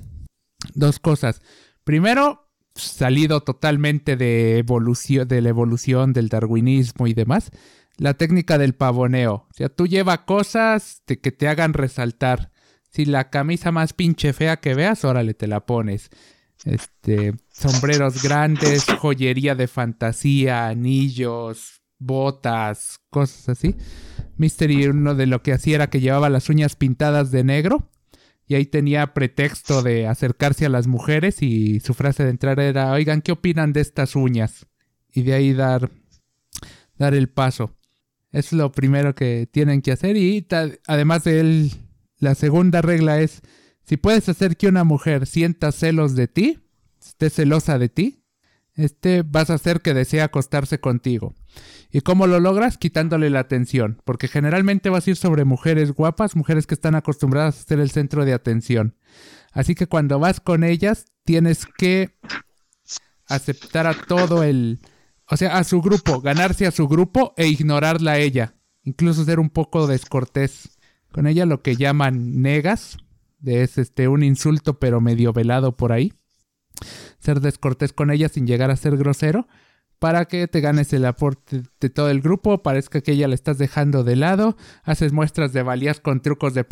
dos 0.74 1.00
cosas. 1.00 1.42
Primero, 1.84 2.50
salido 2.76 3.42
totalmente 3.42 4.16
de 4.16 4.58
evolución, 4.58 5.28
de 5.28 5.42
la 5.42 5.50
evolución 5.50 6.14
del 6.14 6.30
darwinismo 6.30 7.08
y 7.08 7.14
demás, 7.14 7.52
la 7.98 8.16
técnica 8.16 8.58
del 8.58 8.74
pavoneo. 8.74 9.48
O 9.50 9.54
sea, 9.54 9.70
tú 9.70 9.88
lleva 9.88 10.26
cosas 10.26 11.04
que 11.06 11.32
te 11.32 11.48
hagan 11.48 11.74
resaltar. 11.74 12.52
Si 12.90 13.06
la 13.06 13.30
camisa 13.30 13.72
más 13.72 13.94
pinche 13.94 14.34
fea 14.34 14.58
que 14.58 14.76
veas, 14.76 15.04
órale, 15.04 15.34
te 15.34 15.48
la 15.48 15.66
pones. 15.66 16.10
Este, 16.66 17.34
sombreros 17.52 18.24
grandes, 18.24 18.86
joyería 18.86 19.56
de 19.56 19.68
fantasía, 19.68 20.68
anillos, 20.68 21.82
botas, 22.00 23.00
cosas 23.10 23.50
así. 23.50 23.76
Mystery, 24.38 24.88
uno 24.88 25.16
de 25.16 25.28
lo 25.28 25.44
que 25.44 25.54
hacía 25.54 25.76
era 25.76 25.90
que 25.90 26.00
llevaba 26.00 26.30
las 26.30 26.50
uñas 26.50 26.76
pintadas 26.76 27.32
de 27.32 27.44
negro. 27.44 27.90
Y 28.48 28.56
ahí 28.56 28.66
tenía 28.66 29.14
pretexto 29.14 29.82
de 29.82 30.08
acercarse 30.08 30.66
a 30.66 30.70
las 30.70 30.88
mujeres 30.88 31.42
y 31.42 31.80
su 31.80 31.94
frase 31.94 32.24
de 32.24 32.30
entrar 32.30 32.60
era, 32.60 32.92
oigan, 32.92 33.22
¿qué 33.22 33.32
opinan 33.32 33.74
de 33.74 33.82
estas 33.82 34.16
uñas? 34.16 34.66
Y 35.12 35.24
de 35.24 35.34
ahí 35.34 35.54
dar, 35.54 35.90
dar 36.98 37.14
el 37.14 37.30
paso. 37.30 37.78
Es 38.32 38.52
lo 38.52 38.72
primero 38.72 39.16
que 39.16 39.48
tienen 39.50 39.82
que 39.82 39.92
hacer 39.92 40.18
y 40.18 40.46
además 40.88 41.24
de 41.24 41.40
él, 41.40 41.72
la 42.18 42.36
segunda 42.36 42.82
regla 42.82 43.22
es, 43.22 43.42
si 43.84 43.98
puedes 43.98 44.28
hacer 44.28 44.58
que 44.58 44.68
una 44.68 44.84
mujer 44.84 45.28
sienta 45.28 45.72
celos 45.72 46.16
de 46.16 46.28
ti, 46.28 46.60
esté 47.00 47.30
celosa 47.30 47.78
de 47.78 47.90
ti, 47.90 48.24
este, 48.76 49.22
vas 49.24 49.50
a 49.50 49.56
hacer 49.56 49.82
que 49.82 49.94
desee 49.94 50.22
acostarse 50.22 50.80
contigo. 50.80 51.36
¿Y 51.96 52.02
cómo 52.02 52.26
lo 52.26 52.40
logras? 52.40 52.80
Quitándole 52.80 53.30
la 53.30 53.42
atención, 53.42 54.02
porque 54.04 54.28
generalmente 54.28 54.90
vas 54.90 55.06
a 55.06 55.12
ir 55.12 55.16
sobre 55.16 55.46
mujeres 55.46 55.92
guapas, 55.92 56.36
mujeres 56.36 56.66
que 56.66 56.74
están 56.74 56.96
acostumbradas 56.96 57.60
a 57.60 57.64
ser 57.68 57.80
el 57.80 57.92
centro 57.92 58.26
de 58.26 58.34
atención. 58.34 58.98
Así 59.52 59.76
que 59.76 59.86
cuando 59.86 60.18
vas 60.18 60.40
con 60.40 60.64
ellas, 60.64 61.06
tienes 61.24 61.68
que 61.78 62.18
aceptar 63.28 63.86
a 63.86 63.94
todo 63.94 64.42
el, 64.42 64.80
o 65.30 65.38
sea, 65.38 65.60
a 65.60 65.64
su 65.64 65.84
grupo, 65.84 66.20
ganarse 66.20 66.66
a 66.66 66.72
su 66.72 66.88
grupo 66.88 67.36
e 67.38 67.46
ignorarla 67.48 68.14
a 68.14 68.18
ella. 68.18 68.56
Incluso 68.82 69.24
ser 69.24 69.40
un 69.40 69.52
poco 69.52 69.86
descortés. 69.86 70.80
Con 71.12 71.28
ella 71.28 71.46
lo 71.46 71.62
que 71.62 71.76
llaman 71.76 72.42
negas, 72.42 72.98
es 73.46 73.78
este 73.78 74.08
un 74.08 74.24
insulto 74.24 74.80
pero 74.80 75.00
medio 75.00 75.32
velado 75.32 75.78
por 75.78 75.92
ahí. 75.92 76.14
Ser 77.20 77.40
descortés 77.40 77.94
con 77.94 78.10
ella 78.10 78.30
sin 78.30 78.48
llegar 78.48 78.72
a 78.72 78.78
ser 78.78 78.98
grosero 78.98 79.48
para 80.04 80.26
que 80.26 80.50
te 80.50 80.60
ganes 80.60 80.92
el 80.92 81.06
aporte 81.06 81.64
de 81.80 81.90
todo 81.90 82.10
el 82.10 82.20
grupo, 82.20 82.62
parezca 82.62 83.00
que 83.00 83.14
ella 83.14 83.30
la 83.30 83.36
estás 83.36 83.58
dejando 83.58 84.04
de 84.04 84.18
lado, 84.18 84.58
haces 84.84 85.14
muestras 85.14 85.54
de 85.54 85.64
valías 85.64 86.02
con 86.02 86.22
trucos 86.22 86.54
de 86.54 86.66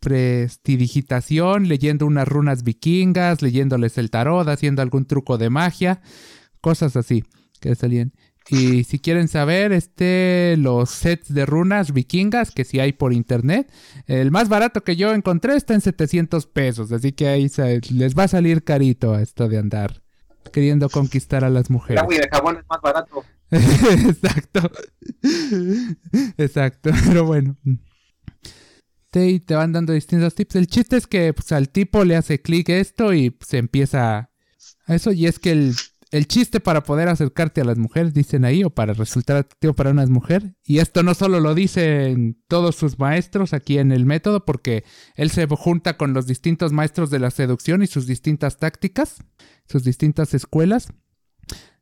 prestidigitación, 0.00 1.68
leyendo 1.68 2.06
unas 2.06 2.26
runas 2.26 2.62
vikingas, 2.64 3.42
leyéndoles 3.42 3.98
el 3.98 4.08
tarot, 4.08 4.48
haciendo 4.48 4.80
algún 4.80 5.04
truco 5.04 5.36
de 5.36 5.50
magia, 5.50 6.00
cosas 6.62 6.96
así 6.96 7.22
que 7.60 7.74
salían. 7.74 8.14
Y 8.48 8.84
si 8.84 8.98
quieren 8.98 9.28
saber, 9.28 9.72
este, 9.72 10.54
los 10.56 10.88
sets 10.88 11.34
de 11.34 11.44
runas 11.44 11.92
vikingas 11.92 12.50
que 12.50 12.64
si 12.64 12.80
hay 12.80 12.94
por 12.94 13.12
internet, 13.12 13.70
el 14.06 14.30
más 14.30 14.48
barato 14.48 14.84
que 14.84 14.96
yo 14.96 15.12
encontré 15.12 15.54
está 15.54 15.74
en 15.74 15.82
700 15.82 16.46
pesos, 16.46 16.90
así 16.92 17.12
que 17.12 17.28
ahí 17.28 17.50
les 17.90 18.16
va 18.16 18.22
a 18.22 18.28
salir 18.28 18.64
carito 18.64 19.18
esto 19.18 19.50
de 19.50 19.58
andar 19.58 20.00
queriendo 20.52 20.88
conquistar 20.88 21.44
a 21.44 21.50
las 21.50 21.70
mujeres. 21.70 22.02
agua 22.02 22.14
y 22.14 22.18
el 22.18 22.28
jabón 22.28 22.58
es 22.58 22.64
más 22.68 22.80
barato. 22.80 23.24
Exacto. 23.50 24.70
Exacto, 26.36 26.90
pero 27.06 27.24
bueno. 27.24 27.56
Te, 29.10 29.42
van 29.48 29.72
dando 29.72 29.92
distintos 29.92 30.34
tips. 30.34 30.56
El 30.56 30.68
chiste 30.68 30.96
es 30.96 31.06
que 31.06 31.32
pues, 31.32 31.50
al 31.52 31.68
tipo 31.68 32.04
le 32.04 32.16
hace 32.16 32.40
clic 32.40 32.68
esto 32.68 33.12
y 33.12 33.36
se 33.44 33.58
empieza 33.58 34.30
a 34.86 34.94
eso. 34.94 35.10
Y 35.10 35.26
es 35.26 35.38
que 35.40 35.50
el, 35.50 35.74
el 36.10 36.26
chiste 36.26 36.58
para 36.58 36.82
poder 36.82 37.08
acercarte 37.08 37.60
a 37.60 37.64
las 37.64 37.78
mujeres, 37.78 38.12
dicen 38.12 38.44
ahí, 38.44 38.64
o 38.64 38.70
para 38.70 38.94
resultar 38.94 39.36
atractivo 39.36 39.74
para 39.74 39.90
una 39.90 40.06
mujer. 40.06 40.54
Y 40.64 40.78
esto 40.78 41.02
no 41.02 41.14
solo 41.14 41.38
lo 41.38 41.54
dicen 41.54 42.42
todos 42.48 42.74
sus 42.74 42.98
maestros 42.98 43.54
aquí 43.54 43.78
en 43.78 43.92
el 43.92 44.06
método, 44.06 44.44
porque 44.44 44.84
él 45.14 45.30
se 45.30 45.46
junta 45.46 45.96
con 45.96 46.12
los 46.12 46.26
distintos 46.26 46.72
maestros 46.72 47.10
de 47.10 47.20
la 47.20 47.30
seducción 47.30 47.82
y 47.82 47.86
sus 47.86 48.06
distintas 48.06 48.58
tácticas, 48.58 49.22
sus 49.68 49.84
distintas 49.84 50.34
escuelas. 50.34 50.88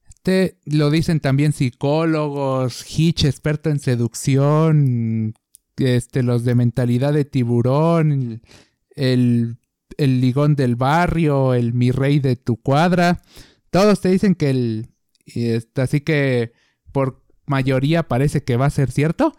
Este 0.08 0.58
lo 0.66 0.90
dicen 0.90 1.20
también 1.20 1.52
psicólogos, 1.52 2.84
Hitch, 2.86 3.24
experto 3.24 3.70
en 3.70 3.78
seducción, 3.78 5.34
este, 5.76 6.22
los 6.22 6.44
de 6.44 6.54
mentalidad 6.54 7.14
de 7.14 7.24
tiburón, 7.24 8.42
el, 8.90 9.56
el 9.96 10.20
ligón 10.20 10.54
del 10.54 10.76
barrio, 10.76 11.54
el 11.54 11.72
mi 11.72 11.92
rey 11.92 12.18
de 12.18 12.36
tu 12.36 12.56
cuadra. 12.56 13.22
Todos 13.70 14.00
te 14.00 14.08
dicen 14.10 14.34
que 14.34 14.50
el. 14.50 14.88
y 15.24 15.50
este, 15.50 15.82
así 15.82 16.00
que 16.00 16.52
por 16.92 17.22
mayoría 17.46 18.02
parece 18.08 18.44
que 18.44 18.56
va 18.56 18.66
a 18.66 18.70
ser 18.70 18.90
cierto. 18.90 19.34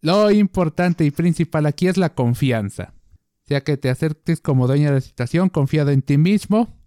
Lo 0.00 0.30
importante 0.30 1.04
y 1.04 1.10
principal 1.10 1.66
aquí 1.66 1.88
es 1.88 1.96
la 1.96 2.14
confianza. 2.14 2.94
O 3.44 3.46
sea, 3.46 3.62
que 3.62 3.76
te 3.76 3.90
acerques 3.90 4.40
como 4.40 4.66
dueño 4.66 4.88
de 4.88 4.94
la 4.94 5.00
situación, 5.00 5.48
confiado 5.48 5.90
en 5.90 6.02
ti 6.02 6.18
mismo. 6.18 6.78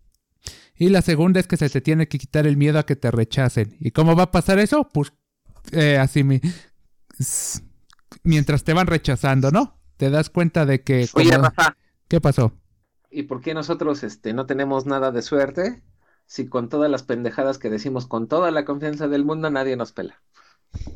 Y 0.75 0.89
la 0.89 1.01
segunda 1.01 1.39
es 1.39 1.47
que 1.47 1.57
se 1.57 1.69
te 1.69 1.81
tiene 1.81 2.07
que 2.07 2.19
quitar 2.19 2.45
el 2.47 2.57
miedo 2.57 2.77
a 2.79 2.85
que 2.85 2.95
te 2.95 3.09
rechacen. 3.11 3.75
¿Y 3.79 3.91
cómo 3.91 4.15
va 4.15 4.23
a 4.23 4.31
pasar 4.31 4.59
eso? 4.59 4.87
Pues 4.93 5.11
eh, 5.71 5.97
así 5.97 6.23
mi- 6.23 6.41
mientras 8.23 8.63
te 8.63 8.73
van 8.73 8.87
rechazando, 8.87 9.51
¿no? 9.51 9.79
Te 9.97 10.09
das 10.09 10.29
cuenta 10.29 10.65
de 10.65 10.81
que... 10.81 11.07
Oye, 11.13 11.31
como- 11.31 11.43
Rafa, 11.43 11.75
¿Qué 12.07 12.21
pasó? 12.21 12.53
¿y 13.09 13.23
por 13.23 13.41
qué 13.41 13.53
nosotros 13.53 14.03
este, 14.03 14.33
no 14.33 14.45
tenemos 14.45 14.85
nada 14.85 15.11
de 15.11 15.21
suerte? 15.21 15.81
Si 16.27 16.47
con 16.47 16.69
todas 16.69 16.91
las 16.91 17.03
pendejadas 17.03 17.57
que 17.57 17.69
decimos 17.69 18.05
con 18.05 18.27
toda 18.27 18.51
la 18.51 18.65
confianza 18.65 19.07
del 19.07 19.25
mundo 19.25 19.49
nadie 19.49 19.75
nos 19.75 19.93
pela. 19.93 20.21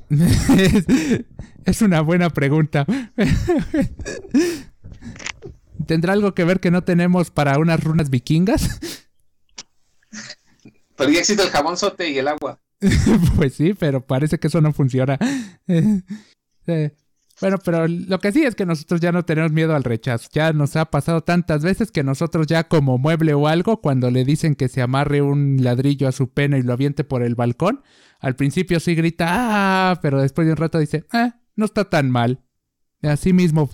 es, 1.65 1.81
una 1.81 2.01
buena 2.01 2.29
pregunta. 2.29 2.85
¿Tendrá 5.87 6.13
algo 6.13 6.33
que 6.33 6.43
ver 6.43 6.59
que 6.59 6.69
no 6.69 6.83
tenemos 6.83 7.31
para 7.31 7.57
unas 7.57 7.83
runas 7.83 8.09
vikingas? 8.09 8.79
Pero 10.97 11.09
ya 11.09 11.19
existe 11.19 11.43
el 11.43 11.49
jabón 11.49 11.77
sote 11.77 12.09
y 12.09 12.17
el 12.17 12.27
agua. 12.27 12.59
pues 13.35 13.53
sí, 13.55 13.73
pero 13.73 14.05
parece 14.05 14.39
que 14.39 14.47
eso 14.47 14.59
no 14.61 14.73
funciona. 14.73 15.17
Eh, 15.67 16.01
eh, 16.67 16.95
Bueno, 17.41 17.57
pero 17.65 17.87
lo 17.87 18.19
que 18.19 18.31
sí 18.31 18.43
es 18.43 18.53
que 18.53 18.67
nosotros 18.67 19.01
ya 19.01 19.11
no 19.11 19.25
tenemos 19.25 19.51
miedo 19.51 19.75
al 19.75 19.83
rechazo. 19.83 20.29
Ya 20.31 20.53
nos 20.53 20.75
ha 20.75 20.85
pasado 20.85 21.21
tantas 21.21 21.63
veces 21.63 21.91
que 21.91 22.03
nosotros 22.03 22.45
ya 22.45 22.67
como 22.67 22.99
mueble 22.99 23.33
o 23.33 23.47
algo, 23.47 23.81
cuando 23.81 24.11
le 24.11 24.23
dicen 24.23 24.53
que 24.53 24.69
se 24.69 24.83
amarre 24.83 25.23
un 25.23 25.57
ladrillo 25.63 26.07
a 26.07 26.11
su 26.11 26.29
pene 26.31 26.59
y 26.59 26.61
lo 26.61 26.73
aviente 26.73 27.03
por 27.03 27.23
el 27.23 27.33
balcón, 27.33 27.81
al 28.19 28.35
principio 28.35 28.79
sí 28.79 28.93
grita, 28.93 29.25
ah, 29.29 29.99
pero 30.03 30.21
después 30.21 30.45
de 30.45 30.53
un 30.53 30.57
rato 30.57 30.77
dice, 30.77 31.07
ah, 31.11 31.39
no 31.55 31.65
está 31.65 31.89
tan 31.89 32.11
mal. 32.11 32.43
Así 33.01 33.33
mismo, 33.33 33.67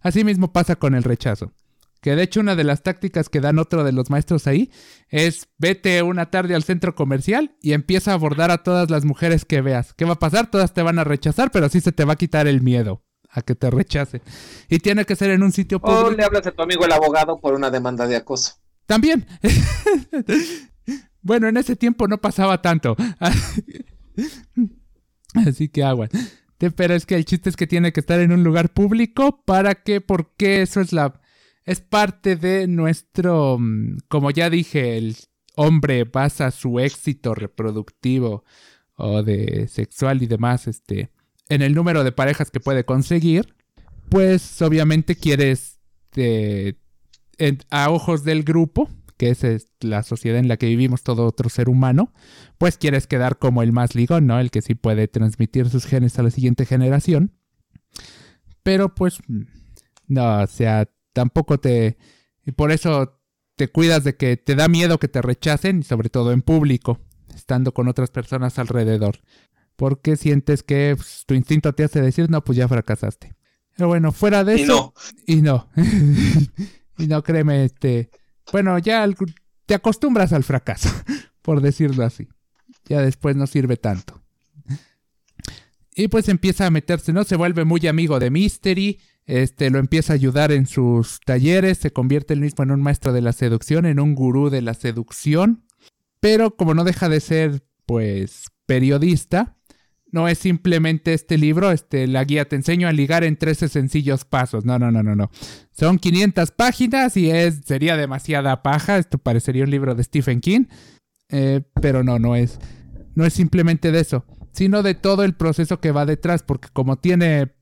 así 0.00 0.22
mismo 0.22 0.52
pasa 0.52 0.76
con 0.76 0.94
el 0.94 1.02
rechazo. 1.02 1.52
Que 2.00 2.14
de 2.14 2.22
hecho 2.22 2.40
una 2.40 2.54
de 2.54 2.64
las 2.64 2.82
tácticas 2.82 3.28
que 3.28 3.40
dan 3.40 3.58
otro 3.58 3.82
de 3.82 3.92
los 3.92 4.10
maestros 4.10 4.46
ahí 4.46 4.70
es 5.08 5.48
vete 5.58 6.02
una 6.02 6.30
tarde 6.30 6.54
al 6.54 6.62
centro 6.62 6.94
comercial 6.94 7.56
y 7.60 7.72
empieza 7.72 8.12
a 8.12 8.14
abordar 8.14 8.50
a 8.50 8.62
todas 8.62 8.90
las 8.90 9.04
mujeres 9.04 9.44
que 9.44 9.60
veas. 9.60 9.92
¿Qué 9.94 10.04
va 10.04 10.12
a 10.12 10.18
pasar? 10.18 10.50
Todas 10.50 10.72
te 10.72 10.82
van 10.82 10.98
a 10.98 11.04
rechazar, 11.04 11.50
pero 11.50 11.68
sí 11.68 11.80
se 11.80 11.92
te 11.92 12.04
va 12.04 12.14
a 12.14 12.16
quitar 12.16 12.46
el 12.46 12.60
miedo 12.60 13.02
a 13.30 13.42
que 13.42 13.54
te 13.54 13.70
rechacen. 13.70 14.22
Y 14.68 14.78
tiene 14.78 15.04
que 15.04 15.16
ser 15.16 15.30
en 15.30 15.42
un 15.42 15.52
sitio 15.52 15.78
O 15.78 15.80
público. 15.80 16.10
le 16.12 16.24
hablas 16.24 16.46
a 16.46 16.52
tu 16.52 16.62
amigo 16.62 16.84
el 16.84 16.92
abogado 16.92 17.40
por 17.40 17.54
una 17.54 17.70
demanda 17.70 18.06
de 18.06 18.16
acoso. 18.16 18.54
También. 18.86 19.26
bueno, 21.22 21.48
en 21.48 21.56
ese 21.56 21.76
tiempo 21.76 22.08
no 22.08 22.18
pasaba 22.18 22.62
tanto. 22.62 22.96
Así 25.34 25.68
que 25.68 25.84
agua. 25.84 26.08
Pero 26.58 26.94
es 26.94 27.04
que 27.04 27.16
el 27.16 27.24
chiste 27.24 27.50
es 27.50 27.56
que 27.56 27.66
tiene 27.66 27.92
que 27.92 28.00
estar 28.00 28.20
en 28.20 28.32
un 28.32 28.42
lugar 28.42 28.70
público 28.70 29.42
para 29.44 29.74
que, 29.74 30.00
porque 30.00 30.62
eso 30.62 30.80
es 30.80 30.92
la... 30.92 31.20
Es 31.66 31.80
parte 31.80 32.36
de 32.36 32.66
nuestro... 32.66 33.58
mm, 33.58 33.98
Como 34.08 34.30
ya 34.30 34.48
dije, 34.48 34.96
el 34.96 35.16
hombre 35.56 36.04
basa 36.04 36.50
su 36.50 36.80
éxito 36.80 37.34
reproductivo 37.34 38.44
o 38.94 39.22
de 39.22 39.68
sexual 39.68 40.22
y 40.22 40.26
demás, 40.26 40.66
este, 40.68 41.10
en 41.48 41.60
el 41.62 41.74
número 41.74 42.04
de 42.04 42.12
parejas 42.12 42.50
que 42.50 42.60
puede 42.60 42.84
conseguir. 42.84 43.54
Pues 44.08 44.62
obviamente 44.62 45.16
quieres 45.16 45.80
en- 46.16 47.58
a 47.70 47.90
ojos 47.90 48.24
del 48.24 48.42
grupo, 48.42 48.88
que 49.16 49.30
es 49.30 49.44
es 49.44 49.68
la 49.80 50.02
sociedad 50.02 50.38
en 50.38 50.48
la 50.48 50.56
que 50.56 50.66
vivimos 50.66 51.02
todo 51.02 51.26
otro 51.26 51.48
ser 51.48 51.68
humano, 51.68 52.12
pues 52.58 52.78
quieres 52.78 53.06
quedar 53.06 53.38
como 53.38 53.62
el 53.62 53.72
más 53.72 53.94
ligón, 53.94 54.26
¿no? 54.26 54.38
El 54.40 54.50
que 54.50 54.62
sí 54.62 54.74
puede 54.74 55.08
transmitir 55.08 55.68
sus 55.68 55.86
genes 55.86 56.18
a 56.18 56.22
la 56.22 56.30
siguiente 56.30 56.64
generación. 56.66 57.32
Pero 58.62 58.94
pues, 58.94 59.18
mm, 59.26 59.42
no, 60.08 60.42
o 60.42 60.46
sea, 60.46 60.88
tampoco 61.16 61.58
te... 61.58 61.96
Y 62.44 62.52
por 62.52 62.70
eso 62.70 63.18
te 63.56 63.68
cuidas 63.68 64.04
de 64.04 64.16
que 64.16 64.36
te 64.36 64.54
da 64.54 64.68
miedo 64.68 64.98
que 64.98 65.08
te 65.08 65.22
rechacen, 65.22 65.80
y 65.80 65.82
sobre 65.82 66.10
todo 66.10 66.30
en 66.30 66.42
público, 66.42 67.00
estando 67.34 67.72
con 67.72 67.88
otras 67.88 68.10
personas 68.10 68.58
alrededor. 68.58 69.20
Porque 69.76 70.16
sientes 70.16 70.62
que 70.62 70.92
pues, 70.94 71.24
tu 71.26 71.32
instinto 71.32 71.72
te 71.72 71.84
hace 71.84 72.02
decir, 72.02 72.28
no, 72.28 72.44
pues 72.44 72.58
ya 72.58 72.68
fracasaste. 72.68 73.34
Pero 73.74 73.88
bueno, 73.88 74.12
fuera 74.12 74.44
de 74.44 74.58
Y 74.58 74.62
eso... 74.62 74.92
no. 74.94 74.94
Y 75.26 75.36
no. 75.40 75.68
y 76.98 77.06
no, 77.06 77.22
créeme, 77.22 77.64
este. 77.64 78.10
Bueno, 78.52 78.78
ya 78.78 79.08
te 79.64 79.74
acostumbras 79.74 80.34
al 80.34 80.44
fracaso, 80.44 80.90
por 81.40 81.62
decirlo 81.62 82.04
así. 82.04 82.28
Ya 82.84 83.00
después 83.00 83.36
no 83.36 83.46
sirve 83.46 83.78
tanto. 83.78 84.22
Y 85.94 86.08
pues 86.08 86.28
empieza 86.28 86.66
a 86.66 86.70
meterse, 86.70 87.14
¿no? 87.14 87.24
Se 87.24 87.36
vuelve 87.36 87.64
muy 87.64 87.86
amigo 87.86 88.18
de 88.18 88.30
Mystery. 88.30 89.00
Este 89.26 89.70
lo 89.70 89.78
empieza 89.78 90.12
a 90.12 90.14
ayudar 90.14 90.52
en 90.52 90.66
sus 90.66 91.20
talleres. 91.24 91.78
Se 91.78 91.92
convierte 91.92 92.34
él 92.34 92.40
mismo 92.40 92.64
en 92.64 92.70
un 92.70 92.80
maestro 92.80 93.12
de 93.12 93.22
la 93.22 93.32
seducción, 93.32 93.84
en 93.84 94.00
un 94.00 94.14
gurú 94.14 94.50
de 94.50 94.62
la 94.62 94.74
seducción. 94.74 95.64
Pero 96.20 96.56
como 96.56 96.74
no 96.74 96.84
deja 96.84 97.08
de 97.08 97.20
ser, 97.20 97.62
pues, 97.86 98.46
periodista, 98.66 99.56
no 100.12 100.28
es 100.28 100.38
simplemente 100.38 101.12
este 101.12 101.36
libro, 101.36 101.72
este, 101.72 102.06
la 102.06 102.24
guía 102.24 102.48
te 102.48 102.56
enseño 102.56 102.88
a 102.88 102.92
ligar 102.92 103.24
en 103.24 103.36
13 103.36 103.68
sencillos 103.68 104.24
pasos. 104.24 104.64
No, 104.64 104.78
no, 104.78 104.90
no, 104.90 105.02
no, 105.02 105.16
no. 105.16 105.30
Son 105.72 105.98
500 105.98 106.52
páginas 106.52 107.16
y 107.16 107.30
es, 107.30 107.60
sería 107.64 107.96
demasiada 107.96 108.62
paja. 108.62 108.98
Esto 108.98 109.18
parecería 109.18 109.64
un 109.64 109.70
libro 109.70 109.94
de 109.94 110.04
Stephen 110.04 110.40
King. 110.40 110.66
Eh, 111.28 111.62
pero 111.82 112.04
no, 112.04 112.18
no 112.18 112.36
es. 112.36 112.58
No 113.14 113.24
es 113.24 113.32
simplemente 113.32 113.92
de 113.92 114.00
eso, 114.00 114.24
sino 114.52 114.82
de 114.82 114.94
todo 114.94 115.24
el 115.24 115.34
proceso 115.34 115.80
que 115.80 115.90
va 115.90 116.06
detrás, 116.06 116.42
porque 116.42 116.68
como 116.72 116.96
tiene 116.96 117.55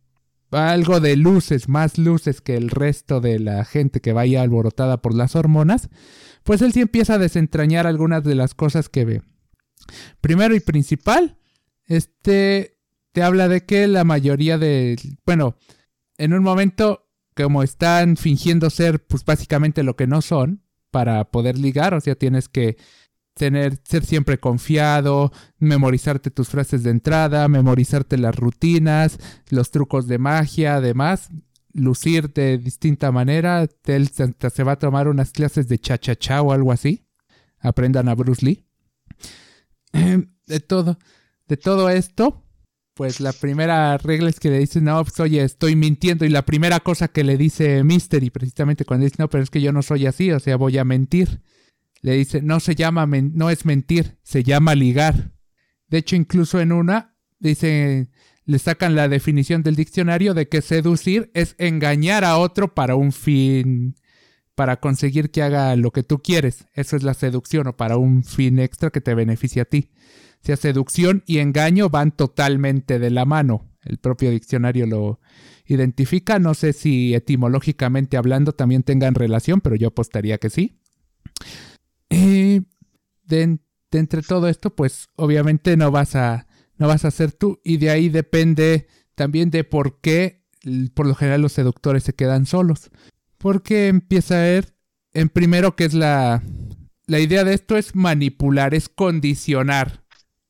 algo 0.57 1.01
de 1.01 1.17
luces, 1.17 1.69
más 1.69 1.99
luces 1.99 2.41
que 2.41 2.57
el 2.57 2.71
resto 2.71 3.21
de 3.21 3.39
la 3.39 3.65
gente 3.65 4.01
que 4.01 4.13
vaya 4.13 4.43
alborotada 4.43 5.03
por 5.03 5.15
las 5.15 5.37
hormonas, 5.37 5.89
pues 6.43 6.63
él 6.63 6.73
sí 6.73 6.81
empieza 6.81 7.15
a 7.15 7.19
desentrañar 7.19 7.87
algunas 7.87 8.25
de 8.25 8.35
las 8.35 8.55
cosas 8.55 8.89
que 8.89 9.05
ve. 9.05 9.23
Primero 10.21 10.55
y 10.55 10.61
principal, 10.61 11.39
este 11.87 12.79
te 13.13 13.23
habla 13.23 13.49
de 13.49 13.65
que 13.65 13.87
la 13.87 14.03
mayoría 14.03 14.59
de, 14.59 14.97
bueno, 15.25 15.57
en 16.19 16.33
un 16.33 16.43
momento 16.43 17.09
como 17.37 17.63
están 17.63 18.17
fingiendo 18.17 18.71
ser 18.71 19.05
pues 19.05 19.25
básicamente 19.25 19.83
lo 19.83 19.97
que 19.97 20.07
no 20.07 20.23
son 20.23 20.63
para 20.91 21.25
poder 21.31 21.59
ligar, 21.59 21.95
o 21.95 22.01
sea, 22.01 22.15
tienes 22.15 22.49
que 22.49 22.77
tener 23.35 23.79
ser 23.85 24.05
siempre 24.05 24.39
confiado, 24.39 25.33
memorizarte 25.59 26.31
tus 26.31 26.49
frases 26.49 26.83
de 26.83 26.91
entrada, 26.91 27.49
memorizarte 27.49 28.17
las 28.17 28.35
rutinas, 28.35 29.19
los 29.51 29.71
trucos 29.71 30.07
de 30.07 30.19
magia, 30.19 30.77
además 30.77 31.31
lucir 31.75 32.33
de 32.33 32.57
distinta 32.57 33.13
manera, 33.13 33.67
él 33.87 34.09
se 34.09 34.63
va 34.63 34.73
a 34.73 34.79
tomar 34.79 35.09
unas 35.09 35.33
clases 35.33 35.69
de 35.69 35.79
cha 35.79 35.99
cha 35.99 36.17
cha 36.17 36.41
o 36.41 36.53
algo 36.53 36.73
así. 36.73 37.05
Aprendan 37.59 38.09
a 38.09 38.15
Bruce 38.15 38.45
Lee. 38.45 38.65
De 40.47 40.61
todo, 40.61 40.99
de 41.49 41.57
todo 41.57 41.89
esto, 41.89 42.45
pues 42.93 43.19
la 43.19 43.33
primera 43.33 43.97
regla 43.97 44.29
es 44.29 44.39
que 44.39 44.51
le 44.51 44.59
dice, 44.59 44.83
no, 44.83 45.03
pues 45.03 45.19
oye, 45.19 45.43
estoy 45.43 45.75
mintiendo. 45.75 46.27
Y 46.27 46.29
la 46.29 46.45
primera 46.45 46.81
cosa 46.81 47.09
que 47.09 47.25
le 47.25 47.39
dice 47.39 47.83
Mystery, 47.83 48.29
precisamente 48.29 48.85
cuando 48.85 49.05
dice, 49.05 49.17
no, 49.19 49.31
pero 49.31 49.43
es 49.43 49.49
que 49.49 49.63
yo 49.63 49.73
no 49.73 49.81
soy 49.81 50.05
así, 50.05 50.31
o 50.33 50.41
sea, 50.41 50.57
voy 50.57 50.77
a 50.77 50.85
mentir. 50.85 51.41
Le 52.05 52.13
dice, 52.13 52.43
no 52.43 52.61
se 52.61 52.75
llama, 52.75 53.07
no 53.07 53.49
es 53.49 53.65
mentir, 53.65 54.19
se 54.23 54.43
llama 54.43 54.75
ligar. 54.75 55.33
De 55.89 55.97
hecho, 55.97 56.17
incluso 56.17 56.61
en 56.61 56.71
una, 56.71 57.17
dice, 57.39 58.11
le 58.45 58.59
sacan 58.59 58.95
la 58.95 59.09
definición 59.09 59.63
del 59.63 59.75
diccionario 59.75 60.35
de 60.35 60.47
que 60.47 60.61
seducir 60.61 61.31
es 61.33 61.55
engañar 61.57 62.23
a 62.23 62.37
otro 62.37 62.75
para 62.75 62.95
un 62.95 63.11
fin, 63.11 63.95
para 64.55 64.81
conseguir 64.81 65.31
que 65.31 65.41
haga 65.41 65.75
lo 65.77 65.93
que 65.93 66.03
tú 66.03 66.21
quieres. 66.21 66.67
Eso 66.75 66.95
es 66.95 67.05
la 67.05 67.15
seducción 67.15 67.69
o 67.69 67.77
para 67.79 67.97
un 67.97 68.23
fin 68.23 68.59
extra 68.59 68.91
que 68.91 69.01
te 69.01 69.15
beneficie 69.15 69.63
a 69.63 69.65
ti. 69.65 69.89
O 70.43 70.45
sea, 70.45 70.59
seducción 70.59 71.23
y 71.25 71.39
engaño 71.39 71.89
van 71.89 72.13
totalmente 72.13 72.99
de 72.99 73.09
la 73.09 73.25
mano. 73.25 73.73
El 73.83 73.97
propio 73.97 74.31
diccionario 74.31 74.85
lo 74.85 75.21
identifica. 75.65 76.39
No 76.39 76.53
sé 76.53 76.75
si 76.75 77.15
etimológicamente 77.15 78.19
hablando 78.19 78.53
también 78.53 78.83
tengan 78.83 79.15
relación, 79.15 79.63
pero 79.63 79.75
yo 79.75 79.89
apostaría 79.89 80.37
que 80.37 80.51
sí. 80.51 80.83
Eh, 82.11 82.63
de, 83.25 83.59
de 83.91 83.99
entre 83.99 84.23
todo 84.23 84.49
esto, 84.49 84.75
pues 84.75 85.09
obviamente 85.17 85.77
no 85.77 85.91
vas 85.91 86.15
a 86.17 86.47
no 86.77 86.89
vas 86.89 87.05
a 87.05 87.11
ser 87.11 87.33
tú 87.33 87.61
y 87.65 87.77
de 87.77 87.91
ahí 87.91 88.09
depende 88.09 88.89
también 89.15 89.51
de 89.51 89.63
por 89.65 90.01
qué 90.01 90.45
por 90.95 91.07
lo 91.07 91.15
general 91.15 91.43
los 91.43 91.53
seductores 91.53 92.03
se 92.03 92.15
quedan 92.15 92.47
solos. 92.47 92.91
Porque 93.39 93.89
empieza 93.89 94.37
a 94.37 94.43
ver 94.43 94.75
en 95.13 95.29
primero 95.29 95.77
que 95.77 95.85
es 95.85 95.95
la 95.95 96.43
la 97.07 97.21
idea 97.21 97.45
de 97.45 97.55
esto 97.55 97.77
es 97.77 97.95
manipular, 97.95 98.75
es 98.75 98.89
condicionar. 98.89 100.05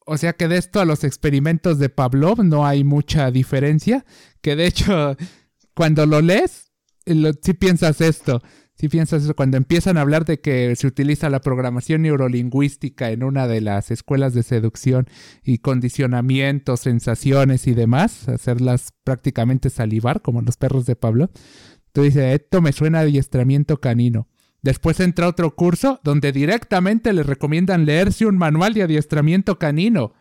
O 0.07 0.19
sea 0.19 0.35
que 0.35 0.49
de 0.49 0.59
esto 0.59 0.81
a 0.81 0.85
los 0.85 1.03
experimentos 1.03 1.79
de 1.79 1.89
Pavlov 1.89 2.45
no 2.45 2.67
hay 2.67 2.85
mucha 2.85 3.31
diferencia, 3.31 4.05
que 4.41 4.55
de 4.55 4.67
hecho 4.67 5.17
cuando 5.75 6.07
lo 6.07 6.21
lees 6.21 6.73
lo, 7.07 7.33
sí 7.41 7.55
piensas 7.55 8.01
esto. 8.01 8.43
Si 8.77 8.89
piensas 8.89 9.23
eso, 9.23 9.37
cuando 9.37 9.57
empiezan 9.57 9.97
a 9.97 10.01
hablar 10.01 10.25
de 10.25 10.41
que 10.41 10.75
se 10.75 10.89
utiliza 10.89 11.31
la 11.31 11.41
programación 11.41 12.03
neurolingüística 12.03 13.11
en 13.11 13.23
una 13.23 13.47
de 13.47 13.61
las 13.61 13.93
escuelas 13.93 14.35
de 14.35 14.43
seducción 14.43 15.07
y 15.45 15.59
condicionamiento, 15.59 16.77
sensaciones 16.77 17.69
y 17.69 17.75
demás, 17.75 18.29
hacerlas 18.29 18.93
prácticamente 19.05 19.71
salivar, 19.71 20.23
como 20.23 20.43
los 20.43 20.57
perros 20.57 20.87
de 20.87 20.97
Pablo, 20.97 21.31
tú 21.93 22.03
dices, 22.03 22.41
esto 22.41 22.61
me 22.61 22.73
suena 22.73 23.01
adiestramiento 23.01 23.81
canino. 23.81 24.29
Después 24.61 24.99
entra 24.99 25.29
otro 25.29 25.55
curso 25.55 26.01
donde 26.03 26.33
directamente 26.33 27.13
le 27.13 27.23
recomiendan 27.23 27.85
leerse 27.85 28.27
un 28.27 28.39
manual 28.39 28.75
de 28.75 28.83
adiestramiento 28.83 29.59
canino. 29.59 30.15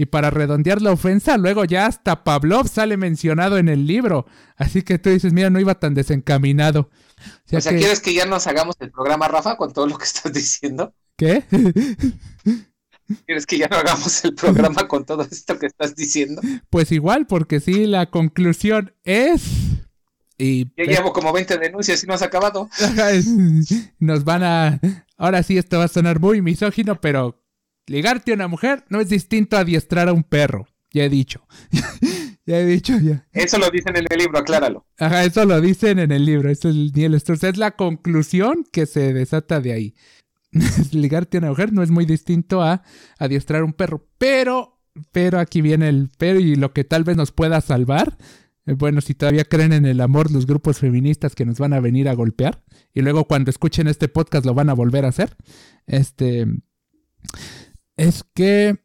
Y 0.00 0.06
para 0.06 0.30
redondear 0.30 0.80
la 0.80 0.92
ofensa, 0.92 1.36
luego 1.36 1.64
ya 1.64 1.86
hasta 1.86 2.22
Pavlov 2.22 2.68
sale 2.68 2.96
mencionado 2.96 3.58
en 3.58 3.68
el 3.68 3.84
libro. 3.86 4.26
Así 4.56 4.82
que 4.82 4.98
tú 5.00 5.10
dices, 5.10 5.32
mira, 5.32 5.50
no 5.50 5.58
iba 5.58 5.74
tan 5.80 5.92
desencaminado. 5.94 6.88
O 7.52 7.60
sea, 7.60 7.72
que- 7.72 7.78
¿quieres 7.78 7.98
que 8.00 8.14
ya 8.14 8.24
nos 8.24 8.46
hagamos 8.46 8.76
el 8.78 8.92
programa, 8.92 9.26
Rafa, 9.26 9.56
con 9.56 9.72
todo 9.72 9.88
lo 9.88 9.98
que 9.98 10.04
estás 10.04 10.32
diciendo? 10.32 10.94
¿Qué? 11.16 11.42
¿Quieres 13.26 13.46
que 13.46 13.58
ya 13.58 13.68
no 13.68 13.76
hagamos 13.76 14.24
el 14.24 14.34
programa 14.34 14.86
con 14.86 15.04
todo 15.04 15.26
esto 15.28 15.58
que 15.58 15.66
estás 15.66 15.96
diciendo? 15.96 16.42
Pues 16.70 16.92
igual, 16.92 17.26
porque 17.26 17.58
sí, 17.58 17.86
la 17.86 18.10
conclusión 18.10 18.94
es... 19.04 19.42
Y 20.36 20.66
Ya 20.76 20.84
llevo 20.84 21.12
como 21.12 21.32
20 21.32 21.58
denuncias 21.58 22.04
y 22.04 22.06
no 22.06 22.14
has 22.14 22.22
acabado. 22.22 22.68
Nos 23.98 24.24
van 24.24 24.44
a... 24.44 24.80
Ahora 25.16 25.42
sí, 25.42 25.58
esto 25.58 25.78
va 25.78 25.84
a 25.84 25.88
sonar 25.88 26.20
muy 26.20 26.40
misógino, 26.42 27.00
pero 27.00 27.42
ligarte 27.88 28.32
a 28.32 28.34
una 28.34 28.48
mujer 28.48 28.84
no 28.88 29.00
es 29.00 29.08
distinto 29.08 29.56
a 29.56 29.60
adiestrar 29.60 30.08
a 30.08 30.12
un 30.12 30.22
perro. 30.22 30.66
Ya 30.92 31.04
he 31.04 31.08
dicho. 31.08 31.46
Ya 32.46 32.60
he 32.60 32.64
dicho 32.64 32.98
ya. 32.98 33.28
Eso 33.32 33.58
lo 33.58 33.68
dicen 33.68 33.94
en 33.94 34.06
el 34.08 34.18
libro, 34.18 34.38
acláralo. 34.38 34.86
Ajá, 34.98 35.22
eso 35.24 35.44
lo 35.44 35.60
dicen 35.60 35.98
en 35.98 36.12
el 36.12 36.24
libro. 36.24 36.48
Eso 36.48 36.70
es 36.70 37.20
Sturz. 37.20 37.44
Es 37.44 37.58
la 37.58 37.72
conclusión 37.72 38.64
que 38.72 38.86
se 38.86 39.12
desata 39.12 39.60
de 39.60 39.74
ahí. 39.74 39.94
Ligarte 40.92 41.36
a 41.36 41.40
una 41.40 41.50
mujer 41.50 41.74
no 41.74 41.82
es 41.82 41.90
muy 41.90 42.06
distinto 42.06 42.62
a 42.62 42.82
adiestrar 43.18 43.64
un 43.64 43.74
perro. 43.74 44.08
Pero, 44.16 44.80
pero 45.12 45.40
aquí 45.40 45.60
viene 45.60 45.90
el 45.90 46.08
pero 46.16 46.40
y 46.40 46.56
lo 46.56 46.72
que 46.72 46.84
tal 46.84 47.04
vez 47.04 47.18
nos 47.18 47.32
pueda 47.32 47.60
salvar. 47.60 48.16
eh, 48.64 48.72
Bueno, 48.72 49.02
si 49.02 49.12
todavía 49.12 49.44
creen 49.44 49.74
en 49.74 49.84
el 49.84 50.00
amor 50.00 50.30
los 50.30 50.46
grupos 50.46 50.78
feministas 50.78 51.34
que 51.34 51.44
nos 51.44 51.58
van 51.58 51.74
a 51.74 51.80
venir 51.80 52.08
a 52.08 52.14
golpear. 52.14 52.64
Y 52.94 53.02
luego 53.02 53.26
cuando 53.26 53.50
escuchen 53.50 53.88
este 53.88 54.08
podcast 54.08 54.46
lo 54.46 54.54
van 54.54 54.70
a 54.70 54.74
volver 54.74 55.04
a 55.04 55.08
hacer. 55.08 55.36
Este. 55.86 56.46
Es 57.98 58.24
que 58.32 58.78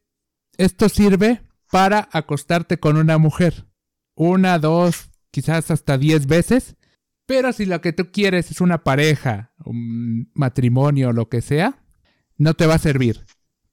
esto 0.57 0.89
sirve 0.89 1.41
para 1.71 2.09
acostarte 2.11 2.79
con 2.79 2.97
una 2.97 3.19
mujer. 3.19 3.67
Una, 4.15 4.57
dos, 4.57 5.11
quizás 5.29 5.69
hasta 5.69 5.99
diez 5.99 6.25
veces. 6.25 6.75
Pero 7.27 7.53
si 7.53 7.65
lo 7.65 7.79
que 7.79 7.93
tú 7.93 8.11
quieres 8.11 8.49
es 8.49 8.59
una 8.59 8.83
pareja, 8.83 9.53
un 9.63 10.31
matrimonio, 10.33 11.13
lo 11.13 11.29
que 11.29 11.41
sea, 11.41 11.83
no 12.37 12.55
te 12.55 12.65
va 12.65 12.75
a 12.75 12.79
servir. 12.79 13.23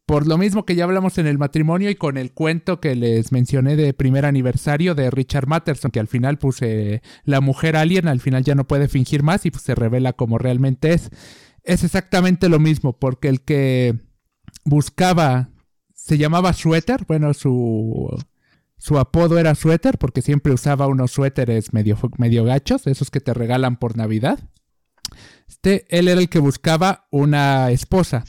Por 0.04 0.26
lo 0.26 0.36
mismo 0.36 0.66
que 0.66 0.74
ya 0.74 0.84
hablamos 0.84 1.16
en 1.16 1.26
el 1.26 1.38
matrimonio 1.38 1.88
y 1.88 1.94
con 1.94 2.18
el 2.18 2.32
cuento 2.32 2.78
que 2.78 2.94
les 2.94 3.32
mencioné 3.32 3.76
de 3.76 3.94
primer 3.94 4.26
aniversario 4.26 4.94
de 4.94 5.10
Richard 5.10 5.46
Matterson, 5.46 5.90
que 5.90 6.00
al 6.00 6.08
final 6.08 6.36
puse 6.36 7.00
la 7.24 7.40
mujer 7.40 7.76
alien, 7.76 8.08
al 8.08 8.20
final 8.20 8.44
ya 8.44 8.54
no 8.54 8.66
puede 8.66 8.88
fingir 8.88 9.22
más 9.22 9.46
y 9.46 9.50
pues, 9.50 9.62
se 9.62 9.74
revela 9.74 10.12
como 10.12 10.36
realmente 10.36 10.92
es. 10.92 11.08
Es 11.62 11.82
exactamente 11.82 12.50
lo 12.50 12.58
mismo, 12.58 12.98
porque 12.98 13.28
el 13.28 13.40
que 13.40 14.09
buscaba, 14.64 15.50
se 15.94 16.18
llamaba 16.18 16.52
Suéter, 16.52 17.04
bueno, 17.06 17.34
su, 17.34 18.08
su 18.78 18.98
apodo 18.98 19.38
era 19.38 19.54
Suéter, 19.54 19.98
porque 19.98 20.22
siempre 20.22 20.52
usaba 20.52 20.86
unos 20.86 21.12
suéteres 21.12 21.72
medio, 21.72 21.98
medio 22.18 22.44
gachos, 22.44 22.86
esos 22.86 23.10
que 23.10 23.20
te 23.20 23.34
regalan 23.34 23.76
por 23.76 23.96
Navidad. 23.96 24.38
Este, 25.48 25.84
él 25.88 26.08
era 26.08 26.20
el 26.20 26.28
que 26.28 26.38
buscaba 26.38 27.06
una 27.10 27.70
esposa. 27.70 28.24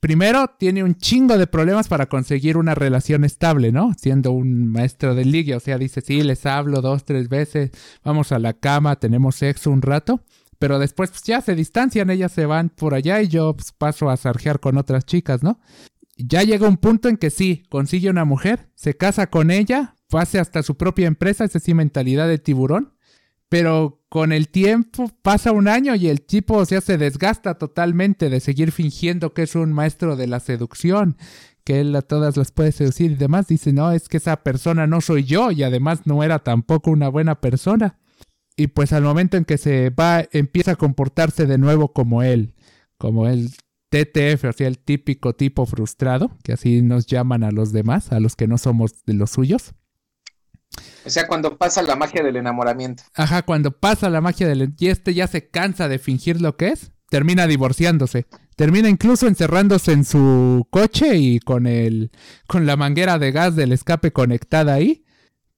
Primero, 0.00 0.54
tiene 0.58 0.84
un 0.84 0.94
chingo 0.94 1.36
de 1.38 1.48
problemas 1.48 1.88
para 1.88 2.06
conseguir 2.06 2.56
una 2.56 2.74
relación 2.74 3.24
estable, 3.24 3.72
¿no? 3.72 3.94
Siendo 3.98 4.30
un 4.30 4.68
maestro 4.68 5.16
de 5.16 5.24
ligue, 5.24 5.56
o 5.56 5.60
sea, 5.60 5.76
dice, 5.76 6.00
sí, 6.00 6.22
les 6.22 6.46
hablo 6.46 6.80
dos, 6.80 7.04
tres 7.04 7.28
veces, 7.28 7.72
vamos 8.04 8.30
a 8.30 8.38
la 8.38 8.52
cama, 8.52 8.96
tenemos 8.96 9.36
sexo 9.36 9.72
un 9.72 9.82
rato, 9.82 10.22
pero 10.58 10.78
después 10.78 11.10
pues, 11.10 11.22
ya 11.22 11.40
se 11.40 11.54
distancian, 11.54 12.10
ellas 12.10 12.32
se 12.32 12.46
van 12.46 12.70
por 12.70 12.94
allá 12.94 13.22
y 13.22 13.28
yo 13.28 13.54
pues, 13.54 13.72
paso 13.72 14.10
a 14.10 14.16
sarjear 14.16 14.60
con 14.60 14.76
otras 14.76 15.04
chicas, 15.06 15.42
¿no? 15.42 15.60
Ya 16.16 16.42
llega 16.42 16.68
un 16.68 16.78
punto 16.78 17.08
en 17.08 17.16
que 17.16 17.30
sí, 17.30 17.62
consigue 17.68 18.10
una 18.10 18.24
mujer, 18.24 18.70
se 18.74 18.96
casa 18.96 19.28
con 19.28 19.50
ella, 19.50 19.94
pase 20.08 20.40
hasta 20.40 20.62
su 20.62 20.76
propia 20.76 21.06
empresa, 21.06 21.44
esa 21.44 21.60
sí 21.60 21.74
mentalidad 21.74 22.26
de 22.26 22.38
tiburón, 22.38 22.94
pero 23.48 24.02
con 24.08 24.32
el 24.32 24.48
tiempo 24.48 25.10
pasa 25.22 25.52
un 25.52 25.68
año 25.68 25.94
y 25.94 26.08
el 26.08 26.22
tipo, 26.22 26.56
o 26.56 26.64
se 26.64 26.98
desgasta 26.98 27.54
totalmente 27.54 28.30
de 28.30 28.40
seguir 28.40 28.72
fingiendo 28.72 29.32
que 29.32 29.42
es 29.42 29.54
un 29.54 29.72
maestro 29.72 30.16
de 30.16 30.26
la 30.26 30.40
seducción, 30.40 31.16
que 31.64 31.80
él 31.80 31.94
a 31.94 32.02
todas 32.02 32.36
las 32.36 32.50
puede 32.50 32.72
seducir 32.72 33.12
y 33.12 33.16
demás. 33.16 33.46
Dice, 33.46 33.72
no, 33.72 33.92
es 33.92 34.08
que 34.08 34.16
esa 34.16 34.42
persona 34.42 34.86
no 34.86 35.00
soy 35.00 35.24
yo 35.24 35.50
y 35.50 35.62
además 35.62 36.06
no 36.06 36.22
era 36.22 36.38
tampoco 36.38 36.90
una 36.90 37.08
buena 37.08 37.40
persona. 37.40 37.98
Y 38.58 38.66
pues 38.66 38.92
al 38.92 39.04
momento 39.04 39.36
en 39.36 39.44
que 39.44 39.56
se 39.56 39.90
va, 39.90 40.26
empieza 40.32 40.72
a 40.72 40.76
comportarse 40.76 41.46
de 41.46 41.58
nuevo 41.58 41.92
como 41.92 42.24
él, 42.24 42.56
como 42.98 43.28
el 43.28 43.52
TTF, 43.88 44.46
o 44.46 44.52
sea, 44.52 44.66
el 44.66 44.80
típico 44.80 45.32
tipo 45.36 45.64
frustrado, 45.64 46.36
que 46.42 46.54
así 46.54 46.82
nos 46.82 47.06
llaman 47.06 47.44
a 47.44 47.52
los 47.52 47.70
demás, 47.70 48.10
a 48.10 48.18
los 48.18 48.34
que 48.34 48.48
no 48.48 48.58
somos 48.58 49.04
de 49.06 49.14
los 49.14 49.30
suyos. 49.30 49.74
O 51.06 51.10
sea, 51.10 51.28
cuando 51.28 51.56
pasa 51.56 51.82
la 51.82 51.94
magia 51.94 52.20
del 52.24 52.34
enamoramiento. 52.34 53.04
Ajá, 53.14 53.42
cuando 53.42 53.70
pasa 53.70 54.10
la 54.10 54.20
magia 54.20 54.48
del... 54.48 54.74
Y 54.76 54.88
este 54.88 55.14
ya 55.14 55.28
se 55.28 55.48
cansa 55.48 55.86
de 55.86 56.00
fingir 56.00 56.40
lo 56.40 56.56
que 56.56 56.70
es, 56.70 56.90
termina 57.10 57.46
divorciándose. 57.46 58.26
Termina 58.56 58.88
incluso 58.88 59.28
encerrándose 59.28 59.92
en 59.92 60.04
su 60.04 60.66
coche 60.70 61.16
y 61.16 61.38
con 61.38 61.68
el... 61.68 62.10
con 62.48 62.66
la 62.66 62.76
manguera 62.76 63.20
de 63.20 63.30
gas 63.30 63.54
del 63.54 63.70
escape 63.70 64.12
conectada 64.12 64.74
ahí. 64.74 65.04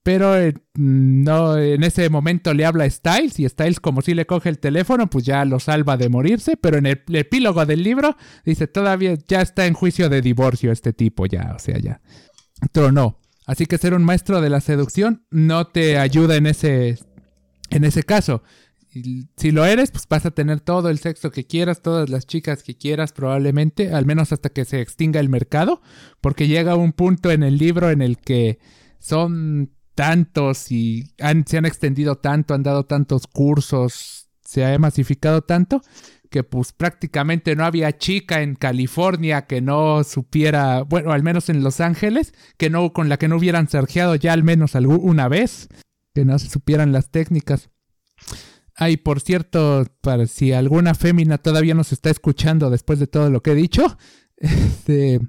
Pero 0.03 0.35
eh, 0.35 0.55
no, 0.73 1.57
en 1.57 1.83
ese 1.83 2.09
momento 2.09 2.53
le 2.53 2.65
habla 2.65 2.85
a 2.85 2.89
Styles 2.89 3.39
y 3.39 3.47
Styles 3.47 3.79
como 3.79 4.01
si 4.01 4.15
le 4.15 4.25
coge 4.25 4.49
el 4.49 4.57
teléfono, 4.57 5.07
pues 5.09 5.25
ya 5.25 5.45
lo 5.45 5.59
salva 5.59 5.95
de 5.95 6.09
morirse. 6.09 6.57
Pero 6.57 6.77
en 6.77 6.87
el, 6.87 7.03
epílogo 7.13 7.65
del 7.65 7.83
libro 7.83 8.17
dice, 8.43 8.67
todavía 8.67 9.15
ya 9.27 9.41
está 9.41 9.67
en 9.67 9.73
juicio 9.73 10.09
de 10.09 10.21
divorcio 10.21 10.71
este 10.71 10.93
tipo 10.93 11.27
ya, 11.27 11.53
o 11.55 11.59
sea, 11.59 11.77
ya. 11.77 12.01
Tronó. 12.71 13.19
Así 13.45 13.65
que 13.65 13.77
ser 13.77 13.93
un 13.93 14.03
maestro 14.03 14.41
de 14.41 14.49
la 14.49 14.61
seducción 14.61 15.25
no 15.29 15.67
te 15.67 15.97
ayuda 15.97 16.35
en 16.35 16.47
ese, 16.47 16.97
en 17.69 17.83
ese 17.83 18.03
caso. 18.03 18.43
Si 19.37 19.51
lo 19.51 19.65
eres, 19.65 19.89
pues 19.91 20.05
vas 20.09 20.25
a 20.25 20.31
tener 20.31 20.59
todo 20.59 20.89
el 20.89 20.99
sexo 20.99 21.31
que 21.31 21.45
quieras, 21.45 21.81
todas 21.81 22.09
las 22.09 22.27
chicas 22.27 22.61
que 22.61 22.75
quieras 22.75 23.13
probablemente, 23.13 23.93
al 23.93 24.05
menos 24.05 24.33
hasta 24.33 24.49
que 24.49 24.65
se 24.65 24.81
extinga 24.81 25.21
el 25.21 25.29
mercado, 25.29 25.81
porque 26.19 26.47
llega 26.47 26.75
un 26.75 26.91
punto 26.91 27.31
en 27.31 27.43
el 27.43 27.57
libro 27.57 27.89
en 27.89 28.01
el 28.01 28.17
que 28.17 28.59
son 28.99 29.71
tantos 30.01 30.71
y 30.71 31.13
se 31.45 31.57
han 31.59 31.65
extendido 31.67 32.15
tanto, 32.15 32.55
han 32.55 32.63
dado 32.63 32.87
tantos 32.87 33.27
cursos, 33.27 34.31
se 34.43 34.65
ha 34.65 34.79
masificado 34.79 35.43
tanto, 35.43 35.83
que 36.31 36.43
pues 36.43 36.73
prácticamente 36.73 37.55
no 37.55 37.65
había 37.65 37.95
chica 37.95 38.41
en 38.41 38.55
California 38.55 39.45
que 39.45 39.61
no 39.61 40.03
supiera, 40.03 40.81
bueno, 40.81 41.11
al 41.11 41.21
menos 41.21 41.49
en 41.49 41.61
Los 41.61 41.81
Ángeles, 41.81 42.33
que 42.57 42.71
no 42.71 42.93
con 42.93 43.09
la 43.09 43.17
que 43.17 43.27
no 43.27 43.35
hubieran 43.35 43.69
sarjeado 43.69 44.15
ya 44.15 44.33
al 44.33 44.43
menos 44.43 44.75
alguna 44.75 45.27
vez, 45.27 45.67
que 46.15 46.25
no 46.25 46.39
se 46.39 46.49
supieran 46.49 46.91
las 46.91 47.11
técnicas. 47.11 47.69
Ay, 48.75 48.97
por 48.97 49.21
cierto, 49.21 49.85
para 50.01 50.25
si 50.25 50.51
alguna 50.51 50.95
fémina 50.95 51.37
todavía 51.37 51.75
nos 51.75 51.91
está 51.91 52.09
escuchando 52.09 52.71
después 52.71 52.97
de 52.97 53.05
todo 53.05 53.29
lo 53.29 53.43
que 53.43 53.51
he 53.51 53.55
dicho, 53.55 53.99
este, 54.37 55.19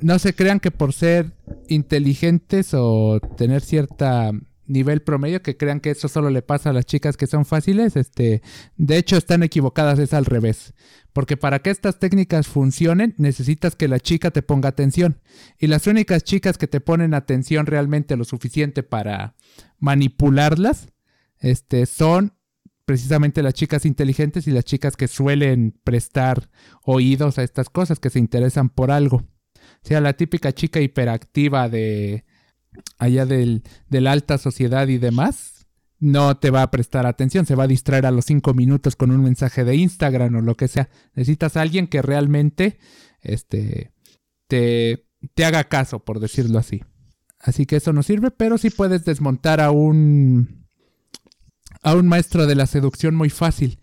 no 0.00 0.18
se 0.18 0.34
crean 0.34 0.60
que 0.60 0.70
por 0.70 0.92
ser 0.92 1.32
inteligentes 1.68 2.70
o 2.72 3.20
tener 3.36 3.62
cierta 3.62 4.32
nivel 4.68 5.02
promedio 5.02 5.42
que 5.42 5.56
crean 5.56 5.80
que 5.80 5.90
eso 5.90 6.08
solo 6.08 6.30
le 6.30 6.42
pasa 6.42 6.70
a 6.70 6.72
las 6.72 6.84
chicas 6.84 7.16
que 7.16 7.26
son 7.26 7.44
fáciles, 7.44 7.96
este, 7.96 8.42
de 8.76 8.96
hecho 8.98 9.16
están 9.16 9.42
equivocadas, 9.42 9.98
es 9.98 10.12
al 10.12 10.26
revés. 10.26 10.74
Porque 11.12 11.36
para 11.36 11.60
que 11.60 11.70
estas 11.70 11.98
técnicas 11.98 12.46
funcionen, 12.46 13.14
necesitas 13.16 13.74
que 13.74 13.88
la 13.88 13.98
chica 13.98 14.30
te 14.30 14.42
ponga 14.42 14.68
atención. 14.68 15.20
Y 15.58 15.66
las 15.66 15.86
únicas 15.86 16.22
chicas 16.22 16.58
que 16.58 16.68
te 16.68 16.80
ponen 16.80 17.14
atención 17.14 17.66
realmente 17.66 18.16
lo 18.16 18.24
suficiente 18.24 18.82
para 18.82 19.34
manipularlas, 19.78 20.88
este, 21.40 21.86
son 21.86 22.34
precisamente 22.84 23.42
las 23.42 23.54
chicas 23.54 23.84
inteligentes 23.84 24.46
y 24.46 24.50
las 24.50 24.64
chicas 24.64 24.96
que 24.96 25.08
suelen 25.08 25.78
prestar 25.84 26.50
oídos 26.82 27.38
a 27.38 27.42
estas 27.42 27.68
cosas, 27.68 27.98
que 27.98 28.10
se 28.10 28.18
interesan 28.18 28.68
por 28.68 28.90
algo. 28.90 29.24
Sea, 29.82 30.00
la 30.00 30.14
típica 30.14 30.52
chica 30.52 30.80
hiperactiva 30.80 31.68
de 31.68 32.24
allá 32.98 33.26
del, 33.26 33.62
de 33.88 34.00
la 34.00 34.12
alta 34.12 34.38
sociedad 34.38 34.88
y 34.88 34.98
demás, 34.98 35.66
no 36.00 36.36
te 36.36 36.50
va 36.50 36.62
a 36.62 36.70
prestar 36.70 37.06
atención, 37.06 37.46
se 37.46 37.54
va 37.54 37.64
a 37.64 37.68
distraer 37.68 38.06
a 38.06 38.10
los 38.10 38.24
cinco 38.24 38.54
minutos 38.54 38.96
con 38.96 39.10
un 39.10 39.22
mensaje 39.22 39.64
de 39.64 39.76
Instagram 39.76 40.36
o 40.36 40.40
lo 40.40 40.56
que 40.56 40.68
sea. 40.68 40.88
Necesitas 41.14 41.56
a 41.56 41.62
alguien 41.62 41.88
que 41.88 42.02
realmente 42.02 42.78
este, 43.20 43.92
te, 44.46 45.06
te 45.34 45.44
haga 45.44 45.64
caso, 45.64 46.04
por 46.04 46.20
decirlo 46.20 46.58
así. 46.58 46.84
Así 47.40 47.66
que 47.66 47.76
eso 47.76 47.92
no 47.92 48.02
sirve, 48.02 48.30
pero 48.30 48.58
sí 48.58 48.70
puedes 48.70 49.04
desmontar 49.04 49.60
a 49.60 49.70
un 49.70 50.66
a 51.82 51.94
un 51.94 52.08
maestro 52.08 52.46
de 52.46 52.56
la 52.56 52.66
seducción 52.66 53.14
muy 53.14 53.30
fácil, 53.30 53.78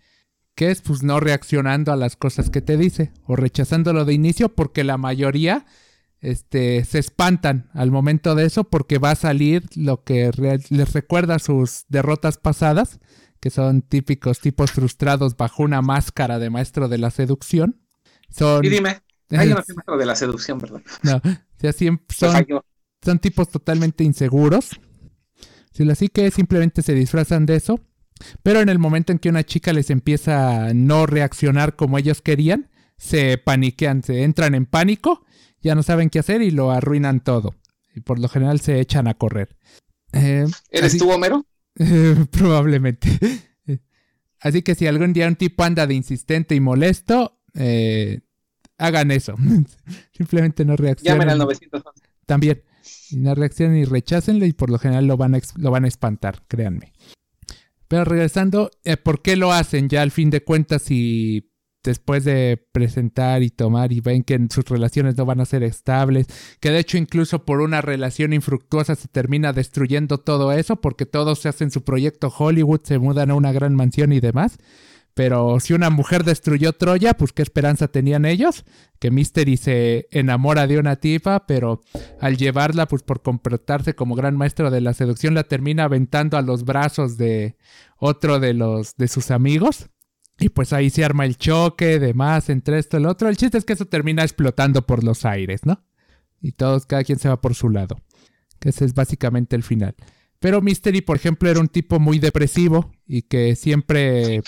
que 0.54 0.70
es 0.70 0.82
pues 0.82 1.02
no 1.02 1.18
reaccionando 1.18 1.92
a 1.92 1.96
las 1.96 2.14
cosas 2.16 2.50
que 2.50 2.60
te 2.60 2.76
dice 2.76 3.12
o 3.24 3.36
rechazándolo 3.36 4.04
de 4.04 4.12
inicio 4.12 4.54
porque 4.54 4.84
la 4.84 4.98
mayoría 4.98 5.64
este, 6.30 6.84
se 6.84 6.98
espantan 6.98 7.70
al 7.74 7.90
momento 7.90 8.34
de 8.34 8.46
eso 8.46 8.64
porque 8.64 8.98
va 8.98 9.12
a 9.12 9.16
salir 9.16 9.64
lo 9.76 10.04
que 10.04 10.30
re- 10.32 10.60
les 10.70 10.92
recuerda 10.92 11.38
sus 11.38 11.84
derrotas 11.88 12.38
pasadas, 12.38 13.00
que 13.40 13.50
son 13.50 13.82
típicos 13.82 14.40
tipos 14.40 14.72
frustrados 14.72 15.36
bajo 15.36 15.62
una 15.62 15.82
máscara 15.82 16.38
de 16.38 16.50
maestro 16.50 16.88
de 16.88 16.98
la 16.98 17.10
seducción. 17.10 17.80
Son, 18.30 18.64
Y 18.64 18.68
dime, 18.68 19.00
hay 19.30 19.48
un 19.52 19.54
maestro 19.54 19.96
de 19.98 20.06
la 20.06 20.16
seducción, 20.16 20.58
¿verdad? 20.58 20.82
no, 21.02 21.16
o 21.16 21.20
sea, 21.58 21.72
siempre 21.72 22.06
Me 22.08 22.16
son, 22.16 22.46
son 23.02 23.18
tipos 23.18 23.48
totalmente 23.50 24.04
inseguros. 24.04 24.70
Sí, 25.72 25.88
Así 25.90 26.08
que 26.08 26.30
simplemente 26.30 26.82
se 26.82 26.94
disfrazan 26.94 27.46
de 27.46 27.56
eso. 27.56 27.80
Pero 28.42 28.60
en 28.62 28.70
el 28.70 28.78
momento 28.78 29.12
en 29.12 29.18
que 29.18 29.28
una 29.30 29.44
chica 29.44 29.74
les 29.74 29.90
empieza 29.90 30.66
a 30.68 30.74
no 30.74 31.06
reaccionar 31.06 31.76
como 31.76 31.98
ellos 31.98 32.22
querían, 32.22 32.70
se 32.98 33.38
paniquean, 33.38 34.02
se 34.02 34.24
entran 34.24 34.54
en 34.54 34.66
pánico, 34.66 35.25
ya 35.66 35.74
no 35.74 35.82
saben 35.82 36.10
qué 36.10 36.20
hacer 36.20 36.42
y 36.42 36.50
lo 36.50 36.70
arruinan 36.70 37.20
todo. 37.20 37.54
Y 37.94 38.00
por 38.00 38.18
lo 38.18 38.28
general 38.28 38.60
se 38.60 38.78
echan 38.80 39.08
a 39.08 39.14
correr. 39.14 39.56
Eh, 40.12 40.46
¿Eres 40.70 40.86
así- 40.92 40.98
tú, 40.98 41.10
Homero? 41.10 41.44
probablemente. 42.30 43.08
Así 44.40 44.62
que 44.62 44.74
si 44.74 44.86
algún 44.86 45.12
día 45.12 45.26
un 45.28 45.36
tipo 45.36 45.64
anda 45.64 45.86
de 45.86 45.94
insistente 45.94 46.54
y 46.54 46.60
molesto, 46.60 47.40
eh, 47.54 48.20
hagan 48.78 49.10
eso. 49.10 49.34
Simplemente 50.12 50.64
no 50.64 50.76
reaccionen. 50.76 51.20
Llamen 51.20 51.30
al 51.32 51.38
911. 51.38 52.00
También. 52.26 52.62
Y 53.10 53.16
no 53.16 53.34
reaccionen 53.34 53.78
y 53.78 53.84
rechácenle 53.84 54.46
y 54.46 54.52
por 54.52 54.70
lo 54.70 54.78
general 54.78 55.06
lo 55.06 55.16
van 55.16 55.34
a, 55.34 55.40
lo 55.56 55.70
van 55.70 55.84
a 55.84 55.88
espantar, 55.88 56.44
créanme. 56.46 56.92
Pero 57.88 58.04
regresando, 58.04 58.70
eh, 58.84 58.96
¿por 58.96 59.22
qué 59.22 59.36
lo 59.36 59.52
hacen 59.52 59.88
ya 59.88 60.02
al 60.02 60.10
fin 60.12 60.30
de 60.30 60.42
cuentas 60.44 60.90
y 60.90 61.50
después 61.86 62.24
de 62.24 62.62
presentar 62.72 63.42
y 63.42 63.50
tomar 63.50 63.92
y 63.92 64.00
ven 64.00 64.22
que 64.22 64.38
sus 64.50 64.64
relaciones 64.66 65.16
no 65.16 65.24
van 65.24 65.40
a 65.40 65.46
ser 65.46 65.62
estables, 65.62 66.26
que 66.60 66.70
de 66.70 66.80
hecho 66.80 66.98
incluso 66.98 67.46
por 67.46 67.60
una 67.60 67.80
relación 67.80 68.32
infructuosa 68.34 68.94
se 68.96 69.08
termina 69.08 69.54
destruyendo 69.54 70.18
todo 70.18 70.52
eso 70.52 70.76
porque 70.76 71.06
todos 71.06 71.38
se 71.38 71.48
hacen 71.48 71.70
su 71.70 71.84
proyecto 71.84 72.32
Hollywood, 72.36 72.80
se 72.82 72.98
mudan 72.98 73.30
a 73.30 73.34
una 73.34 73.52
gran 73.52 73.74
mansión 73.74 74.12
y 74.12 74.20
demás? 74.20 74.58
Pero 75.14 75.60
si 75.60 75.72
una 75.72 75.88
mujer 75.88 76.24
destruyó 76.24 76.74
Troya, 76.74 77.14
pues 77.14 77.32
qué 77.32 77.40
esperanza 77.40 77.88
tenían 77.88 78.26
ellos, 78.26 78.66
que 78.98 79.10
Mystery 79.10 79.56
se 79.56 80.08
enamora 80.10 80.66
de 80.66 80.78
una 80.78 80.96
tipa, 80.96 81.46
pero 81.46 81.80
al 82.20 82.36
llevarla, 82.36 82.86
pues 82.86 83.02
por 83.02 83.22
comportarse 83.22 83.94
como 83.94 84.14
gran 84.14 84.36
maestro 84.36 84.70
de 84.70 84.82
la 84.82 84.92
seducción, 84.92 85.32
la 85.32 85.44
termina 85.44 85.84
aventando 85.84 86.36
a 86.36 86.42
los 86.42 86.64
brazos 86.64 87.16
de 87.16 87.56
otro 87.96 88.40
de 88.40 88.52
los 88.52 88.94
de 88.96 89.08
sus 89.08 89.30
amigos. 89.30 89.88
Y 90.38 90.50
pues 90.50 90.72
ahí 90.72 90.90
se 90.90 91.04
arma 91.04 91.24
el 91.24 91.36
choque, 91.36 91.98
demás, 91.98 92.50
entre 92.50 92.78
esto 92.78 92.96
y 92.96 93.00
el 93.00 93.06
otro. 93.06 93.28
El 93.28 93.36
chiste 93.36 93.56
es 93.56 93.64
que 93.64 93.72
eso 93.72 93.86
termina 93.86 94.22
explotando 94.22 94.86
por 94.86 95.02
los 95.02 95.24
aires, 95.24 95.64
¿no? 95.64 95.82
Y 96.42 96.52
todos, 96.52 96.84
cada 96.84 97.04
quien 97.04 97.18
se 97.18 97.28
va 97.28 97.40
por 97.40 97.54
su 97.54 97.70
lado. 97.70 97.96
Que 98.58 98.68
ese 98.68 98.84
es 98.84 98.94
básicamente 98.94 99.56
el 99.56 99.62
final. 99.62 99.94
Pero 100.38 100.60
Mystery, 100.60 101.00
por 101.00 101.16
ejemplo, 101.16 101.48
era 101.50 101.60
un 101.60 101.68
tipo 101.68 101.98
muy 101.98 102.18
depresivo 102.18 102.92
y 103.06 103.22
que 103.22 103.56
siempre 103.56 104.42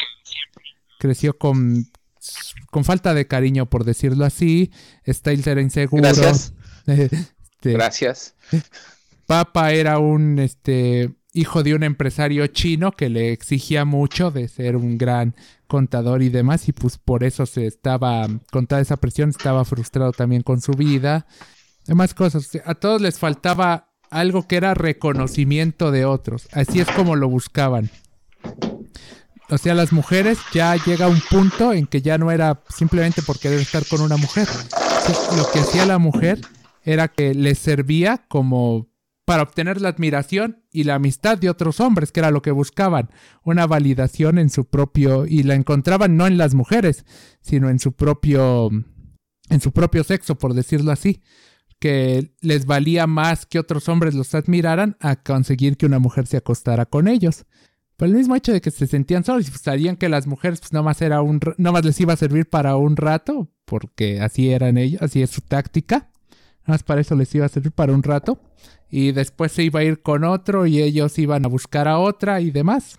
creció 0.99 1.39
con, 1.39 1.91
con 2.71 2.85
falta 2.85 3.15
de 3.15 3.27
cariño, 3.27 3.71
por 3.71 3.85
decirlo 3.85 4.27
así. 4.27 4.71
Styles 5.07 5.47
era 5.47 5.61
inseguro. 5.61 6.03
Gracias. 6.03 6.55
Este, 7.61 7.73
Gracias. 7.73 8.35
Papa 9.27 9.73
era 9.73 9.99
un 9.99 10.39
este 10.39 11.11
hijo 11.39 11.63
de 11.63 11.75
un 11.75 11.85
empresario 11.85 12.47
chino 12.49 12.91
que 12.93 13.09
le 13.09 13.33
exigía 13.33 13.85
mucho 13.85 14.31
de 14.31 14.49
ser 14.49 14.77
un 14.77 14.99
gran 14.99 15.37
contador 15.69 16.23
y 16.23 16.31
demás 16.31 16.69
y 16.69 16.73
pues 16.73 16.99
por 16.99 17.23
eso 17.23 17.47
se 17.47 17.67
estaba 17.67 18.27
con 18.51 18.67
toda 18.67 18.81
esa 18.81 18.97
presión 18.97 19.31
estaba 19.31 19.65
frustrado 19.65 20.13
también 20.13 20.43
con 20.43 20.61
su 20.61 20.73
vida. 20.73 21.27
Demás 21.87 22.13
cosas 22.15 22.51
a 22.65 22.75
todos 22.75 23.01
les 23.01 23.19
faltaba 23.19 23.89
algo 24.11 24.49
que 24.49 24.57
era 24.57 24.75
reconocimiento 24.75 25.91
de 25.93 26.05
otros. 26.05 26.49
Así 26.53 26.81
es 26.81 26.89
como 26.89 27.15
lo 27.15 27.29
buscaban. 27.29 27.91
O 29.49 29.59
sea 29.59 29.75
las 29.75 29.93
mujeres 29.93 30.39
ya 30.53 30.75
llega 30.75 31.07
un 31.07 31.23
punto 31.31 31.73
en 31.73 31.87
que 31.87 32.03
ya 32.03 32.19
no 32.19 32.33
era 32.33 32.63
simplemente 32.69 33.23
por 33.23 33.39
querer 33.39 33.61
estar 33.61 33.87
con 33.87 34.01
una 34.01 34.17
mujer. 34.17 34.49
Lo 35.37 35.51
que 35.53 35.61
hacía 35.61 35.87
la 35.87 35.99
mujer 35.99 36.41
era 36.83 37.07
que 37.07 37.33
les 37.33 37.59
servía 37.59 38.25
como 38.29 38.89
para 39.29 39.43
obtener 39.43 39.79
la 39.83 39.91
admiración 39.91 40.65
y 40.73 40.85
la 40.85 40.95
amistad 40.95 41.37
de 41.37 41.51
otros 41.51 41.81
hombres, 41.81 42.13
que 42.13 42.21
era 42.21 42.31
lo 42.31 42.41
que 42.41 42.51
buscaban, 42.51 43.11
una 43.43 43.67
validación 43.67 44.39
en 44.39 44.49
su 44.49 44.65
propio 44.65 45.27
y 45.27 45.43
la 45.43 45.55
encontraban 45.55 46.17
no 46.17 46.27
en 46.27 46.39
las 46.39 46.55
mujeres, 46.55 47.05
sino 47.43 47.69
en 47.69 47.79
su 47.79 47.93
propio 47.93 48.71
en 49.51 49.61
su 49.61 49.73
propio 49.73 50.03
sexo, 50.03 50.39
por 50.39 50.55
decirlo 50.55 50.93
así, 50.93 51.21
que 51.79 52.33
les 52.41 52.65
valía 52.65 53.07
más 53.07 53.45
que 53.45 53.59
otros 53.59 53.91
hombres 53.91 54.15
los 54.15 54.35
admiraran 54.35 54.97
a 54.99 55.17
conseguir 55.17 55.77
que 55.77 55.85
una 55.85 55.99
mujer 55.99 56.27
se 56.27 56.39
acostara 56.39 56.87
con 56.87 57.07
ellos. 57.07 57.45
Por 57.99 58.09
el 58.09 58.15
mismo 58.15 58.35
hecho 58.35 58.55
de 58.55 58.63
que 58.63 58.71
se 58.71 58.87
sentían 58.87 59.25
solos 59.25 59.47
y 59.47 59.51
sabían 59.53 59.97
que 59.97 60.09
las 60.09 60.27
mujeres 60.27 60.61
pues 60.61 60.73
nomás 60.73 61.03
era 61.03 61.21
un 61.21 61.39
nomás 61.59 61.85
les 61.85 62.01
iba 62.01 62.15
a 62.15 62.17
servir 62.17 62.49
para 62.49 62.77
un 62.77 62.97
rato, 62.97 63.51
porque 63.67 64.23
así 64.23 64.51
eran 64.51 64.79
ellos, 64.79 65.03
así 65.03 65.21
es 65.21 65.29
su 65.29 65.43
táctica. 65.43 66.09
Nada 66.63 66.77
más 66.77 66.83
para 66.83 67.03
eso 67.03 67.15
les 67.15 67.35
iba 67.35 67.45
a 67.45 67.51
servir 67.51 67.73
para 67.73 67.93
un 67.93 68.03
rato. 68.03 68.41
Y 68.91 69.13
después 69.13 69.53
se 69.53 69.65
iba 69.65 69.81
a 69.81 69.85
ir 69.85 70.01
con 70.03 70.25
otro 70.25 70.67
y 70.67 70.81
ellos 70.81 71.19
iban 71.19 71.45
a 71.45 71.49
buscar 71.49 71.89
a 71.89 71.99
otra 71.99 72.41
y 72.41 72.51
demás. 72.51 72.99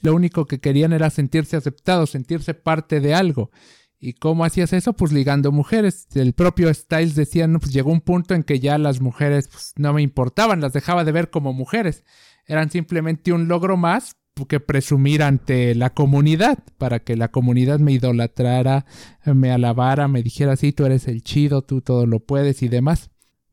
Lo 0.00 0.14
único 0.14 0.46
que 0.46 0.60
querían 0.60 0.92
era 0.92 1.10
sentirse 1.10 1.56
aceptados, 1.56 2.10
sentirse 2.10 2.54
parte 2.54 3.00
de 3.00 3.14
algo. 3.14 3.50
¿Y 3.98 4.14
cómo 4.14 4.44
hacías 4.44 4.72
eso? 4.72 4.94
Pues 4.94 5.12
ligando 5.12 5.52
mujeres. 5.52 6.08
El 6.14 6.32
propio 6.32 6.72
Styles 6.74 7.14
decía, 7.14 7.46
no, 7.46 7.60
pues 7.60 7.72
llegó 7.72 7.92
un 7.92 8.00
punto 8.00 8.34
en 8.34 8.42
que 8.42 8.58
ya 8.58 8.76
las 8.78 9.00
mujeres 9.00 9.48
pues, 9.48 9.74
no 9.76 9.92
me 9.92 10.02
importaban, 10.02 10.60
las 10.60 10.72
dejaba 10.72 11.04
de 11.04 11.12
ver 11.12 11.30
como 11.30 11.52
mujeres. 11.52 12.04
Eran 12.46 12.70
simplemente 12.70 13.32
un 13.32 13.46
logro 13.46 13.76
más 13.76 14.16
que 14.48 14.60
presumir 14.60 15.22
ante 15.22 15.74
la 15.74 15.90
comunidad, 15.90 16.58
para 16.78 17.00
que 17.00 17.16
la 17.16 17.28
comunidad 17.28 17.78
me 17.78 17.92
idolatrara, 17.92 18.86
me 19.24 19.52
alabara, 19.52 20.08
me 20.08 20.22
dijera, 20.22 20.56
sí, 20.56 20.72
tú 20.72 20.84
eres 20.84 21.06
el 21.06 21.22
chido, 21.22 21.62
tú 21.62 21.80
todo 21.80 22.06
lo 22.06 22.20
puedes 22.20 22.62
y 22.62 22.68
demás. 22.68 23.11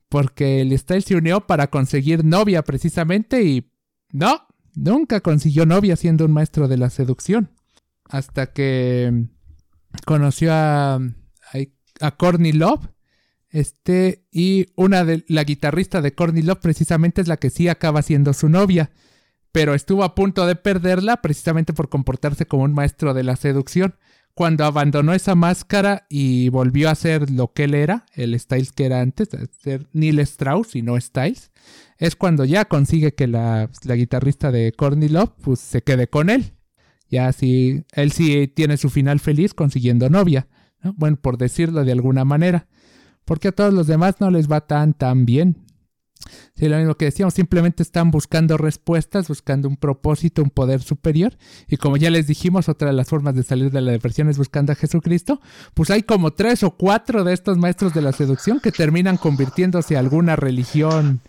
Porque 0.09 0.61
el 0.61 0.77
Styles 0.77 1.05
se 1.05 1.15
unió 1.15 1.45
para 1.47 1.69
conseguir 1.69 2.25
novia 2.25 2.63
precisamente 2.63 3.43
y 3.43 3.71
no, 4.11 4.47
nunca 4.75 5.21
consiguió 5.21 5.65
novia 5.65 5.95
siendo 5.95 6.25
un 6.25 6.31
maestro 6.31 6.67
de 6.67 6.77
la 6.77 6.89
seducción. 6.89 7.51
Hasta 8.05 8.51
que 8.51 9.27
conoció 10.05 10.51
a, 10.51 10.95
a, 10.95 11.01
a 12.01 12.11
Courtney 12.17 12.53
Love. 12.53 12.89
Este, 13.51 14.27
y 14.31 14.67
una 14.75 15.03
de 15.05 15.25
la 15.27 15.43
guitarrista 15.43 16.01
de 16.01 16.13
Courtney 16.13 16.43
Love 16.43 16.59
precisamente 16.59 17.21
es 17.21 17.27
la 17.27 17.37
que 17.37 17.49
sí 17.49 17.67
acaba 17.67 18.01
siendo 18.01 18.33
su 18.33 18.49
novia. 18.49 18.91
Pero 19.51 19.73
estuvo 19.73 20.03
a 20.03 20.13
punto 20.13 20.45
de 20.45 20.55
perderla 20.55 21.21
precisamente 21.21 21.73
por 21.73 21.89
comportarse 21.89 22.45
como 22.45 22.63
un 22.63 22.73
maestro 22.73 23.13
de 23.13 23.23
la 23.23 23.35
seducción. 23.35 23.95
Cuando 24.39 24.63
abandonó 24.63 25.13
esa 25.13 25.35
máscara 25.35 26.05
y 26.07 26.47
volvió 26.47 26.89
a 26.89 26.95
ser 26.95 27.29
lo 27.29 27.51
que 27.51 27.65
él 27.65 27.73
era, 27.73 28.05
el 28.13 28.39
Styles 28.39 28.71
que 28.71 28.85
era 28.85 29.01
antes, 29.01 29.27
ser 29.61 29.89
Neil 29.91 30.17
Strauss 30.19 30.77
y 30.77 30.81
no 30.81 30.97
Styles, 30.97 31.51
es 31.97 32.15
cuando 32.15 32.45
ya 32.45 32.63
consigue 32.63 33.13
que 33.13 33.27
la, 33.27 33.69
la 33.83 33.95
guitarrista 33.95 34.49
de 34.49 34.71
Courtney 34.71 35.09
Love 35.09 35.33
pues, 35.41 35.59
se 35.59 35.81
quede 35.81 36.07
con 36.07 36.29
él. 36.29 36.53
Ya 37.09 37.33
sí, 37.33 37.83
él 37.91 38.13
sí 38.13 38.47
tiene 38.47 38.77
su 38.77 38.89
final 38.89 39.19
feliz 39.19 39.53
consiguiendo 39.53 40.09
novia, 40.09 40.47
¿no? 40.81 40.93
Bueno, 40.93 41.17
por 41.17 41.37
decirlo 41.37 41.83
de 41.83 41.91
alguna 41.91 42.23
manera. 42.23 42.69
Porque 43.25 43.49
a 43.49 43.51
todos 43.51 43.73
los 43.73 43.87
demás 43.87 44.21
no 44.21 44.31
les 44.31 44.49
va 44.49 44.61
tan 44.61 44.93
tan 44.93 45.25
bien. 45.25 45.57
Sí, 46.55 46.67
lo 46.67 46.77
mismo 46.77 46.95
que 46.95 47.05
decíamos, 47.05 47.33
simplemente 47.33 47.83
están 47.83 48.11
buscando 48.11 48.57
respuestas, 48.57 49.27
buscando 49.27 49.67
un 49.67 49.77
propósito, 49.77 50.43
un 50.43 50.49
poder 50.49 50.81
superior. 50.81 51.37
Y 51.67 51.77
como 51.77 51.97
ya 51.97 52.09
les 52.09 52.27
dijimos, 52.27 52.69
otra 52.69 52.89
de 52.89 52.93
las 52.93 53.07
formas 53.07 53.35
de 53.35 53.43
salir 53.43 53.71
de 53.71 53.81
la 53.81 53.91
depresión 53.91 54.29
es 54.29 54.37
buscando 54.37 54.71
a 54.71 54.75
Jesucristo. 54.75 55.41
Pues 55.73 55.89
hay 55.89 56.03
como 56.03 56.31
tres 56.31 56.63
o 56.63 56.71
cuatro 56.71 57.23
de 57.23 57.33
estos 57.33 57.57
maestros 57.57 57.93
de 57.93 58.01
la 58.01 58.11
seducción 58.11 58.59
que 58.59 58.71
terminan 58.71 59.17
convirtiéndose 59.17 59.95
a 59.95 59.99
alguna 59.99 60.35
religión 60.35 61.21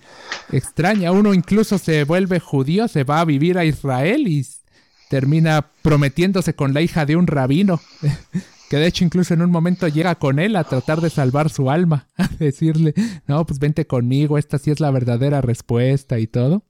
extraña. 0.51 1.13
Uno 1.13 1.35
incluso 1.35 1.79
se 1.79 2.05
vuelve 2.05 2.41
judío, 2.41 2.89
se 2.89 3.05
va 3.05 3.21
a 3.21 3.25
vivir 3.25 3.59
a 3.59 3.65
Israel 3.65 4.27
y 4.27 4.47
termina 5.09 5.71
prometiéndose 5.83 6.55
con 6.55 6.73
la 6.73 6.81
hija 6.81 7.07
de 7.07 7.17
un 7.17 7.27
rabino. 7.27 7.81
que 8.71 8.77
de 8.77 8.87
hecho 8.87 9.05
incluso 9.05 9.35
en 9.35 9.43
un 9.43 9.51
momento 9.51 9.89
llega 9.89 10.15
con 10.15 10.39
él 10.39 10.55
a 10.55 10.63
tratar 10.63 11.01
de 11.01 11.11
salvar 11.11 11.51
su 11.51 11.71
alma, 11.71 12.07
a 12.17 12.29
decirle, 12.39 12.95
no, 13.27 13.45
pues 13.45 13.59
vente 13.59 13.85
conmigo, 13.87 14.39
esta 14.39 14.59
sí 14.59 14.71
es 14.71 14.79
la 14.79 14.93
verdadera 14.93 15.41
respuesta 15.41 16.21
y 16.21 16.29
todo. 16.29 16.65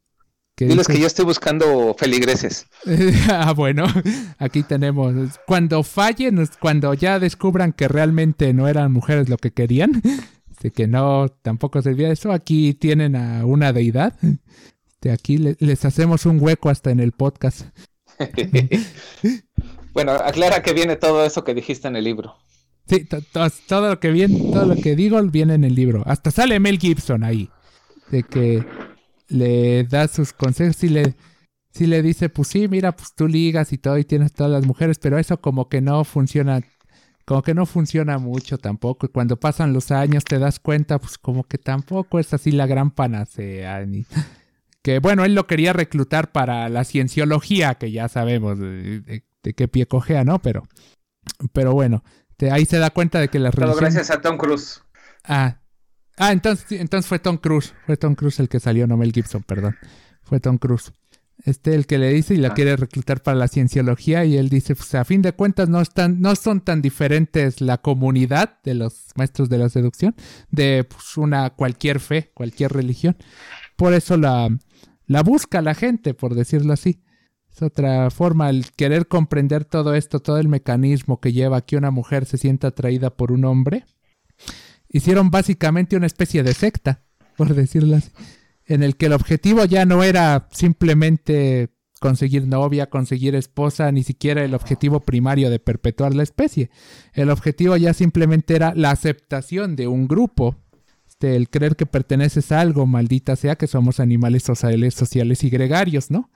Que 0.57 0.65
Diles 0.67 0.87
dice- 0.87 0.95
que 0.97 1.01
yo 1.03 1.07
estoy 1.07 1.27
buscando 1.27 1.95
feligreses. 1.99 2.67
ah, 3.31 3.53
bueno, 3.53 3.85
aquí 4.39 4.63
tenemos. 4.63 5.15
Cuando 5.47 5.83
fallen, 5.83 6.43
cuando 6.59 6.93
ya 6.95 7.19
descubran 7.19 7.73
que 7.75 7.87
realmente 7.87 8.53
no 8.55 8.67
eran 8.67 8.93
mujeres 8.93 9.29
lo 9.29 9.37
que 9.37 9.53
querían, 9.53 10.01
de 10.63 10.71
que 10.71 10.87
no, 10.87 11.29
tampoco 11.43 11.81
servía 11.83 12.11
eso, 12.11 12.33
aquí 12.33 12.73
tienen 12.75 13.15
a 13.15 13.45
una 13.45 13.73
deidad. 13.75 14.15
De 15.03 15.13
aquí 15.13 15.37
le- 15.37 15.57
les 15.61 15.85
hacemos 15.85 16.25
un 16.27 16.41
hueco 16.41 16.71
hasta 16.71 16.91
en 16.91 17.01
el 17.01 17.13
podcast. 17.13 17.67
Bueno, 19.93 20.13
aclara 20.13 20.63
que 20.63 20.73
viene 20.73 20.97
todo 20.97 21.25
eso 21.25 21.45
que 21.45 21.55
dijiste 21.55 21.89
en 21.89 21.97
el 21.97 22.05
libro. 22.05 22.37
Sí, 22.87 23.05
to- 23.05 23.23
to- 23.23 23.47
todo 23.69 23.89
lo 23.91 24.01
que 24.01 24.11
viene, 24.11 24.43
todo 24.51 24.67
lo 24.67 24.77
que 24.77 24.97
digo 24.97 25.23
viene 25.25 25.55
en 25.55 25.65
el 25.65 25.75
libro. 25.75 26.03
Hasta 26.07 26.31
sale 26.31 26.59
Mel 26.61 26.79
Gibson 26.79 27.23
ahí. 27.25 27.49
De 28.11 28.25
que 28.25 28.65
le 29.29 29.85
da 29.85 30.09
sus 30.09 30.33
consejos 30.33 30.83
y 30.85 30.89
le, 30.89 31.15
le 31.79 32.03
dice, 32.03 32.29
pues 32.29 32.49
sí, 32.49 32.67
mira, 32.69 32.93
pues 32.97 33.15
tú 33.15 33.29
ligas 33.29 33.73
y 33.73 33.79
todo 33.79 33.99
y 33.99 34.05
tienes 34.05 34.33
todas 34.33 34.53
las 34.53 34.67
mujeres, 34.67 34.99
pero 34.99 35.19
eso 35.19 35.41
como 35.41 35.69
que 35.69 35.81
no 35.81 36.05
funciona, 36.05 36.61
como 37.25 37.43
que 37.43 37.55
no 37.55 37.67
funciona 37.67 38.19
mucho 38.19 38.59
tampoco. 38.59 39.07
Y 39.07 39.11
cuando 39.11 39.39
pasan 39.39 39.73
los 39.73 39.93
años 39.93 40.25
te 40.25 40.39
das 40.41 40.59
cuenta, 40.59 40.99
pues 40.99 41.17
como 41.19 41.45
que 41.45 41.59
tampoco 41.59 42.19
es 42.19 42.35
así 42.35 42.51
la 42.53 42.67
gran 42.67 42.91
panacea. 42.91 43.85
Ni... 43.87 44.07
Que 44.83 44.99
bueno, 44.99 45.27
él 45.27 45.35
lo 45.35 45.47
quería 45.47 45.75
reclutar 45.75 46.33
para 46.33 46.69
la 46.71 46.85
cienciología, 46.85 47.75
que 47.75 47.93
ya 47.93 48.09
sabemos 48.09 48.59
de 49.43 49.55
qué 49.55 49.69
pie 49.69 49.87
cojea, 49.87 50.25
¿no? 50.25 50.41
Pero, 50.41 50.67
pero 51.53 51.73
bueno, 51.73 52.03
te- 52.37 52.51
ahí 52.51 52.65
se 52.67 52.79
da 52.79 52.91
cuenta 52.91 53.21
de 53.21 53.29
que 53.29 53.39
la 53.39 53.51
Todo 53.51 53.75
gracias 53.77 54.11
a 54.11 54.21
Tom 54.21 54.37
Cruise. 54.37 54.83
Ah, 55.25 55.59
ah 56.17 56.33
entonces, 56.33 56.81
entonces 56.81 57.09
fue 57.09 57.19
Tom 57.19 57.37
Cruise. 57.39 57.75
Fue 57.87 57.97
Tom 57.97 58.15
Cruise 58.15 58.41
el 58.41 58.49
que 58.49 58.61
salió, 58.61 58.87
no 58.87 58.97
Mel 58.97 59.13
Gibson, 59.13 59.43
perdón. 59.43 59.77
Fue 60.23 60.41
Tom 60.41 60.59
Cruise. 60.59 60.93
Este, 61.47 61.75
el 61.75 61.87
que 61.87 61.97
le 61.97 62.11
dice 62.13 62.35
y 62.35 62.37
la 62.37 62.49
Ah. 62.49 62.55
quiere 62.55 62.77
reclutar 62.77 63.23
para 63.23 63.35
la 63.39 63.49
cienciología 63.49 64.27
y 64.27 64.37
él 64.37 64.51
dice, 64.51 64.77
pues 64.77 64.95
a 64.95 65.07
fin 65.07 65.23
de 65.23 65.33
cuentas 65.33 65.71
no 65.71 65.81
están, 65.81 66.21
no 66.21 66.37
son 66.37 66.61
tan 66.61 66.83
diferentes 66.83 67.63
la 67.63 67.79
comunidad 67.79 68.59
de 68.63 68.75
los 68.75 69.07
maestros 69.17 69.49
de 69.49 69.57
la 69.57 69.71
seducción 69.71 70.15
de 70.51 70.85
pues, 70.85 71.17
una 71.17 71.49
cualquier 71.51 71.99
fe, 71.99 72.31
cualquier 72.35 72.73
religión. 72.75 73.17
Por 73.77 73.95
eso 73.95 74.19
la, 74.19 74.51
la 75.07 75.23
busca 75.23 75.63
la 75.63 75.75
gente, 75.75 76.13
por 76.13 76.35
decirlo 76.35 76.75
así. 76.75 77.01
Otra 77.63 78.11
forma, 78.11 78.51
el 78.51 78.71
querer 78.73 79.09
comprender 79.09 79.65
todo 79.65 79.95
esto, 79.95 80.21
todo 80.21 80.39
el 80.39 80.49
mecanismo 80.49 81.21
que 81.21 81.33
lleva 81.33 81.59
a 81.59 81.61
que 81.61 81.77
una 81.77 81.91
mujer 81.91 82.27
se 82.27 82.39
sienta 82.39 82.69
atraída 82.69 83.11
por 83.11 83.33
un 83.33 83.45
hombre. 83.45 83.85
Hicieron 84.89 85.31
básicamente 85.31 85.97
una 85.97 86.07
especie 86.07 86.43
de 86.43 86.55
secta, 86.55 87.03
por 87.37 87.55
decirlo 87.55 87.97
así, 87.97 88.11
en 88.67 88.83
el 88.83 88.97
que 88.97 89.07
el 89.07 89.13
objetivo 89.13 89.65
ya 89.65 89.85
no 89.85 90.03
era 90.03 90.49
simplemente 90.53 91.71
conseguir 92.01 92.47
novia, 92.47 92.89
conseguir 92.89 93.35
esposa, 93.35 93.93
ni 93.93 94.03
siquiera 94.03 94.43
el 94.43 94.55
objetivo 94.55 95.01
primario 95.01 95.51
de 95.51 95.61
perpetuar 95.61 96.15
la 96.15 96.23
especie. 96.23 96.71
El 97.13 97.31
objetivo 97.31 97.77
ya 97.77 97.93
simplemente 97.93 98.57
era 98.57 98.75
la 98.75 98.91
aceptación 98.91 99.77
de 99.77 99.87
un 99.87 100.09
grupo, 100.09 100.57
este, 101.07 101.37
el 101.37 101.51
creer 101.51 101.77
que 101.77 101.85
perteneces 101.85 102.51
a 102.51 102.61
algo, 102.61 102.87
maldita 102.87 103.37
sea 103.37 103.57
que 103.57 103.67
somos 103.67 104.01
animales 104.01 104.43
sociales, 104.43 104.95
sociales 104.95 105.45
y 105.45 105.51
gregarios, 105.51 106.11
¿no? 106.11 106.31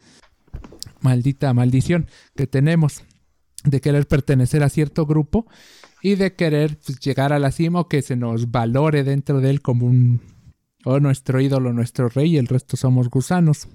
Maldita 1.05 1.53
maldición 1.53 2.09
que 2.35 2.47
tenemos 2.47 3.05
de 3.63 3.81
querer 3.81 4.09
pertenecer 4.09 4.63
a 4.63 4.69
cierto 4.69 5.07
grupo 5.07 5.47
y 6.03 6.17
de 6.17 6.35
querer 6.35 6.79
pues, 6.85 6.99
llegar 6.99 7.33
a 7.33 7.39
la 7.39 7.53
cima 7.53 7.81
o 7.81 7.89
que 7.89 8.03
se 8.03 8.17
nos 8.17 8.51
valore 8.51 9.05
dentro 9.05 9.41
de 9.41 9.51
él 9.51 9.61
como 9.63 9.87
un 9.87 10.21
o 10.85 11.01
nuestro 11.01 11.41
ídolo, 11.41 11.73
nuestro 11.73 12.09
rey 12.09 12.35
y 12.35 12.37
el 12.39 12.47
resto 12.47 12.77
somos 12.77 13.09
gusanos. 13.09 13.69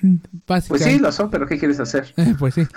Pues 0.00 0.68
Básicamente. 0.68 0.92
sí, 0.92 0.98
lo 0.98 1.12
son, 1.12 1.30
pero 1.30 1.46
¿qué 1.46 1.58
quieres 1.58 1.80
hacer? 1.80 2.12
Eh, 2.16 2.34
pues 2.38 2.54
sí. 2.54 2.62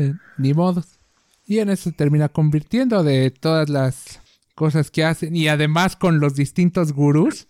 Eh, 0.00 0.14
ni 0.36 0.54
modos. 0.54 1.00
Y 1.44 1.58
en 1.58 1.70
eso 1.70 1.90
termina 1.90 2.28
convirtiendo 2.28 3.02
de 3.02 3.32
todas 3.32 3.68
las 3.68 4.20
cosas 4.54 4.92
que 4.92 5.04
hacen. 5.04 5.34
Y 5.34 5.48
además 5.48 5.96
con 5.96 6.20
los 6.20 6.36
distintos 6.36 6.92
gurús. 6.92 7.47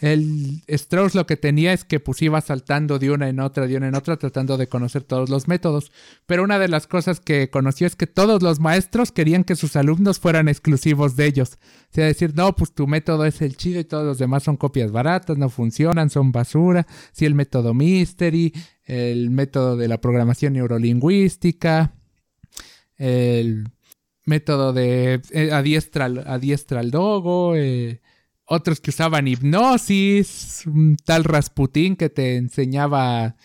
El 0.00 0.62
Strauss 0.66 1.14
lo 1.14 1.26
que 1.26 1.36
tenía 1.36 1.74
es 1.74 1.84
que 1.84 2.00
pues 2.00 2.22
iba 2.22 2.40
saltando 2.40 2.98
de 2.98 3.10
una 3.10 3.28
en 3.28 3.38
otra, 3.38 3.66
de 3.66 3.76
una 3.76 3.88
en 3.88 3.94
otra, 3.94 4.16
tratando 4.16 4.56
de 4.56 4.66
conocer 4.66 5.02
todos 5.02 5.28
los 5.28 5.46
métodos. 5.46 5.92
Pero 6.24 6.42
una 6.42 6.58
de 6.58 6.68
las 6.68 6.86
cosas 6.86 7.20
que 7.20 7.50
conoció 7.50 7.86
es 7.86 7.96
que 7.96 8.06
todos 8.06 8.42
los 8.42 8.60
maestros 8.60 9.12
querían 9.12 9.44
que 9.44 9.56
sus 9.56 9.76
alumnos 9.76 10.18
fueran 10.18 10.48
exclusivos 10.48 11.16
de 11.16 11.26
ellos. 11.26 11.58
O 11.90 11.94
sea, 11.94 12.06
decir, 12.06 12.32
no, 12.34 12.56
pues 12.56 12.72
tu 12.72 12.86
método 12.86 13.26
es 13.26 13.42
el 13.42 13.58
chido 13.58 13.78
y 13.78 13.84
todos 13.84 14.06
los 14.06 14.18
demás 14.18 14.42
son 14.42 14.56
copias 14.56 14.90
baratas, 14.90 15.36
no 15.36 15.50
funcionan, 15.50 16.08
son 16.08 16.32
basura. 16.32 16.86
Sí, 17.12 17.26
el 17.26 17.34
método 17.34 17.74
Mystery, 17.74 18.54
el 18.84 19.28
método 19.28 19.76
de 19.76 19.86
la 19.86 20.00
programación 20.00 20.54
neurolingüística, 20.54 21.92
el 22.96 23.68
método 24.24 24.72
de 24.72 25.20
eh, 25.30 25.50
adiestra 25.52 26.06
al 26.06 26.90
dogo, 26.90 27.54
eh, 27.54 28.00
otros 28.52 28.80
que 28.80 28.90
usaban 28.90 29.28
hipnosis, 29.28 30.64
un 30.66 30.96
tal 31.04 31.22
Rasputín 31.24 31.94
que 31.94 32.10
te 32.10 32.36
enseñaba 32.36 33.36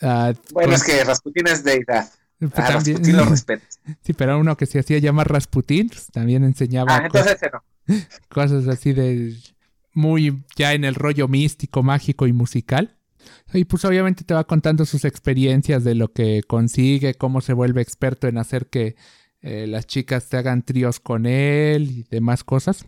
a... 0.00 0.32
Bueno, 0.52 0.74
es 0.74 0.84
que 0.84 1.02
Rasputín 1.02 1.48
es 1.48 1.64
deidad. 1.64 2.08
pues, 2.38 2.52
Ah, 2.56 2.68
también- 2.68 2.96
Rasputín 2.98 3.16
lo 3.16 3.24
respetas. 3.24 3.80
Sí, 4.02 4.12
pero 4.12 4.38
uno 4.38 4.56
que 4.56 4.66
se 4.66 4.78
hacía 4.78 4.98
llamar 4.98 5.28
Rasputín, 5.30 5.88
pues, 5.88 6.06
también 6.06 6.44
enseñaba 6.44 6.96
Ah, 6.96 7.02
entonces 7.06 7.34
ese 7.34 7.50
no. 7.52 7.64
cosas 8.28 8.66
así 8.68 8.92
de 8.92 9.34
muy 9.92 10.44
ya 10.56 10.72
en 10.72 10.84
el 10.84 10.94
rollo 10.94 11.26
místico, 11.28 11.82
mágico 11.82 12.26
y 12.26 12.32
musical. 12.32 12.96
Y 13.52 13.64
pues 13.64 13.84
obviamente 13.84 14.22
te 14.24 14.34
va 14.34 14.44
contando 14.44 14.84
sus 14.84 15.04
experiencias 15.04 15.82
de 15.84 15.94
lo 15.94 16.12
que 16.12 16.42
consigue, 16.46 17.14
cómo 17.14 17.40
se 17.40 17.52
vuelve 17.54 17.82
experto 17.82 18.26
en 18.28 18.38
hacer 18.38 18.66
que 18.66 18.96
eh, 19.40 19.66
las 19.66 19.86
chicas 19.86 20.28
te 20.28 20.36
hagan 20.36 20.62
tríos 20.62 21.00
con 21.00 21.26
él 21.26 21.90
y 21.90 22.02
demás 22.10 22.44
cosas. 22.44 22.84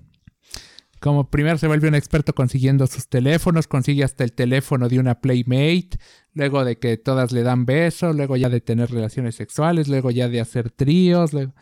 Como 1.07 1.31
primero 1.31 1.57
se 1.57 1.69
vuelve 1.69 1.87
un 1.87 1.95
experto 1.95 2.35
consiguiendo 2.35 2.85
sus 2.89 3.07
teléfonos, 3.07 3.69
consigue 3.69 4.03
hasta 4.03 4.25
el 4.25 4.33
teléfono 4.33 4.89
de 4.89 4.99
una 4.99 5.21
playmate, 5.21 5.91
luego 6.35 6.65
de 6.65 6.81
que 6.81 6.97
todas 6.97 7.31
le 7.31 7.45
dan 7.45 7.65
besos, 7.65 8.17
luego 8.17 8.37
ya 8.37 8.49
de 8.49 8.61
tener 8.61 8.91
relaciones 8.91 9.37
sexuales, 9.37 9.87
luego 9.87 10.11
ya 10.11 10.29
de 10.29 10.41
hacer 10.41 10.69
tríos, 10.73 11.33
luego 11.33 11.55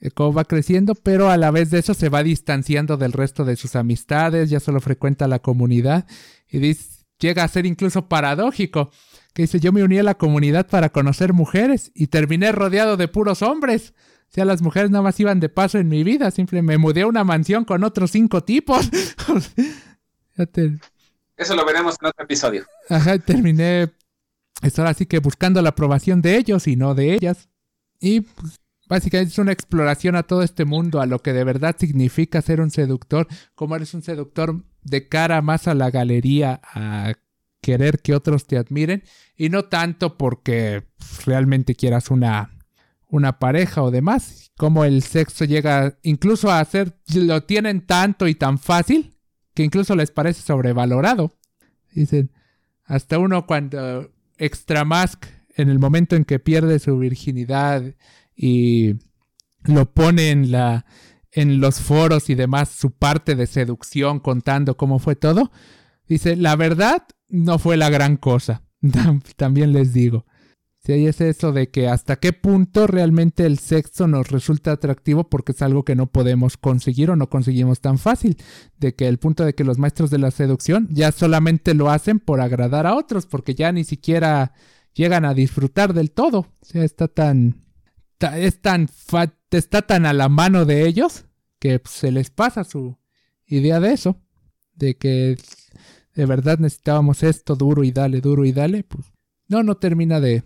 eh, 0.00 0.10
cómo 0.12 0.32
va 0.32 0.44
creciendo, 0.44 0.94
pero 0.94 1.28
a 1.28 1.36
la 1.36 1.50
vez 1.50 1.68
de 1.68 1.80
eso 1.80 1.92
se 1.92 2.08
va 2.08 2.22
distanciando 2.22 2.96
del 2.96 3.12
resto 3.12 3.44
de 3.44 3.56
sus 3.56 3.76
amistades, 3.76 4.48
ya 4.48 4.60
solo 4.60 4.80
frecuenta 4.80 5.28
la 5.28 5.40
comunidad 5.40 6.06
y 6.48 6.58
dice- 6.58 7.04
llega 7.18 7.44
a 7.44 7.48
ser 7.48 7.66
incluso 7.66 8.08
paradójico, 8.08 8.90
que 9.34 9.42
dice 9.42 9.60
yo 9.60 9.72
me 9.72 9.84
uní 9.84 9.98
a 9.98 10.04
la 10.04 10.14
comunidad 10.14 10.68
para 10.68 10.88
conocer 10.88 11.34
mujeres 11.34 11.92
y 11.94 12.06
terminé 12.06 12.50
rodeado 12.50 12.96
de 12.96 13.08
puros 13.08 13.42
hombres. 13.42 13.92
O 14.28 14.32
sea, 14.36 14.44
las 14.44 14.60
mujeres 14.62 14.90
nada 14.90 15.02
más 15.02 15.18
iban 15.18 15.40
de 15.40 15.48
paso 15.48 15.78
en 15.78 15.88
mi 15.88 16.04
vida, 16.04 16.30
siempre 16.30 16.60
me 16.62 16.78
mudé 16.78 17.02
a 17.02 17.06
una 17.06 17.24
mansión 17.24 17.64
con 17.64 17.84
otros 17.84 18.10
cinco 18.10 18.42
tipos. 18.44 18.90
Eso 21.36 21.54
lo 21.54 21.64
veremos 21.64 21.96
en 22.00 22.08
otro 22.08 22.24
episodio. 22.24 22.66
Ajá, 22.88 23.18
terminé. 23.18 23.92
Es 24.62 24.78
ahora 24.78 24.94
sí 24.94 25.06
que 25.06 25.18
buscando 25.18 25.60
la 25.62 25.70
aprobación 25.70 26.22
de 26.22 26.36
ellos 26.36 26.66
y 26.66 26.76
no 26.76 26.94
de 26.94 27.14
ellas. 27.14 27.48
Y 28.00 28.22
pues, 28.22 28.58
básicamente 28.88 29.32
es 29.32 29.38
una 29.38 29.52
exploración 29.52 30.16
a 30.16 30.22
todo 30.22 30.42
este 30.42 30.64
mundo, 30.64 31.00
a 31.00 31.06
lo 31.06 31.20
que 31.20 31.32
de 31.32 31.44
verdad 31.44 31.76
significa 31.78 32.40
ser 32.42 32.60
un 32.60 32.70
seductor. 32.70 33.26
Cómo 33.54 33.76
eres 33.76 33.92
un 33.94 34.02
seductor 34.02 34.62
de 34.82 35.08
cara 35.08 35.42
más 35.42 35.68
a 35.68 35.74
la 35.74 35.90
galería, 35.90 36.60
a 36.64 37.14
querer 37.60 38.00
que 38.00 38.14
otros 38.14 38.46
te 38.46 38.56
admiren. 38.56 39.02
Y 39.36 39.50
no 39.50 39.66
tanto 39.66 40.16
porque 40.16 40.86
pues, 40.96 41.26
realmente 41.26 41.74
quieras 41.74 42.10
una, 42.10 42.55
una 43.08 43.38
pareja 43.38 43.82
o 43.82 43.90
demás. 43.90 44.50
Como 44.56 44.84
el 44.84 45.02
sexo 45.02 45.44
llega 45.44 45.98
incluso 46.02 46.50
a 46.50 46.64
ser. 46.64 46.98
Lo 47.14 47.42
tienen 47.44 47.82
tanto 47.86 48.26
y 48.28 48.34
tan 48.34 48.58
fácil 48.58 49.16
que 49.54 49.62
incluso 49.64 49.94
les 49.96 50.10
parece 50.10 50.42
sobrevalorado. 50.42 51.32
Dicen, 51.94 52.30
hasta 52.84 53.18
uno 53.18 53.46
cuando 53.46 54.10
Extra 54.38 54.84
Mask, 54.84 55.24
en 55.56 55.70
el 55.70 55.78
momento 55.78 56.14
en 56.16 56.24
que 56.24 56.38
pierde 56.38 56.78
su 56.78 56.98
virginidad 56.98 57.82
y 58.34 58.96
lo 59.64 59.90
pone 59.92 60.30
en 60.30 60.50
la 60.50 60.84
en 61.32 61.60
los 61.60 61.80
foros 61.80 62.30
y 62.30 62.34
demás 62.34 62.70
su 62.70 62.92
parte 62.92 63.34
de 63.34 63.46
seducción 63.46 64.20
contando 64.20 64.76
cómo 64.78 64.98
fue 64.98 65.16
todo, 65.16 65.50
dice, 66.08 66.34
la 66.34 66.56
verdad 66.56 67.02
no 67.28 67.58
fue 67.58 67.76
la 67.76 67.90
gran 67.90 68.16
cosa. 68.16 68.62
Tam- 68.82 69.22
También 69.36 69.72
les 69.72 69.92
digo. 69.92 70.24
Si 70.86 70.92
hay 70.92 71.08
es 71.08 71.20
eso 71.20 71.50
de 71.50 71.68
que 71.68 71.88
hasta 71.88 72.14
qué 72.14 72.32
punto 72.32 72.86
realmente 72.86 73.44
el 73.44 73.58
sexo 73.58 74.06
nos 74.06 74.28
resulta 74.30 74.70
atractivo 74.70 75.28
porque 75.28 75.50
es 75.50 75.60
algo 75.60 75.84
que 75.84 75.96
no 75.96 76.06
podemos 76.06 76.56
conseguir 76.56 77.10
o 77.10 77.16
no 77.16 77.28
conseguimos 77.28 77.80
tan 77.80 77.98
fácil. 77.98 78.36
De 78.78 78.94
que 78.94 79.08
el 79.08 79.18
punto 79.18 79.44
de 79.44 79.56
que 79.56 79.64
los 79.64 79.78
maestros 79.78 80.10
de 80.10 80.18
la 80.18 80.30
seducción 80.30 80.86
ya 80.92 81.10
solamente 81.10 81.74
lo 81.74 81.90
hacen 81.90 82.20
por 82.20 82.40
agradar 82.40 82.86
a 82.86 82.94
otros 82.94 83.26
porque 83.26 83.56
ya 83.56 83.72
ni 83.72 83.82
siquiera 83.82 84.52
llegan 84.94 85.24
a 85.24 85.34
disfrutar 85.34 85.92
del 85.92 86.12
todo. 86.12 86.38
O 86.38 86.64
sea, 86.64 86.84
está 86.84 87.08
tan... 87.08 87.64
ta- 88.18 88.38
es 88.38 88.60
tan... 88.60 88.88
está 89.50 89.82
tan 89.82 90.06
a 90.06 90.12
la 90.12 90.28
mano 90.28 90.66
de 90.66 90.86
ellos 90.86 91.24
que 91.58 91.80
pues, 91.80 91.94
se 91.96 92.12
les 92.12 92.30
pasa 92.30 92.62
su 92.62 92.96
idea 93.44 93.80
de 93.80 93.92
eso. 93.92 94.20
De 94.72 94.96
que 94.96 95.36
de 96.14 96.26
verdad 96.26 96.60
necesitábamos 96.60 97.24
esto 97.24 97.56
duro 97.56 97.82
y 97.82 97.90
dale, 97.90 98.20
duro 98.20 98.44
y 98.44 98.52
dale. 98.52 98.84
Pues 98.84 99.06
no, 99.48 99.64
no 99.64 99.78
termina 99.78 100.20
de, 100.20 100.44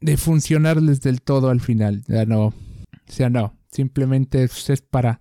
de 0.00 0.16
funcionarles 0.16 1.00
del 1.00 1.22
todo 1.22 1.50
al 1.50 1.60
final. 1.60 2.02
Ya 2.08 2.24
no. 2.24 2.46
O 2.46 2.54
sea, 3.06 3.30
no. 3.30 3.54
Simplemente 3.70 4.44
es, 4.44 4.70
es 4.70 4.82
para. 4.82 5.20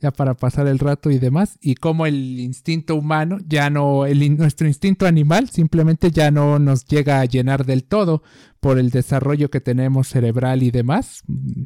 Ya 0.00 0.10
para 0.10 0.34
pasar 0.34 0.66
el 0.66 0.78
rato 0.78 1.10
y 1.10 1.18
demás. 1.18 1.56
Y 1.62 1.76
como 1.76 2.04
el 2.04 2.38
instinto 2.38 2.94
humano, 2.94 3.38
ya 3.46 3.70
no. 3.70 4.04
El, 4.06 4.36
nuestro 4.36 4.66
instinto 4.66 5.06
animal 5.06 5.48
simplemente 5.48 6.10
ya 6.10 6.30
no 6.30 6.58
nos 6.58 6.84
llega 6.84 7.20
a 7.20 7.24
llenar 7.24 7.64
del 7.64 7.84
todo 7.84 8.22
por 8.60 8.78
el 8.78 8.90
desarrollo 8.90 9.50
que 9.50 9.60
tenemos 9.60 10.08
cerebral 10.08 10.62
y 10.62 10.70
demás. 10.70 11.22
Mm. 11.26 11.64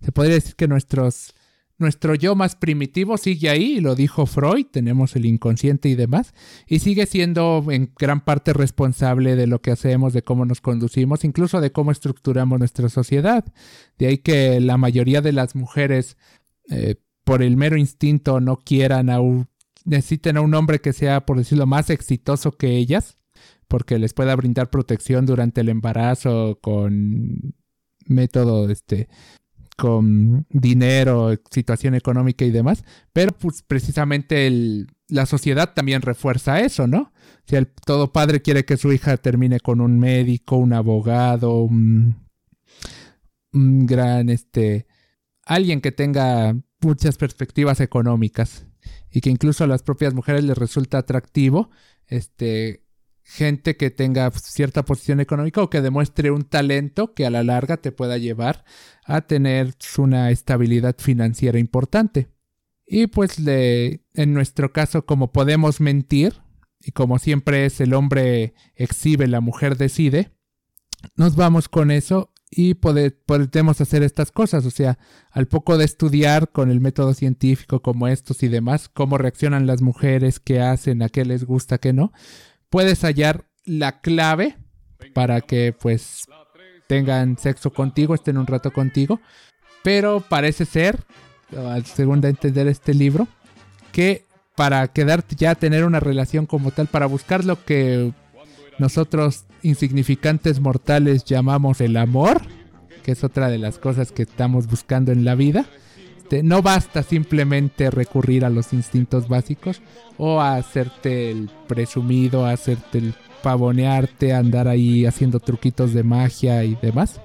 Se 0.00 0.12
podría 0.12 0.34
decir 0.34 0.54
que 0.54 0.68
nuestros. 0.68 1.34
Nuestro 1.76 2.14
yo 2.14 2.36
más 2.36 2.54
primitivo 2.54 3.16
sigue 3.18 3.50
ahí, 3.50 3.80
lo 3.80 3.96
dijo 3.96 4.26
Freud, 4.26 4.66
tenemos 4.70 5.16
el 5.16 5.26
inconsciente 5.26 5.88
y 5.88 5.96
demás, 5.96 6.32
y 6.68 6.78
sigue 6.78 7.04
siendo 7.06 7.64
en 7.68 7.92
gran 7.98 8.24
parte 8.24 8.52
responsable 8.52 9.34
de 9.34 9.48
lo 9.48 9.60
que 9.60 9.72
hacemos, 9.72 10.12
de 10.12 10.22
cómo 10.22 10.44
nos 10.44 10.60
conducimos, 10.60 11.24
incluso 11.24 11.60
de 11.60 11.72
cómo 11.72 11.90
estructuramos 11.90 12.60
nuestra 12.60 12.88
sociedad. 12.88 13.44
De 13.98 14.06
ahí 14.06 14.18
que 14.18 14.60
la 14.60 14.76
mayoría 14.76 15.20
de 15.20 15.32
las 15.32 15.56
mujeres, 15.56 16.16
eh, 16.70 16.94
por 17.24 17.42
el 17.42 17.56
mero 17.56 17.76
instinto, 17.76 18.38
no 18.38 18.58
quieran 18.58 19.10
a 19.10 19.20
un, 19.20 19.48
necesiten 19.84 20.36
a 20.36 20.42
un 20.42 20.54
hombre 20.54 20.80
que 20.80 20.92
sea, 20.92 21.26
por 21.26 21.38
decirlo, 21.38 21.66
más 21.66 21.90
exitoso 21.90 22.52
que 22.52 22.76
ellas, 22.76 23.18
porque 23.66 23.98
les 23.98 24.14
pueda 24.14 24.36
brindar 24.36 24.70
protección 24.70 25.26
durante 25.26 25.62
el 25.62 25.70
embarazo 25.70 26.60
con 26.62 27.54
método, 28.06 28.70
este, 28.70 29.08
con 29.76 30.46
dinero, 30.50 31.34
situación 31.50 31.94
económica 31.94 32.44
y 32.44 32.50
demás, 32.50 32.84
pero 33.12 33.32
pues 33.32 33.62
precisamente 33.62 34.46
el, 34.46 34.88
la 35.08 35.26
sociedad 35.26 35.74
también 35.74 36.02
refuerza 36.02 36.60
eso, 36.60 36.86
¿no? 36.86 37.12
Si 37.46 37.56
el 37.56 37.66
todo 37.66 38.12
padre 38.12 38.42
quiere 38.42 38.64
que 38.64 38.76
su 38.76 38.92
hija 38.92 39.16
termine 39.16 39.60
con 39.60 39.80
un 39.80 39.98
médico, 39.98 40.56
un 40.56 40.72
abogado, 40.72 41.62
un, 41.62 42.16
gran, 43.52 44.28
este, 44.30 44.86
alguien 45.44 45.80
que 45.80 45.92
tenga 45.92 46.56
muchas 46.80 47.16
perspectivas 47.16 47.80
económicas 47.80 48.66
y 49.10 49.20
que 49.20 49.30
incluso 49.30 49.64
a 49.64 49.66
las 49.66 49.82
propias 49.82 50.14
mujeres 50.14 50.44
les 50.44 50.56
resulta 50.56 50.98
atractivo, 50.98 51.70
este, 52.06 52.83
gente 53.24 53.76
que 53.76 53.90
tenga 53.90 54.30
cierta 54.32 54.84
posición 54.84 55.18
económica 55.18 55.62
o 55.62 55.70
que 55.70 55.80
demuestre 55.80 56.30
un 56.30 56.44
talento 56.44 57.14
que 57.14 57.24
a 57.26 57.30
la 57.30 57.42
larga 57.42 57.78
te 57.78 57.90
pueda 57.90 58.18
llevar 58.18 58.64
a 59.04 59.22
tener 59.22 59.74
una 59.98 60.30
estabilidad 60.30 60.96
financiera 60.98 61.58
importante. 61.58 62.28
Y 62.86 63.06
pues 63.06 63.38
le, 63.40 64.04
en 64.12 64.34
nuestro 64.34 64.72
caso, 64.72 65.06
como 65.06 65.32
podemos 65.32 65.80
mentir, 65.80 66.34
y 66.80 66.92
como 66.92 67.18
siempre 67.18 67.64
es 67.64 67.80
el 67.80 67.94
hombre 67.94 68.52
exhibe, 68.76 69.26
la 69.26 69.40
mujer 69.40 69.78
decide, 69.78 70.32
nos 71.16 71.34
vamos 71.34 71.70
con 71.70 71.90
eso 71.90 72.30
y 72.50 72.74
pode- 72.74 73.16
podemos 73.24 73.80
hacer 73.80 74.02
estas 74.02 74.30
cosas. 74.30 74.66
O 74.66 74.70
sea, 74.70 74.98
al 75.30 75.48
poco 75.48 75.78
de 75.78 75.86
estudiar 75.86 76.50
con 76.52 76.70
el 76.70 76.80
método 76.80 77.14
científico 77.14 77.80
como 77.80 78.06
estos 78.06 78.42
y 78.42 78.48
demás, 78.48 78.90
cómo 78.90 79.16
reaccionan 79.16 79.66
las 79.66 79.80
mujeres, 79.80 80.40
qué 80.40 80.60
hacen, 80.60 81.02
a 81.02 81.08
qué 81.08 81.24
les 81.24 81.44
gusta, 81.44 81.78
qué 81.78 81.94
no, 81.94 82.12
puedes 82.74 83.04
hallar 83.04 83.44
la 83.64 84.00
clave 84.00 84.56
para 85.12 85.40
que 85.42 85.72
pues 85.72 86.24
tengan 86.88 87.38
sexo 87.38 87.72
contigo, 87.72 88.16
estén 88.16 88.36
un 88.36 88.48
rato 88.48 88.72
contigo. 88.72 89.20
Pero 89.84 90.24
parece 90.28 90.64
ser, 90.64 90.98
al 91.56 91.86
segundo 91.86 92.26
a 92.26 92.30
entender 92.30 92.66
este 92.66 92.92
libro, 92.92 93.28
que 93.92 94.26
para 94.56 94.88
quedarte 94.88 95.36
ya 95.36 95.54
tener 95.54 95.84
una 95.84 96.00
relación 96.00 96.46
como 96.46 96.72
tal, 96.72 96.88
para 96.88 97.06
buscar 97.06 97.44
lo 97.44 97.64
que 97.64 98.12
nosotros 98.80 99.44
insignificantes 99.62 100.58
mortales 100.58 101.24
llamamos 101.24 101.80
el 101.80 101.96
amor, 101.96 102.42
que 103.04 103.12
es 103.12 103.22
otra 103.22 103.50
de 103.50 103.58
las 103.58 103.78
cosas 103.78 104.10
que 104.10 104.24
estamos 104.24 104.66
buscando 104.66 105.12
en 105.12 105.24
la 105.24 105.36
vida, 105.36 105.64
este, 106.34 106.42
no 106.42 106.62
basta 106.62 107.02
simplemente 107.02 107.90
recurrir 107.90 108.44
a 108.44 108.50
los 108.50 108.72
instintos 108.72 109.28
básicos 109.28 109.80
o 110.18 110.40
a 110.40 110.56
hacerte 110.56 111.30
el 111.30 111.48
presumido, 111.68 112.44
a 112.44 112.52
hacerte 112.52 112.98
el 112.98 113.14
pavonearte, 113.42 114.32
andar 114.32 114.66
ahí 114.66 115.06
haciendo 115.06 115.38
truquitos 115.38 115.94
de 115.94 116.02
magia 116.02 116.64
y 116.64 116.76
demás. 116.82 117.20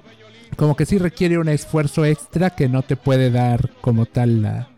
Como 0.56 0.76
que 0.76 0.86
sí 0.86 0.98
requiere 0.98 1.38
un 1.38 1.48
esfuerzo 1.48 2.04
extra 2.04 2.50
que 2.50 2.68
no 2.68 2.82
te 2.82 2.96
puede 2.96 3.30
dar 3.30 3.70
como 3.80 4.06
tal 4.06 4.68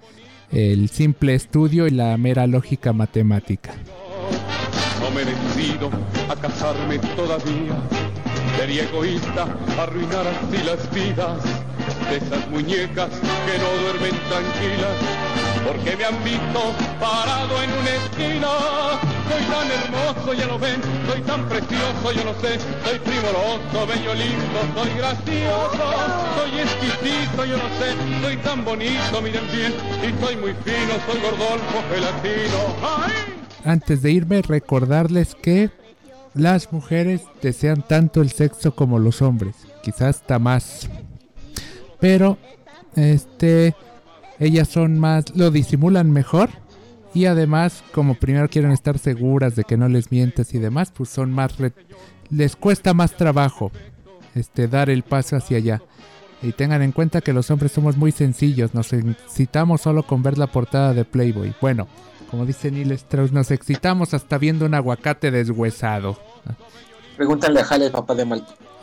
el 0.51 0.89
simple 0.89 1.35
estudio 1.35 1.87
y 1.87 1.91
la 1.91 2.17
mera 2.17 2.47
lógica 2.47 2.93
matemática. 2.93 3.73
No 5.01 5.11
me 5.11 5.23
he 5.23 5.25
decidido 5.25 5.91
a 6.31 6.37
casarme 6.37 6.99
todavía. 7.17 7.77
Sería 8.57 8.85
egoísta 8.85 9.47
arruinar 9.79 10.27
así 10.27 10.63
las 10.65 10.95
vidas 10.95 11.72
de 12.11 12.17
esas 12.17 12.49
muñecas 12.51 13.09
que 13.11 13.59
no 13.59 13.83
duermen 13.83 14.15
tranquilas. 14.29 14.97
Porque 15.67 15.97
me 15.97 16.05
han 16.05 16.25
visto 16.25 16.61
parado 17.01 17.63
en 17.63 17.71
una 17.71 17.91
esquina. 17.91 18.49
Soy 19.29 19.43
tan 19.47 19.71
hermoso, 19.71 20.35
ya 20.35 20.47
lo 20.47 20.59
ven, 20.59 20.81
soy 21.09 21.21
tan 21.23 21.49
precioso, 21.49 22.13
yo 22.13 22.25
lo 22.25 22.35
sé. 22.41 22.59
Soy 22.85 22.99
primoroso, 22.99 23.87
bello, 23.87 24.15
lindo, 24.15 24.59
soy 24.75 24.91
gracioso. 24.99 25.85
Soy 26.37 26.61
exquisito, 26.61 27.45
yo 27.45 27.57
lo 27.57 27.69
sé. 27.79 28.23
Soy 28.23 28.37
tan 28.39 28.65
bonito, 28.65 29.23
miren 29.23 29.47
bien. 29.53 29.73
Y 30.03 30.25
soy 30.25 30.37
muy 30.37 30.53
fino, 30.65 30.95
soy 31.07 31.21
gordolfo, 31.21 31.83
gelatino. 31.91 33.13
Antes 33.65 34.03
de 34.03 34.11
irme, 34.11 34.43
recordarles 34.43 35.37
que 35.37 35.71
las 36.35 36.73
mujeres 36.73 37.23
desean 37.41 37.83
tanto 37.83 38.21
el 38.21 38.31
sexo 38.33 38.75
como 38.75 38.99
los 38.99 39.23
hombres, 39.23 39.55
quizás 39.83 40.17
hasta 40.17 40.39
más. 40.39 40.89
Pero, 42.03 42.37
este, 42.97 43.75
ellas 44.41 44.69
son 44.69 44.99
más, 44.99 45.35
lo 45.37 45.51
disimulan 45.53 46.11
mejor 46.11 46.51
y 47.15 47.27
además, 47.27 47.85
como 47.93 48.15
primero 48.17 48.49
quieren 48.49 48.73
estar 48.73 48.99
seguras 48.99 49.55
de 49.55 49.63
que 49.65 49.77
no 49.77 49.89
les 49.89 50.11
mientes 50.11 50.53
y 50.53 50.59
demás, 50.59 50.93
pues 50.95 51.09
son 51.11 51.31
más, 51.31 51.59
re- 51.59 51.73
les 52.29 52.57
cuesta 52.57 52.93
más 52.93 53.13
trabajo, 53.17 53.71
este, 54.35 54.67
dar 54.67 54.91
el 54.91 55.05
paso 55.05 55.37
hacia 55.37 55.59
allá. 55.59 55.81
Y 56.43 56.51
tengan 56.51 56.83
en 56.83 56.91
cuenta 56.91 57.21
que 57.21 57.33
los 57.33 57.53
hombres 57.53 57.71
somos 57.71 57.97
muy 57.97 58.11
sencillos, 58.11 58.75
nos 58.75 58.93
excitamos 58.93 59.83
solo 59.83 60.03
con 60.03 60.25
ver 60.25 60.39
la 60.39 60.49
portada 60.49 60.93
de 60.93 61.05
Playboy. 61.05 61.55
Bueno, 61.61 61.87
como 62.33 62.45
dice 62.47 62.73
Neil 62.73 62.91
Strauss, 62.93 63.31
nos 63.31 63.53
excitamos 63.53 64.13
hasta 64.13 64.39
viendo 64.39 64.67
un 64.67 64.75
aguacate 64.75 65.31
deshuesado. 65.31 66.19
Pregúntale 67.17 67.61
a 67.61 67.65
Jale, 67.65 67.91
papá 67.91 68.17
de 68.17 68.25
Malto. 68.25 68.55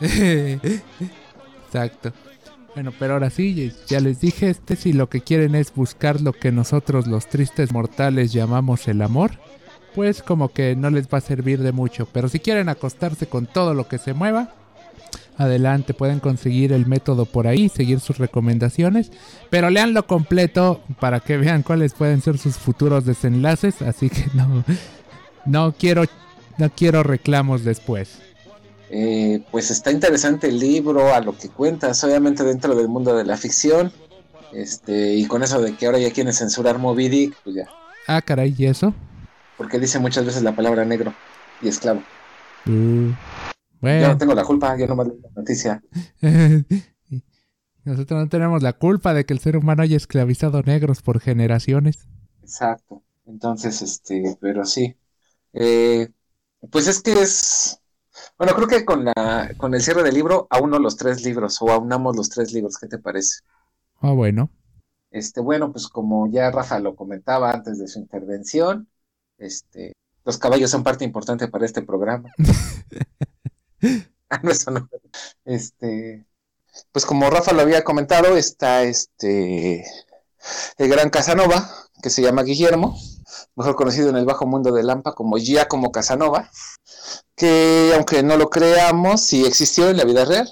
Exacto. 1.66 2.12
Bueno, 2.74 2.92
pero 2.98 3.14
ahora 3.14 3.30
sí, 3.30 3.72
ya 3.88 4.00
les 4.00 4.20
dije, 4.20 4.50
este 4.50 4.76
si 4.76 4.92
lo 4.92 5.08
que 5.08 5.20
quieren 5.22 5.54
es 5.54 5.74
buscar 5.74 6.20
lo 6.20 6.32
que 6.32 6.52
nosotros 6.52 7.06
los 7.06 7.28
tristes 7.28 7.72
mortales 7.72 8.32
llamamos 8.32 8.86
el 8.86 9.02
amor, 9.02 9.32
pues 9.94 10.22
como 10.22 10.52
que 10.52 10.76
no 10.76 10.90
les 10.90 11.08
va 11.08 11.18
a 11.18 11.22
servir 11.22 11.60
de 11.60 11.72
mucho. 11.72 12.06
Pero 12.12 12.28
si 12.28 12.38
quieren 12.38 12.68
acostarse 12.68 13.26
con 13.26 13.46
todo 13.46 13.74
lo 13.74 13.88
que 13.88 13.98
se 13.98 14.14
mueva, 14.14 14.54
adelante, 15.36 15.94
pueden 15.94 16.20
conseguir 16.20 16.72
el 16.72 16.86
método 16.86 17.24
por 17.24 17.46
ahí, 17.46 17.68
seguir 17.68 17.98
sus 17.98 18.18
recomendaciones, 18.18 19.10
pero 19.48 19.70
leanlo 19.70 20.06
completo 20.06 20.82
para 21.00 21.20
que 21.20 21.38
vean 21.38 21.62
cuáles 21.62 21.94
pueden 21.94 22.20
ser 22.20 22.38
sus 22.38 22.56
futuros 22.56 23.04
desenlaces, 23.04 23.82
así 23.82 24.10
que 24.10 24.26
no, 24.34 24.64
no 25.46 25.72
quiero, 25.72 26.04
no 26.58 26.70
quiero 26.70 27.02
reclamos 27.02 27.64
después. 27.64 28.20
Eh, 28.90 29.44
pues 29.50 29.70
está 29.70 29.92
interesante 29.92 30.48
el 30.48 30.58
libro, 30.58 31.14
a 31.14 31.20
lo 31.20 31.36
que 31.36 31.48
cuentas, 31.48 32.02
obviamente 32.02 32.42
dentro 32.42 32.74
del 32.74 32.88
mundo 32.88 33.16
de 33.16 33.24
la 33.24 33.36
ficción. 33.36 33.92
Este, 34.52 35.14
y 35.14 35.26
con 35.26 35.42
eso 35.42 35.60
de 35.60 35.76
que 35.76 35.86
ahora 35.86 35.98
ya 35.98 36.12
quieren 36.12 36.32
censurar 36.32 36.78
Moby 36.78 37.08
Dick, 37.08 37.36
pues 37.44 37.56
ya. 37.56 37.68
Ah, 38.06 38.20
caray, 38.20 38.54
¿y 38.58 38.66
eso? 38.66 38.92
Porque 39.56 39.78
dice 39.78 39.98
muchas 39.98 40.24
veces 40.24 40.42
la 40.42 40.56
palabra 40.56 40.84
negro 40.84 41.14
y 41.62 41.68
esclavo. 41.68 42.02
Yo 42.66 42.72
bueno. 43.80 44.08
no 44.08 44.18
tengo 44.18 44.34
la 44.34 44.44
culpa, 44.44 44.76
yo 44.76 44.86
nomás 44.86 45.06
leo 45.06 45.18
la 45.22 45.30
noticia. 45.36 45.82
Nosotros 47.84 48.20
no 48.20 48.28
tenemos 48.28 48.62
la 48.62 48.74
culpa 48.74 49.14
de 49.14 49.24
que 49.24 49.32
el 49.32 49.40
ser 49.40 49.56
humano 49.56 49.82
haya 49.82 49.96
esclavizado 49.96 50.62
negros 50.62 51.00
por 51.02 51.20
generaciones. 51.20 52.08
Exacto. 52.42 53.02
Entonces, 53.26 53.80
este, 53.80 54.36
pero 54.40 54.64
sí. 54.64 54.96
Eh, 55.52 56.10
pues 56.70 56.88
es 56.88 57.00
que 57.00 57.12
es. 57.12 57.80
Bueno, 58.40 58.54
creo 58.54 58.68
que 58.68 58.86
con 58.86 59.04
la, 59.04 59.52
con 59.58 59.74
el 59.74 59.82
cierre 59.82 60.02
del 60.02 60.14
libro, 60.14 60.46
auno 60.48 60.78
los 60.78 60.96
tres 60.96 61.22
libros, 61.22 61.60
o 61.60 61.70
aunamos 61.70 62.16
los 62.16 62.30
tres 62.30 62.54
libros, 62.54 62.78
¿qué 62.78 62.86
te 62.86 62.96
parece? 62.96 63.40
Ah, 64.00 64.12
bueno. 64.12 64.48
Este, 65.10 65.42
bueno, 65.42 65.70
pues 65.72 65.88
como 65.88 66.26
ya 66.26 66.50
Rafa 66.50 66.80
lo 66.80 66.96
comentaba 66.96 67.50
antes 67.50 67.78
de 67.78 67.86
su 67.86 67.98
intervención, 67.98 68.88
este, 69.36 69.92
los 70.24 70.38
caballos 70.38 70.70
son 70.70 70.82
parte 70.82 71.04
importante 71.04 71.48
para 71.48 71.66
este 71.66 71.82
programa. 71.82 72.32
Ah, 74.32 74.38
no, 74.44 74.52
eso 74.52 74.70
no. 74.70 74.88
Este, 75.44 76.24
pues 76.92 77.04
como 77.04 77.28
Rafa 77.30 77.52
lo 77.52 77.62
había 77.62 77.82
comentado, 77.82 78.36
está 78.36 78.84
este 78.84 79.84
el 80.78 80.88
gran 80.88 81.10
Casanova, 81.10 81.68
que 82.02 82.10
se 82.10 82.22
llama 82.22 82.42
Guillermo, 82.42 82.98
mejor 83.56 83.76
conocido 83.76 84.08
en 84.08 84.16
el 84.16 84.24
bajo 84.24 84.46
mundo 84.46 84.72
de 84.72 84.82
Lampa 84.82 85.14
como 85.14 85.36
Giacomo 85.36 85.92
Casanova, 85.92 86.50
que 87.36 87.92
aunque 87.94 88.22
no 88.22 88.36
lo 88.36 88.50
creamos, 88.50 89.20
sí 89.20 89.44
existió 89.44 89.88
en 89.88 89.96
la 89.96 90.04
vida 90.04 90.24
real. 90.24 90.48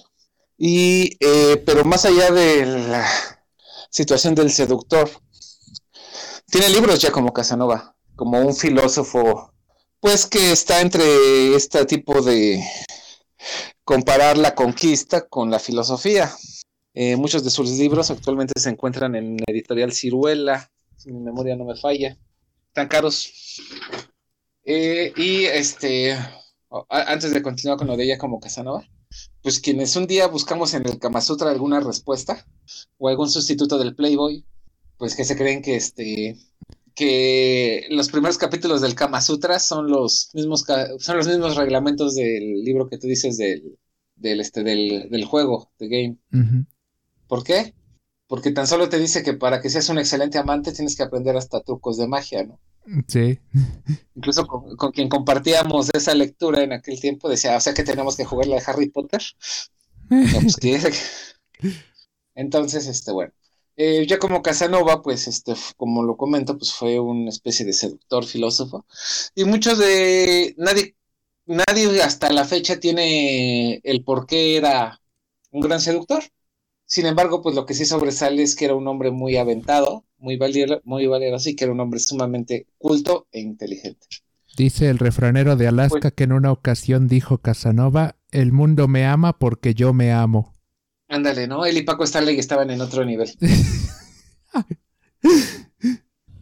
Y, 0.56 1.16
eh, 1.20 1.62
pero 1.64 1.84
más 1.84 2.04
allá 2.04 2.30
de 2.30 2.66
la 2.66 3.06
situación 3.90 4.34
del 4.34 4.50
seductor, 4.50 5.08
tiene 6.50 6.68
libros 6.70 6.98
ya 7.00 7.12
como 7.12 7.32
Casanova, 7.32 7.94
como 8.16 8.40
un 8.40 8.54
filósofo, 8.54 9.52
pues 10.00 10.26
que 10.26 10.52
está 10.52 10.80
entre 10.80 11.54
este 11.54 11.84
tipo 11.86 12.22
de 12.22 12.64
comparar 13.84 14.36
la 14.36 14.54
conquista 14.54 15.28
con 15.28 15.50
la 15.50 15.58
filosofía. 15.58 16.34
Eh, 16.94 17.16
muchos 17.16 17.44
de 17.44 17.50
sus 17.50 17.70
libros 17.70 18.10
actualmente 18.10 18.58
se 18.58 18.70
encuentran 18.70 19.14
en 19.14 19.38
editorial 19.46 19.92
Ciruela, 19.92 20.70
si 20.98 21.12
mi 21.12 21.20
memoria 21.20 21.56
no 21.56 21.64
me 21.64 21.76
falla. 21.76 22.18
Tan 22.72 22.88
caros. 22.88 23.32
Eh, 24.64 25.12
y 25.16 25.44
este, 25.44 26.14
antes 26.90 27.32
de 27.32 27.42
continuar 27.42 27.78
con 27.78 27.86
lo 27.86 27.96
de 27.96 28.04
ella 28.04 28.18
como 28.18 28.40
Casanova, 28.40 28.86
pues 29.42 29.60
quienes 29.60 29.96
un 29.96 30.06
día 30.06 30.26
buscamos 30.26 30.74
en 30.74 30.86
el 30.86 30.98
Kama 30.98 31.20
Sutra 31.20 31.50
alguna 31.50 31.80
respuesta 31.80 32.46
o 32.98 33.08
algún 33.08 33.30
sustituto 33.30 33.78
del 33.78 33.94
Playboy, 33.94 34.44
pues 34.98 35.16
que 35.16 35.24
se 35.24 35.36
creen 35.36 35.62
que 35.62 35.76
este 35.76 36.36
que 36.94 37.86
los 37.90 38.10
primeros 38.10 38.38
capítulos 38.38 38.80
del 38.80 38.96
Kama 38.96 39.20
Sutra 39.20 39.60
son 39.60 39.88
los 39.88 40.30
mismos 40.34 40.64
son 40.98 41.16
los 41.16 41.28
mismos 41.28 41.56
reglamentos 41.56 42.16
del 42.16 42.62
libro 42.64 42.88
que 42.88 42.98
tú 42.98 43.06
dices 43.06 43.38
del 43.38 43.78
del 44.16 44.40
este 44.40 44.64
del, 44.64 45.08
del 45.08 45.24
juego, 45.24 45.70
de 45.78 45.88
game. 45.88 46.66
¿Por 47.28 47.44
qué? 47.44 47.74
Porque 48.28 48.52
tan 48.52 48.66
solo 48.66 48.88
te 48.88 48.98
dice 48.98 49.22
que 49.22 49.32
para 49.32 49.60
que 49.60 49.70
seas 49.70 49.88
un 49.88 49.98
excelente 49.98 50.38
amante 50.38 50.72
tienes 50.72 50.94
que 50.94 51.02
aprender 51.02 51.36
hasta 51.36 51.62
trucos 51.62 51.96
de 51.96 52.06
magia, 52.06 52.44
¿no? 52.44 52.60
Sí. 53.06 53.38
Incluso 54.14 54.46
con, 54.46 54.76
con 54.76 54.92
quien 54.92 55.09
compartíamos 55.09 55.90
esa 55.92 56.14
lectura 56.14 56.62
en 56.62 56.72
aquel 56.72 57.00
tiempo 57.00 57.28
decía, 57.28 57.56
o 57.56 57.60
sea 57.60 57.74
que 57.74 57.82
tenemos 57.82 58.16
que 58.16 58.24
jugar 58.24 58.46
la 58.46 58.56
de 58.56 58.62
Harry 58.66 58.88
Potter. 58.88 59.22
No, 60.10 60.40
pues, 60.40 60.56
¿qué? 60.56 60.80
Entonces, 62.34 62.86
este, 62.86 63.12
bueno, 63.12 63.30
eh, 63.76 64.06
ya 64.09 64.18
como 64.18 64.42
Casanova, 64.42 65.02
pues, 65.02 65.28
este, 65.28 65.55
como 65.76 66.02
lo 66.02 66.16
comento, 66.16 66.56
pues 66.56 66.72
fue 66.72 66.98
una 66.98 67.28
especie 67.28 67.66
de 67.66 67.74
seductor 67.74 68.24
filósofo. 68.24 68.86
Y 69.34 69.44
muchos 69.44 69.78
de, 69.78 70.55
nadie, 70.56 70.96
nadie 71.46 72.02
hasta 72.02 72.30
la 72.32 72.44
fecha 72.44 72.80
tiene 72.80 73.80
el 73.84 74.02
por 74.02 74.26
qué 74.26 74.56
era 74.56 75.00
un 75.50 75.60
gran 75.60 75.80
seductor. 75.80 76.24
Sin 76.89 77.05
embargo, 77.05 77.43
pues 77.43 77.55
lo 77.55 77.66
que 77.66 77.74
sí 77.74 77.85
sobresale 77.85 78.43
es 78.43 78.56
que 78.56 78.65
era 78.65 78.74
un 78.74 78.89
hombre 78.89 79.10
muy 79.10 79.36
aventado, 79.36 80.06
muy 80.16 80.39
valiero, 80.39 80.81
muy 80.85 81.06
valeroso 81.06 81.51
y 81.51 81.55
que 81.55 81.65
era 81.65 81.73
un 81.74 81.81
hombre 81.81 82.01
sumamente 82.01 82.66
culto 82.78 83.28
e 83.31 83.40
inteligente. 83.40 84.06
Dice 84.56 84.89
el 84.89 84.98
refranero 84.98 85.55
de 85.56 85.69
Alaska 85.69 86.10
que 86.10 86.24
en 86.24 86.32
una 86.32 86.51
ocasión 86.51 87.06
dijo 87.06 87.39
Casanova, 87.39 88.16
el 88.32 88.52
mundo 88.52 88.89
me 88.89 89.05
ama 89.05 89.39
porque 89.39 89.74
yo 89.74 89.93
me 89.93 90.12
amo. 90.12 90.55
Ándale, 91.09 91.47
¿no? 91.47 91.66
Él 91.66 91.77
y 91.77 91.82
Paco 91.82 92.05
Stanley 92.05 92.39
estaban 92.39 92.70
en 92.70 92.81
otro 92.81 93.05
nivel. 93.05 93.31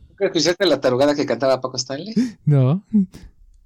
¿Nunca 0.09 0.27
escuchaste 0.27 0.65
la 0.65 0.81
tarugada 0.81 1.15
que 1.17 1.27
cantaba 1.27 1.61
Paco 1.61 1.77
Stanley? 1.77 2.15
¿No? 2.45 2.85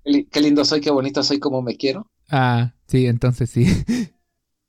Qué 0.03 0.11
li- 0.11 0.25
Qué 0.27 0.41
lindo 0.41 0.65
soy, 0.65 0.81
qué 0.81 0.91
bonito 0.91 1.23
soy, 1.23 1.39
como 1.39 1.61
me 1.63 1.77
quiero. 1.77 2.07
Ah, 2.31 2.73
sí, 2.87 3.07
entonces 3.07 3.51
sí. 3.51 3.67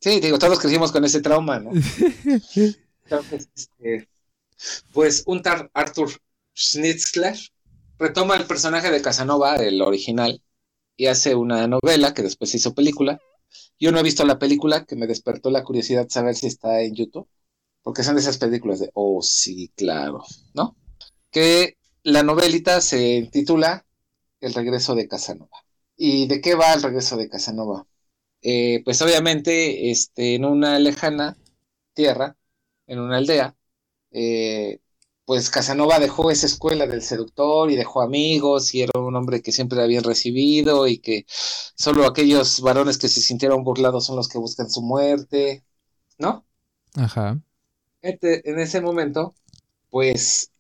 Sí, 0.02 0.19
digo, 0.19 0.40
todos 0.40 0.60
crecimos 0.60 0.91
con 0.91 1.06
ese 1.06 1.22
trauma, 1.22 1.60
¿no? 1.60 1.72
Entonces, 3.03 3.49
este, 3.56 4.10
pues 4.91 5.23
un 5.28 5.44
tal 5.44 5.69
Arthur 5.73 6.10
Schnitzler 6.56 7.38
retoma 7.99 8.36
el 8.36 8.45
personaje 8.45 8.90
de 8.90 9.02
Casanova, 9.02 9.57
el 9.57 9.80
original, 9.80 10.41
y 10.98 11.06
hace 11.06 11.36
una 11.36 11.68
novela 11.68 12.15
que 12.15 12.23
después 12.23 12.49
se 12.49 12.57
hizo 12.57 12.73
película. 12.73 13.19
Yo 13.80 13.91
no 13.91 13.99
he 13.99 14.03
visto 14.03 14.26
la 14.26 14.40
película, 14.40 14.86
que 14.86 14.95
me 14.95 15.06
despertó 15.06 15.52
la 15.52 15.64
curiosidad 15.64 16.06
de 16.06 16.10
saber 16.10 16.36
si 16.36 16.48
está 16.48 16.82
en 16.82 16.95
YouTube, 16.95 17.28
porque 17.84 18.03
son 18.03 18.15
de 18.15 18.22
esas 18.22 18.40
películas 18.40 18.80
de, 18.80 18.90
oh, 18.95 19.22
sí, 19.22 19.72
claro, 19.76 20.23
¿no? 20.56 20.76
Que 21.30 21.78
la 22.02 22.23
novelita 22.23 22.82
se 22.82 23.30
titula 23.32 23.86
El 24.40 24.56
regreso 24.56 24.95
de 24.95 25.07
Casanova. 25.07 25.57
¿Y 25.95 26.26
de 26.26 26.41
qué 26.41 26.56
va 26.56 26.73
el 26.73 26.82
regreso 26.82 27.18
de 27.18 27.30
Casanova? 27.30 27.86
Eh, 28.41 28.81
pues 28.85 29.01
obviamente, 29.01 29.91
este, 29.91 30.35
en 30.35 30.45
una 30.45 30.80
lejana 30.80 31.38
tierra, 31.93 32.38
en 32.88 32.99
una 32.99 33.18
aldea, 33.18 33.55
eh, 34.11 34.80
pues 35.26 35.49
Casanova 35.49 35.99
dejó 35.99 36.31
esa 36.31 36.47
escuela 36.47 36.88
del 36.88 37.01
seductor 37.03 37.72
y 37.72 37.76
dejó 37.76 38.01
amigos 38.01 38.73
y 38.76 38.81
era 38.81 38.99
un 38.99 39.15
hombre 39.15 39.41
que 39.41 39.51
siempre 39.51 39.88
bien 39.88 40.03
recibido 40.03 40.88
y 40.88 40.99
que 40.99 41.26
solo 41.30 42.05
aquellos 42.05 42.61
varones 42.61 42.97
que 42.97 43.07
se 43.09 43.22
sintieron 43.22 43.63
burlados 43.63 44.05
son 44.05 44.18
los 44.18 44.27
que 44.30 44.39
buscan 44.39 44.69
su 44.69 44.81
muerte, 44.81 45.63
¿no? 46.18 46.45
Ajá. 46.95 47.39
Este- 48.01 48.49
en 48.49 48.59
ese 48.59 48.81
momento, 48.81 49.34
pues 49.89 50.51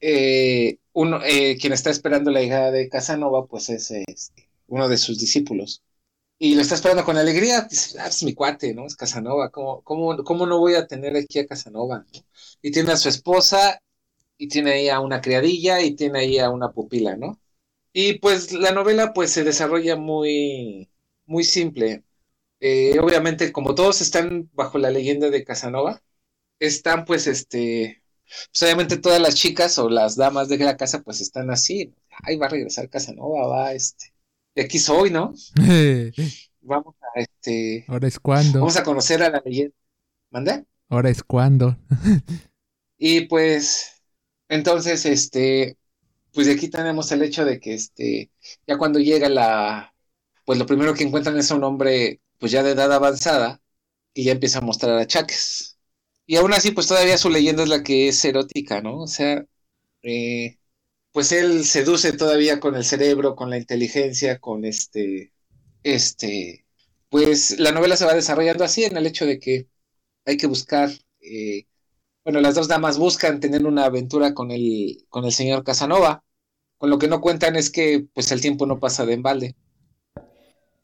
eh, 0.00 0.78
uno, 0.92 1.20
eh, 1.24 1.56
quien 1.60 1.72
está 1.72 1.90
esperando 1.90 2.30
la 2.30 2.42
hija 2.42 2.70
de 2.70 2.88
Casanova, 2.88 3.46
pues 3.46 3.70
es 3.70 3.90
este, 3.92 4.48
uno 4.68 4.88
de 4.88 4.98
sus 4.98 5.18
discípulos. 5.18 5.82
Y 6.44 6.56
lo 6.56 6.62
está 6.62 6.74
esperando 6.74 7.04
con 7.04 7.16
alegría, 7.16 7.60
dice, 7.70 8.00
ah, 8.00 8.08
es 8.08 8.24
mi 8.24 8.34
cuate, 8.34 8.74
¿no? 8.74 8.84
Es 8.86 8.96
Casanova, 8.96 9.50
¿cómo, 9.50 9.80
cómo, 9.82 10.24
cómo 10.24 10.44
no 10.44 10.58
voy 10.58 10.74
a 10.74 10.88
tener 10.88 11.16
aquí 11.16 11.38
a 11.38 11.46
Casanova? 11.46 11.98
¿no? 12.12 12.20
Y 12.60 12.72
tiene 12.72 12.90
a 12.92 12.96
su 12.96 13.08
esposa, 13.08 13.78
y 14.38 14.48
tiene 14.48 14.72
ahí 14.72 14.88
a 14.88 15.00
una 15.00 15.20
criadilla, 15.20 15.80
y 15.82 15.94
tiene 15.94 16.20
ahí 16.20 16.38
a 16.40 16.50
una 16.50 16.72
pupila, 16.72 17.16
¿no? 17.16 17.40
Y 17.92 18.18
pues 18.20 18.52
la 18.52 18.72
novela 18.72 19.12
pues 19.14 19.32
se 19.32 19.44
desarrolla 19.44 19.96
muy, 19.96 20.90
muy 21.26 21.44
simple. 21.44 22.04
Eh, 22.60 22.98
obviamente, 23.00 23.52
como 23.52 23.74
todos 23.76 24.00
están 24.02 24.50
bajo 24.54 24.78
la 24.78 24.90
leyenda 24.90 25.30
de 25.30 25.44
Casanova, 25.44 26.02
están 26.60 27.04
pues 27.06 27.26
este, 27.28 28.02
pues 28.50 28.62
obviamente 28.64 28.98
todas 28.98 29.20
las 29.20 29.36
chicas 29.36 29.78
o 29.78 29.88
las 29.90 30.16
damas 30.16 30.48
de 30.48 30.58
la 30.58 30.76
casa 30.76 31.02
pues 31.02 31.20
están 31.20 31.50
así, 31.50 31.94
ay, 32.24 32.36
va 32.36 32.46
a 32.46 32.50
regresar 32.50 32.88
Casanova, 32.90 33.46
va, 33.48 33.74
este, 33.74 34.11
de 34.54 34.62
aquí 34.62 34.78
soy, 34.78 35.10
¿no? 35.10 35.34
Vamos 36.60 36.94
a, 37.00 37.20
este, 37.20 37.84
Ahora 37.88 38.06
es 38.06 38.20
cuando. 38.20 38.60
vamos 38.60 38.76
a 38.76 38.84
conocer 38.84 39.22
a 39.22 39.30
la 39.30 39.42
leyenda. 39.44 39.74
¿Mande? 40.30 40.64
Ahora 40.88 41.10
es 41.10 41.22
cuando. 41.22 41.76
Y 43.04 43.22
pues, 43.22 44.00
entonces, 44.48 45.04
este, 45.06 45.76
pues 46.32 46.46
de 46.46 46.52
aquí 46.52 46.68
tenemos 46.68 47.10
el 47.10 47.22
hecho 47.22 47.44
de 47.44 47.58
que, 47.58 47.74
este, 47.74 48.30
ya 48.64 48.78
cuando 48.78 49.00
llega 49.00 49.28
la, 49.28 49.92
pues 50.44 50.56
lo 50.58 50.66
primero 50.66 50.94
que 50.94 51.02
encuentran 51.02 51.36
es 51.36 51.50
un 51.50 51.64
hombre, 51.64 52.20
pues 52.38 52.52
ya 52.52 52.62
de 52.62 52.70
edad 52.72 52.92
avanzada, 52.92 53.60
y 54.14 54.24
ya 54.24 54.32
empieza 54.32 54.58
a 54.58 54.62
mostrar 54.62 54.96
achaques. 54.98 55.78
Y 56.26 56.36
aún 56.36 56.52
así, 56.52 56.70
pues 56.70 56.86
todavía 56.86 57.18
su 57.18 57.28
leyenda 57.28 57.64
es 57.64 57.68
la 57.68 57.82
que 57.82 58.06
es 58.08 58.24
erótica, 58.24 58.80
¿no? 58.80 58.98
O 58.98 59.08
sea, 59.08 59.44
eh, 60.02 60.58
pues 61.12 61.32
él 61.32 61.64
seduce 61.64 62.12
todavía 62.12 62.60
con 62.60 62.74
el 62.76 62.84
cerebro, 62.84 63.36
con 63.36 63.50
la 63.50 63.58
inteligencia, 63.58 64.38
con 64.40 64.64
este, 64.64 65.32
este, 65.82 66.66
pues 67.10 67.58
la 67.60 67.72
novela 67.72 67.96
se 67.96 68.06
va 68.06 68.14
desarrollando 68.14 68.64
así 68.64 68.84
en 68.84 68.96
el 68.96 69.06
hecho 69.06 69.26
de 69.26 69.38
que 69.38 69.68
hay 70.26 70.36
que 70.38 70.46
buscar, 70.46 70.90
eh, 71.20 71.66
bueno, 72.24 72.40
las 72.40 72.54
dos 72.56 72.68
damas 72.68 72.98
buscan 72.98 73.40
tener 73.40 73.66
una 73.66 73.86
aventura 73.86 74.34
con 74.34 74.50
el, 74.50 75.06
con 75.10 75.24
el 75.24 75.32
señor 75.32 75.64
Casanova, 75.64 76.24
con 76.78 76.90
lo 76.90 76.98
que 76.98 77.08
no 77.08 77.20
cuentan 77.20 77.56
es 77.56 77.70
que 77.70 78.06
pues 78.14 78.32
el 78.32 78.40
tiempo 78.40 78.66
no 78.66 78.80
pasa 78.80 79.06
de 79.06 79.14
embalde. 79.14 79.56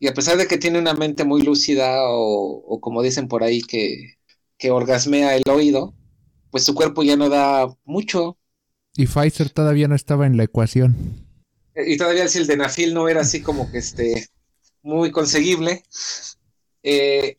Y 0.00 0.06
a 0.08 0.14
pesar 0.14 0.36
de 0.36 0.46
que 0.46 0.58
tiene 0.58 0.78
una 0.78 0.94
mente 0.94 1.24
muy 1.24 1.42
lúcida 1.42 2.08
o, 2.10 2.62
o 2.66 2.80
como 2.80 3.02
dicen 3.02 3.28
por 3.28 3.42
ahí 3.42 3.62
que, 3.62 4.18
que 4.58 4.70
orgasmea 4.70 5.36
el 5.36 5.42
oído, 5.50 5.94
pues 6.50 6.64
su 6.64 6.74
cuerpo 6.74 7.02
ya 7.02 7.16
no 7.16 7.28
da 7.28 7.68
mucho. 7.84 8.37
Y 8.98 9.06
Pfizer 9.06 9.48
todavía 9.50 9.86
no 9.86 9.94
estaba 9.94 10.26
en 10.26 10.36
la 10.36 10.42
ecuación. 10.42 11.24
Y 11.76 11.96
todavía 11.96 12.24
el 12.24 12.28
sildenafil 12.28 12.92
no 12.92 13.08
era 13.08 13.20
así 13.20 13.40
como 13.40 13.70
que 13.70 13.78
este 13.78 14.26
muy 14.82 15.12
conseguible. 15.12 15.84
Eh, 16.82 17.38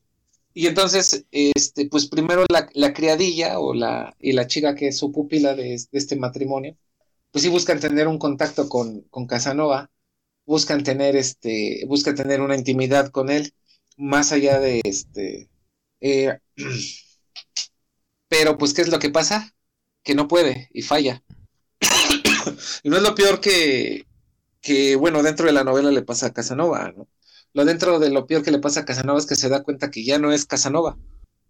y 0.54 0.68
entonces, 0.68 1.26
este, 1.32 1.90
pues 1.90 2.08
primero 2.08 2.46
la, 2.50 2.70
la 2.74 2.94
criadilla 2.94 3.60
o 3.60 3.74
la, 3.74 4.16
y 4.22 4.32
la 4.32 4.48
chica 4.48 4.74
que 4.74 4.88
es 4.88 4.98
su 4.98 5.12
pupila 5.12 5.54
de, 5.54 5.78
este 5.92 6.16
matrimonio, 6.16 6.78
pues 7.30 7.44
sí 7.44 7.50
buscan 7.50 7.82
tener 7.82 8.08
un 8.08 8.20
contacto 8.20 8.70
con, 8.70 9.02
con 9.10 9.28
Casanova, 9.28 9.92
buscan 10.46 10.82
tener 10.86 11.18
este, 11.18 11.84
buscan 11.88 12.16
tener 12.16 12.40
una 12.40 12.56
intimidad 12.56 13.10
con 13.10 13.30
él, 13.30 13.54
más 13.98 14.32
allá 14.32 14.62
de 14.62 14.80
este, 14.86 15.50
eh, 16.00 16.40
pero 18.30 18.58
pues, 18.58 18.74
¿qué 18.74 18.82
es 18.82 18.88
lo 18.88 19.00
que 19.00 19.10
pasa? 19.10 19.54
Que 20.04 20.16
no 20.16 20.30
puede 20.30 20.70
y 20.74 20.84
falla. 20.84 21.22
y 22.84 22.90
no 22.90 22.98
es 22.98 23.04
lo 23.04 23.16
peor 23.16 23.40
que, 23.42 24.08
que, 24.62 24.96
bueno, 24.96 25.24
dentro 25.24 25.46
de 25.48 25.54
la 25.54 25.64
novela 25.64 25.92
le 25.92 26.04
pasa 26.04 26.28
a 26.28 26.34
Casanova, 26.34 26.94
¿no? 26.96 27.08
Lo 27.54 27.66
dentro 27.66 28.00
de 28.00 28.10
lo 28.12 28.28
peor 28.28 28.44
que 28.44 28.52
le 28.52 28.60
pasa 28.60 28.82
a 28.82 28.86
Casanova 28.86 29.20
es 29.20 29.26
que 29.26 29.36
se 29.36 29.50
da 29.50 29.64
cuenta 29.64 29.92
que 29.92 30.04
ya 30.06 30.20
no 30.20 30.32
es 30.32 30.46
Casanova. 30.46 30.98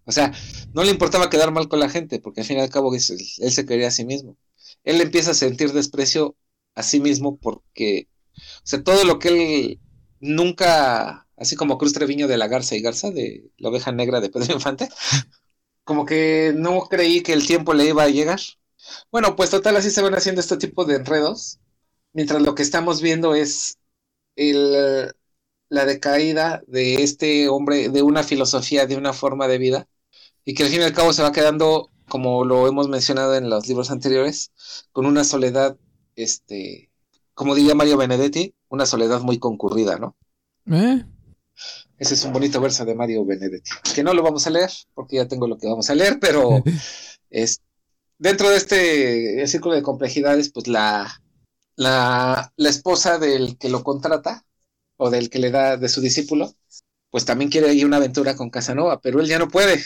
O 0.05 0.11
sea, 0.11 0.33
no 0.73 0.83
le 0.83 0.91
importaba 0.91 1.29
quedar 1.29 1.51
mal 1.51 1.67
con 1.69 1.79
la 1.79 1.89
gente, 1.89 2.19
porque 2.19 2.41
al 2.41 2.47
fin 2.47 2.57
y 2.57 2.61
al 2.61 2.69
cabo 2.69 2.95
es- 2.95 3.39
él 3.39 3.51
se 3.51 3.65
quería 3.65 3.89
a 3.89 3.91
sí 3.91 4.05
mismo. 4.05 4.37
Él 4.83 5.01
empieza 5.01 5.31
a 5.31 5.33
sentir 5.35 5.73
desprecio 5.73 6.35
a 6.75 6.83
sí 6.83 6.99
mismo 7.01 7.37
porque, 7.37 8.09
o 8.43 8.61
sea, 8.63 8.83
todo 8.83 9.03
lo 9.05 9.19
que 9.19 9.29
él 9.29 9.81
nunca, 10.19 11.27
así 11.37 11.55
como 11.55 11.77
Cruz 11.77 11.93
Treviño 11.93 12.27
de 12.27 12.37
la 12.37 12.47
Garza 12.47 12.75
y 12.75 12.81
Garza, 12.81 13.11
de 13.11 13.51
la 13.57 13.69
oveja 13.69 13.91
negra 13.91 14.21
de 14.21 14.29
Pedro 14.29 14.53
Infante, 14.55 14.89
como 15.83 16.05
que 16.05 16.53
no 16.55 16.81
creí 16.89 17.21
que 17.23 17.33
el 17.33 17.45
tiempo 17.47 17.73
le 17.73 17.85
iba 17.87 18.03
a 18.03 18.09
llegar. 18.09 18.39
Bueno, 19.11 19.35
pues 19.35 19.49
total, 19.49 19.77
así 19.77 19.91
se 19.91 20.01
van 20.01 20.15
haciendo 20.15 20.41
este 20.41 20.57
tipo 20.57 20.85
de 20.85 20.95
enredos, 20.95 21.59
mientras 22.13 22.41
lo 22.41 22.55
que 22.55 22.63
estamos 22.63 23.01
viendo 23.01 23.35
es 23.35 23.77
el, 24.35 25.13
la 25.69 25.85
decaída 25.85 26.61
de 26.67 27.03
este 27.03 27.47
hombre, 27.47 27.89
de 27.89 28.01
una 28.01 28.23
filosofía, 28.23 28.87
de 28.87 28.97
una 28.97 29.13
forma 29.13 29.47
de 29.47 29.57
vida, 29.57 29.87
y 30.43 30.53
que 30.53 30.63
al 30.63 30.69
fin 30.69 30.81
y 30.81 30.83
al 30.83 30.93
cabo 30.93 31.13
se 31.13 31.23
va 31.23 31.31
quedando, 31.31 31.91
como 32.07 32.43
lo 32.43 32.67
hemos 32.67 32.89
mencionado 32.89 33.35
en 33.35 33.49
los 33.49 33.67
libros 33.67 33.91
anteriores, 33.91 34.51
con 34.91 35.05
una 35.05 35.23
soledad, 35.23 35.77
este, 36.15 36.89
como 37.33 37.55
diría 37.55 37.75
Mario 37.75 37.97
Benedetti, 37.97 38.53
una 38.69 38.85
soledad 38.85 39.21
muy 39.21 39.37
concurrida, 39.37 39.97
¿no? 39.97 40.15
¿Eh? 40.71 41.05
Ese 41.97 42.13
es 42.13 42.23
un 42.23 42.33
bonito 42.33 42.61
verso 42.61 42.85
de 42.85 42.95
Mario 42.95 43.25
Benedetti, 43.25 43.71
que 43.93 44.03
no 44.03 44.13
lo 44.13 44.23
vamos 44.23 44.47
a 44.47 44.49
leer, 44.49 44.71
porque 44.93 45.17
ya 45.17 45.27
tengo 45.27 45.47
lo 45.47 45.57
que 45.57 45.67
vamos 45.67 45.89
a 45.89 45.95
leer, 45.95 46.17
pero 46.19 46.63
es, 47.29 47.61
dentro 48.19 48.49
de 48.49 48.57
este 48.57 49.47
círculo 49.47 49.75
de 49.75 49.81
complejidades, 49.81 50.51
pues 50.51 50.67
la, 50.67 51.21
la, 51.75 52.53
la 52.55 52.69
esposa 52.69 53.17
del 53.17 53.57
que 53.57 53.69
lo 53.69 53.83
contrata, 53.83 54.45
o 54.97 55.09
del 55.09 55.29
que 55.29 55.39
le 55.39 55.49
da 55.49 55.77
de 55.77 55.89
su 55.89 56.01
discípulo, 56.01 56.53
pues 57.09 57.25
también 57.25 57.49
quiere 57.49 57.73
ir 57.73 57.85
una 57.85 57.97
aventura 57.97 58.35
con 58.35 58.49
Casanova, 58.49 58.99
pero 59.01 59.21
él 59.21 59.27
ya 59.27 59.39
no 59.39 59.47
puede. 59.47 59.83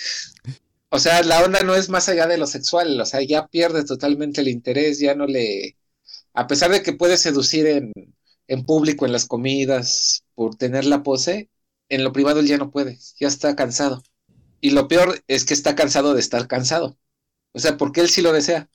O 0.90 1.00
sea, 1.00 1.24
la 1.24 1.44
onda 1.44 1.62
no 1.62 1.76
es 1.76 1.90
más 1.90 2.10
allá 2.10 2.28
de 2.28 2.38
lo 2.38 2.48
sexual, 2.48 3.00
o 3.00 3.06
sea, 3.06 3.22
ya 3.22 3.48
pierde 3.48 3.86
totalmente 3.86 4.42
el 4.42 4.48
interés, 4.48 5.00
ya 5.00 5.16
no 5.16 5.26
le... 5.28 5.78
A 6.34 6.48
pesar 6.48 6.72
de 6.72 6.84
que 6.84 6.94
puede 6.94 7.18
seducir 7.18 7.68
en, 7.68 7.94
en 8.48 8.66
público, 8.66 9.06
en 9.06 9.12
las 9.12 9.26
comidas, 9.26 10.24
por 10.36 10.56
tener 10.56 10.86
la 10.86 11.04
pose, 11.04 11.50
en 11.90 12.04
lo 12.04 12.12
privado 12.12 12.40
él 12.40 12.48
ya 12.48 12.58
no 12.58 12.72
puede, 12.72 12.98
ya 13.20 13.28
está 13.28 13.56
cansado. 13.56 14.04
Y 14.62 14.72
lo 14.72 14.88
peor 14.88 15.24
es 15.28 15.46
que 15.46 15.54
está 15.54 15.76
cansado 15.76 16.14
de 16.14 16.22
estar 16.22 16.48
cansado. 16.48 16.98
O 17.54 17.60
sea, 17.60 17.78
porque 17.78 18.02
él 18.02 18.10
sí 18.10 18.22
lo 18.22 18.34
desea. 18.34 18.70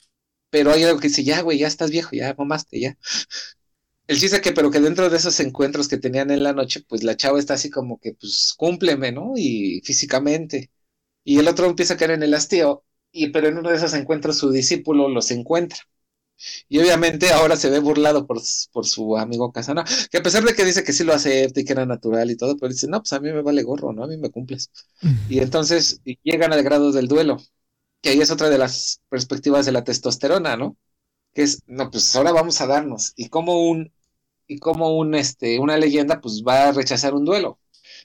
Pero 0.51 0.73
hay 0.73 0.85
algo 0.85 1.01
que 1.01 1.09
dice, 1.09 1.25
ya, 1.25 1.43
güey, 1.43 1.59
ya 1.59 1.69
estás 1.69 1.91
viejo, 1.91 2.11
ya 2.17 2.35
mamaste, 2.39 2.81
ya. 2.81 2.99
El 4.07 4.19
chiste 4.19 4.41
que, 4.41 4.53
pero 4.53 4.71
que 4.71 4.81
dentro 4.81 5.11
de 5.11 5.17
esos 5.19 5.39
encuentros 5.41 5.87
que 5.89 5.99
tenían 5.99 6.31
en 6.31 6.43
la 6.43 6.53
noche, 6.55 6.83
pues 6.89 7.03
la 7.05 7.17
chava 7.17 7.39
está 7.39 7.55
así 7.55 7.69
como 7.71 7.99
que, 8.01 8.15
pues, 8.15 8.55
cúmpleme, 8.57 9.13
¿no? 9.13 9.35
Y 9.37 9.83
físicamente. 9.85 10.71
Y 11.25 11.39
el 11.39 11.49
otro 11.49 11.67
empieza 11.67 11.95
a 11.95 11.97
caer 11.99 12.13
en 12.13 12.23
el 12.23 12.35
hastío, 12.35 12.85
y 13.13 13.29
pero 13.31 13.49
en 13.49 13.59
uno 13.59 13.71
de 13.71 13.77
esos 13.77 13.95
encuentros 13.95 14.39
su 14.39 14.51
discípulo 14.51 15.09
los 15.09 15.31
encuentra. 15.33 15.81
Y 16.69 16.79
obviamente 16.81 17.33
ahora 17.33 17.57
se 17.57 17.71
ve 17.71 17.81
burlado 17.81 18.27
por, 18.27 18.41
por 18.73 18.87
su 18.87 19.17
amigo 19.19 19.53
Casana, 19.53 19.85
que 20.11 20.19
a 20.19 20.23
pesar 20.23 20.45
de 20.45 20.55
que 20.55 20.65
dice 20.65 20.85
que 20.85 20.93
sí 20.93 21.05
lo 21.05 21.15
acepta 21.15 21.61
y 21.61 21.65
que 21.65 21.73
era 21.73 21.87
natural 21.87 22.31
y 22.31 22.37
todo, 22.37 22.57
pero 22.59 22.73
dice, 22.73 22.89
no, 22.89 23.01
pues 23.01 23.13
a 23.15 23.21
mí 23.21 23.33
me 23.33 23.43
vale 23.43 23.63
gorro, 23.65 23.93
¿no? 23.93 24.05
A 24.05 24.09
mí 24.09 24.17
me 24.19 24.31
cumples. 24.31 24.71
Y 25.27 25.41
entonces 25.41 26.01
llegan 26.23 26.53
al 26.53 26.63
grado 26.63 26.93
del 26.93 27.09
duelo, 27.09 27.39
que 28.03 28.11
ahí 28.11 28.21
es 28.21 28.31
otra 28.31 28.49
de 28.51 28.59
las 28.59 29.01
perspectivas 29.09 29.67
de 29.67 29.73
la 29.73 29.85
testosterona, 29.85 30.57
¿no? 30.57 30.77
Que 31.35 31.43
es, 31.43 31.63
no, 31.67 31.91
pues 31.91 32.15
ahora 32.17 32.33
vamos 32.33 32.61
a 32.61 32.67
darnos. 32.67 33.13
Y 33.17 33.29
como 33.29 33.69
un, 33.71 33.93
y 34.47 34.59
como 34.59 34.97
un, 34.99 35.15
este, 35.15 35.59
una 35.61 35.77
leyenda, 35.79 36.21
pues 36.21 36.43
va 36.47 36.69
a 36.69 36.73
rechazar 36.73 37.15
un 37.15 37.25
duelo. 37.25 37.61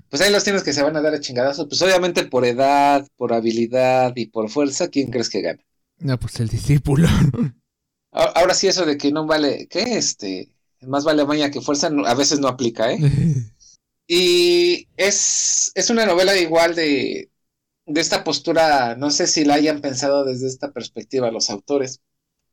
Pues 0.10 0.22
ahí 0.22 0.32
los 0.32 0.44
tienes 0.44 0.64
que 0.64 0.74
se 0.74 0.84
van 0.84 0.96
a 0.98 1.02
dar 1.02 1.14
a 1.16 1.20
chingadazos. 1.22 1.68
Pues 1.68 1.82
obviamente 1.82 2.26
por 2.26 2.46
edad, 2.46 3.08
por 3.18 3.34
habilidad 3.34 4.14
y 4.16 4.28
por 4.28 4.50
fuerza, 4.50 4.90
¿quién 4.90 5.12
crees 5.12 5.30
que 5.30 5.42
gana? 5.42 5.64
No, 6.00 6.20
pues 6.20 6.40
el 6.40 6.50
discípulo. 6.50 7.08
A- 8.12 8.34
Ahora 8.40 8.54
sí, 8.54 8.68
eso 8.68 8.86
de 8.86 8.98
que 8.98 9.12
no 9.12 9.26
vale, 9.26 9.68
¿qué? 9.70 9.98
Este, 9.98 10.50
más 10.82 11.04
vale 11.04 11.26
maña 11.26 11.52
que 11.52 11.62
fuerza, 11.62 11.90
a 12.06 12.14
veces 12.16 12.40
no 12.40 12.48
aplica, 12.48 12.92
¿eh? 12.92 13.00
Y 14.08 14.88
es, 14.98 15.72
es 15.76 15.90
una 15.90 16.06
novela 16.06 16.36
igual 16.38 16.76
de, 16.76 17.30
de 17.86 18.02
esta 18.02 18.24
postura, 18.24 18.96
no 18.96 19.12
sé 19.12 19.28
si 19.28 19.46
la 19.46 19.56
hayan 19.56 19.82
pensado 19.82 20.24
desde 20.26 20.48
esta 20.48 20.72
perspectiva 20.72 21.32
los 21.32 21.50
autores, 21.50 22.02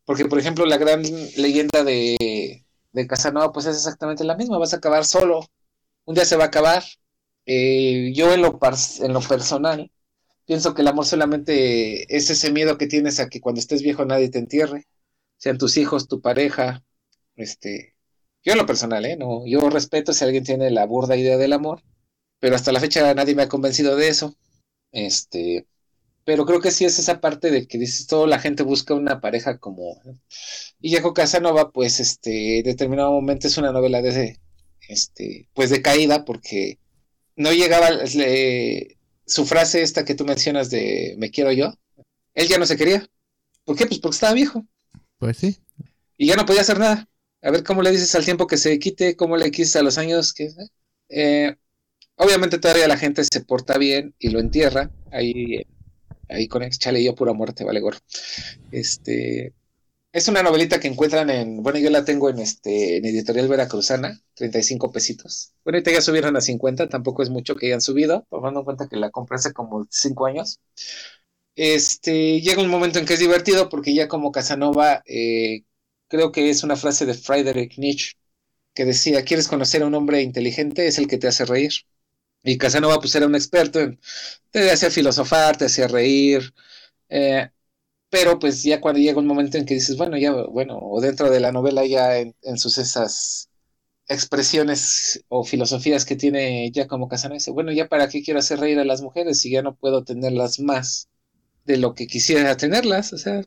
porque 0.05 0.27
por 0.27 0.39
ejemplo 0.39 0.67
la 0.67 0.79
gran 0.79 1.03
leyenda 1.37 1.85
de, 1.85 2.67
de 2.93 3.07
Casanova 3.07 3.53
pues 3.53 3.67
es 3.67 3.77
exactamente 3.77 4.25
la 4.25 4.37
misma, 4.37 4.59
vas 4.59 4.75
a 4.75 4.79
acabar 4.79 5.05
solo, 5.07 5.41
un 6.07 6.15
día 6.15 6.25
se 6.27 6.37
va 6.37 6.45
a 6.45 6.49
acabar. 6.49 6.85
Eh, 7.47 8.13
yo 8.15 8.33
en 8.35 8.43
lo, 8.43 8.59
par- 8.59 8.77
en 9.01 9.13
lo 9.13 9.21
personal 9.23 9.91
pienso 10.47 10.75
que 10.75 10.83
el 10.83 10.89
amor 10.89 11.07
solamente 11.07 12.15
es 12.17 12.31
ese 12.31 12.53
miedo 12.53 12.79
que 12.79 12.87
tienes 12.87 13.21
a 13.21 13.29
que 13.29 13.41
cuando 13.41 13.61
estés 13.61 13.83
viejo 13.83 14.05
nadie 14.05 14.31
te 14.31 14.39
entierre, 14.39 14.87
sean 15.39 15.59
tus 15.59 15.77
hijos, 15.79 16.09
tu 16.09 16.21
pareja, 16.23 16.85
este, 17.37 17.97
yo 18.45 18.53
en 18.53 18.59
lo 18.59 18.67
personal, 18.67 19.05
¿eh? 19.07 19.17
No, 19.17 19.45
yo 19.47 19.71
respeto 19.71 20.13
si 20.13 20.25
alguien 20.25 20.45
tiene 20.45 20.71
la 20.71 20.87
burda 20.87 21.17
idea 21.17 21.37
del 21.39 21.53
amor, 21.55 21.83
pero 22.41 22.57
hasta 22.57 22.73
la 22.73 22.81
fecha 22.81 23.15
nadie 23.15 23.35
me 23.35 23.43
ha 23.45 23.49
convencido 23.49 23.97
de 23.97 24.09
eso. 24.09 24.37
Este, 24.93 25.67
pero 26.25 26.47
creo 26.47 26.61
que 26.61 26.71
sí 26.71 26.85
es 26.85 26.99
esa 26.99 27.21
parte 27.21 27.51
de 27.51 27.67
que 27.67 27.79
dices, 27.79 28.07
toda 28.07 28.27
la 28.27 28.39
gente 28.41 28.63
busca 28.63 28.95
una 28.95 29.21
pareja 29.21 29.59
como... 29.59 30.01
Y 30.81 30.95
Jaco 30.95 31.15
Casanova, 31.15 31.73
pues, 31.73 32.01
este, 32.01 32.59
en 32.59 32.65
determinado 32.65 33.13
momento 33.13 33.49
es 33.49 33.59
una 33.59 33.73
novela 33.73 34.03
de, 34.03 34.41
este, 34.89 35.49
pues 35.55 35.71
de 35.71 35.83
caída, 35.83 36.25
porque 36.25 36.79
no 37.37 37.53
llegaba, 37.53 37.91
le- 37.91 38.99
su 39.27 39.47
frase 39.47 39.83
esta 39.83 40.05
que 40.05 40.15
tú 40.15 40.25
mencionas 40.25 40.71
de 40.71 41.15
me 41.19 41.31
quiero 41.31 41.53
yo, 41.53 41.75
él 42.35 42.49
ya 42.49 42.59
no 42.59 42.67
se 42.67 42.77
quería. 42.77 43.07
¿Por 43.65 43.77
qué? 43.77 43.87
Pues 43.87 44.01
porque 44.01 44.15
estaba 44.17 44.35
viejo 44.35 44.67
Pues 45.19 45.37
sí. 45.37 45.59
y 46.17 46.27
ya 46.29 46.37
no 46.37 46.47
podía 46.47 46.63
hacer 46.63 46.79
nada. 46.79 47.09
A 47.43 47.51
ver 47.51 47.65
cómo 47.65 47.83
le 47.83 47.91
dices 47.91 48.15
al 48.15 48.25
tiempo 48.25 48.47
que 48.47 48.57
se 48.59 48.79
quite, 48.79 49.17
cómo 49.17 49.37
le 49.37 49.51
quites 49.51 49.77
a 49.77 49.83
los 49.83 49.99
años 49.99 50.33
que... 50.33 50.51
eh, 51.09 51.57
obviamente 52.21 52.59
todavía 52.59 52.87
la 52.87 52.97
gente 52.99 53.25
se 53.25 53.41
porta 53.41 53.79
bien 53.79 54.15
y 54.19 54.31
lo 54.31 54.41
entierra. 54.41 54.91
Ahí, 55.11 55.67
ahí 56.29 56.49
con 56.49 56.63
ex 56.63 56.79
chale 56.79 57.03
yo 57.03 57.15
pura 57.15 57.33
muerte, 57.33 57.65
vale 57.65 57.81
gorro. 57.81 57.99
Este, 58.71 59.55
es 60.13 60.29
una 60.29 60.43
novelita 60.43 60.81
que 60.81 60.89
encuentran 60.89 61.31
en, 61.31 61.63
bueno, 61.63 61.79
yo 61.79 61.91
la 61.91 62.05
tengo 62.05 62.29
en 62.31 62.41
este, 62.41 62.99
en 62.99 63.05
Editorial 63.07 63.49
Veracruzana, 63.49 64.21
35 64.35 64.93
pesitos. 64.93 65.53
Bueno, 65.65 65.77
ahorita 65.77 65.93
ya 65.93 66.03
subieron 66.03 66.37
a 66.37 66.41
50, 66.41 66.89
tampoco 66.89 67.23
es 67.23 67.31
mucho 67.31 67.57
que 67.57 67.67
hayan 67.67 67.81
subido, 67.81 68.27
tomando 68.31 68.61
en 68.61 68.65
cuenta 68.65 68.89
que 68.89 68.97
la 68.97 69.11
compré 69.11 69.37
hace 69.37 69.53
como 69.53 69.87
5 69.91 70.27
años. 70.27 70.61
Este, 71.57 72.41
llega 72.41 72.63
un 72.63 72.69
momento 72.69 72.99
en 72.99 73.07
que 73.07 73.15
es 73.15 73.21
divertido 73.21 73.69
porque 73.69 73.95
ya 73.95 74.09
como 74.09 74.33
Casanova, 74.33 75.03
eh, 75.07 75.65
creo 76.09 76.33
que 76.33 76.51
es 76.51 76.65
una 76.65 76.77
frase 76.77 77.07
de 77.07 77.15
Friedrich 77.15 77.79
Nietzsche 77.79 78.15
que 78.75 78.85
decía, 78.85 79.25
¿quieres 79.25 79.49
conocer 79.49 79.83
a 79.83 79.87
un 79.87 79.95
hombre 79.95 80.23
inteligente? 80.23 80.87
Es 80.87 80.99
el 80.99 81.09
que 81.09 81.19
te 81.19 81.29
hace 81.29 81.45
reír. 81.45 81.73
Y 82.43 82.59
Casanova 82.59 82.99
pues 83.01 83.15
era 83.15 83.27
un 83.27 83.35
experto 83.35 83.81
en, 83.81 84.01
te 84.51 84.71
hacía 84.71 84.91
filosofar, 84.91 85.57
te 85.57 85.67
hacía 85.67 85.89
reír, 85.89 86.55
eh, 87.09 87.51
pero 88.11 88.39
pues 88.39 88.63
ya 88.63 88.81
cuando 88.81 89.01
llega 89.01 89.19
un 89.21 89.27
momento 89.27 89.59
en 89.59 89.67
que 89.67 89.75
dices, 89.75 89.97
bueno, 89.97 90.19
ya, 90.19 90.33
bueno, 90.33 90.79
o 90.79 91.01
dentro 91.01 91.31
de 91.31 91.41
la 91.41 91.53
novela 91.53 91.87
ya 91.87 92.19
en, 92.19 92.35
sus 92.59 92.79
esas 92.79 93.51
expresiones 94.09 95.25
o 95.29 95.45
filosofías 95.45 96.05
que 96.05 96.17
tiene 96.17 96.71
ya 96.73 96.89
como 96.89 97.09
Casanova, 97.09 97.37
dice, 97.37 97.53
bueno, 97.53 97.73
ya 97.73 97.89
para 97.89 98.09
qué 98.09 98.23
quiero 98.23 98.41
hacer 98.41 98.61
reír 98.61 98.79
a 98.81 98.85
las 98.85 99.03
mujeres 99.03 99.41
si 99.41 99.51
ya 99.53 99.63
no 99.63 99.77
puedo 99.77 100.05
tenerlas 100.05 100.61
más 100.61 101.09
de 101.65 101.77
lo 101.79 101.95
que 101.95 102.07
quisiera 102.09 102.57
tenerlas, 102.57 103.13
o 103.13 103.19
sea, 103.19 103.45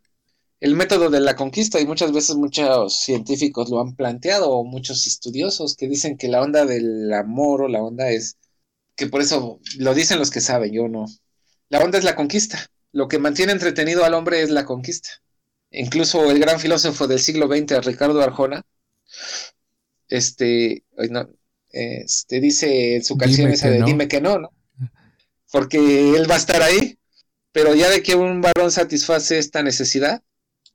el 0.62 0.76
método 0.76 1.10
de 1.10 1.20
la 1.20 1.36
conquista 1.36 1.82
y 1.82 1.86
muchas 1.88 2.14
veces 2.14 2.38
muchos 2.38 2.98
científicos 3.02 3.70
lo 3.70 3.82
han 3.82 3.96
planteado 3.96 4.50
o 4.52 4.64
muchos 4.64 5.08
estudiosos 5.08 5.76
que 5.76 5.90
dicen 5.90 6.18
que 6.18 6.30
la 6.30 6.42
onda 6.42 6.66
del 6.66 7.12
amor 7.14 7.64
o 7.64 7.68
la 7.68 7.84
onda 7.84 8.10
es 8.10 8.38
que 8.96 9.08
por 9.08 9.22
eso 9.22 9.60
lo 9.78 9.94
dicen 9.94 10.20
los 10.20 10.30
que 10.32 10.42
saben, 10.42 10.72
yo 10.72 10.88
no. 10.88 11.06
La 11.70 11.80
onda 11.80 11.98
es 11.98 12.04
la 12.04 12.16
conquista. 12.16 12.68
Lo 12.92 13.08
que 13.08 13.20
mantiene 13.20 13.52
entretenido 13.52 14.06
al 14.06 14.14
hombre 14.14 14.42
es 14.42 14.50
la 14.50 14.66
conquista. 14.66 15.10
Incluso 15.72 16.30
el 16.30 16.40
gran 16.40 16.60
filósofo 16.60 17.08
del 17.08 17.20
siglo 17.20 17.48
XX, 17.48 17.84
Ricardo 17.84 18.22
Arjona, 18.22 18.64
este, 20.08 20.84
no, 21.10 21.28
este 21.70 22.40
dice 22.40 22.96
en 22.96 23.04
su 23.04 23.18
canción 23.18 23.48
Dime 23.48 23.56
esa 23.56 23.70
de 23.70 23.80
no. 23.80 23.86
Dime 23.88 24.08
que 24.08 24.22
no, 24.22 24.38
¿no? 24.38 24.52
Porque 25.52 26.16
él 26.16 26.30
va 26.30 26.36
a 26.36 26.38
estar 26.38 26.62
ahí, 26.62 26.98
pero 27.52 27.74
ya 27.74 27.90
de 27.90 28.04
que 28.04 28.16
un 28.16 28.42
varón 28.42 28.72
satisface 28.72 29.40
esta 29.40 29.64
necesidad, 29.64 30.22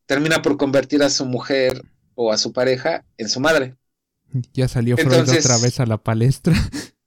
termina 0.06 0.42
por 0.42 0.56
convertir 0.56 1.02
a 1.02 1.10
su 1.10 1.26
mujer 1.26 1.82
o 2.14 2.32
a 2.32 2.38
su 2.38 2.52
pareja 2.52 3.04
en 3.16 3.28
su 3.28 3.38
madre. 3.38 3.76
Ya 4.52 4.66
salió 4.66 4.96
Freud 4.96 5.12
Entonces- 5.12 5.44
otra 5.44 5.58
vez 5.58 5.78
a 5.78 5.86
la 5.86 5.98
palestra. 5.98 6.54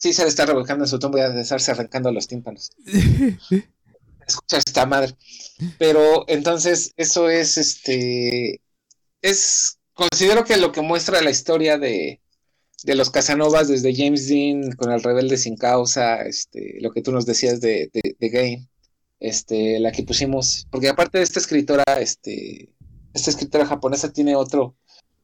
Sí, 0.00 0.14
se 0.14 0.22
le 0.22 0.28
está 0.28 0.46
revolcando 0.46 0.84
en 0.84 0.88
su 0.88 0.98
tumba 0.98 1.20
y 1.28 1.32
de 1.34 1.42
estarse 1.42 1.72
arrancando 1.72 2.10
los 2.10 2.26
tímpanos. 2.26 2.70
Escucha 4.26 4.56
esta 4.56 4.86
madre. 4.86 5.14
Pero 5.78 6.24
entonces, 6.26 6.92
eso 6.96 7.28
es 7.28 7.58
este. 7.58 8.62
Es. 9.20 9.78
Considero 9.92 10.44
que 10.44 10.56
lo 10.56 10.72
que 10.72 10.80
muestra 10.80 11.20
la 11.20 11.30
historia 11.30 11.76
de, 11.76 12.22
de 12.84 12.94
los 12.94 13.10
Casanovas, 13.10 13.68
desde 13.68 13.94
James 13.94 14.26
Dean 14.26 14.72
con 14.72 14.90
El 14.90 15.02
Rebelde 15.02 15.36
Sin 15.36 15.56
Causa, 15.56 16.22
este, 16.22 16.78
lo 16.80 16.90
que 16.92 17.02
tú 17.02 17.12
nos 17.12 17.26
decías 17.26 17.60
de, 17.60 17.90
de, 17.92 18.16
de 18.18 18.28
Game, 18.30 18.68
este, 19.18 19.78
la 19.80 19.92
que 19.92 20.04
pusimos. 20.04 20.66
Porque 20.70 20.88
aparte 20.88 21.18
de 21.18 21.24
esta 21.24 21.40
escritora, 21.40 21.84
este. 22.00 22.74
Esta 23.12 23.30
escritora 23.30 23.66
japonesa 23.66 24.10
tiene 24.10 24.34
otro. 24.34 24.76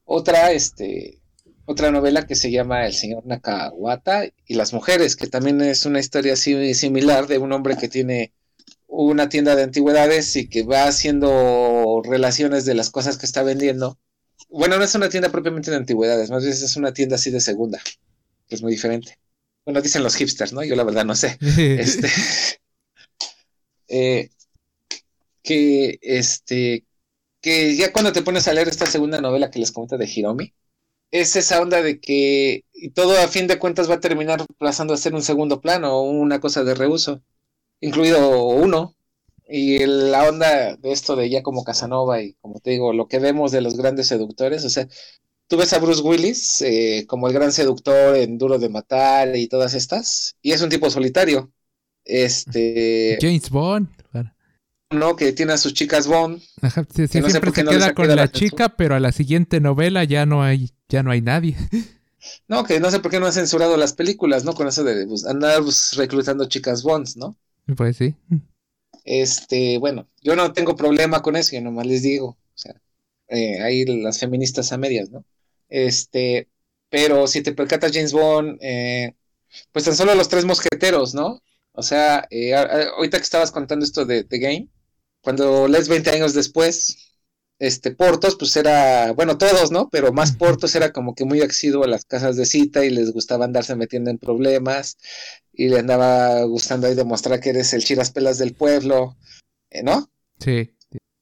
Otra, 0.04 0.52
este. 0.52 1.22
Otra 1.66 1.90
novela 1.90 2.26
que 2.26 2.36
se 2.36 2.52
llama 2.52 2.86
El 2.86 2.94
señor 2.94 3.26
Nakawata 3.26 4.24
y 4.46 4.54
las 4.54 4.72
mujeres, 4.72 5.16
que 5.16 5.26
también 5.26 5.60
es 5.60 5.84
una 5.84 5.98
historia 5.98 6.34
así 6.34 6.74
similar 6.74 7.26
de 7.26 7.38
un 7.38 7.52
hombre 7.52 7.76
que 7.76 7.88
tiene 7.88 8.32
una 8.86 9.28
tienda 9.28 9.56
de 9.56 9.64
antigüedades 9.64 10.36
y 10.36 10.48
que 10.48 10.62
va 10.62 10.84
haciendo 10.84 12.02
relaciones 12.04 12.64
de 12.66 12.74
las 12.74 12.90
cosas 12.90 13.18
que 13.18 13.26
está 13.26 13.42
vendiendo. 13.42 13.98
Bueno, 14.48 14.78
no 14.78 14.84
es 14.84 14.94
una 14.94 15.08
tienda 15.08 15.30
propiamente 15.30 15.72
de 15.72 15.76
antigüedades, 15.76 16.30
más 16.30 16.44
bien 16.44 16.54
es 16.54 16.76
una 16.76 16.94
tienda 16.94 17.16
así 17.16 17.32
de 17.32 17.40
segunda, 17.40 17.80
que 18.48 18.54
es 18.54 18.62
muy 18.62 18.70
diferente. 18.70 19.18
Bueno, 19.64 19.82
dicen 19.82 20.04
los 20.04 20.14
hipsters, 20.14 20.52
¿no? 20.52 20.62
Yo 20.62 20.76
la 20.76 20.84
verdad 20.84 21.04
no 21.04 21.16
sé. 21.16 21.36
Este, 21.40 22.08
eh, 23.88 24.30
que 25.42 25.98
este, 26.00 26.84
que 27.40 27.74
ya 27.74 27.92
cuando 27.92 28.12
te 28.12 28.22
pones 28.22 28.46
a 28.46 28.52
leer 28.52 28.68
esta 28.68 28.86
segunda 28.86 29.20
novela 29.20 29.50
que 29.50 29.58
les 29.58 29.72
comento 29.72 29.98
de 29.98 30.06
Hiromi, 30.06 30.54
es 31.10 31.36
esa 31.36 31.60
onda 31.60 31.82
de 31.82 32.00
que 32.00 32.64
todo 32.94 33.18
a 33.18 33.28
fin 33.28 33.46
de 33.46 33.58
cuentas 33.58 33.88
va 33.90 33.94
a 33.94 34.00
terminar 34.00 34.44
pasando 34.58 34.94
a 34.94 34.96
ser 34.98 35.14
un 35.14 35.22
segundo 35.22 35.60
plano 35.60 35.94
o 35.96 36.02
una 36.02 36.40
cosa 36.40 36.64
de 36.64 36.74
reuso, 36.74 37.22
incluido 37.80 38.46
uno. 38.48 38.94
Y 39.48 39.78
la 39.86 40.28
onda 40.28 40.76
de 40.76 40.90
esto 40.90 41.14
de 41.14 41.30
ya 41.30 41.42
como 41.42 41.62
Casanova 41.62 42.20
y 42.20 42.34
como 42.40 42.58
te 42.60 42.70
digo, 42.70 42.92
lo 42.92 43.06
que 43.06 43.20
vemos 43.20 43.52
de 43.52 43.60
los 43.60 43.76
grandes 43.76 44.08
seductores, 44.08 44.64
o 44.64 44.70
sea, 44.70 44.88
tú 45.46 45.56
ves 45.56 45.72
a 45.72 45.78
Bruce 45.78 46.02
Willis 46.02 46.62
eh, 46.62 47.04
como 47.06 47.28
el 47.28 47.34
gran 47.34 47.52
seductor 47.52 48.16
en 48.16 48.38
Duro 48.38 48.58
de 48.58 48.68
Matar 48.68 49.36
y 49.36 49.46
todas 49.46 49.74
estas, 49.74 50.36
y 50.42 50.52
es 50.52 50.62
un 50.62 50.68
tipo 50.68 50.90
solitario. 50.90 51.52
Este, 52.04 53.18
James 53.20 53.50
Bond. 53.50 53.88
¿No? 54.98 55.16
Que 55.16 55.32
tiene 55.32 55.52
a 55.52 55.58
sus 55.58 55.74
chicas 55.74 56.06
Bond. 56.06 56.42
Ajá, 56.62 56.86
sí, 56.94 57.06
sí, 57.06 57.12
Que 57.12 57.20
no 57.20 57.26
sé 57.26 57.32
siempre 57.32 57.52
se 57.52 57.64
no 57.64 57.70
queda 57.70 57.94
con 57.94 58.14
la 58.14 58.30
chica, 58.30 58.70
pero 58.76 58.94
a 58.94 59.00
la 59.00 59.12
siguiente 59.12 59.60
novela 59.60 60.04
ya 60.04 60.26
no 60.26 60.42
hay, 60.42 60.72
ya 60.88 61.02
no 61.02 61.10
hay 61.10 61.20
nadie. 61.20 61.56
No, 62.48 62.64
que 62.64 62.80
no 62.80 62.90
sé 62.90 63.00
por 63.00 63.10
qué 63.10 63.20
no 63.20 63.26
han 63.26 63.32
censurado 63.32 63.76
las 63.76 63.92
películas, 63.92 64.44
¿no? 64.44 64.54
Con 64.54 64.66
eso 64.66 64.84
de 64.84 65.06
pues, 65.06 65.24
andar 65.26 65.62
pues, 65.62 65.92
reclutando 65.96 66.46
chicas 66.46 66.82
Bonds, 66.82 67.16
¿no? 67.16 67.36
Pues 67.76 67.96
sí. 67.96 68.14
Este, 69.04 69.78
bueno, 69.78 70.08
yo 70.22 70.36
no 70.36 70.52
tengo 70.52 70.76
problema 70.76 71.22
con 71.22 71.36
eso, 71.36 71.54
yo 71.54 71.62
nomás 71.62 71.86
les 71.86 72.02
digo, 72.02 72.30
o 72.30 72.56
sea, 72.58 72.74
eh, 73.28 73.60
ahí 73.62 73.84
las 73.84 74.18
feministas 74.18 74.72
a 74.72 74.78
medias, 74.78 75.10
¿no? 75.10 75.24
Este, 75.68 76.48
pero 76.88 77.26
si 77.26 77.42
te 77.42 77.52
percatas 77.52 77.92
James 77.92 78.12
Bond, 78.12 78.58
eh, 78.60 79.14
pues 79.72 79.84
tan 79.84 79.96
solo 79.96 80.14
los 80.14 80.28
tres 80.28 80.44
mosqueteros, 80.44 81.14
¿no? 81.14 81.42
O 81.72 81.82
sea, 81.82 82.26
eh, 82.30 82.54
ahorita 82.54 83.18
que 83.18 83.24
estabas 83.24 83.52
contando 83.52 83.84
esto 83.84 84.04
de 84.04 84.24
The 84.24 84.38
Game, 84.38 84.68
cuando 85.26 85.66
lees 85.66 85.88
20 85.88 86.08
años 86.10 86.34
después, 86.34 87.16
este, 87.58 87.90
Portos, 87.90 88.36
pues 88.36 88.56
era, 88.56 89.10
bueno, 89.10 89.36
todos, 89.38 89.72
¿no? 89.72 89.88
Pero 89.90 90.12
más 90.12 90.30
Portos 90.30 90.76
era 90.76 90.92
como 90.92 91.16
que 91.16 91.24
muy 91.24 91.40
asiduo 91.40 91.82
a 91.82 91.88
las 91.88 92.04
casas 92.04 92.36
de 92.36 92.46
cita 92.46 92.84
y 92.84 92.90
les 92.90 93.12
gustaba 93.12 93.44
andarse 93.44 93.74
metiendo 93.74 94.08
en 94.08 94.18
problemas 94.18 94.98
y 95.52 95.68
le 95.68 95.80
andaba 95.80 96.44
gustando 96.44 96.86
ahí 96.86 96.94
demostrar 96.94 97.40
que 97.40 97.50
eres 97.50 97.72
el 97.72 97.82
chiraspelas 97.82 98.38
del 98.38 98.54
pueblo, 98.54 99.16
eh, 99.70 99.82
¿no? 99.82 100.08
Sí. 100.38 100.72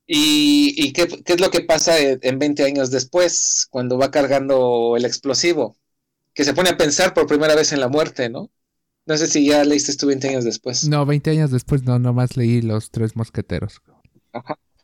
¿Y, 0.06 0.74
y 0.76 0.92
qué, 0.92 1.06
qué 1.24 1.32
es 1.32 1.40
lo 1.40 1.50
que 1.50 1.62
pasa 1.62 1.98
en, 1.98 2.18
en 2.20 2.38
20 2.38 2.62
años 2.62 2.90
después, 2.90 3.66
cuando 3.70 3.96
va 3.96 4.10
cargando 4.10 4.98
el 4.98 5.06
explosivo? 5.06 5.78
Que 6.34 6.44
se 6.44 6.52
pone 6.52 6.68
a 6.68 6.76
pensar 6.76 7.14
por 7.14 7.26
primera 7.26 7.54
vez 7.54 7.72
en 7.72 7.80
la 7.80 7.88
muerte, 7.88 8.28
¿no? 8.28 8.50
No 9.06 9.16
sé 9.16 9.28
si 9.28 9.46
ya 9.46 9.64
leíste 9.64 9.96
tú 9.96 10.08
20 10.08 10.28
años 10.28 10.44
después. 10.44 10.86
No, 10.86 11.06
20 11.06 11.30
años 11.30 11.50
después 11.50 11.84
no, 11.84 11.98
nomás 11.98 12.36
leí 12.36 12.60
Los 12.60 12.90
Tres 12.90 13.16
Mosqueteros. 13.16 13.80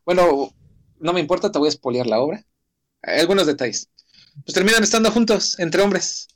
Bueno, 0.04 0.52
no 0.98 1.12
me 1.12 1.20
importa, 1.20 1.52
te 1.52 1.58
voy 1.58 1.66
a 1.66 1.70
espolear 1.70 2.06
la 2.06 2.20
obra. 2.20 2.44
Algunos 3.02 3.46
detalles. 3.46 3.88
Pues 4.44 4.54
terminan 4.54 4.82
estando 4.82 5.10
juntos, 5.10 5.58
entre 5.58 5.82
hombres. 5.82 6.28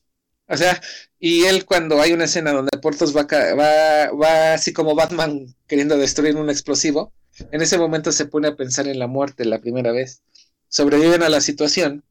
O 0.47 0.57
sea, 0.57 0.81
y 1.19 1.45
él 1.45 1.65
cuando 1.65 2.01
hay 2.01 2.13
una 2.13 2.25
escena 2.25 2.53
donde 2.53 2.79
Portos 2.79 3.17
va, 3.17 3.27
va 4.13 4.55
así 4.55 4.73
como 4.73 4.95
Batman 4.95 5.55
queriendo 5.67 5.97
destruir 5.97 6.37
un 6.37 6.51
explosivo, 6.51 7.13
en 7.51 7.63
ese 7.63 7.79
momento 7.79 8.13
se 8.13 8.27
pone 8.27 8.49
a 8.49 8.57
pensar 8.57 8.87
en 8.89 8.99
la 8.99 9.07
muerte 9.07 9.45
la 9.45 9.61
primera 9.61 9.93
vez. 9.93 10.23
Sobreviven 10.69 11.23
a 11.23 11.29
la 11.29 11.41
situación 11.41 12.05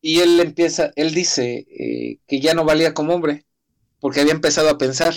y 0.00 0.20
él 0.20 0.38
empieza, 0.40 0.92
él 0.96 1.14
dice 1.14 1.66
eh, 1.70 2.18
que 2.26 2.40
ya 2.40 2.54
no 2.54 2.64
valía 2.64 2.94
como 2.94 3.14
hombre 3.14 3.44
porque 4.00 4.20
había 4.20 4.32
empezado 4.32 4.68
a 4.68 4.78
pensar 4.78 5.14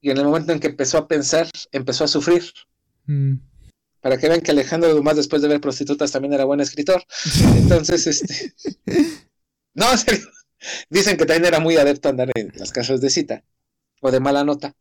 y 0.00 0.10
en 0.10 0.18
el 0.18 0.24
momento 0.24 0.52
en 0.52 0.60
que 0.60 0.68
empezó 0.68 0.98
a 0.98 1.08
pensar, 1.08 1.48
empezó 1.72 2.04
a 2.04 2.08
sufrir. 2.08 2.44
Mm. 3.06 3.34
Para 4.00 4.16
que 4.18 4.28
vean 4.28 4.40
que 4.40 4.50
Alejandro 4.52 4.94
Dumas, 4.94 5.16
después 5.16 5.42
de 5.42 5.48
ver 5.48 5.60
prostitutas, 5.60 6.12
también 6.12 6.32
era 6.34 6.44
buen 6.44 6.60
escritor. 6.60 7.02
Entonces, 7.56 8.06
este. 8.06 8.52
No, 9.74 9.90
en 9.92 9.98
serio. 9.98 10.26
Dicen 10.90 11.16
que 11.16 11.24
también 11.26 11.46
era 11.46 11.60
muy 11.60 11.76
adepto 11.76 12.08
a 12.08 12.10
andar 12.10 12.30
en 12.34 12.52
las 12.56 12.72
casas 12.72 13.00
de 13.00 13.10
cita. 13.10 13.44
O 14.00 14.10
de 14.10 14.20
mala 14.20 14.44
nota. 14.44 14.74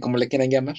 Como 0.00 0.16
le 0.16 0.28
quieran 0.28 0.50
llamar. 0.50 0.76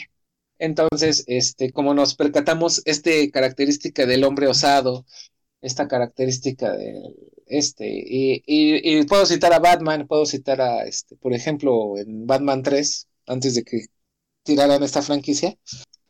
Entonces, 0.60 1.24
este, 1.28 1.72
como 1.72 1.94
nos 1.94 2.16
percatamos, 2.16 2.82
este 2.86 3.30
característica 3.32 4.06
del 4.06 4.24
hombre 4.24 4.48
osado, 4.48 5.06
esta 5.62 5.88
característica 5.88 6.72
del 6.74 7.16
este, 7.48 7.88
y, 7.88 8.44
y- 8.46 9.00
y 9.00 9.04
puedo 9.04 9.26
citar 9.26 9.52
a 9.54 9.60
Batman, 9.60 10.08
puedo 10.08 10.26
citar 10.26 10.62
a 10.62 10.84
este, 10.86 11.16
por 11.18 11.34
ejemplo, 11.34 11.98
en 11.98 12.26
Batman 12.26 12.64
3, 12.64 13.08
antes 13.28 13.56
de 13.56 13.64
que 13.64 13.88
tiraran 14.44 14.82
esta 14.84 15.02
franquicia, 15.02 15.58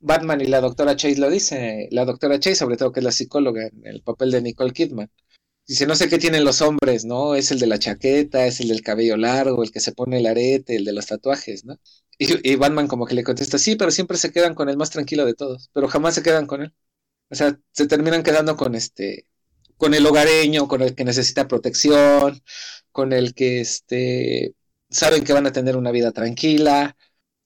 Batman 0.04 0.42
y 0.42 0.48
la 0.48 0.62
doctora 0.62 0.96
Chase 0.96 1.18
lo 1.18 1.30
dice, 1.30 1.88
la 1.92 2.06
doctora 2.06 2.40
Chase, 2.40 2.56
sobre 2.58 2.78
todo 2.78 2.92
que 2.92 3.00
es 3.00 3.04
la 3.06 3.12
psicóloga 3.12 3.68
en 3.68 3.88
el 3.88 4.04
papel 4.04 4.32
de 4.32 4.42
Nicole 4.42 4.74
Kidman. 4.74 5.10
Dice, 5.66 5.88
no 5.88 5.96
sé 5.96 6.10
qué 6.10 6.18
tienen 6.20 6.44
los 6.44 6.62
hombres, 6.62 7.06
¿no? 7.06 7.36
Es 7.36 7.52
el 7.52 7.60
de 7.60 7.68
la 7.68 7.80
chaqueta, 7.80 8.46
es 8.46 8.60
el 8.60 8.68
del 8.68 8.82
cabello 8.82 9.16
largo, 9.18 9.64
el 9.64 9.72
que 9.72 9.80
se 9.80 9.94
pone 9.94 10.18
el 10.20 10.26
arete, 10.28 10.76
el 10.76 10.86
de 10.86 10.94
los 10.94 11.06
tatuajes, 11.08 11.64
¿no? 11.66 11.80
Y, 12.18 12.52
y 12.52 12.56
Batman 12.58 12.88
como 12.88 13.06
que 13.06 13.16
le 13.16 13.24
contesta, 13.24 13.58
sí, 13.58 13.76
pero 13.78 13.92
siempre 13.92 14.18
se 14.18 14.32
quedan 14.32 14.56
con 14.56 14.70
el 14.70 14.78
más 14.78 14.90
tranquilo 14.92 15.26
de 15.26 15.36
todos, 15.36 15.70
pero 15.74 15.88
jamás 15.88 16.16
se 16.16 16.24
quedan 16.24 16.48
con 16.48 16.64
él. 16.64 16.74
O 17.30 17.36
sea, 17.36 17.60
se 17.72 17.88
terminan 17.88 18.24
quedando 18.24 18.58
con 18.58 18.76
este, 18.76 19.28
con 19.78 19.94
el 19.94 20.06
hogareño, 20.06 20.68
con 20.68 20.82
el 20.82 20.96
que 20.96 21.06
necesita 21.06 21.48
protección, 21.48 22.42
con 22.92 23.14
el 23.14 23.34
que 23.36 23.62
este, 23.62 24.56
saben 24.90 25.24
que 25.24 25.34
van 25.34 25.48
a 25.48 25.54
tener 25.54 25.78
una 25.78 25.92
vida 25.92 26.12
tranquila. 26.12 26.98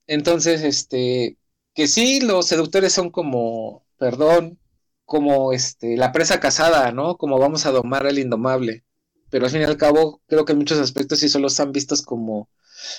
Entonces, 0.08 0.64
este, 0.64 1.37
que 1.78 1.88
sí, 1.88 2.22
los 2.22 2.48
seductores 2.48 2.92
son 2.92 3.12
como, 3.12 3.86
perdón, 4.00 4.58
como 5.06 5.54
este, 5.54 5.96
la 5.96 6.12
presa 6.12 6.40
casada, 6.40 6.92
¿no? 6.92 7.18
Como 7.18 7.38
vamos 7.38 7.68
a 7.68 7.72
domar 7.72 8.08
al 8.08 8.18
indomable. 8.18 8.84
Pero 9.30 9.46
al 9.46 9.52
fin 9.52 9.62
y 9.62 9.66
al 9.66 9.78
cabo, 9.78 10.24
creo 10.26 10.44
que 10.44 10.54
en 10.54 10.58
muchos 10.58 10.80
aspectos 10.80 11.20
sí 11.20 11.30
solo 11.30 11.50
están 11.50 11.72
vistos 11.72 12.02
como 12.02 12.50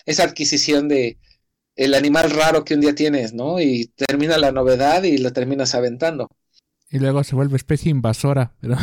esa 0.06 0.22
adquisición 0.22 0.86
de 0.86 1.18
el 1.74 1.92
animal 1.92 2.30
raro 2.30 2.64
que 2.64 2.74
un 2.74 2.80
día 2.80 2.94
tienes, 2.94 3.32
¿no? 3.34 3.60
Y 3.60 3.92
termina 3.96 4.38
la 4.38 4.52
novedad 4.52 5.02
y 5.02 5.18
lo 5.18 5.32
terminas 5.32 5.74
aventando. 5.74 6.28
Y 6.88 7.00
luego 7.00 7.24
se 7.24 7.34
vuelve 7.34 7.56
especie 7.56 7.90
invasora. 7.90 8.54
Pero... 8.60 8.76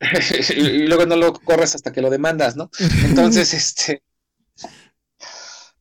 y 0.56 0.86
luego 0.86 1.04
no 1.04 1.16
lo 1.16 1.34
corres 1.34 1.74
hasta 1.74 1.92
que 1.92 2.00
lo 2.00 2.08
demandas, 2.08 2.56
¿no? 2.56 2.70
Entonces, 3.04 3.52
este, 3.52 4.02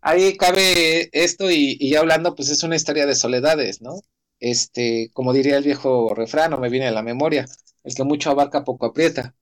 ahí 0.04 0.38
cabe 0.38 1.10
esto 1.14 1.50
y, 1.50 1.78
y 1.80 1.90
ya 1.92 2.00
hablando, 2.00 2.36
pues 2.36 2.50
es 2.50 2.62
una 2.64 2.76
historia 2.76 3.06
de 3.06 3.16
soledades, 3.16 3.82
¿no? 3.82 4.02
Este, 4.40 5.10
como 5.14 5.34
diría 5.34 5.58
el 5.58 5.64
viejo 5.64 6.14
refrán, 6.14 6.54
o 6.54 6.60
me 6.60 6.70
viene 6.70 6.88
a 6.88 6.92
la 6.92 7.02
memoria, 7.02 7.46
el 7.84 7.96
que 7.96 8.04
mucho 8.04 8.30
abarca 8.30 8.64
poco 8.64 8.86
aprieta. 8.86 9.36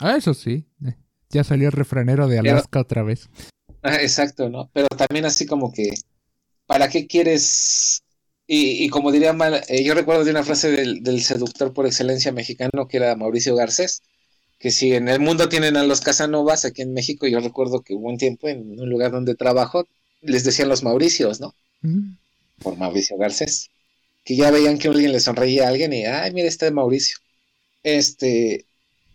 Ah, 0.00 0.16
eso 0.16 0.34
sí. 0.34 0.66
Eh, 0.86 0.96
Ya 1.30 1.42
salió 1.44 1.68
el 1.68 1.72
refranero 1.72 2.28
de 2.28 2.40
Pero- 2.42 2.54
Alaska 2.56 2.80
otra 2.80 3.02
vez. 3.02 3.28
Ah, 3.82 3.96
exacto, 3.96 4.48
¿no? 4.48 4.70
Pero 4.72 4.86
también 4.88 5.24
así 5.24 5.46
como 5.46 5.72
que, 5.72 5.94
¿para 6.66 6.88
qué 6.88 7.06
quieres? 7.06 8.02
Y, 8.46 8.84
y 8.84 8.88
como 8.90 9.10
diría 9.10 9.32
mal, 9.32 9.62
eh, 9.68 9.82
yo 9.82 9.94
recuerdo 9.94 10.24
de 10.24 10.30
una 10.32 10.44
frase 10.44 10.70
del, 10.70 11.02
del 11.02 11.22
seductor 11.22 11.72
por 11.72 11.86
excelencia 11.86 12.30
mexicano 12.32 12.86
que 12.88 12.98
era 12.98 13.16
Mauricio 13.16 13.56
Garcés, 13.56 14.02
que 14.58 14.70
si 14.70 14.94
en 14.94 15.08
el 15.08 15.18
mundo 15.20 15.48
tienen 15.48 15.76
a 15.76 15.84
los 15.84 16.00
Casanovas, 16.00 16.64
aquí 16.64 16.82
en 16.82 16.92
México, 16.92 17.26
yo 17.26 17.40
recuerdo 17.40 17.80
que 17.82 17.94
hubo 17.94 18.08
un 18.08 18.18
tiempo 18.18 18.48
en 18.48 18.78
un 18.78 18.88
lugar 18.90 19.10
donde 19.10 19.34
trabajo, 19.34 19.86
les 20.22 20.44
decían 20.44 20.68
los 20.68 20.82
Mauricios, 20.82 21.40
¿no? 21.40 21.54
Mm. 21.82 22.14
Por 22.62 22.76
Mauricio 22.76 23.16
Garcés, 23.18 23.70
que 24.24 24.36
ya 24.36 24.50
veían 24.50 24.78
que 24.78 24.88
alguien 24.88 25.12
le 25.12 25.20
sonreía 25.20 25.66
a 25.66 25.68
alguien 25.68 25.92
y, 25.92 26.06
ay, 26.06 26.32
mira, 26.32 26.48
este 26.48 26.66
es 26.66 26.72
Mauricio. 26.72 27.18
Este, 27.82 28.66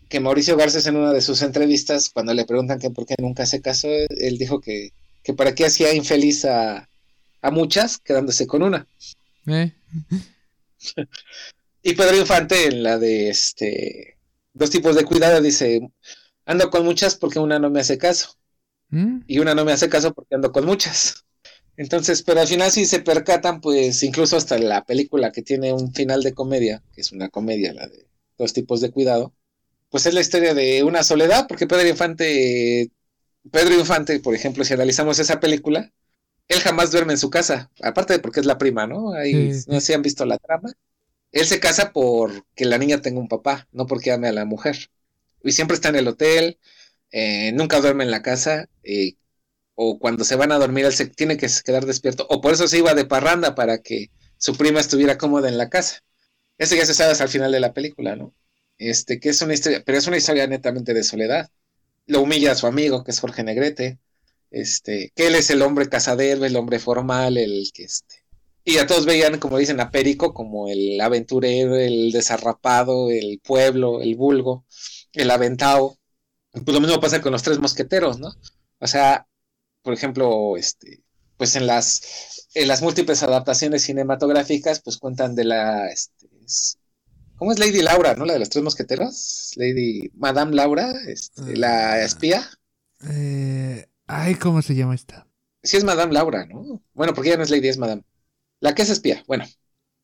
que 0.08 0.20
Mauricio 0.20 0.56
Garcés 0.56 0.86
en 0.86 0.96
una 0.96 1.12
de 1.12 1.22
sus 1.22 1.42
entrevistas, 1.42 2.10
cuando 2.10 2.34
le 2.34 2.44
preguntan 2.44 2.78
que 2.78 2.90
por 2.90 3.06
qué 3.06 3.14
nunca 3.18 3.46
se 3.46 3.62
casó, 3.62 3.88
él 3.88 4.38
dijo 4.38 4.60
que, 4.60 4.92
que 5.22 5.34
para 5.34 5.54
qué 5.54 5.66
hacía 5.66 5.94
infeliz 5.94 6.44
a, 6.44 6.88
a 7.40 7.50
muchas 7.50 7.98
quedándose 7.98 8.46
con 8.46 8.62
una. 8.62 8.86
Eh, 9.46 9.72
Y 11.80 11.94
Pedro 11.94 12.18
Infante 12.18 12.66
en 12.66 12.82
la 12.82 12.98
de 12.98 13.30
este 13.30 14.18
dos 14.52 14.68
tipos 14.68 14.96
de 14.96 15.04
cuidado 15.04 15.40
dice, 15.40 15.80
ando 16.44 16.70
con 16.70 16.84
muchas 16.84 17.14
porque 17.14 17.38
una 17.38 17.58
no 17.58 17.70
me 17.70 17.80
hace 17.80 17.96
caso 17.96 18.36
mm. 18.90 19.20
y 19.26 19.38
una 19.38 19.54
no 19.54 19.64
me 19.64 19.72
hace 19.72 19.88
caso 19.88 20.14
porque 20.14 20.34
ando 20.34 20.52
con 20.52 20.64
muchas. 20.66 21.24
Entonces, 21.76 22.22
pero 22.22 22.40
al 22.40 22.48
final 22.48 22.72
si 22.72 22.86
se 22.86 23.00
percatan, 23.00 23.60
pues 23.60 24.02
incluso 24.02 24.36
hasta 24.36 24.58
la 24.58 24.84
película 24.84 25.30
que 25.30 25.42
tiene 25.42 25.72
un 25.72 25.94
final 25.94 26.22
de 26.22 26.34
comedia, 26.34 26.82
que 26.92 27.02
es 27.02 27.12
una 27.12 27.28
comedia, 27.28 27.72
la 27.72 27.86
de 27.86 28.08
dos 28.36 28.52
tipos 28.52 28.80
de 28.80 28.90
cuidado, 28.90 29.32
pues 29.88 30.06
es 30.06 30.14
la 30.14 30.20
historia 30.20 30.54
de 30.54 30.82
una 30.82 31.02
soledad, 31.04 31.46
porque 31.48 31.66
Pedro 31.66 31.88
Infante, 31.88 32.90
Pedro 33.50 33.78
Infante, 33.78 34.18
por 34.20 34.34
ejemplo, 34.34 34.64
si 34.64 34.74
analizamos 34.74 35.18
esa 35.20 35.40
película, 35.40 35.92
él 36.48 36.60
jamás 36.60 36.90
duerme 36.90 37.12
en 37.12 37.18
su 37.18 37.30
casa, 37.30 37.70
aparte 37.82 38.14
de 38.14 38.18
porque 38.18 38.40
es 38.40 38.46
la 38.46 38.58
prima, 38.58 38.86
¿no? 38.86 39.12
Ahí 39.12 39.54
Sí, 39.54 39.64
no 39.68 39.80
si 39.80 39.92
han 39.92 40.02
visto 40.02 40.24
la 40.24 40.38
trama. 40.38 40.72
Él 41.30 41.46
se 41.46 41.60
casa 41.60 41.92
porque 41.92 42.64
la 42.64 42.78
niña 42.78 43.02
tenga 43.02 43.20
un 43.20 43.28
papá, 43.28 43.68
no 43.70 43.86
porque 43.86 44.12
ame 44.12 44.28
a 44.28 44.32
la 44.32 44.46
mujer. 44.46 44.90
Y 45.44 45.52
siempre 45.52 45.74
está 45.74 45.90
en 45.90 45.96
el 45.96 46.08
hotel, 46.08 46.58
eh, 47.10 47.52
nunca 47.52 47.80
duerme 47.80 48.04
en 48.04 48.10
la 48.10 48.22
casa, 48.22 48.68
eh, 48.82 49.14
o 49.74 49.98
cuando 49.98 50.24
se 50.24 50.36
van 50.36 50.52
a 50.52 50.58
dormir 50.58 50.84
él 50.84 50.92
se 50.92 51.06
tiene 51.06 51.36
que 51.36 51.48
quedar 51.64 51.86
despierto, 51.86 52.26
o 52.30 52.40
por 52.40 52.52
eso 52.52 52.68
se 52.68 52.78
iba 52.78 52.94
de 52.94 53.04
parranda 53.04 53.54
para 53.54 53.78
que 53.78 54.10
su 54.36 54.56
prima 54.56 54.80
estuviera 54.80 55.18
cómoda 55.18 55.48
en 55.48 55.58
la 55.58 55.68
casa. 55.70 56.02
Eso 56.58 56.74
ya 56.74 56.86
se 56.86 56.94
sabe 56.94 57.12
hasta 57.12 57.24
el 57.24 57.30
final 57.30 57.52
de 57.52 57.60
la 57.60 57.72
película, 57.72 58.16
¿no? 58.16 58.34
Este, 58.78 59.20
que 59.20 59.30
es 59.30 59.42
una 59.42 59.54
historia, 59.54 59.82
pero 59.84 59.98
es 59.98 60.06
una 60.06 60.16
historia 60.16 60.46
netamente 60.46 60.94
de 60.94 61.04
soledad. 61.04 61.50
Lo 62.06 62.22
humilla 62.22 62.52
a 62.52 62.54
su 62.56 62.66
amigo, 62.66 63.04
que 63.04 63.10
es 63.10 63.20
Jorge 63.20 63.44
Negrete, 63.44 63.98
este, 64.50 65.12
que 65.14 65.26
él 65.28 65.34
es 65.34 65.50
el 65.50 65.62
hombre 65.62 65.88
casadero, 65.88 66.44
el 66.44 66.56
hombre 66.56 66.78
formal, 66.78 67.36
el 67.36 67.70
que 67.74 67.84
este. 67.84 68.24
Y 68.64 68.78
a 68.78 68.86
todos 68.86 69.06
veían, 69.06 69.38
como 69.38 69.58
dicen, 69.58 69.80
a 69.80 69.90
Perico 69.90 70.34
como 70.34 70.68
el 70.68 71.00
aventurero, 71.00 71.76
el 71.76 72.12
desarrapado, 72.12 73.10
el 73.10 73.40
pueblo, 73.42 74.02
el 74.02 74.14
vulgo, 74.14 74.66
el 75.12 75.30
aventado. 75.30 75.96
Pues 76.52 76.74
lo 76.74 76.80
mismo 76.80 77.00
pasa 77.00 77.20
con 77.20 77.32
los 77.32 77.42
tres 77.42 77.58
mosqueteros, 77.58 78.18
¿no? 78.18 78.34
O 78.78 78.86
sea, 78.86 79.26
por 79.82 79.94
ejemplo, 79.94 80.56
este, 80.56 81.02
pues 81.36 81.56
en 81.56 81.66
las, 81.66 82.48
en 82.54 82.68
las 82.68 82.82
múltiples 82.82 83.22
adaptaciones 83.22 83.82
cinematográficas, 83.82 84.80
pues 84.80 84.98
cuentan 84.98 85.34
de 85.34 85.44
la 85.44 85.88
este, 85.88 86.28
es. 86.44 86.78
¿Cómo 87.36 87.52
es 87.52 87.58
Lady 87.60 87.82
Laura, 87.82 88.14
no? 88.14 88.24
La 88.24 88.32
de 88.32 88.40
los 88.40 88.48
tres 88.48 88.64
mosqueteros. 88.64 89.52
Lady 89.56 90.10
Madame 90.14 90.54
Laura, 90.54 90.92
este, 91.06 91.56
la 91.56 92.02
espía. 92.02 92.48
Eh, 93.08 93.86
ay, 94.08 94.34
¿cómo 94.34 94.60
se 94.60 94.74
llama 94.74 94.96
esta? 94.96 95.28
Sí 95.62 95.76
es 95.76 95.84
Madame 95.84 96.12
Laura, 96.12 96.46
¿no? 96.46 96.82
Bueno, 96.94 97.14
porque 97.14 97.28
ella 97.28 97.36
no 97.36 97.44
es 97.44 97.50
Lady, 97.50 97.68
es 97.68 97.78
Madame. 97.78 98.02
La 98.60 98.74
que 98.74 98.82
es 98.82 98.90
espía, 98.90 99.22
bueno, 99.28 99.44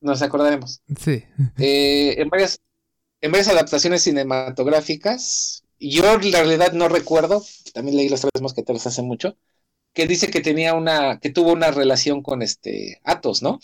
nos 0.01 0.23
acordaremos. 0.23 0.81
Sí. 1.01 1.25
Eh, 1.59 2.15
en, 2.19 2.29
varias, 2.29 2.61
en 3.21 3.33
varias 3.33 3.49
adaptaciones 3.49 4.03
cinematográficas, 4.03 5.64
yo 5.91 6.15
en 6.15 6.33
realidad 6.33 6.73
no 6.73 6.89
recuerdo, 6.89 7.45
también 7.73 7.97
leí 7.97 8.09
Los 8.09 8.21
Tres 8.21 8.43
Mosqueteros 8.43 8.87
hace 8.87 9.03
mucho, 9.03 9.37
que 9.93 10.07
dice 10.07 10.29
que 10.31 10.41
tenía 10.41 10.75
una, 10.75 11.19
que 11.21 11.31
tuvo 11.31 11.53
una 11.53 11.71
relación 11.71 12.23
con 12.23 12.43
este 12.43 13.01
Athos, 13.05 13.43
¿no? 13.43 13.61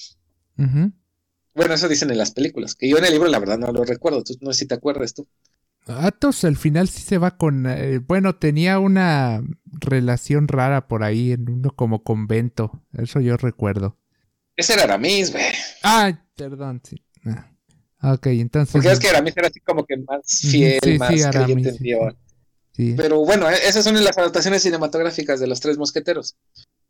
Bueno, 1.54 1.74
eso 1.74 1.88
dicen 1.88 2.10
en 2.10 2.18
las 2.18 2.32
películas, 2.32 2.74
que 2.74 2.88
yo 2.88 2.98
en 2.98 3.04
el 3.04 3.12
libro 3.12 3.28
la 3.28 3.38
verdad 3.38 3.58
no 3.58 3.72
lo 3.72 3.84
recuerdo, 3.84 4.22
tú, 4.22 4.36
no 4.40 4.52
sé 4.52 4.60
si 4.60 4.66
te 4.66 4.74
acuerdas 4.74 5.14
tú. 5.14 5.26
Athos 5.86 6.44
al 6.44 6.56
final 6.56 6.88
sí 6.88 7.02
se 7.02 7.18
va 7.18 7.36
con... 7.36 7.66
eh, 7.66 7.98
bueno, 7.98 8.36
tenía 8.36 8.78
una 8.78 9.42
relación 9.64 10.46
rara 10.46 10.86
por 10.88 11.02
ahí 11.02 11.32
en 11.32 11.48
uno 11.48 11.70
como 11.74 12.02
convento. 12.02 12.84
Eso 12.92 13.20
yo 13.20 13.36
recuerdo. 13.36 13.98
Ese 14.56 14.74
era 14.74 14.84
Aramis, 14.84 15.32
güey. 15.32 15.44
Ah, 15.82 16.12
perdón, 16.36 16.82
sí. 16.84 17.02
Ah. 17.24 17.50
Ok, 18.02 18.26
entonces... 18.28 18.72
Porque 18.72 18.90
es 18.90 18.98
que 18.98 19.08
Aramis 19.08 19.36
era 19.36 19.48
así 19.48 19.60
como 19.60 19.84
que 19.84 19.96
más 19.98 20.20
fiel, 20.40 20.78
Sí, 20.82 20.92
sí, 20.92 20.98
más 20.98 21.08
creyente 21.08 21.38
Aramis, 21.38 21.66
en 21.66 21.76
Dios. 21.78 22.14
sí. 22.72 22.94
Pero 22.96 23.24
bueno, 23.24 23.48
e- 23.50 23.68
esas 23.68 23.84
son 23.84 24.02
las 24.02 24.16
adaptaciones 24.16 24.62
cinematográficas 24.62 25.38
de 25.40 25.46
los 25.46 25.60
tres 25.60 25.76
mosqueteros. 25.78 26.36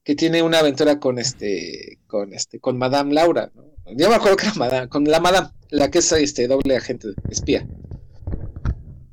Que 0.03 0.15
tiene 0.15 0.43
una 0.43 0.61
aventura 0.61 0.99
con 0.99 1.19
este, 1.19 1.99
con 2.07 2.33
este, 2.33 2.59
con 2.59 2.79
Madame 2.79 3.13
Laura, 3.13 3.51
¿no? 3.55 3.65
Yo 3.97 4.09
me 4.09 4.15
acuerdo 4.15 4.37
que 4.37 4.47
era 4.47 4.55
Madame, 4.55 4.89
con 4.89 5.05
la 5.05 5.21
Madame, 5.21 5.49
la 5.71 5.91
que 5.91 5.99
es 5.99 6.13
este 6.13 6.47
doble 6.47 6.77
agente 6.77 7.09
espía. 7.29 7.67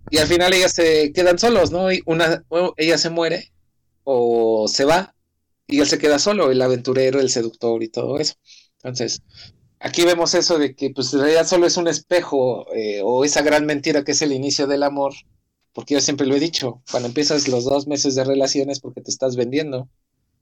Y 0.09 0.19
al 0.19 0.27
final 0.27 0.53
ellas 0.53 0.73
se 0.73 1.11
quedan 1.11 1.37
solos, 1.39 1.71
¿no? 1.71 1.91
Y 1.91 2.01
una, 2.05 2.43
ella 2.77 2.97
se 2.97 3.09
muere, 3.09 3.51
o 4.03 4.67
se 4.67 4.85
va, 4.85 5.13
y 5.67 5.79
él 5.81 5.87
se 5.87 5.97
queda 5.97 6.19
solo, 6.19 6.51
el 6.51 6.61
aventurero, 6.61 7.19
el 7.19 7.29
seductor 7.29 7.83
y 7.83 7.89
todo 7.89 8.19
eso. 8.19 8.35
Entonces, 8.77 9.21
aquí 9.79 10.03
vemos 10.05 10.33
eso 10.33 10.57
de 10.57 10.75
que 10.75 10.89
pues 10.89 11.13
en 11.13 11.21
realidad 11.21 11.47
solo 11.47 11.67
es 11.67 11.77
un 11.77 11.87
espejo, 11.87 12.71
eh, 12.73 13.01
o 13.03 13.23
esa 13.25 13.41
gran 13.41 13.65
mentira 13.65 14.03
que 14.03 14.11
es 14.11 14.21
el 14.21 14.31
inicio 14.31 14.67
del 14.67 14.83
amor, 14.83 15.13
porque 15.73 15.93
yo 15.93 16.01
siempre 16.01 16.27
lo 16.27 16.35
he 16.35 16.39
dicho, 16.39 16.81
cuando 16.89 17.07
empiezas 17.07 17.47
los 17.47 17.65
dos 17.65 17.87
meses 17.87 18.15
de 18.15 18.23
relaciones 18.23 18.79
porque 18.79 19.01
te 19.01 19.11
estás 19.11 19.35
vendiendo, 19.35 19.89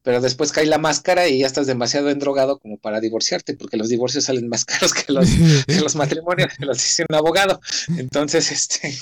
pero 0.06 0.22
después 0.22 0.52
cae 0.52 0.68
la 0.68 0.78
máscara 0.78 1.28
y 1.28 1.40
ya 1.40 1.48
estás 1.48 1.66
demasiado 1.66 2.12
endrogado 2.12 2.60
como 2.60 2.78
para 2.78 3.02
divorciarte, 3.02 3.56
porque 3.56 3.76
los 3.76 3.90
divorcios 3.90 4.26
salen 4.26 4.48
más 4.48 4.64
caros 4.66 4.94
que 4.94 5.12
los, 5.12 5.96
matrimonios, 5.96 6.54
que 6.58 6.66
los 6.66 6.78
dice 6.78 7.06
un 7.10 7.16
abogado. 7.16 7.60
Entonces, 7.98 8.52
este, 8.52 8.96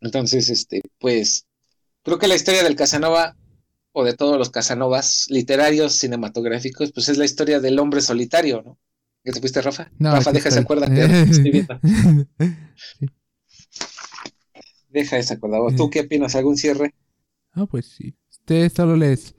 entonces, 0.00 0.48
este, 0.48 0.82
pues, 1.00 1.46
creo 2.04 2.18
que 2.18 2.28
la 2.28 2.36
historia 2.36 2.62
del 2.62 2.76
Casanova, 2.76 3.36
o 3.92 4.04
de 4.04 4.14
todos 4.14 4.38
los 4.38 4.50
Casanovas 4.50 5.26
literarios, 5.30 5.94
cinematográficos, 5.94 6.92
pues 6.92 7.08
es 7.08 7.18
la 7.18 7.24
historia 7.24 7.58
del 7.58 7.80
hombre 7.80 8.00
solitario, 8.00 8.62
¿no? 8.64 8.78
¿Qué 9.22 9.32
te 9.32 9.40
fuiste, 9.40 9.60
Rafa? 9.60 9.90
No, 9.98 10.12
Rafa, 10.12 10.32
deja 10.32 10.48
esa 10.48 10.64
cuerda 10.64 10.86
que 10.86 11.02
estoy 11.22 11.50
viendo. 11.50 11.78
Deja 14.88 15.18
esa 15.18 15.38
cuerda. 15.38 15.58
¿Tú 15.76 15.90
qué 15.90 16.00
opinas? 16.00 16.34
¿Algún 16.34 16.56
cierre? 16.56 16.94
Ah, 17.52 17.66
pues 17.66 17.86
sí. 17.86 18.16
Ustedes 18.30 18.72
solo 18.72 18.96
les... 18.96 19.34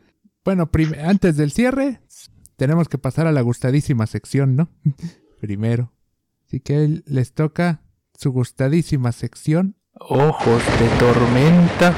Bueno, 0.45 0.71
prim- 0.71 0.93
antes 1.03 1.35
del 1.37 1.51
cierre, 1.51 2.01
tenemos 2.55 2.87
que 2.89 2.97
pasar 2.97 3.27
a 3.27 3.31
la 3.31 3.41
gustadísima 3.41 4.07
sección, 4.07 4.55
¿no? 4.55 4.69
Primero. 5.41 5.93
Así 6.47 6.59
que 6.59 7.01
les 7.05 7.33
toca 7.33 7.83
su 8.17 8.31
gustadísima 8.31 9.11
sección. 9.11 9.75
Ojos 9.93 10.63
de 10.79 10.87
tormenta. 10.99 11.95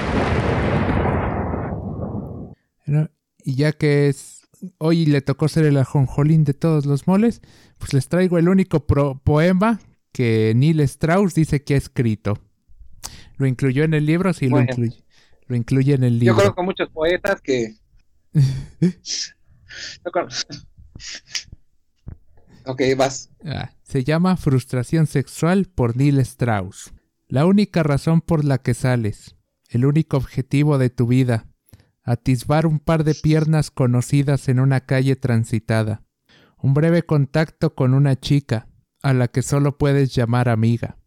Bueno, 2.86 3.10
Y 3.44 3.56
ya 3.56 3.72
que 3.74 4.08
es... 4.10 4.43
Hoy 4.78 5.06
le 5.06 5.22
tocó 5.22 5.48
ser 5.48 5.66
el 5.66 5.78
ajonjolín 5.78 6.44
de 6.44 6.54
todos 6.54 6.86
los 6.86 7.08
moles, 7.08 7.42
pues 7.78 7.94
les 7.94 8.08
traigo 8.08 8.38
el 8.38 8.48
único 8.48 8.86
pro- 8.88 9.20
poema 9.24 9.80
que 10.12 10.54
Neil 10.56 10.80
Strauss 10.82 11.34
dice 11.34 11.64
que 11.64 11.74
ha 11.74 11.78
escrito. 11.78 12.40
¿Lo 13.38 13.46
incluyó 13.48 13.84
en 13.84 13.94
el 13.94 14.06
libro? 14.06 14.32
Sí, 14.34 14.48
lo 14.48 14.62
incluye. 14.62 15.04
Lo 15.48 15.56
incluye 15.56 15.94
en 15.94 16.04
el 16.04 16.14
Yo 16.14 16.20
libro. 16.20 16.36
conozco 16.38 16.64
muchos 16.64 16.90
poetas 16.90 17.42
que. 17.42 17.76
Yo 18.34 20.12
ok, 22.66 22.82
vas. 22.96 23.30
Ah, 23.46 23.72
se 23.84 24.04
llama 24.04 24.38
Frustración 24.38 25.08
Sexual 25.08 25.66
por 25.66 25.98
Neil 25.98 26.20
Strauss. 26.20 26.94
La 27.28 27.46
única 27.46 27.84
razón 27.84 28.22
por 28.22 28.46
la 28.46 28.60
que 28.60 28.74
sales, 28.74 29.36
el 29.70 29.86
único 29.86 30.18
objetivo 30.18 30.78
de 30.78 30.90
tu 30.90 31.08
vida, 31.08 31.48
atisbar 32.04 32.66
un 32.66 32.80
par 32.80 33.04
de 33.04 33.16
piernas 33.16 33.72
conocidas 33.72 34.50
en 34.50 34.60
una 34.60 34.82
calle 34.82 35.16
transitada, 35.16 36.04
un 36.58 36.74
breve 36.74 37.04
contacto 37.04 37.76
con 37.76 37.94
una 37.94 38.20
chica, 38.20 38.68
a 39.02 39.14
la 39.14 39.28
que 39.28 39.42
solo 39.42 39.78
puedes 39.78 40.16
llamar 40.16 40.50
amiga. 40.50 40.98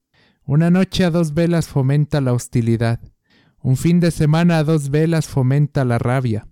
Una 0.45 0.71
noche 0.71 1.05
a 1.05 1.11
dos 1.11 1.35
velas 1.35 1.67
fomenta 1.67 2.21
la 2.21 2.33
hostilidad, 2.33 3.01
un 3.61 3.77
fin 3.77 4.01
de 4.01 4.11
semana 4.11 4.59
a 4.59 4.65
dos 4.65 4.91
velas 4.91 5.27
fomenta 5.27 5.85
la 5.85 5.99
rabia. 5.99 6.49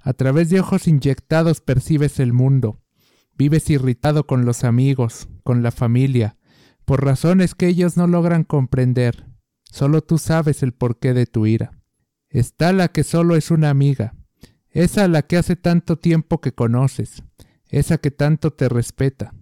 A 0.00 0.12
través 0.12 0.50
de 0.50 0.60
ojos 0.60 0.86
inyectados 0.86 1.60
percibes 1.60 2.20
el 2.20 2.32
mundo, 2.32 2.84
Vives 3.36 3.68
irritado 3.68 4.26
con 4.26 4.44
los 4.44 4.62
amigos, 4.62 5.28
con 5.42 5.62
la 5.62 5.72
familia, 5.72 6.36
por 6.84 7.04
razones 7.04 7.54
que 7.54 7.66
ellos 7.66 7.96
no 7.96 8.06
logran 8.06 8.44
comprender. 8.44 9.26
Solo 9.64 10.02
tú 10.02 10.18
sabes 10.18 10.62
el 10.62 10.72
porqué 10.72 11.14
de 11.14 11.26
tu 11.26 11.46
ira. 11.46 11.82
Está 12.34 12.72
la 12.72 12.88
que 12.88 13.04
solo 13.04 13.36
es 13.36 13.52
una 13.52 13.70
amiga, 13.70 14.16
esa 14.70 15.04
a 15.04 15.08
la 15.08 15.22
que 15.22 15.36
hace 15.36 15.54
tanto 15.54 16.00
tiempo 16.00 16.40
que 16.40 16.50
conoces, 16.50 17.22
esa 17.68 17.98
que 17.98 18.10
tanto 18.10 18.52
te 18.52 18.68
respeta, 18.68 19.32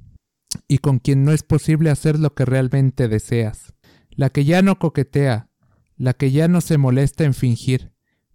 y 0.69 0.77
con 0.77 0.99
quien 0.99 1.25
no 1.25 1.33
es 1.33 1.43
posible 1.43 1.89
hacer 1.89 2.19
lo 2.19 2.35
que 2.35 2.45
realmente 2.45 3.09
deseas, 3.09 3.73
la 4.11 4.29
que 4.29 4.45
ya 4.45 4.61
no 4.61 4.79
coquetea, 4.79 5.49
la 5.97 6.13
que 6.13 6.33
ya 6.33 6.49
no 6.49 6.61
se 6.61 6.77
molesta 6.77 7.25
en 7.25 7.33
fingir, 7.33 7.95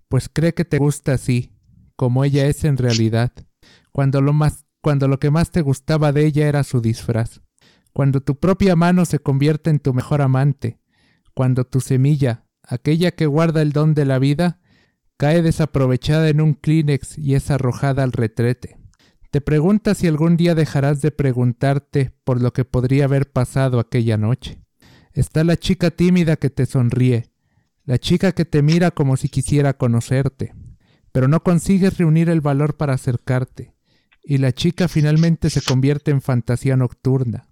pues 0.10 0.28
cree 0.28 0.56
que 0.56 0.66
te 0.66 0.80
gusta 0.80 1.14
así, 1.14 1.52
como 1.96 2.24
ella 2.24 2.48
es 2.48 2.64
en 2.64 2.78
realidad, 2.78 3.34
cuando 3.92 4.22
lo 4.22 4.34
más 4.34 4.66
cuando 4.82 5.08
lo 5.08 5.20
que 5.20 5.30
más 5.30 5.52
te 5.52 5.62
gustaba 5.62 6.12
de 6.12 6.26
ella 6.26 6.48
era 6.48 6.64
su 6.64 6.82
disfraz, 6.82 7.42
cuando 7.94 8.22
tu 8.22 8.40
propia 8.40 8.76
mano 8.76 9.06
se 9.06 9.20
convierte 9.20 9.70
en 9.70 9.78
tu 9.78 9.94
mejor 9.94 10.24
amante, 10.24 10.80
cuando 11.36 11.64
tu 11.64 11.80
semilla, 11.80 12.47
aquella 12.68 13.12
que 13.12 13.26
guarda 13.26 13.62
el 13.62 13.72
don 13.72 13.94
de 13.94 14.06
la 14.06 14.20
vida, 14.20 14.60
cae 15.18 15.42
desaprovechada 15.42 16.30
en 16.30 16.42
un 16.42 16.54
Kleenex 16.54 17.18
y 17.18 17.36
es 17.36 17.50
arrojada 17.50 18.04
al 18.04 18.12
retrete. 18.12 18.78
Te 19.32 19.42
preguntas 19.42 19.98
si 19.98 20.08
algún 20.08 20.38
día 20.38 20.54
dejarás 20.54 21.02
de 21.02 21.12
preguntarte 21.12 22.14
por 22.24 22.42
lo 22.42 22.54
que 22.54 22.66
podría 22.66 23.06
haber 23.06 23.32
pasado 23.32 23.80
aquella 23.80 24.18
noche. 24.18 24.62
Está 25.14 25.44
la 25.44 25.58
chica 25.58 25.92
tímida 25.92 26.36
que 26.36 26.50
te 26.50 26.66
sonríe, 26.66 27.32
la 27.84 27.98
chica 27.98 28.34
que 28.34 28.46
te 28.46 28.62
mira 28.62 28.92
como 28.92 29.18
si 29.18 29.30
quisiera 29.30 29.74
conocerte, 29.74 30.54
pero 31.12 31.28
no 31.28 31.42
consigues 31.42 31.98
reunir 31.98 32.30
el 32.30 32.42
valor 32.42 32.78
para 32.78 32.94
acercarte 32.94 33.78
y 34.30 34.40
la 34.40 34.52
chica 34.52 34.90
finalmente 34.90 35.50
se 35.50 35.62
convierte 35.62 36.12
en 36.12 36.22
fantasía 36.22 36.76
nocturna, 36.76 37.48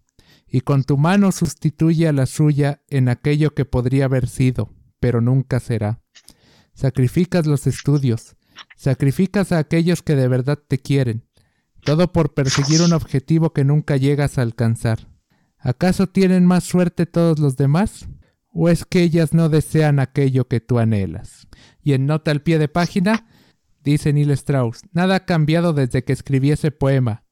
y 0.46 0.60
con 0.60 0.84
tu 0.84 0.98
mano 0.98 1.32
sustituye 1.32 2.06
a 2.06 2.12
la 2.12 2.26
suya 2.26 2.82
en 2.90 3.08
aquello 3.08 3.54
que 3.54 3.64
podría 3.64 4.06
haber 4.06 4.28
sido, 4.28 4.74
pero 5.06 5.22
nunca 5.22 5.60
será. 5.60 6.02
Sacrificas 6.74 7.46
los 7.46 7.68
estudios, 7.68 8.38
sacrificas 8.76 9.52
a 9.52 9.60
aquellos 9.60 10.02
que 10.02 10.16
de 10.16 10.28
verdad 10.28 10.58
te 10.58 10.80
quieren, 10.80 11.28
todo 11.84 12.12
por 12.12 12.34
perseguir 12.34 12.82
un 12.82 12.92
objetivo 12.92 13.54
que 13.54 13.64
nunca 13.64 13.98
llegas 13.98 14.40
a 14.40 14.42
alcanzar. 14.42 15.08
¿Acaso 15.60 16.08
tienen 16.08 16.48
más 16.48 16.64
suerte 16.64 17.06
todos 17.06 17.38
los 17.38 17.56
demás? 17.56 18.08
¿O 18.48 18.68
es 18.68 18.84
que 18.84 19.04
ellas 19.04 19.32
no 19.32 19.48
desean 19.48 20.00
aquello 20.00 20.48
que 20.48 20.60
tú 20.60 20.80
anhelas? 20.80 21.48
Y 21.84 21.94
en 21.94 22.08
nota 22.08 22.32
al 22.32 22.42
pie 22.42 22.58
de 22.58 22.68
página, 22.68 23.28
Dice 23.84 24.12
Neil 24.12 24.32
Strauss, 24.32 24.82
nada 24.92 25.18
ha 25.18 25.26
cambiado 25.26 25.72
desde 25.72 26.04
que 26.04 26.14
escribí 26.14 26.50
ese 26.50 26.72
poema. 26.72 27.26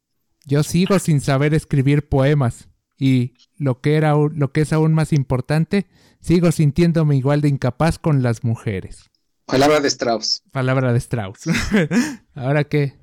Yo 0.46 0.62
sigo 0.62 1.00
sin 1.00 1.22
saber 1.22 1.56
escribir 1.56 2.08
poemas 2.08 2.70
y, 2.98 3.34
lo 3.58 3.82
que, 3.82 3.96
era, 3.96 4.14
lo 4.16 4.52
que 4.52 4.62
es 4.62 4.74
aún 4.74 4.94
más 4.94 5.14
importante, 5.14 5.88
sigo 6.20 6.52
sintiéndome 6.52 7.16
igual 7.16 7.42
de 7.42 7.50
incapaz 7.50 8.00
con 8.00 8.24
las 8.24 8.44
mujeres. 8.44 9.10
Palabra 9.46 9.82
de 9.82 9.88
Strauss. 9.90 10.44
Palabra 10.52 10.94
de 10.94 11.00
Strauss. 11.00 11.42
Ahora 12.34 12.64
qué. 12.64 12.94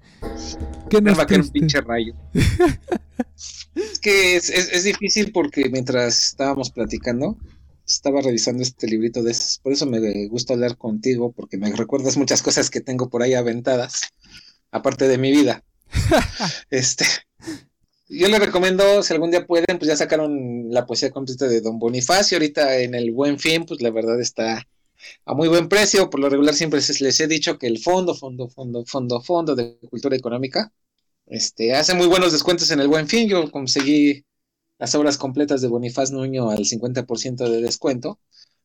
¿Qué 0.89 1.01
nos 1.01 1.19
va 1.19 1.23
a 1.25 1.27
caer 1.27 1.43
un 1.43 1.49
pinche 1.51 1.81
rayo. 1.81 2.15
es 3.75 3.99
que 4.01 4.37
es, 4.37 4.51
es- 4.51 4.73
es 4.73 4.85
difícil 4.85 5.33
porque 5.33 5.69
mientras 5.71 6.29
estábamos 6.29 6.71
platicando, 6.71 7.39
estaba 7.87 8.21
revisando 8.21 8.63
este 8.63 8.87
librito 8.87 9.23
de 9.23 9.33
esos. 9.33 9.59
Por 9.59 9.73
eso 9.73 9.87
me 9.87 10.27
gusta 10.29 10.55
hablar 10.55 10.77
contigo, 10.77 11.33
porque 11.33 11.59
me 11.59 11.71
recuerdas 11.73 12.17
muchas 12.17 12.43
cosas 12.43 12.71
que 12.71 12.81
tengo 12.81 13.09
por 13.11 13.23
ahí 13.23 13.35
aventadas, 13.35 14.03
aparte 14.71 15.09
de 15.09 15.19
mi 15.19 15.31
vida. 15.31 15.65
este. 16.71 17.05
Yo 18.13 18.27
les 18.27 18.41
recomiendo, 18.41 19.05
si 19.05 19.13
algún 19.13 19.31
día 19.31 19.47
pueden, 19.47 19.79
pues 19.79 19.89
ya 19.89 19.97
sacaron 19.97 20.69
la 20.71 20.85
poesía 20.85 21.13
completa 21.13 21.47
de 21.47 21.61
Don 21.61 21.79
Bonifacio. 21.79 22.37
Ahorita 22.37 22.79
en 22.79 22.97
el 22.97 23.13
Buen 23.13 23.39
Fin, 23.39 23.65
pues 23.65 23.81
la 23.83 23.91
verdad 23.91 24.21
está 24.21 24.67
a 25.25 25.35
muy 25.35 25.47
buen 25.47 25.69
precio. 25.69 26.11
Por 26.11 26.19
lo 26.19 26.29
regular 26.29 26.55
siempre 26.55 26.81
les 26.81 27.21
he 27.21 27.29
dicho 27.29 27.57
que 27.57 27.69
el 27.69 27.79
fondo, 27.79 28.17
fondo, 28.17 28.49
fondo, 28.49 28.85
fondo, 28.85 29.21
fondo 29.23 29.55
de 29.55 29.79
cultura 29.89 30.17
económica, 30.17 30.73
este, 31.27 31.73
hace 31.73 31.95
muy 31.95 32.09
buenos 32.09 32.33
descuentos 32.33 32.73
en 32.73 32.81
el 32.81 32.89
Buen 32.89 33.07
Fin. 33.07 33.29
Yo 33.29 33.49
conseguí 33.53 34.25
las 34.79 34.93
obras 34.97 35.17
completas 35.17 35.61
de 35.61 35.69
Bonifaz 35.69 36.11
Nuño 36.11 36.51
al 36.51 36.65
50% 36.65 37.49
de 37.49 37.63
descuento. 37.63 38.19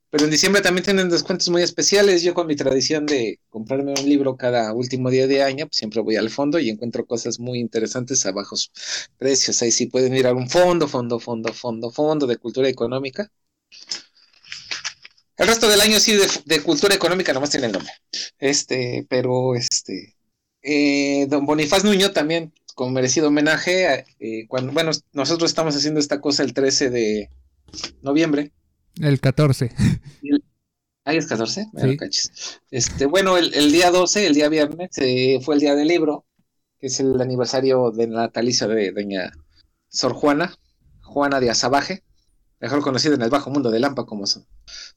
Pero 0.09 0.25
en 0.25 0.31
diciembre 0.31 0.61
también 0.61 0.83
tienen 0.85 1.09
descuentos 1.09 1.49
muy 1.49 1.61
especiales. 1.61 2.23
Yo 2.23 2.33
con 2.33 2.47
mi 2.47 2.55
tradición 2.55 3.05
de 3.05 3.39
comprarme 3.49 3.93
un 3.99 4.09
libro 4.09 4.37
cada 4.37 4.73
último 4.73 5.09
día 5.09 5.27
de 5.27 5.43
año, 5.43 5.67
pues 5.67 5.77
siempre 5.77 6.01
voy 6.01 6.15
al 6.15 6.29
fondo 6.29 6.59
y 6.59 6.69
encuentro 6.69 7.05
cosas 7.05 7.39
muy 7.39 7.59
interesantes 7.59 8.25
a 8.25 8.31
bajos 8.31 8.71
precios. 9.17 9.61
Ahí 9.61 9.71
sí 9.71 9.87
pueden 9.87 10.15
ir 10.15 10.27
a 10.27 10.33
un 10.33 10.49
fondo, 10.49 10.87
fondo, 10.87 11.19
fondo, 11.19 11.53
fondo, 11.53 11.91
fondo 11.91 12.27
de 12.27 12.37
cultura 12.37 12.69
económica. 12.69 13.29
El 15.37 15.47
resto 15.47 15.67
del 15.67 15.81
año 15.81 15.99
sí 15.99 16.13
de, 16.15 16.27
de 16.45 16.61
cultura 16.63 16.95
económica 16.95 17.33
nomás 17.33 17.49
tiene 17.49 17.67
el 17.67 17.73
nombre. 17.73 17.91
Este, 18.39 19.05
pero 19.09 19.55
este, 19.55 20.15
eh, 20.61 21.27
don 21.29 21.45
Bonifaz 21.45 21.83
Nuño 21.83 22.11
también, 22.11 22.53
con 22.73 22.93
merecido 22.93 23.27
homenaje, 23.27 24.05
eh, 24.19 24.47
cuando, 24.47 24.73
bueno, 24.73 24.91
nosotros 25.13 25.51
estamos 25.51 25.75
haciendo 25.75 25.99
esta 25.99 26.21
cosa 26.21 26.43
el 26.43 26.53
13 26.53 26.89
de 26.89 27.29
noviembre. 28.01 28.51
El 28.99 29.19
14. 29.19 29.71
Ahí 31.05 31.17
es 31.17 31.27
14, 31.27 31.63
Sí. 31.63 31.69
Bueno, 31.71 31.97
cachis. 31.97 32.59
Este, 32.71 33.05
bueno, 33.05 33.37
el, 33.37 33.53
el 33.53 33.71
día 33.71 33.91
12, 33.91 34.25
el 34.25 34.33
día 34.33 34.49
viernes, 34.49 34.89
eh, 34.97 35.39
fue 35.43 35.55
el 35.55 35.61
día 35.61 35.75
del 35.75 35.87
libro, 35.87 36.25
que 36.79 36.87
es 36.87 36.99
el 36.99 37.21
aniversario 37.21 37.91
del 37.91 38.09
natalicio 38.09 38.67
de 38.67 38.91
doña 38.91 39.31
Sor 39.87 40.13
Juana, 40.13 40.57
Juana 41.03 41.39
de 41.39 41.51
Azabaje, 41.51 42.03
mejor 42.59 42.81
conocida 42.81 43.13
en 43.13 43.21
el 43.21 43.29
bajo 43.29 43.51
mundo 43.51 43.69
de 43.69 43.79
Lampa 43.79 44.05
como 44.05 44.25
Sor, 44.25 44.45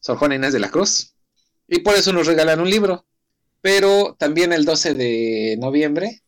Sor 0.00 0.16
Juana 0.16 0.36
Inés 0.36 0.54
de 0.54 0.60
la 0.60 0.70
Cruz. 0.70 1.14
Y 1.66 1.80
por 1.80 1.94
eso 1.94 2.12
nos 2.14 2.26
regalan 2.26 2.60
un 2.60 2.70
libro. 2.70 3.04
Pero 3.60 4.16
también 4.18 4.52
el 4.52 4.64
12 4.64 4.94
de 4.94 5.56
noviembre 5.58 6.22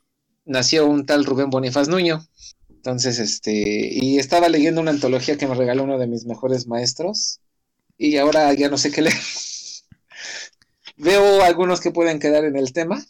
nació 0.45 0.87
un 0.87 1.07
tal 1.07 1.25
Rubén 1.25 1.49
Bonifaz 1.49 1.89
Nuño. 1.89 2.27
Entonces, 2.69 3.19
este, 3.19 3.89
y 3.93 4.19
estaba 4.19 4.49
leyendo 4.49 4.81
una 4.81 4.91
antología 4.91 5.39
que 5.39 5.47
me 5.47 5.55
regaló 5.55 5.85
uno 5.85 5.99
de 5.99 6.07
mis 6.07 6.27
mejores 6.27 6.67
maestros. 6.67 7.41
Y 8.03 8.17
ahora 8.17 8.51
ya 8.55 8.71
no 8.71 8.79
sé 8.79 8.91
qué 8.91 9.03
leer. 9.03 9.15
Veo 10.97 11.43
algunos 11.43 11.83
que 11.83 11.91
pueden 11.91 12.19
quedar 12.19 12.47
en 12.47 12.57
el 12.57 12.73
tema, 12.73 13.05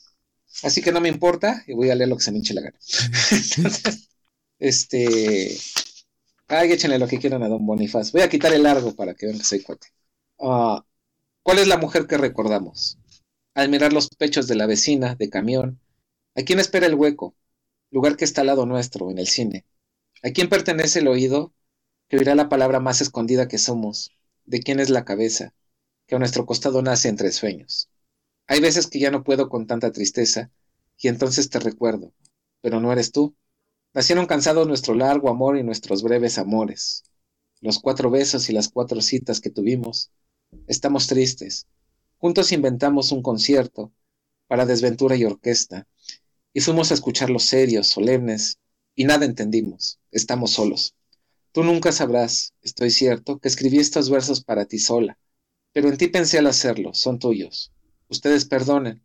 así 0.65 0.83
que 0.83 0.91
no 0.91 1.01
me 1.01 1.09
importa 1.09 1.63
y 1.69 1.75
voy 1.75 1.91
a 1.91 1.95
leer 1.95 2.09
lo 2.09 2.17
que 2.17 2.25
se 2.25 2.33
me 2.33 2.39
hinche 2.39 2.55
la 2.55 2.63
gana. 2.63 2.77
Entonces, 3.31 4.09
este, 4.59 5.57
ay, 6.49 6.73
échenle 6.73 6.99
lo 6.99 7.07
que 7.07 7.21
quieran 7.21 7.45
a 7.45 7.49
Don 7.49 7.65
Bonifaz. 7.65 8.11
Voy 8.11 8.23
a 8.23 8.29
quitar 8.29 8.53
el 8.53 8.65
largo 8.65 8.93
para 8.97 9.15
que 9.15 9.27
vean 9.27 9.39
que 9.39 9.45
soy 9.45 9.63
cuate. 9.63 9.87
Ah, 10.41 10.85
¿Cuál 11.45 11.61
es 11.61 11.69
la 11.69 11.79
mujer 11.79 12.09
que 12.09 12.19
recordamos? 12.19 12.99
Al 13.55 13.69
mirar 13.69 13.93
los 13.93 14.09
pechos 14.09 14.49
de 14.49 14.57
la 14.57 14.67
vecina 14.67 15.15
de 15.15 15.31
camión, 15.31 15.81
¿a 16.35 16.43
quién 16.43 16.59
espera 16.59 16.87
el 16.87 16.97
hueco? 16.97 17.37
Lugar 17.93 18.17
que 18.17 18.25
está 18.25 18.41
al 18.41 18.49
lado 18.49 18.67
nuestro, 18.67 19.09
en 19.13 19.19
el 19.21 19.29
cine. 19.29 19.65
¿A 20.25 20.31
quién 20.31 20.49
pertenece 20.49 20.99
el 20.99 21.07
oído 21.07 21.55
que 22.09 22.17
oirá 22.17 22.35
la 22.35 22.49
palabra 22.49 22.81
más 22.81 23.01
escondida 23.01 23.47
que 23.47 23.59
somos? 23.59 24.11
¿De 24.51 24.59
quién 24.59 24.81
es 24.81 24.91
la 24.91 25.05
cabeza? 25.05 25.55
que 26.09 26.17
a 26.17 26.19
nuestro 26.19 26.45
costado 26.45 26.83
nace 26.83 27.09
entre 27.09 27.31
sueños. 27.31 27.89
Hay 28.49 28.59
veces 28.59 28.89
que 28.89 28.99
ya 28.99 29.13
no 29.13 29.23
puedo 29.23 29.49
con 29.49 29.69
tanta 29.69 29.93
tristeza, 29.93 30.51
y 30.99 31.07
entonces 31.07 31.51
te 31.51 31.61
recuerdo, 31.61 32.13
pero 32.61 32.81
no 32.81 32.93
eres 32.93 33.13
tú. 33.13 33.37
Nacieron 33.95 34.27
cansados 34.27 34.67
nuestro 34.67 34.97
largo 34.97 35.31
amor 35.31 35.57
y 35.57 35.63
nuestros 35.63 36.03
breves 36.03 36.37
amores. 36.37 37.05
Los 37.61 37.79
cuatro 37.79 38.11
besos 38.11 38.51
y 38.51 38.53
las 38.53 38.69
cuatro 38.69 39.01
citas 39.01 39.41
que 39.41 39.51
tuvimos. 39.51 40.11
Estamos 40.67 41.07
tristes. 41.07 41.69
Juntos 42.19 42.51
inventamos 42.51 43.13
un 43.13 43.23
concierto 43.23 43.93
para 44.49 44.67
desventura 44.67 45.15
y 45.15 45.27
orquesta, 45.27 45.87
y 46.53 46.61
fuimos 46.61 46.91
a 46.91 46.95
escucharlos 46.95 47.45
serios, 47.45 47.87
solemnes, 47.87 48.59
y 48.97 49.05
nada 49.05 49.27
entendimos. 49.27 50.01
Estamos 50.11 50.51
solos. 50.51 50.97
Tú 51.53 51.65
nunca 51.65 51.93
sabrás, 51.93 52.55
estoy 52.63 52.91
cierto, 52.91 53.39
que 53.39 53.49
escribí 53.49 53.79
estos 53.79 54.11
versos 54.11 54.43
para 54.43 54.67
ti 54.67 54.79
sola 54.79 55.19
pero 55.73 55.89
en 55.89 55.97
ti 55.97 56.09
pensé 56.09 56.39
al 56.39 56.47
hacerlo, 56.47 56.95
son 56.95 57.19
tuyos. 57.19 57.73
Ustedes 58.09 58.45
perdonen. 58.45 59.05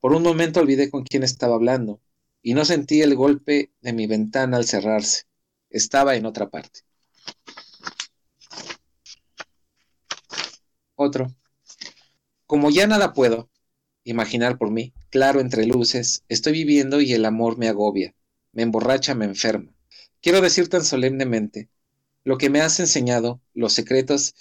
Por 0.00 0.12
un 0.12 0.22
momento 0.22 0.60
olvidé 0.60 0.90
con 0.90 1.02
quién 1.02 1.22
estaba 1.22 1.54
hablando, 1.54 2.00
y 2.42 2.54
no 2.54 2.64
sentí 2.64 3.02
el 3.02 3.14
golpe 3.14 3.72
de 3.80 3.92
mi 3.92 4.06
ventana 4.06 4.56
al 4.56 4.66
cerrarse. 4.66 5.24
Estaba 5.70 6.14
en 6.14 6.26
otra 6.26 6.50
parte. 6.50 6.80
Otro. 10.94 11.34
Como 12.46 12.70
ya 12.70 12.86
nada 12.86 13.12
puedo 13.12 13.50
imaginar 14.04 14.58
por 14.58 14.70
mí, 14.70 14.92
claro 15.10 15.40
entre 15.40 15.66
luces, 15.66 16.24
estoy 16.28 16.52
viviendo 16.52 17.00
y 17.00 17.14
el 17.14 17.24
amor 17.24 17.56
me 17.56 17.68
agobia, 17.68 18.14
me 18.52 18.62
emborracha, 18.62 19.14
me 19.14 19.24
enferma. 19.24 19.74
Quiero 20.20 20.42
decir 20.42 20.68
tan 20.68 20.84
solemnemente 20.84 21.70
lo 22.24 22.38
que 22.38 22.50
me 22.50 22.60
has 22.60 22.80
enseñado, 22.80 23.40
los 23.54 23.72
secretos 23.74 24.34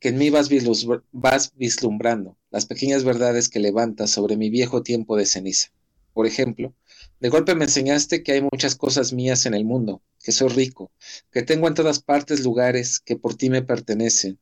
que 0.00 0.08
en 0.10 0.18
mí 0.18 0.30
vas, 0.30 0.50
vislum- 0.50 1.02
vas 1.12 1.52
vislumbrando, 1.56 2.36
las 2.50 2.66
pequeñas 2.66 3.04
verdades 3.04 3.48
que 3.48 3.60
levantas 3.60 4.10
sobre 4.10 4.36
mi 4.36 4.50
viejo 4.50 4.82
tiempo 4.82 5.16
de 5.16 5.26
ceniza. 5.26 5.70
Por 6.12 6.26
ejemplo, 6.26 6.74
de 7.20 7.28
golpe 7.28 7.54
me 7.54 7.64
enseñaste 7.64 8.22
que 8.22 8.32
hay 8.32 8.42
muchas 8.42 8.74
cosas 8.76 9.12
mías 9.12 9.46
en 9.46 9.54
el 9.54 9.64
mundo, 9.64 10.02
que 10.22 10.32
soy 10.32 10.48
rico, 10.48 10.92
que 11.30 11.42
tengo 11.42 11.68
en 11.68 11.74
todas 11.74 12.00
partes 12.02 12.40
lugares 12.44 13.00
que 13.00 13.16
por 13.16 13.34
ti 13.36 13.50
me 13.50 13.62
pertenecen, 13.62 14.38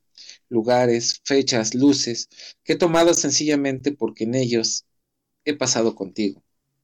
lugares, 0.49 1.21
fechas, 1.25 1.75
luces, 1.75 2.29
que 2.65 2.75
he 2.75 2.77
tomado 2.77 3.15
sencillamente 3.15 3.93
porque 3.93 4.25
en 4.25 4.35
ellos 4.35 4.87
he 5.45 5.55
pasado 5.57 5.95
contigo, 5.95 6.43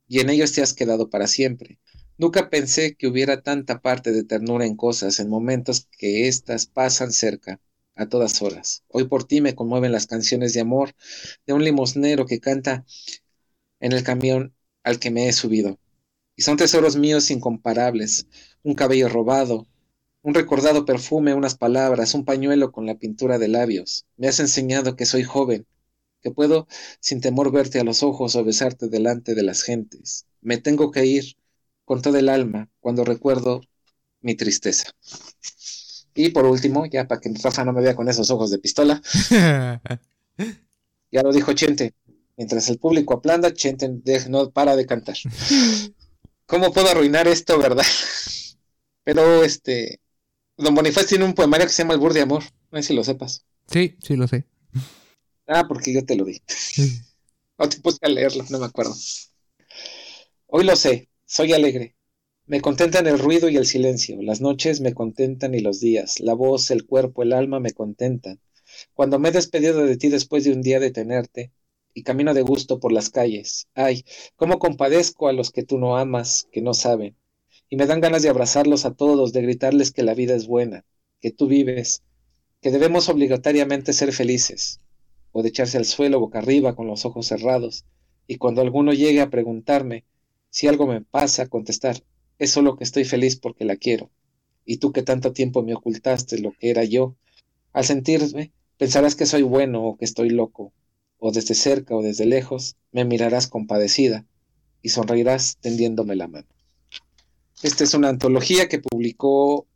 y 0.09 0.21
en 0.21 0.31
ellos 0.31 0.53
te 0.53 0.63
has 0.63 0.75
quedado 0.75 1.11
para 1.11 1.27
siempre. 1.27 1.79
Nunca 2.21 2.51
pensé 2.51 2.97
que 2.97 3.07
hubiera 3.07 3.41
tanta 3.41 3.81
parte 3.81 4.13
de 4.13 4.25
ternura 4.25 4.67
en 4.67 4.77
cosas, 4.77 5.21
en 5.21 5.31
momentos 5.31 5.89
que 5.97 6.29
éstas 6.29 6.67
pasan 6.67 7.13
cerca, 7.13 7.63
a 7.95 8.11
todas 8.11 8.43
horas. 8.43 8.85
Hoy 8.89 9.05
por 9.05 9.25
ti 9.25 9.41
me 9.41 9.55
conmueven 9.55 9.91
las 9.91 10.07
canciones 10.07 10.53
de 10.53 10.61
amor 10.61 10.95
de 11.47 11.55
un 11.55 11.65
limosnero 11.65 12.27
que 12.27 12.39
canta 12.39 12.85
en 13.81 13.93
el 13.93 14.03
camión 14.03 14.55
al 14.83 14.99
que 14.99 15.11
me 15.11 15.29
he 15.29 15.33
subido. 15.33 15.81
Y 16.37 16.43
son 16.43 16.59
tesoros 16.59 16.95
míos 16.95 17.31
incomparables, 17.31 18.27
un 18.63 18.75
cabello 18.75 19.09
robado, 19.09 19.67
un 20.21 20.35
recordado 20.35 20.85
perfume, 20.85 21.33
unas 21.33 21.55
palabras, 21.55 22.13
un 22.13 22.27
pañuelo 22.27 22.71
con 22.71 22.85
la 22.85 22.99
pintura 22.99 23.39
de 23.39 23.49
labios. 23.49 24.05
Me 24.19 24.29
has 24.29 24.41
enseñado 24.41 24.95
que 24.95 25.07
soy 25.07 25.23
joven, 25.23 25.67
que 26.21 26.31
puedo 26.31 26.69
sin 27.01 27.23
temor 27.23 27.51
verte 27.51 27.81
a 27.81 27.85
los 27.85 28.03
ojos 28.03 28.37
o 28.37 28.45
besarte 28.45 28.89
delante 28.89 29.35
de 29.35 29.43
las 29.43 29.63
gentes. 29.63 30.27
Me 30.43 30.59
tengo 30.59 30.91
que 30.91 31.07
ir 31.07 31.40
con 31.91 32.03
todo 32.03 32.19
el 32.19 32.29
alma 32.29 32.69
cuando 32.79 33.05
recuerdo 33.05 33.63
mi 34.21 34.37
tristeza. 34.37 34.93
Y 36.15 36.29
por 36.29 36.47
último, 36.47 36.87
ya 36.87 37.09
para 37.09 37.21
que 37.21 37.33
Rafa 37.43 37.65
no 37.65 37.73
me 37.73 37.83
vea 37.83 37.97
con 37.97 38.09
esos 38.09 38.31
ojos 38.31 38.53
de 38.53 38.61
pistola, 38.61 39.03
ya 41.11 41.23
lo 41.25 41.33
dijo 41.33 41.53
Chente. 41.53 41.95
Mientras 42.37 42.69
el 42.69 42.79
público 42.79 43.15
aplanda, 43.15 43.53
Chente 43.53 43.89
de- 43.91 44.29
no 44.29 44.53
para 44.53 44.77
de 44.77 44.87
cantar. 44.87 45.17
¿Cómo 46.47 46.73
puedo 46.73 46.89
arruinar 46.89 47.27
esto, 47.27 47.59
verdad? 47.59 47.85
Pero 49.03 49.43
este. 49.43 49.99
Don 50.57 50.77
Bonifaz 50.77 51.07
tiene 51.07 51.25
un 51.25 51.35
poemario 51.35 51.67
que 51.67 51.73
se 51.73 51.83
llama 51.83 51.95
El 51.95 52.01
Burde 52.01 52.21
Amor. 52.21 52.45
No 52.71 52.81
sé 52.81 52.85
si 52.85 52.95
lo 52.95 53.03
sepas. 53.03 53.45
Sí, 53.67 53.97
sí 54.01 54.15
lo 54.15 54.29
sé. 54.29 54.47
Ah, 55.49 55.67
porque 55.67 55.93
yo 55.93 56.05
te 56.05 56.15
lo 56.15 56.25
di. 56.25 56.41
O 57.57 57.69
te 57.69 57.81
puse 57.81 57.99
a 58.03 58.09
leerlo, 58.09 58.45
no 58.49 58.61
me 58.61 58.67
acuerdo. 58.67 58.95
Hoy 60.47 60.65
lo 60.65 60.77
sé, 60.77 61.10
soy 61.31 61.53
alegre. 61.53 61.95
Me 62.47 62.61
contentan 62.61 63.07
el 63.07 63.17
ruido 63.17 63.49
y 63.49 63.57
el 63.57 63.65
silencio. 63.65 64.21
Las 64.21 64.41
noches 64.41 64.81
me 64.81 64.95
contentan 64.95 65.55
y 65.55 65.61
los 65.61 65.79
días. 65.79 66.19
La 66.19 66.35
voz, 66.35 66.73
el 66.73 66.87
cuerpo, 66.87 67.23
el 67.23 67.33
alma 67.33 67.61
me 67.61 67.71
contentan. 67.71 68.41
Cuando 68.95 69.21
me 69.21 69.29
he 69.29 69.33
despedido 69.33 69.87
de 69.87 69.97
ti 69.97 70.09
después 70.09 70.43
de 70.43 70.53
un 70.53 70.61
día 70.61 70.81
de 70.81 70.91
tenerte 70.91 71.53
y 71.95 72.03
camino 72.03 72.35
de 72.35 72.43
gusto 72.43 72.81
por 72.81 72.91
las 72.91 73.11
calles. 73.11 73.69
Ay, 73.75 74.05
cómo 74.35 74.59
compadezco 74.59 75.29
a 75.29 75.33
los 75.33 75.53
que 75.53 75.63
tú 75.63 75.79
no 75.79 75.97
amas, 75.97 76.49
que 76.51 76.63
no 76.63 76.75
saben. 76.75 77.17
Y 77.69 77.77
me 77.77 77.87
dan 77.87 78.01
ganas 78.01 78.23
de 78.23 78.29
abrazarlos 78.29 78.85
a 78.85 78.95
todos, 78.95 79.33
de 79.33 79.43
gritarles 79.43 79.93
que 79.93 80.03
la 80.03 80.15
vida 80.15 80.35
es 80.35 80.49
buena, 80.49 80.85
que 81.21 81.31
tú 81.31 81.47
vives, 81.47 82.03
que 82.61 82.73
debemos 82.73 83.09
obligatoriamente 83.09 83.93
ser 83.93 84.13
felices 84.13 84.81
o 85.31 85.45
de 85.45 85.51
echarse 85.51 85.79
al 85.79 85.85
suelo 85.85 86.19
boca 86.19 86.41
arriba 86.41 86.75
con 86.75 86.89
los 86.89 87.05
ojos 87.05 87.29
cerrados, 87.29 87.85
y 88.27 88.39
cuando 88.39 88.63
alguno 88.63 88.93
llegue 88.93 89.21
a 89.21 89.31
preguntarme 89.31 90.05
si 90.51 90.69
algo 90.69 90.87
me 90.87 91.01
pasa, 91.01 91.49
contestar, 91.49 92.03
es 92.39 92.51
solo 92.51 92.77
que 92.77 92.85
estoy 92.85 93.05
feliz 93.05 93.37
porque 93.37 93.65
la 93.65 93.77
quiero, 93.77 94.11
y 94.65 94.77
tú 94.77 94.93
que 94.93 95.03
tanto 95.03 95.33
tiempo 95.33 95.63
me 95.63 95.75
ocultaste 95.75 96.39
lo 96.39 96.53
que 96.53 96.71
era 96.71 96.85
yo, 96.85 97.17
al 97.73 97.85
sentirme, 97.85 98.53
pensarás 98.77 99.15
que 99.15 99.27
soy 99.27 99.43
bueno 99.43 99.85
o 99.85 99.97
que 99.97 100.05
estoy 100.05 100.31
loco, 100.31 100.73
o 101.19 101.33
desde 101.33 101.55
cerca 101.55 101.95
o 101.95 102.03
desde 102.03 102.27
lejos, 102.27 102.77
me 102.93 103.05
mirarás 103.05 103.47
compadecida, 103.47 104.27
y 104.83 104.89
sonreirás 104.89 105.59
tendiéndome 105.61 106.17
la 106.17 106.29
mano. 106.29 106.49
Esta 107.63 107.85
es 107.85 107.95
una 107.95 108.09
antología 108.09 108.69
que 108.69 108.79
publicó 108.79 109.67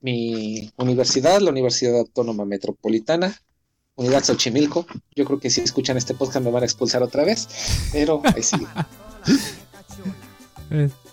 mi 0.00 0.72
universidad, 0.76 1.40
la 1.40 1.50
Universidad 1.50 1.96
Autónoma 1.96 2.44
Metropolitana, 2.44 3.40
Unidad 3.94 4.24
Xochimilco. 4.24 4.86
Yo 5.14 5.24
creo 5.24 5.40
que 5.40 5.50
si 5.50 5.60
escuchan 5.60 5.96
este 5.96 6.14
podcast 6.14 6.44
me 6.44 6.50
van 6.50 6.62
a 6.62 6.66
expulsar 6.66 7.02
otra 7.02 7.24
vez, 7.24 7.48
pero 7.92 8.20
ahí 8.24 8.42
sigue. 8.42 8.66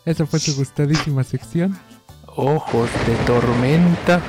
Esa 0.05 0.25
fue 0.25 0.39
su 0.39 0.55
gustadísima 0.55 1.23
sección. 1.23 1.77
Ojos 2.35 2.89
de 3.07 3.15
tormenta. 3.25 4.21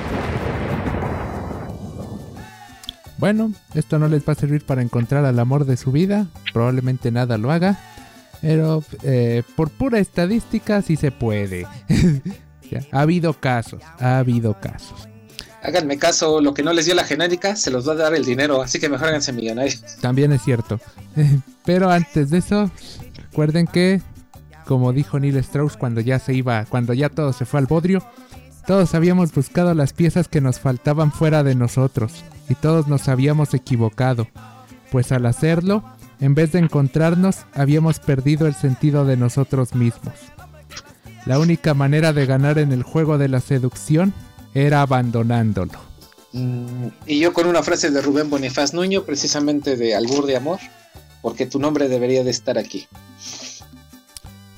Bueno, 3.17 3.51
esto 3.73 3.97
no 3.97 4.07
les 4.07 4.27
va 4.27 4.33
a 4.33 4.35
servir 4.35 4.65
para 4.65 4.81
encontrar 4.81 5.25
al 5.25 5.39
amor 5.39 5.65
de 5.65 5.75
su 5.75 5.91
vida. 5.91 6.27
Probablemente 6.53 7.11
nada 7.11 7.37
lo 7.37 7.51
haga. 7.51 7.79
Pero 8.41 8.83
eh, 9.03 9.43
por 9.55 9.71
pura 9.71 9.99
estadística 9.99 10.81
sí 10.81 10.95
se 10.95 11.11
puede. 11.11 11.67
Ha 12.91 13.01
habido 13.01 13.33
casos, 13.33 13.81
ha 13.99 14.17
habido 14.17 14.59
casos. 14.59 15.07
Háganme 15.61 15.97
caso, 15.97 16.41
lo 16.41 16.53
que 16.53 16.63
no 16.63 16.73
les 16.73 16.85
dio 16.85 16.95
la 16.95 17.03
genérica 17.03 17.55
se 17.55 17.71
los 17.71 17.87
va 17.87 17.93
a 17.93 17.95
dar 17.95 18.15
el 18.15 18.23
dinero, 18.23 18.61
así 18.61 18.79
que 18.79 18.89
mejor 18.89 19.07
háganse 19.07 19.33
millonarios. 19.33 19.81
También 20.01 20.31
es 20.31 20.43
cierto. 20.43 20.79
Pero 21.65 21.89
antes 21.89 22.29
de 22.29 22.37
eso, 22.39 22.71
recuerden 23.15 23.67
que, 23.67 24.01
como 24.67 24.91
dijo 24.91 25.19
Neil 25.19 25.37
Strauss 25.37 25.77
cuando 25.77 26.01
ya 26.01 26.19
se 26.19 26.33
iba, 26.33 26.65
cuando 26.65 26.93
ya 26.93 27.09
todo 27.09 27.31
se 27.31 27.45
fue 27.45 27.59
al 27.59 27.67
bodrio, 27.67 28.03
todos 28.67 28.93
habíamos 28.95 29.33
buscado 29.33 29.73
las 29.73 29.93
piezas 29.93 30.27
que 30.27 30.41
nos 30.41 30.59
faltaban 30.59 31.13
fuera 31.13 31.41
de 31.41 31.55
nosotros 31.55 32.25
y 32.49 32.55
todos 32.55 32.87
nos 32.87 33.07
habíamos 33.07 33.53
equivocado, 33.53 34.27
pues 34.91 35.13
al 35.13 35.25
hacerlo, 35.25 35.83
en 36.19 36.35
vez 36.35 36.51
de 36.51 36.59
encontrarnos, 36.59 37.45
habíamos 37.53 37.99
perdido 37.99 38.45
el 38.45 38.55
sentido 38.55 39.05
de 39.05 39.15
nosotros 39.15 39.73
mismos. 39.73 40.15
La 41.25 41.39
única 41.39 41.73
manera 41.73 42.11
de 42.11 42.25
ganar 42.25 42.57
en 42.57 42.73
el 42.73 42.83
juego 42.83 43.17
de 43.17 43.29
la 43.29 43.39
seducción 43.39 44.13
era 44.53 44.81
abandonándolo. 44.81 45.79
Mm, 46.33 46.87
y 47.05 47.19
yo 47.19 47.31
con 47.31 47.47
una 47.47 47.63
frase 47.63 47.89
de 47.89 48.01
Rubén 48.01 48.29
Bonifaz 48.29 48.73
Nuño, 48.73 49.03
precisamente 49.03 49.77
de 49.77 49.95
Albur 49.95 50.25
de 50.25 50.35
Amor, 50.35 50.59
porque 51.21 51.45
tu 51.45 51.57
nombre 51.57 51.87
debería 51.87 52.25
de 52.25 52.31
estar 52.31 52.57
aquí. 52.57 52.87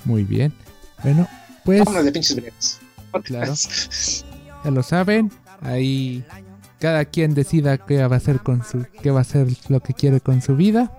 Muy 0.05 0.23
bien. 0.23 0.53
Bueno, 1.03 1.27
pues 1.65 1.79
Vámonos 1.79 2.05
de 2.05 2.11
pinches 2.11 2.35
breves. 2.35 2.79
Claro. 3.23 3.53
ya 4.63 4.71
lo 4.71 4.83
saben, 4.83 5.31
ahí 5.61 6.23
cada 6.79 7.05
quien 7.05 7.33
decida 7.33 7.77
qué 7.77 8.05
va 8.07 8.15
a 8.15 8.17
hacer 8.17 8.39
con 8.39 8.63
su 8.63 8.85
qué 9.01 9.11
va 9.11 9.19
a 9.19 9.21
hacer 9.21 9.47
lo 9.67 9.79
que 9.81 9.93
quiere 9.93 10.21
con 10.21 10.41
su 10.41 10.55
vida. 10.55 10.91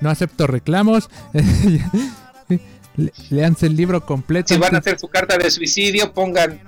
No 0.00 0.10
acepto 0.10 0.46
reclamos. 0.46 1.08
Le- 1.32 2.60
Leanse 3.30 3.66
el 3.66 3.76
libro 3.76 4.04
completo. 4.04 4.52
Si 4.54 4.58
van 4.60 4.74
a 4.74 4.78
hacer 4.78 4.98
su 4.98 5.06
carta 5.08 5.38
de 5.38 5.50
suicidio, 5.52 6.12
pongan 6.12 6.60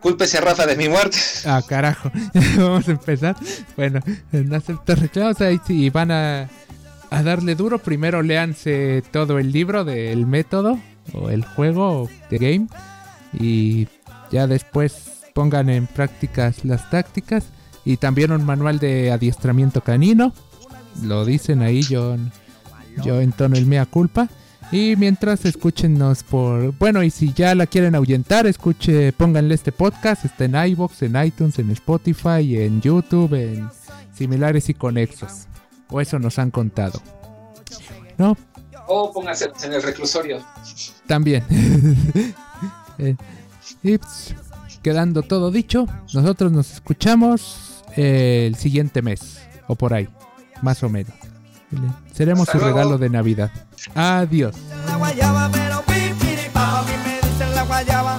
cúlpese 0.00 0.38
a 0.38 0.40
Rafa 0.40 0.66
de 0.66 0.76
mi 0.76 0.88
muerte. 0.88 1.18
Ah, 1.46 1.62
carajo. 1.66 2.10
Vamos 2.56 2.88
a 2.88 2.92
empezar. 2.92 3.36
Bueno, 3.76 4.00
no 4.32 4.56
acepto 4.56 4.94
reclamos. 4.94 5.40
Ahí 5.42 5.60
si 5.66 5.90
van 5.90 6.10
a, 6.10 6.48
a 7.10 7.22
darle 7.22 7.54
duro, 7.54 7.78
primero 7.78 8.22
léanse 8.22 9.02
todo 9.10 9.38
el 9.38 9.52
libro 9.52 9.84
del 9.84 10.24
método 10.26 10.78
o 11.12 11.30
el 11.30 11.44
juego 11.44 12.08
de 12.30 12.38
game. 12.38 12.66
Y 13.32 13.88
ya 14.30 14.46
después 14.46 15.22
pongan 15.34 15.68
en 15.68 15.86
prácticas 15.86 16.64
las 16.64 16.90
tácticas. 16.90 17.44
Y 17.84 17.98
también 17.98 18.32
un 18.32 18.44
manual 18.44 18.78
de 18.78 19.12
adiestramiento 19.12 19.82
canino. 19.82 20.32
Lo 21.02 21.24
dicen 21.24 21.60
ahí, 21.62 21.82
yo, 21.82 22.16
yo 23.04 23.20
entono 23.20 23.56
el 23.56 23.66
mea 23.66 23.84
culpa. 23.86 24.28
Y 24.72 24.96
mientras 24.96 25.44
escúchenos 25.44 26.22
por... 26.22 26.76
Bueno, 26.78 27.02
y 27.02 27.10
si 27.10 27.32
ya 27.32 27.54
la 27.54 27.66
quieren 27.66 27.94
ahuyentar, 27.94 28.46
escuche, 28.46 29.12
pónganle 29.12 29.54
este 29.54 29.72
podcast. 29.72 30.24
Está 30.24 30.46
en 30.46 30.54
iVoox, 30.54 31.02
en 31.02 31.22
iTunes, 31.22 31.58
en 31.58 31.70
Spotify, 31.70 32.56
en 32.56 32.80
YouTube, 32.80 33.34
en 33.34 33.68
similares 34.14 34.68
y 34.68 34.74
conexos. 34.74 35.46
O 35.90 36.00
eso 36.00 36.18
nos 36.18 36.38
han 36.38 36.50
contado. 36.50 37.00
No, 38.16 38.36
O 38.86 39.12
pónganse 39.12 39.50
en 39.62 39.72
el 39.72 39.82
reclusorio. 39.82 40.40
también. 41.06 41.44
Eh, 42.96 43.16
y 43.82 43.98
pues, 43.98 44.36
quedando 44.80 45.22
todo 45.22 45.50
dicho, 45.50 45.84
nosotros 46.12 46.52
nos 46.52 46.70
escuchamos 46.74 47.82
eh, 47.96 48.44
el 48.46 48.54
siguiente 48.54 49.02
mes. 49.02 49.40
O 49.66 49.74
por 49.74 49.92
ahí, 49.94 50.08
más 50.62 50.80
o 50.84 50.88
menos. 50.88 51.12
Seremos 52.12 52.42
Hasta 52.48 52.52
su 52.52 52.58
luego. 52.64 52.78
regalo 52.78 52.98
de 52.98 53.10
Navidad. 53.10 53.50
Adiós. 53.96 54.54
la 54.86 54.96
guayaba, 54.96 55.50
pero 55.52 55.82
pipiri, 55.82 56.48
papá, 56.52 56.78
a 56.78 56.82
mí 56.84 56.92
me 57.04 57.28
dicen 57.28 57.52
la 57.56 57.64
guayaba. 57.64 58.18